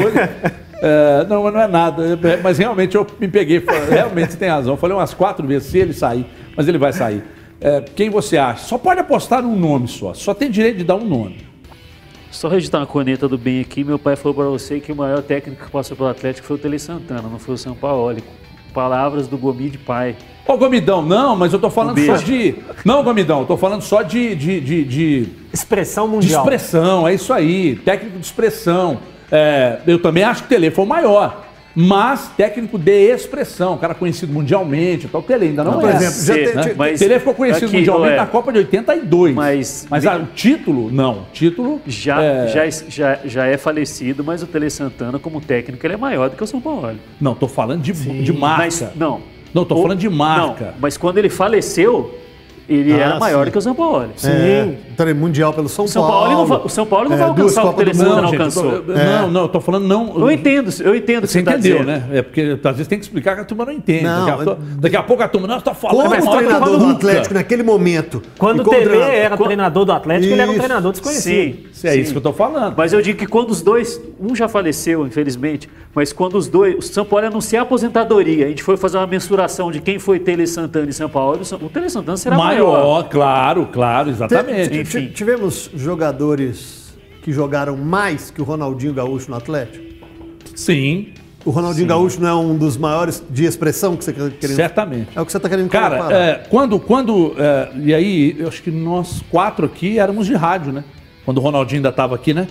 é, 0.81 1.25
não, 1.27 1.43
mas 1.43 1.53
não 1.53 1.61
é 1.61 1.67
nada. 1.67 2.03
É, 2.23 2.37
Mas 2.41 2.57
realmente 2.57 2.95
eu 2.95 3.05
me 3.19 3.27
peguei. 3.27 3.61
Realmente 3.89 4.31
você 4.31 4.37
tem 4.37 4.49
razão. 4.49 4.73
Eu 4.73 4.77
falei 4.77 4.95
umas 4.95 5.13
quatro 5.13 5.45
vezes 5.45 5.69
se 5.69 5.77
ele 5.77 5.93
sair, 5.93 6.25
mas 6.55 6.67
ele 6.67 6.77
vai 6.77 6.93
sair. 6.93 7.23
É, 7.61 7.83
quem 7.93 8.09
você 8.09 8.37
acha? 8.37 8.63
Só 8.65 8.77
pode 8.77 9.01
apostar 9.01 9.41
num 9.43 9.57
nome 9.57 9.87
só. 9.89 10.13
Só 10.13 10.33
tem 10.33 10.49
direito 10.49 10.77
de 10.77 10.83
dar 10.85 10.95
um 10.95 11.03
nome. 11.05 11.48
Só 12.31 12.47
registrar 12.47 12.79
uma 12.79 12.85
corneta 12.85 13.27
do 13.27 13.37
bem 13.37 13.59
aqui, 13.59 13.83
meu 13.83 13.97
pai 13.97 14.15
falou 14.15 14.35
para 14.35 14.45
você 14.45 14.79
que 14.79 14.91
o 14.91 14.95
maior 14.95 15.21
técnico 15.21 15.65
que 15.65 15.71
passou 15.71 15.97
pelo 15.97 16.09
Atlético 16.09 16.47
foi 16.47 16.55
o 16.57 16.59
Tele 16.59 16.77
Santana, 16.77 17.23
não 17.23 17.39
foi 17.39 17.55
o 17.55 17.57
São 17.57 17.75
Paulo. 17.75 18.15
Palavras 18.73 19.27
do 19.27 19.35
Gomi 19.35 19.69
de 19.69 19.79
pai. 19.79 20.15
Ô, 20.47 20.55
Gomidão, 20.55 21.01
não, 21.01 21.35
mas 21.35 21.53
eu 21.53 21.59
tô 21.59 21.69
falando 21.71 21.99
Um 21.99 22.05
só 22.05 22.17
de. 22.17 22.55
Não, 22.85 23.03
Gomidão, 23.03 23.41
eu 23.41 23.45
tô 23.45 23.57
falando 23.57 23.81
só 23.81 24.03
de, 24.03 24.35
de, 24.35 24.61
de, 24.61 24.83
de, 24.83 25.27
Expressão 25.51 26.05
de 26.07 26.15
mundial. 26.15 26.43
expressão, 26.43 27.07
é 27.07 27.13
isso 27.13 27.33
aí. 27.33 27.75
Técnico 27.77 28.19
de 28.19 28.25
expressão. 28.25 28.99
É, 29.31 29.79
eu 29.85 29.99
também 29.99 30.23
acho 30.23 30.41
que 30.43 30.47
o 30.47 30.49
Tele 30.49 30.71
foi 30.71 30.85
o 30.85 30.87
maior. 30.87 31.48
Mas 31.75 32.29
técnico 32.35 32.77
de 32.77 32.91
expressão, 33.13 33.77
cara 33.77 33.93
conhecido 33.93 34.33
mundialmente. 34.33 35.05
Então, 35.05 35.19
o 35.19 35.23
Tele 35.23 35.45
ainda 35.47 35.63
não, 35.63 35.79
Por 35.79 35.89
é. 35.89 35.95
exemplo, 35.95 36.13
já 36.25 36.33
Sim, 36.33 36.43
tem- 36.45 36.55
né? 36.77 36.97
Tele 36.97 37.19
ficou 37.19 37.33
conhecido 37.33 37.67
aqui, 37.67 37.77
mundialmente 37.77 38.09
Noé, 38.09 38.17
na 38.17 38.25
Copa 38.25 38.51
de 38.51 38.57
82. 38.59 39.35
Mas- 39.35 39.87
mas 39.89 40.05
ah, 40.05 40.17
o 40.17 40.25
título, 40.33 40.91
não. 40.91 41.19
O 41.19 41.25
título. 41.31 41.81
Já, 41.85 42.21
é, 42.21 42.47
já, 42.47 42.69
já, 42.89 43.19
já 43.23 43.45
é 43.45 43.57
falecido, 43.57 44.23
mas 44.23 44.41
o 44.43 44.47
Tele 44.47 44.69
Santana, 44.69 45.19
como 45.19 45.39
técnico, 45.39 45.85
ele 45.85 45.93
é 45.93 45.97
maior 45.97 46.29
do 46.29 46.35
que 46.35 46.43
o 46.43 46.47
São 46.47 46.59
Paulo. 46.59 46.91
Não, 47.21 47.35
tô 47.35 47.47
falando 47.47 47.81
de, 47.81 47.93
de 47.93 48.33
marca. 48.33 48.57
Mas, 48.63 48.83
não. 48.95 49.21
Não, 49.53 49.65
tô 49.65 49.75
O- 49.75 49.81
falando 49.81 49.99
de 49.99 50.09
marca. 50.09 50.65
Não, 50.65 50.73
mas 50.79 50.97
quando 50.97 51.17
ele 51.17 51.29
faleceu, 51.29 52.13
ele 52.69 52.93
Ah, 52.93 52.97
era 53.05 53.19
maior 53.19 53.39
sim. 53.39 53.45
do 53.45 53.51
que 53.51 53.57
o 53.57 53.61
São 53.61 53.75
Paulo. 53.75 54.09
Sim. 54.15 54.29
É, 54.29 54.77
então 54.93 55.03
ele 55.05 55.11
é 55.11 55.19
mundial 55.19 55.53
pelo 55.53 55.67
São, 55.69 55.85
O 55.85 55.87
São 55.87 56.05
Paulo, 56.07 56.31
não 56.31 56.45
vai- 56.45 56.61
o 56.63 56.69
São 56.69 56.85
Paulo 56.85 57.09
não 57.09 57.17
vai 57.17 57.33
duas 57.33 57.57
alcançar 57.57 57.81
o 57.81 57.85
do 57.85 57.95
Santana 57.95 58.09
Mundo. 58.09 58.21
Não, 58.21 58.29
gente, 58.31 58.33
eu 58.33 58.51
tô- 58.51 58.59
alcançou. 58.69 58.95
eu- 58.95 59.05
não, 59.21 59.31
não, 59.31 59.41
eu 59.41 59.47
tô 59.47 59.59
falando 59.61 59.87
não. 59.87 60.19
Eu 60.19 60.31
entendo, 60.31 60.69
eu 60.81 60.95
entendo 60.95 61.17
o 61.19 61.21
que 61.21 61.27
Você 61.27 61.39
você 61.39 61.43
tá 61.43 61.51
entendeu, 61.53 61.79
dizendo. 61.79 61.87
né? 61.87 62.03
É 62.13 62.21
porque 62.21 62.59
às 62.63 62.71
vezes 62.75 62.87
tem 62.87 62.99
que 62.99 63.05
explicar 63.05 63.35
que 63.35 63.41
a 63.41 63.45
turma 63.45 63.65
não 63.65 63.73
entende. 63.73 64.03
Não, 64.03 64.25
daqui, 64.25 64.31
a, 64.31 64.45
mas- 64.55 64.57
daqui 64.79 64.95
a 64.97 65.03
pouco 65.03 65.23
a 65.23 65.27
turma, 65.27 65.47
não, 65.47 65.59
tá 65.61 65.73
falando. 65.73 65.97
Como 65.97 66.09
mas 66.09 66.25
o 66.25 66.29
treinador 66.31 66.59
falando 66.67 66.85
do. 66.85 66.91
Atlético 66.91 67.33
naquele 67.33 67.63
momento. 67.63 68.21
Quando 68.37 68.61
o 68.61 68.69
Tele 68.69 68.85
treinador- 68.85 69.13
era 69.13 69.37
Quando- 69.37 69.47
treinador 69.47 69.85
do 69.85 69.91
Atlético, 69.91 70.33
ele 70.33 70.41
era 70.41 70.51
um 70.51 70.55
treinador 70.57 70.91
desconhecido. 70.91 71.69
Se 71.73 71.87
é 71.87 71.95
isso 71.95 72.11
que 72.11 72.17
eu 72.17 72.21
tô 72.21 72.33
falando. 72.33 72.75
Mas 72.77 72.91
eu 72.93 73.01
digo 73.01 73.17
que 73.17 73.25
quando 73.25 73.49
os 73.51 73.61
dois, 73.61 74.01
um 74.19 74.35
já 74.35 74.47
faleceu, 74.49 75.07
infelizmente, 75.07 75.69
mas 75.95 76.11
quando 76.11 76.35
os 76.37 76.47
dois, 76.47 76.75
o 76.77 76.81
São 76.81 77.05
Paulo 77.05 77.25
anunciar 77.27 77.61
a 77.61 77.63
aposentadoria, 77.63 78.45
a 78.45 78.49
gente 78.49 78.61
foi 78.63 78.75
fazer 78.75 78.97
uma 78.97 79.07
mensuração 79.07 79.71
de 79.71 79.79
quem 79.79 79.97
foi 79.97 80.19
Tele 80.19 80.45
Santana 80.45 80.89
e 80.89 80.93
São 80.93 81.07
Paulo, 81.09 81.39
o 81.41 81.65
o 81.65 81.69
Tele 81.69 81.89
Santana 81.89 82.17
será 82.17 82.37
maior. 82.37 82.58
Maior, 82.67 83.03
claro, 83.09 83.65
claro, 83.71 84.09
exatamente. 84.09 84.69
t- 84.69 84.81
Enfim. 84.81 85.07
Tivemos 85.07 85.69
jogadores 85.75 86.97
que 87.21 87.31
jogaram 87.31 87.75
mais 87.77 88.31
que 88.31 88.41
o 88.41 88.43
Ronaldinho 88.45 88.93
Gaúcho 88.93 89.29
no 89.29 89.37
Atlético? 89.37 89.83
Sim, 90.55 91.09
O 91.45 91.51
Ronaldinho 91.51 91.87
Gaúcho 91.87 92.19
não 92.21 92.27
é 92.27 92.35
um 92.35 92.57
dos 92.57 92.75
maiores 92.77 93.23
de 93.29 93.45
expressão 93.45 93.95
que 93.95 94.03
você 94.03 94.11
quer 94.11 94.29
querendo... 94.31 94.55
certamente. 94.57 95.09
É 95.15 95.21
o 95.21 95.25
que 95.25 95.31
você 95.31 95.37
está 95.37 95.47
querendo 95.47 95.69
Cara, 95.69 95.97
comparar. 95.97 96.15
é, 96.19 96.35
quando. 96.49 96.79
quando 96.79 97.33
é, 97.37 97.69
e 97.77 97.93
aí, 97.93 98.35
eu 98.37 98.47
acho 98.49 98.61
que 98.61 98.69
nós 98.71 99.21
quatro 99.31 99.65
aqui 99.65 99.97
éramos 99.99 100.27
de 100.27 100.33
rádio, 100.35 100.73
né? 100.73 100.83
Quando 101.23 101.37
o 101.37 101.41
Ronaldinho 101.41 101.79
ainda 101.79 101.89
estava 101.89 102.15
aqui, 102.15 102.33
né? 102.33 102.47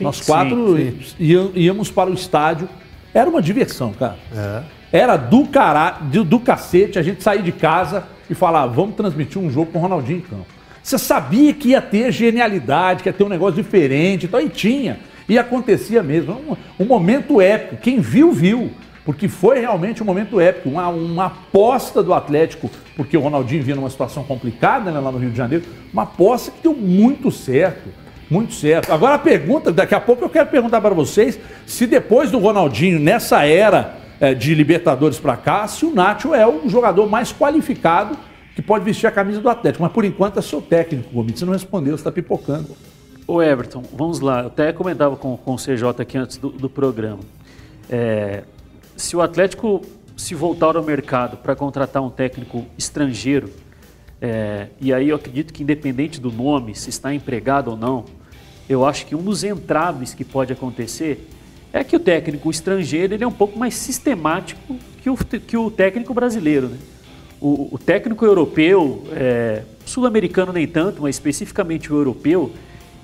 nós 0.00 0.20
quatro 0.22 0.78
ia- 1.18 1.50
íamos 1.54 1.90
para 1.90 2.08
o 2.08 2.14
estádio. 2.14 2.68
Era 3.12 3.28
uma 3.28 3.42
diversão, 3.42 3.92
cara. 3.92 4.16
É. 4.34 4.62
Era 4.92 5.16
do, 5.16 5.46
cara, 5.46 5.98
do, 6.02 6.22
do 6.24 6.38
cacete 6.40 6.98
a 6.98 7.02
gente 7.02 7.22
sair 7.22 7.42
de 7.42 7.52
casa 7.52 8.04
e 8.30 8.34
falar, 8.34 8.66
vamos 8.68 8.94
transmitir 8.94 9.42
um 9.42 9.50
jogo 9.50 9.72
com 9.72 9.78
o 9.78 9.82
Ronaldinho 9.82 10.18
em 10.18 10.22
campo. 10.22 10.46
Você 10.82 10.96
sabia 10.96 11.52
que 11.52 11.70
ia 11.70 11.82
ter 11.82 12.10
genialidade, 12.12 13.02
que 13.02 13.08
ia 13.08 13.12
ter 13.12 13.24
um 13.24 13.28
negócio 13.28 13.62
diferente, 13.62 14.26
então, 14.26 14.40
e 14.40 14.48
tinha. 14.48 15.00
E 15.28 15.36
acontecia 15.36 16.02
mesmo. 16.02 16.32
Um, 16.32 16.84
um 16.84 16.86
momento 16.86 17.40
épico. 17.40 17.76
Quem 17.76 18.00
viu, 18.00 18.32
viu. 18.32 18.70
Porque 19.04 19.28
foi 19.28 19.60
realmente 19.60 20.02
um 20.02 20.06
momento 20.06 20.40
épico. 20.40 20.68
Uma, 20.68 20.88
uma 20.88 21.26
aposta 21.26 22.02
do 22.02 22.14
Atlético, 22.14 22.70
porque 22.96 23.16
o 23.16 23.20
Ronaldinho 23.20 23.62
vinha 23.62 23.76
numa 23.76 23.90
situação 23.90 24.22
complicada 24.22 24.90
né, 24.90 25.00
lá 25.00 25.10
no 25.10 25.18
Rio 25.18 25.30
de 25.30 25.36
Janeiro. 25.36 25.64
Uma 25.92 26.04
aposta 26.04 26.50
que 26.50 26.62
deu 26.62 26.74
muito 26.74 27.30
certo. 27.30 27.90
Muito 28.30 28.54
certo. 28.54 28.92
Agora 28.92 29.16
a 29.16 29.18
pergunta, 29.18 29.72
daqui 29.72 29.94
a 29.94 30.00
pouco 30.00 30.24
eu 30.24 30.28
quero 30.28 30.48
perguntar 30.48 30.80
para 30.80 30.94
vocês 30.94 31.38
se 31.66 31.84
depois 31.84 32.30
do 32.30 32.38
Ronaldinho, 32.38 33.00
nessa 33.00 33.44
era 33.44 33.99
de 34.38 34.54
Libertadores 34.54 35.18
para 35.18 35.36
cá, 35.36 35.66
se 35.66 35.86
o 35.86 35.94
Nacho 35.94 36.34
é 36.34 36.46
o 36.46 36.68
jogador 36.68 37.08
mais 37.08 37.32
qualificado 37.32 38.16
que 38.54 38.60
pode 38.60 38.84
vestir 38.84 39.06
a 39.06 39.10
camisa 39.10 39.40
do 39.40 39.48
Atlético. 39.48 39.82
Mas 39.82 39.92
por 39.92 40.04
enquanto 40.04 40.38
é 40.38 40.42
seu 40.42 40.60
técnico, 40.60 41.10
Gomes. 41.10 41.38
Você 41.38 41.44
não 41.44 41.52
respondeu, 41.52 41.96
você 41.96 42.00
está 42.00 42.12
pipocando. 42.12 42.76
Ô 43.26 43.40
Everton, 43.40 43.82
vamos 43.92 44.20
lá. 44.20 44.40
Eu 44.40 44.46
até 44.48 44.72
comentava 44.72 45.16
com, 45.16 45.36
com 45.36 45.54
o 45.54 45.56
CJ 45.56 45.84
aqui 45.98 46.18
antes 46.18 46.36
do, 46.36 46.50
do 46.50 46.68
programa. 46.68 47.20
É, 47.88 48.44
se 48.96 49.16
o 49.16 49.22
Atlético 49.22 49.80
se 50.16 50.34
voltar 50.34 50.76
ao 50.76 50.82
mercado 50.82 51.38
para 51.38 51.56
contratar 51.56 52.02
um 52.02 52.10
técnico 52.10 52.66
estrangeiro, 52.76 53.50
é, 54.20 54.68
e 54.78 54.92
aí 54.92 55.08
eu 55.08 55.16
acredito 55.16 55.52
que 55.52 55.62
independente 55.62 56.20
do 56.20 56.30
nome, 56.30 56.74
se 56.74 56.90
está 56.90 57.14
empregado 57.14 57.70
ou 57.70 57.76
não, 57.76 58.04
eu 58.68 58.84
acho 58.84 59.06
que 59.06 59.14
um 59.14 59.22
dos 59.22 59.42
entraves 59.42 60.12
que 60.12 60.24
pode 60.24 60.52
acontecer 60.52 61.26
é 61.72 61.84
que 61.84 61.96
o 61.96 62.00
técnico 62.00 62.50
estrangeiro 62.50 63.14
ele 63.14 63.24
é 63.24 63.26
um 63.26 63.32
pouco 63.32 63.58
mais 63.58 63.74
sistemático 63.74 64.76
que 65.02 65.08
o, 65.08 65.16
que 65.16 65.56
o 65.56 65.70
técnico 65.70 66.12
brasileiro. 66.12 66.68
Né? 66.68 66.78
O, 67.40 67.74
o 67.74 67.78
técnico 67.78 68.24
europeu, 68.24 69.04
é, 69.12 69.62
sul-americano 69.86 70.52
nem 70.52 70.66
tanto, 70.66 71.02
mas 71.02 71.16
especificamente 71.16 71.92
o 71.92 71.96
europeu, 71.96 72.52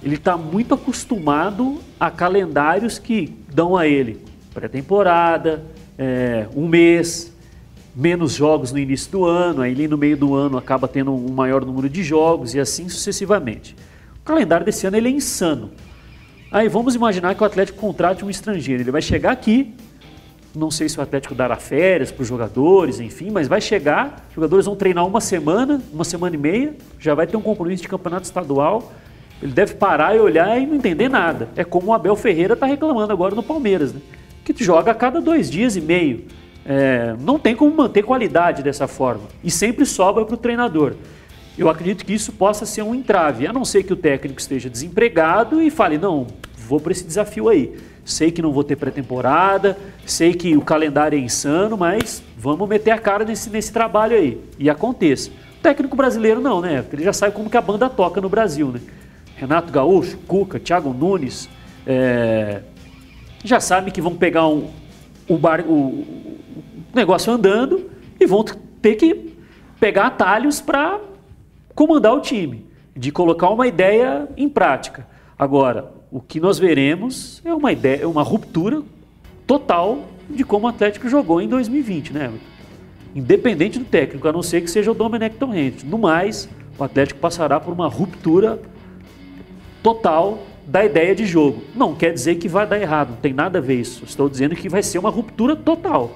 ele 0.03 0.17
está 0.17 0.37
muito 0.37 0.75
acostumado 0.75 1.79
a 1.99 2.11
calendários 2.11 2.99
que 2.99 3.33
dão 3.53 3.77
a 3.77 3.87
ele 3.87 4.21
pré-temporada, 4.57 5.63
é, 5.99 6.47
um 6.57 6.67
mês, 6.67 7.31
menos 7.95 8.33
jogos 8.33 8.73
no 8.73 8.79
início 8.79 9.13
do 9.13 9.25
ano, 9.27 9.61
aí 9.61 9.73
ali 9.73 9.87
no 9.87 9.99
meio 9.99 10.17
do 10.17 10.35
ano 10.35 10.57
acaba 10.57 10.89
tendo 10.89 11.13
um 11.13 11.31
maior 11.31 11.63
número 11.65 11.91
de 11.91 12.03
jogos 12.03 12.55
e 12.55 12.61
assim 12.61 12.89
sucessivamente. 12.89 13.77
O 14.19 14.25
calendário 14.25 14.65
desse 14.65 14.87
ano 14.87 14.97
ele 14.97 15.09
é 15.09 15.13
insano. 15.13 15.71
Aí 16.51 16.69
vamos 16.69 16.95
imaginar 16.95 17.35
que 17.35 17.43
o 17.43 17.47
Atlético 17.47 17.79
contrate 17.79 18.25
um 18.25 18.31
estrangeiro, 18.31 18.83
ele 18.83 18.91
vai 18.91 19.03
chegar 19.03 19.33
aqui, 19.33 19.75
não 20.55 20.71
sei 20.71 20.89
se 20.89 20.99
o 20.99 21.03
Atlético 21.03 21.35
dará 21.35 21.57
férias 21.57 22.11
para 22.11 22.23
os 22.23 22.29
jogadores, 22.29 22.99
enfim, 22.99 23.31
mas 23.31 23.47
vai 23.47 23.61
chegar, 23.61 24.25
os 24.29 24.35
jogadores 24.35 24.65
vão 24.65 24.75
treinar 24.75 25.07
uma 25.07 25.21
semana, 25.21 25.83
uma 25.93 26.05
semana 26.05 26.35
e 26.35 26.39
meia, 26.39 26.75
já 26.99 27.15
vai 27.15 27.27
ter 27.27 27.37
um 27.37 27.43
compromisso 27.43 27.83
de 27.83 27.89
campeonato 27.89 28.25
estadual, 28.25 28.93
ele 29.43 29.53
deve 29.53 29.75
parar 29.75 30.17
e 30.17 30.19
olhar 30.19 30.59
e 30.59 30.67
não 30.67 30.77
entender 30.77 31.09
nada. 31.09 31.49
É 31.57 31.63
como 31.63 31.89
o 31.89 31.93
Abel 31.93 32.17
Ferreira 32.17 32.55
está 32.55 32.65
reclamando 32.65 33.13
agora 33.13 33.35
no 33.35 33.43
Palmeiras, 33.43 33.93
né? 33.93 34.01
que 34.45 34.65
joga 34.65 34.93
a 34.93 34.95
cada 34.95 35.21
dois 35.21 35.51
dias 35.51 35.77
e 35.77 35.81
meio. 35.81 36.25
É, 36.65 37.15
não 37.21 37.39
tem 37.39 37.55
como 37.55 37.75
manter 37.75 38.03
qualidade 38.03 38.63
dessa 38.63 38.89
forma. 38.89 39.25
E 39.45 39.51
sempre 39.51 39.85
sobra 39.85 40.25
para 40.25 40.35
o 40.35 40.39
treinador. 40.39 40.95
Eu 41.59 41.71
acredito 41.71 42.05
que 42.05 42.13
isso 42.13 42.33
possa 42.33 42.67
ser 42.67 42.83
um 42.83 42.95
entrave, 42.95 43.47
a 43.47 43.53
não 43.53 43.65
ser 43.65 43.83
que 43.83 43.93
o 43.93 43.97
técnico 43.97 44.39
esteja 44.39 44.69
desempregado 44.69 45.63
e 45.63 45.71
fale: 45.71 45.97
não, 45.97 46.27
vou 46.57 46.79
para 46.81 46.93
esse 46.93 47.05
desafio 47.05 47.49
aí. 47.49 47.75
Sei 48.05 48.31
que 48.31 48.43
não 48.43 48.53
vou 48.53 48.63
ter 48.63 48.77
pré-temporada, 48.77 49.77
sei 50.05 50.33
que 50.33 50.57
o 50.57 50.61
calendário 50.61 51.19
é 51.19 51.21
insano, 51.21 51.77
mas 51.77 52.23
vamos 52.39 52.69
meter 52.69 52.93
a 52.93 52.99
cara 52.99 53.25
nesse, 53.25 53.51
nesse 53.51 53.73
trabalho 53.73 54.17
aí. 54.17 54.41
E 54.59 54.71
aconteça. 54.71 55.31
O 55.59 55.63
técnico 55.63 55.97
brasileiro 55.97 56.41
não, 56.41 56.61
né? 56.61 56.85
Ele 56.93 57.03
já 57.03 57.13
sabe 57.13 57.35
como 57.35 57.51
que 57.51 57.57
a 57.57 57.61
banda 57.61 57.89
toca 57.89 58.21
no 58.21 58.29
Brasil, 58.29 58.69
né? 58.69 58.81
Renato 59.37 59.73
Gaúcho, 59.73 60.19
Cuca, 60.19 60.61
Thiago 60.61 60.93
Nunes, 60.93 61.49
é, 61.87 62.61
já 63.45 63.61
sabem 63.61 63.93
que 63.93 64.01
vão 64.01 64.15
pegar 64.15 64.47
um, 64.47 64.71
bar, 65.39 65.61
o, 65.67 65.73
o 65.73 66.39
negócio 66.95 67.33
andando 67.33 67.91
e 68.21 68.27
vão 68.27 68.45
ter 68.81 68.95
que 68.95 69.35
pegar 69.79 70.07
atalhos 70.07 70.61
para 70.61 71.01
comandar 71.77 72.15
o 72.15 72.21
time, 72.21 72.67
de 72.97 73.13
colocar 73.13 73.51
uma 73.51 73.67
ideia 73.69 74.27
em 74.37 74.49
prática. 74.49 75.07
Agora, 75.39 75.93
o 76.11 76.21
que 76.21 76.41
nós 76.41 76.59
veremos 76.59 77.43
é 77.45 77.55
uma 77.55 77.71
ideia, 77.71 78.03
é 78.03 78.07
uma 78.07 78.23
ruptura 78.23 78.83
total 79.47 80.07
de 80.29 80.43
como 80.43 80.67
o 80.67 80.69
Atlético 80.69 81.09
jogou 81.09 81.41
em 81.41 81.47
2020, 81.47 82.15
né? 82.15 82.33
Independente 83.15 83.79
do 83.79 83.85
técnico, 83.85 84.27
a 84.27 84.33
não 84.33 84.43
ser 84.43 84.63
que 84.63 84.71
seja 84.71 84.91
o 84.91 84.95
Domenech 84.95 85.37
Torrente. 85.37 85.85
No 85.85 85.99
mais, 85.99 86.49
o 86.79 86.83
Atlético 86.83 87.21
passará 87.21 87.61
por 87.61 87.73
uma 87.73 87.89
ruptura 87.89 88.59
total 89.83 90.39
da 90.67 90.85
ideia 90.85 91.15
de 91.15 91.27
jogo. 91.27 91.63
Não 91.75 91.95
quer 91.95 92.13
dizer 92.13 92.37
que 92.37 92.49
vai 92.49 92.67
dar 92.67 92.81
errado, 92.81 93.11
não 93.11 93.17
tem 93.17 93.35
nada 93.35 93.59
a 93.59 93.63
ver 93.63 93.81
isso. 93.81 94.03
Estou 94.05 94.29
dizendo 94.29 94.57
que 94.57 94.69
vai 94.69 94.83
ser 94.83 94.99
uma 94.99 95.11
ruptura 95.11 95.55
total. 95.55 96.13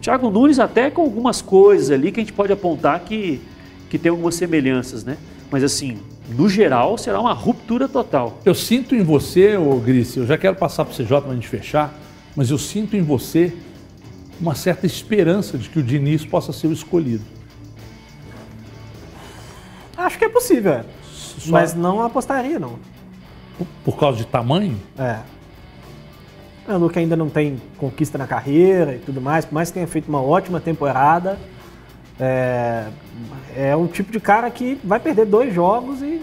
Thiago 0.00 0.30
Nunes 0.30 0.58
até 0.58 0.90
com 0.90 1.02
algumas 1.02 1.42
coisas 1.42 1.90
ali 1.90 2.12
que 2.12 2.20
a 2.20 2.22
gente 2.22 2.32
pode 2.32 2.52
apontar 2.52 3.00
que, 3.00 3.40
que 3.88 3.98
tem 3.98 4.10
algumas 4.10 4.34
semelhanças, 4.34 5.04
né? 5.04 5.16
Mas 5.50 5.62
assim, 5.64 5.98
no 6.28 6.48
geral, 6.48 6.98
será 6.98 7.20
uma 7.20 7.32
ruptura 7.32 7.88
total. 7.88 8.38
Eu 8.44 8.54
sinto 8.54 8.94
em 8.94 9.02
você, 9.02 9.56
ô 9.56 9.76
Grice, 9.76 10.18
eu 10.18 10.26
já 10.26 10.36
quero 10.36 10.56
passar 10.56 10.84
para 10.84 10.92
o 10.92 10.96
CJ 10.96 11.20
para 11.22 11.30
a 11.30 11.34
gente 11.34 11.48
fechar, 11.48 11.94
mas 12.36 12.50
eu 12.50 12.58
sinto 12.58 12.96
em 12.96 13.02
você 13.02 13.52
uma 14.40 14.54
certa 14.54 14.86
esperança 14.86 15.56
de 15.58 15.68
que 15.68 15.78
o 15.78 15.82
Diniz 15.82 16.24
possa 16.24 16.52
ser 16.52 16.66
o 16.68 16.72
escolhido. 16.72 17.24
Acho 19.96 20.18
que 20.18 20.24
é 20.24 20.28
possível, 20.28 20.72
é. 20.72 20.84
Só- 21.12 21.50
mas 21.50 21.74
não 21.74 22.02
apostaria, 22.02 22.58
não. 22.58 22.78
Por, 23.56 23.66
por 23.84 23.98
causa 23.98 24.18
de 24.18 24.26
tamanho? 24.26 24.78
É. 24.96 25.18
É 26.68 26.76
um 26.76 26.88
que 26.88 26.98
ainda 26.98 27.16
não 27.16 27.30
tem 27.30 27.60
conquista 27.78 28.18
na 28.18 28.26
carreira 28.26 28.94
e 28.94 28.98
tudo 28.98 29.20
mais, 29.20 29.44
por 29.46 29.54
mais 29.54 29.70
que 29.70 29.74
tenha 29.74 29.86
feito 29.86 30.08
uma 30.08 30.20
ótima 30.22 30.60
temporada, 30.60 31.38
é, 32.20 32.84
é 33.56 33.76
um 33.76 33.86
tipo 33.86 34.10
de 34.12 34.20
cara 34.20 34.50
que 34.50 34.78
vai 34.84 35.00
perder 35.00 35.26
dois 35.26 35.54
jogos 35.54 36.02
e 36.02 36.20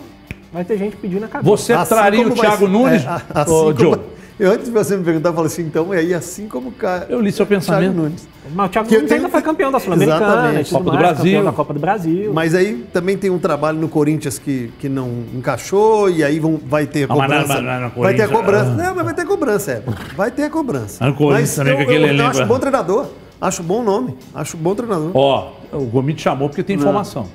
vai 0.51 0.63
ter 0.63 0.77
gente 0.77 0.95
pedindo 0.97 1.26
a 1.26 1.27
cabeça. 1.27 1.49
Você 1.49 1.73
traria 1.85 2.22
o 2.27 2.30
vai 2.30 2.38
Thiago 2.39 2.65
ser- 2.65 2.72
Nunes? 2.72 3.03
é, 3.05 3.22
assim 3.34 3.51
como- 3.51 3.80
Joe, 3.80 3.99
Eu, 4.38 4.51
antes 4.51 4.65
de 4.65 4.72
você 4.72 4.97
me 4.97 5.03
perguntar, 5.05 5.30
eu 5.30 5.34
falei 5.34 5.47
assim, 5.47 5.61
então, 5.61 5.93
e 5.95 5.97
aí 5.97 6.13
assim 6.13 6.49
como 6.49 6.67
o 6.67 6.72
cara. 6.73 7.05
eu 7.09 7.22
li 7.22 7.31
seu 7.31 7.45
Thiago 7.45 7.61
pensamento. 7.61 7.95
Nunes. 7.95 8.27
Mas 8.53 8.65
o 8.65 8.69
Thiago 8.69 8.89
Que 8.89 8.95
eu 8.95 8.99
Nunes 8.99 9.09
tenho- 9.09 9.22
ainda 9.22 9.31
foi 9.31 9.41
campeão 9.41 9.72
da 9.72 9.80
Sul-Americana, 9.80 10.63
Copa 10.69 10.84
do 10.84 10.88
mais, 10.91 10.99
Brasil. 10.99 11.23
campeão 11.23 11.43
da 11.45 11.51
Copa 11.53 11.73
do 11.73 11.80
Brasil. 11.80 12.34
Mas 12.34 12.53
aí 12.53 12.85
também 12.91 13.17
tem 13.17 13.30
um 13.30 13.39
trabalho 13.39 13.77
no 13.80 13.88
Corinthians 13.88 14.38
que, 14.38 14.73
que 14.77 14.89
não 14.89 15.23
encaixou, 15.34 16.09
e 16.09 16.22
aí 16.22 16.38
vão, 16.38 16.59
vai 16.65 16.85
ter 16.85 17.03
a 17.09 17.13
Ah, 17.13 17.15
mas 17.15 17.27
cobrança. 17.31 17.61
não, 17.61 17.73
não, 17.73 17.80
não, 17.81 17.89
vai 18.01 18.13
ter 18.13 18.22
a 18.23 18.27
cobrança. 18.27 18.72
ah. 18.72 18.76
Não, 18.84 18.95
mas 18.95 19.05
vai 19.05 19.13
ter 19.13 19.26
cobrança, 19.26 19.72
é. 19.72 19.84
Vai 20.17 20.31
ter 20.31 20.43
a 20.43 20.49
cobrança. 20.49 20.97
Ah, 21.01 21.07
no 21.07 21.15
Corinthians 21.15 21.57
mas 21.57 21.67
eu, 21.69 21.73
eu, 21.73 21.91
eu 21.91 22.07
elenco, 22.07 22.30
acho 22.30 22.41
é. 22.41 22.45
bom 22.45 22.59
treinador. 22.59 23.07
Acho 23.39 23.61
bom 23.63 23.83
nome. 23.83 24.15
Acho 24.33 24.55
bom 24.57 24.73
treinador. 24.75 25.11
Ó, 25.13 25.51
o 25.73 25.85
Gomit 25.85 26.21
chamou 26.21 26.47
porque 26.49 26.63
tem 26.63 26.75
informação. 26.75 27.27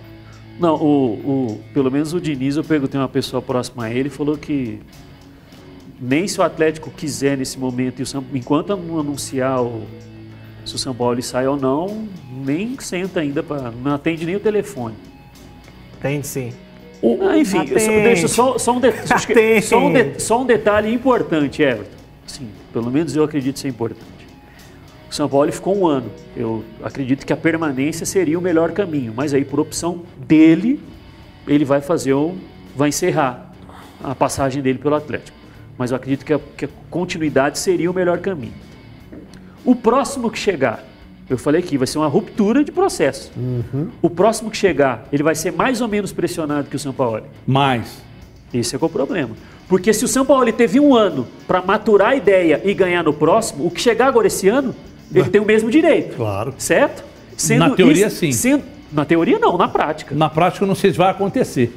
Não, 0.58 0.74
o, 0.76 1.12
o- 1.14 1.60
pelo 1.72 1.90
menos 1.90 2.12
o 2.12 2.20
Diniz, 2.20 2.56
eu 2.56 2.64
perguntei 2.64 2.98
a 2.98 3.02
uma 3.02 3.08
pessoa 3.08 3.40
próxima 3.40 3.84
a 3.84 3.90
ele 3.90 4.08
e 4.08 4.10
falou 4.10 4.36
que 4.36 4.80
nem 6.00 6.26
se 6.28 6.38
o 6.40 6.42
Atlético 6.42 6.90
quiser 6.90 7.36
nesse 7.36 7.58
momento, 7.58 8.00
e 8.00 8.02
o 8.02 8.06
São, 8.06 8.24
enquanto 8.34 8.76
não 8.76 8.98
anunciar 9.00 9.62
o, 9.62 9.82
se 10.64 10.74
o 10.74 10.78
São 10.78 10.94
Paulo 10.94 11.22
sai 11.22 11.46
ou 11.46 11.56
não, 11.56 12.06
nem 12.44 12.78
senta 12.78 13.20
ainda, 13.20 13.42
pra, 13.42 13.70
não 13.70 13.94
atende 13.94 14.24
nem 14.26 14.36
o 14.36 14.40
telefone. 14.40 14.94
Tem 16.00 16.22
sim. 16.22 16.52
Ah, 17.22 17.38
enfim, 17.38 17.58
só, 17.66 17.74
Atende. 17.74 18.02
deixa 18.02 18.28
só, 18.28 18.58
só 18.58 18.72
um 18.76 18.80
de- 18.80 18.88
Atende. 19.10 19.62
só, 19.64 19.78
um 19.78 19.92
de- 19.92 20.20
só 20.20 20.40
um 20.42 20.46
detalhe 20.46 20.92
importante, 20.92 21.62
Everton. 21.62 21.90
Sim, 22.26 22.48
pelo 22.72 22.90
menos 22.90 23.16
eu 23.16 23.24
acredito 23.24 23.58
ser 23.58 23.68
importante. 23.68 24.19
O 25.10 25.14
São 25.14 25.28
Paulo 25.28 25.50
ficou 25.50 25.76
um 25.76 25.86
ano. 25.86 26.08
Eu 26.36 26.64
acredito 26.84 27.26
que 27.26 27.32
a 27.32 27.36
permanência 27.36 28.06
seria 28.06 28.38
o 28.38 28.42
melhor 28.42 28.70
caminho, 28.70 29.12
mas 29.14 29.34
aí 29.34 29.44
por 29.44 29.58
opção 29.58 30.02
dele, 30.16 30.80
ele 31.48 31.64
vai 31.64 31.80
fazer 31.80 32.12
o, 32.12 32.36
vai 32.76 32.90
encerrar 32.90 33.52
a 34.02 34.14
passagem 34.14 34.62
dele 34.62 34.78
pelo 34.78 34.94
Atlético. 34.94 35.36
Mas 35.76 35.90
eu 35.90 35.96
acredito 35.96 36.24
que 36.24 36.32
a, 36.32 36.38
que 36.56 36.66
a 36.66 36.68
continuidade 36.88 37.58
seria 37.58 37.90
o 37.90 37.94
melhor 37.94 38.18
caminho. 38.18 38.54
O 39.64 39.74
próximo 39.74 40.30
que 40.30 40.38
chegar, 40.38 40.84
eu 41.28 41.36
falei 41.36 41.60
aqui, 41.60 41.76
vai 41.76 41.88
ser 41.88 41.98
uma 41.98 42.06
ruptura 42.06 42.62
de 42.62 42.70
processo. 42.70 43.32
O 44.00 44.08
próximo 44.08 44.48
que 44.48 44.56
chegar, 44.56 45.08
ele 45.12 45.24
vai 45.24 45.34
ser 45.34 45.50
mais 45.50 45.80
ou 45.80 45.88
menos 45.88 46.12
pressionado 46.12 46.68
que 46.68 46.76
o 46.76 46.78
São 46.78 46.92
Paulo. 46.92 47.24
Mas, 47.46 48.00
Esse 48.54 48.76
é 48.76 48.78
é 48.80 48.84
o 48.84 48.88
problema. 48.88 49.30
Porque 49.68 49.92
se 49.92 50.04
o 50.04 50.08
São 50.08 50.24
Paulo 50.24 50.52
teve 50.52 50.78
um 50.78 50.94
ano 50.94 51.26
para 51.46 51.62
maturar 51.62 52.10
a 52.10 52.16
ideia 52.16 52.60
e 52.64 52.72
ganhar 52.74 53.02
no 53.02 53.12
próximo, 53.12 53.66
o 53.66 53.70
que 53.70 53.80
chegar 53.80 54.06
agora 54.06 54.26
esse 54.26 54.48
ano, 54.48 54.74
ele 55.14 55.28
tem 55.30 55.40
o 55.40 55.44
mesmo 55.44 55.70
direito. 55.70 56.16
Claro. 56.16 56.54
Certo? 56.58 57.04
Na 57.56 57.70
teoria, 57.70 58.10
sim. 58.10 58.32
sendo- 58.32 58.64
na 58.92 59.04
teoria, 59.04 59.38
não, 59.38 59.56
na 59.56 59.68
prática. 59.68 60.14
na 60.14 60.28
prática, 60.28 60.64
eu 60.64 60.68
não 60.68 60.74
sei 60.74 60.90
se 60.92 60.98
vai 60.98 61.10
acontecer. 61.10 61.72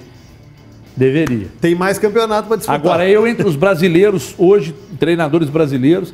Deveria. 0.95 1.47
Tem 1.59 1.73
mais 1.73 1.97
campeonato 1.97 2.47
para 2.47 2.57
disputar. 2.57 2.79
Agora, 2.79 3.07
eu 3.09 3.27
entre 3.27 3.47
os 3.47 3.55
brasileiros, 3.55 4.35
hoje, 4.37 4.75
treinadores 4.99 5.49
brasileiros, 5.49 6.13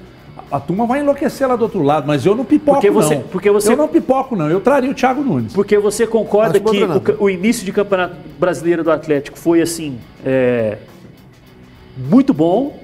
a, 0.51 0.57
a 0.57 0.59
turma 0.59 0.85
vai 0.85 1.01
enlouquecer 1.01 1.47
lá 1.47 1.55
do 1.55 1.63
outro 1.63 1.81
lado, 1.83 2.07
mas 2.07 2.25
eu 2.25 2.33
não 2.35 2.45
pipoco, 2.45 2.75
Porque 2.77 2.89
você- 2.89 3.15
não. 3.15 3.21
porque 3.23 3.51
você- 3.51 3.71
Eu 3.73 3.77
não 3.77 3.87
pipoco, 3.89 4.35
não. 4.37 4.49
Eu 4.49 4.61
traria 4.61 4.89
o 4.89 4.93
Thiago 4.93 5.21
Nunes. 5.21 5.53
Porque 5.53 5.77
você 5.77 6.07
concorda 6.07 6.59
que 6.59 7.11
o, 7.19 7.23
o 7.25 7.29
início 7.29 7.65
de 7.65 7.73
campeonato 7.73 8.15
brasileiro 8.39 8.83
do 8.83 8.91
Atlético 8.91 9.37
foi 9.37 9.61
assim, 9.61 9.97
é, 10.25 10.77
muito 11.97 12.33
bom. 12.33 12.79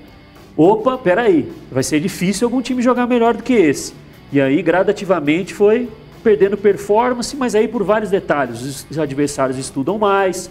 Opa, 0.58 0.98
peraí, 0.98 1.52
vai 1.72 1.84
ser 1.84 2.00
difícil 2.00 2.48
algum 2.48 2.62
time 2.62 2.82
jogar 2.82 3.08
melhor 3.08 3.36
do 3.36 3.44
que 3.44 3.54
esse. 3.54 3.94
E 4.32 4.42
aí, 4.42 4.62
gradativamente, 4.62 5.54
foi 5.54 5.88
perdendo 6.24 6.58
performance, 6.58 7.36
mas 7.36 7.54
aí 7.56 7.68
por 7.68 7.84
vários 7.84 8.10
detalhes. 8.10 8.62
Os- 8.62 8.88
Os 8.90 9.00
adversários 9.00 9.58
estudam 9.58 9.98
mais, 10.00 10.50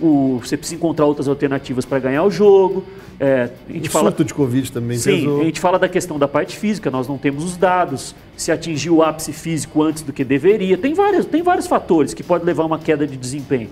o- 0.00 0.38
você 0.42 0.56
precisa 0.56 0.76
encontrar 0.76 1.06
outras 1.06 1.26
alternativas 1.28 1.84
para 1.84 1.98
ganhar 1.98 2.22
o 2.24 2.30
jogo. 2.30 2.84
É, 3.18 3.50
a 3.68 3.72
gente 3.72 3.88
O 3.88 3.92
fala, 3.92 4.10
surto 4.10 4.24
de 4.24 4.34
Covid 4.34 4.72
também 4.72 4.96
Sim, 4.98 5.16
pesou. 5.18 5.40
a 5.40 5.44
gente 5.44 5.60
fala 5.60 5.78
da 5.78 5.88
questão 5.88 6.18
da 6.18 6.26
parte 6.26 6.56
física, 6.56 6.90
nós 6.90 7.06
não 7.06 7.18
temos 7.18 7.44
os 7.44 7.56
dados, 7.56 8.14
se 8.36 8.50
atingiu 8.50 8.96
o 8.96 9.02
ápice 9.02 9.32
físico 9.32 9.82
antes 9.82 10.02
do 10.02 10.12
que 10.12 10.24
deveria. 10.24 10.76
Tem, 10.78 10.94
vários, 10.94 11.26
tem 11.26 11.42
vários 11.42 11.66
fatores 11.66 12.14
que 12.14 12.22
podem 12.22 12.46
levar 12.46 12.62
a 12.64 12.66
uma 12.66 12.78
queda 12.78 13.06
de 13.06 13.16
desempenho. 13.16 13.68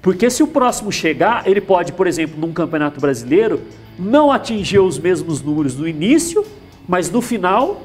Porque 0.00 0.28
se 0.30 0.42
o 0.42 0.46
próximo 0.48 0.90
chegar, 0.90 1.46
ele 1.48 1.60
pode, 1.60 1.92
por 1.92 2.06
exemplo, 2.06 2.38
num 2.40 2.52
campeonato 2.52 3.00
brasileiro, 3.00 3.60
não 3.98 4.32
atingir 4.32 4.80
os 4.80 4.98
mesmos 4.98 5.40
números 5.42 5.76
no 5.76 5.86
início, 5.86 6.44
mas 6.88 7.10
no 7.10 7.20
final 7.22 7.82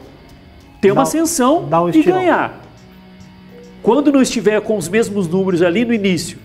ter 0.81 0.91
uma 0.91 1.03
ascensão 1.03 1.67
dá 1.67 1.81
um 1.81 1.89
e 1.89 2.03
ganhar. 2.03 2.61
Quando 3.81 4.11
não 4.11 4.21
estiver 4.21 4.59
com 4.61 4.77
os 4.77 4.89
mesmos 4.89 5.27
números 5.27 5.61
ali 5.61 5.85
no 5.85 5.93
início, 5.93 6.37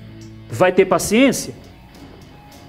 vai 0.51 0.73
ter 0.73 0.85
paciência? 0.85 1.55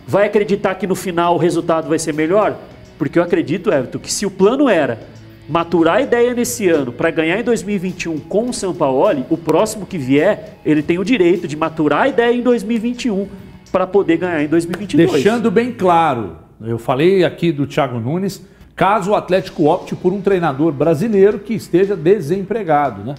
Vai 0.07 0.26
acreditar 0.26 0.76
que 0.76 0.88
no 0.88 0.95
final 0.95 1.35
o 1.35 1.38
resultado 1.38 1.88
vai 1.88 1.99
ser 1.99 2.14
melhor? 2.14 2.57
Porque 2.98 3.19
eu 3.19 3.23
acredito, 3.23 3.72
Everton, 3.72 3.99
que 3.99 4.11
se 4.11 4.26
o 4.26 4.31
plano 4.31 4.68
era 4.68 4.99
maturar 5.48 5.98
a 5.98 6.02
ideia 6.02 6.34
nesse 6.34 6.69
ano 6.69 6.91
para 6.91 7.11
ganhar 7.11 7.40
em 7.40 7.44
2021 7.44 8.19
com 8.19 8.49
o 8.49 8.53
Sampaoli, 8.53 9.26
o 9.30 9.38
próximo 9.38 9.85
que 9.85 9.98
vier, 9.98 10.57
ele 10.65 10.81
tem 10.81 10.98
o 10.98 11.03
direito 11.03 11.48
de 11.48 11.56
maturar 11.56 12.03
a 12.03 12.07
ideia 12.07 12.34
em 12.34 12.41
2021 12.41 13.27
para 13.72 13.85
poder 13.85 14.18
ganhar 14.18 14.44
em 14.44 14.48
2022. 14.48 15.11
Deixando 15.11 15.52
bem 15.52 15.72
claro, 15.72 16.38
eu 16.61 16.77
falei 16.77 17.23
aqui 17.23 17.52
do 17.52 17.68
Thiago 17.68 17.99
Nunes, 17.99 18.41
caso 18.76 19.12
o 19.12 19.16
Atlético 19.16 19.66
opte 19.70 19.95
por 19.95 20.14
um 20.14 20.22
treinador 20.22 20.72
brasileiro 20.72 21.40
que 21.40 21.54
esteja 21.54 21.95
desempregado, 21.95 23.04
né? 23.04 23.16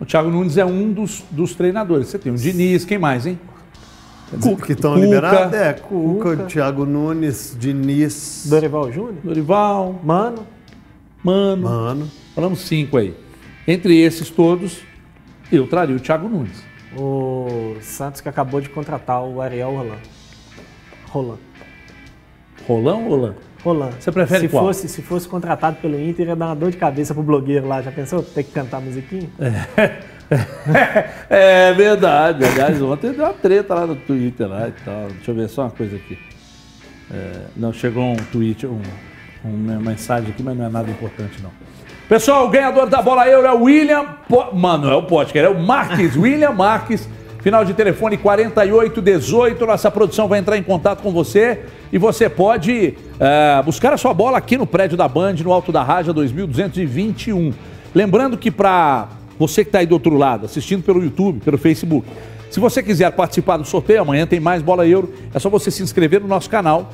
O 0.00 0.04
Thiago 0.04 0.28
Nunes 0.30 0.56
é 0.56 0.64
um 0.64 0.92
dos, 0.92 1.22
dos 1.30 1.54
treinadores. 1.54 2.08
Você 2.08 2.18
tem 2.18 2.32
o 2.32 2.36
Diniz, 2.36 2.84
quem 2.84 2.98
mais, 2.98 3.26
hein? 3.26 3.38
que 4.66 4.72
estão 4.72 4.94
Cuca. 4.94 5.04
liberados. 5.04 5.54
É, 5.54 5.72
Cuca, 5.74 6.36
Thiago 6.46 6.84
Nunes, 6.84 7.56
Diniz. 7.58 8.46
Dorival 8.48 8.90
Júnior? 8.90 9.14
Dorival, 9.22 10.00
Mano, 10.02 10.46
Mano. 11.22 11.62
Mano. 11.62 12.10
Falamos 12.34 12.60
cinco 12.60 12.96
aí. 12.98 13.14
Entre 13.66 13.98
esses 14.00 14.28
todos, 14.30 14.80
eu 15.52 15.66
traria 15.66 15.94
o 15.94 16.00
Thiago 16.00 16.28
Nunes. 16.28 16.62
o 16.96 17.76
Santos 17.80 18.20
que 18.20 18.28
acabou 18.28 18.60
de 18.60 18.68
contratar 18.68 19.22
o 19.22 19.40
Ariel 19.40 19.70
Roland. 19.70 19.98
Roland. 21.10 21.38
Rolão 22.66 23.04
ou 23.04 23.10
Roland? 23.10 23.34
Roland. 23.64 23.94
Você 23.98 24.12
prefere 24.12 24.40
se 24.42 24.48
qual? 24.48 24.66
Fosse, 24.66 24.88
se 24.88 25.02
fosse 25.02 25.26
contratado 25.26 25.78
pelo 25.80 25.98
Inter, 25.98 26.28
ia 26.28 26.36
dar 26.36 26.46
uma 26.46 26.54
dor 26.56 26.70
de 26.70 26.76
cabeça 26.76 27.14
pro 27.14 27.22
blogueiro 27.22 27.66
lá. 27.66 27.80
Já 27.80 27.90
pensou? 27.90 28.22
Ter 28.22 28.42
que 28.42 28.52
cantar 28.52 28.80
musiquinha? 28.80 29.28
É 31.30 31.72
verdade. 31.74 32.44
Aliás, 32.44 32.80
ontem 32.82 33.12
deu 33.12 33.24
uma 33.24 33.32
treta 33.32 33.74
lá 33.74 33.86
no 33.86 33.96
Twitter 33.96 34.46
lá 34.46 34.68
e 34.68 34.72
tal. 34.84 35.08
Deixa 35.08 35.30
eu 35.30 35.34
ver 35.34 35.48
só 35.48 35.62
uma 35.62 35.70
coisa 35.70 35.96
aqui. 35.96 36.18
É, 37.10 37.32
não, 37.56 37.72
chegou 37.72 38.04
um 38.04 38.16
tweet, 38.16 38.66
um, 38.66 38.80
uma 39.42 39.80
mensagem 39.80 40.30
aqui, 40.30 40.42
mas 40.42 40.56
não 40.56 40.66
é 40.66 40.68
nada 40.68 40.90
importante 40.90 41.42
não. 41.42 41.50
Pessoal, 42.08 42.46
o 42.46 42.50
ganhador 42.50 42.86
da 42.86 43.00
bola 43.00 43.26
euro 43.26 43.46
é 43.46 43.52
o 43.52 43.62
William. 43.62 44.04
Po... 44.28 44.54
Mano, 44.54 44.90
é 44.90 44.94
o 44.94 45.02
Potker, 45.04 45.44
é 45.44 45.48
o 45.48 45.58
Marques, 45.58 46.16
William 46.16 46.52
Marques. 46.52 47.08
Final 47.44 47.62
de 47.62 47.74
telefone 47.74 48.16
4818. 48.16 49.66
Nossa 49.66 49.90
produção 49.90 50.26
vai 50.26 50.38
entrar 50.38 50.56
em 50.56 50.62
contato 50.62 51.02
com 51.02 51.12
você 51.12 51.60
e 51.92 51.98
você 51.98 52.26
pode 52.26 52.94
é, 53.20 53.62
buscar 53.62 53.92
a 53.92 53.98
sua 53.98 54.14
bola 54.14 54.38
aqui 54.38 54.56
no 54.56 54.66
prédio 54.66 54.96
da 54.96 55.06
Band, 55.06 55.34
no 55.34 55.52
Alto 55.52 55.70
da 55.70 55.82
Raja 55.82 56.10
2221. 56.10 57.52
Lembrando 57.94 58.38
que 58.38 58.50
para 58.50 59.08
você 59.38 59.62
que 59.62 59.68
está 59.68 59.80
aí 59.80 59.86
do 59.86 59.92
outro 59.92 60.16
lado, 60.16 60.46
assistindo 60.46 60.82
pelo 60.82 61.04
YouTube, 61.04 61.40
pelo 61.40 61.58
Facebook, 61.58 62.08
se 62.50 62.58
você 62.58 62.82
quiser 62.82 63.12
participar 63.12 63.58
do 63.58 63.66
sorteio, 63.66 64.00
amanhã 64.00 64.26
tem 64.26 64.40
mais 64.40 64.62
bola 64.62 64.86
euro, 64.88 65.12
é 65.34 65.38
só 65.38 65.50
você 65.50 65.70
se 65.70 65.82
inscrever 65.82 66.22
no 66.22 66.26
nosso 66.26 66.48
canal, 66.48 66.88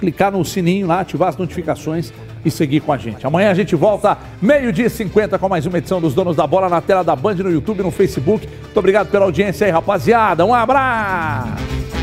clicar 0.00 0.32
no 0.32 0.44
sininho 0.44 0.88
lá, 0.88 0.98
ativar 0.98 1.28
as 1.28 1.36
notificações 1.36 2.12
e 2.44 2.50
seguir 2.50 2.80
com 2.80 2.92
a 2.92 2.98
gente. 2.98 3.26
Amanhã 3.26 3.50
a 3.50 3.54
gente 3.54 3.74
volta 3.74 4.18
meio-dia 4.40 4.86
e 4.86 4.90
50 4.90 5.38
com 5.38 5.48
mais 5.48 5.66
uma 5.66 5.78
edição 5.78 6.00
dos 6.00 6.14
Donos 6.14 6.36
da 6.36 6.46
Bola 6.46 6.68
na 6.68 6.80
tela 6.80 7.02
da 7.02 7.14
Band, 7.14 7.34
no 7.36 7.50
YouTube, 7.50 7.82
no 7.82 7.90
Facebook. 7.90 8.46
Muito 8.46 8.76
obrigado 8.76 9.10
pela 9.10 9.24
audiência 9.24 9.66
aí, 9.66 9.70
rapaziada. 9.70 10.44
Um 10.44 10.54
abraço! 10.54 12.01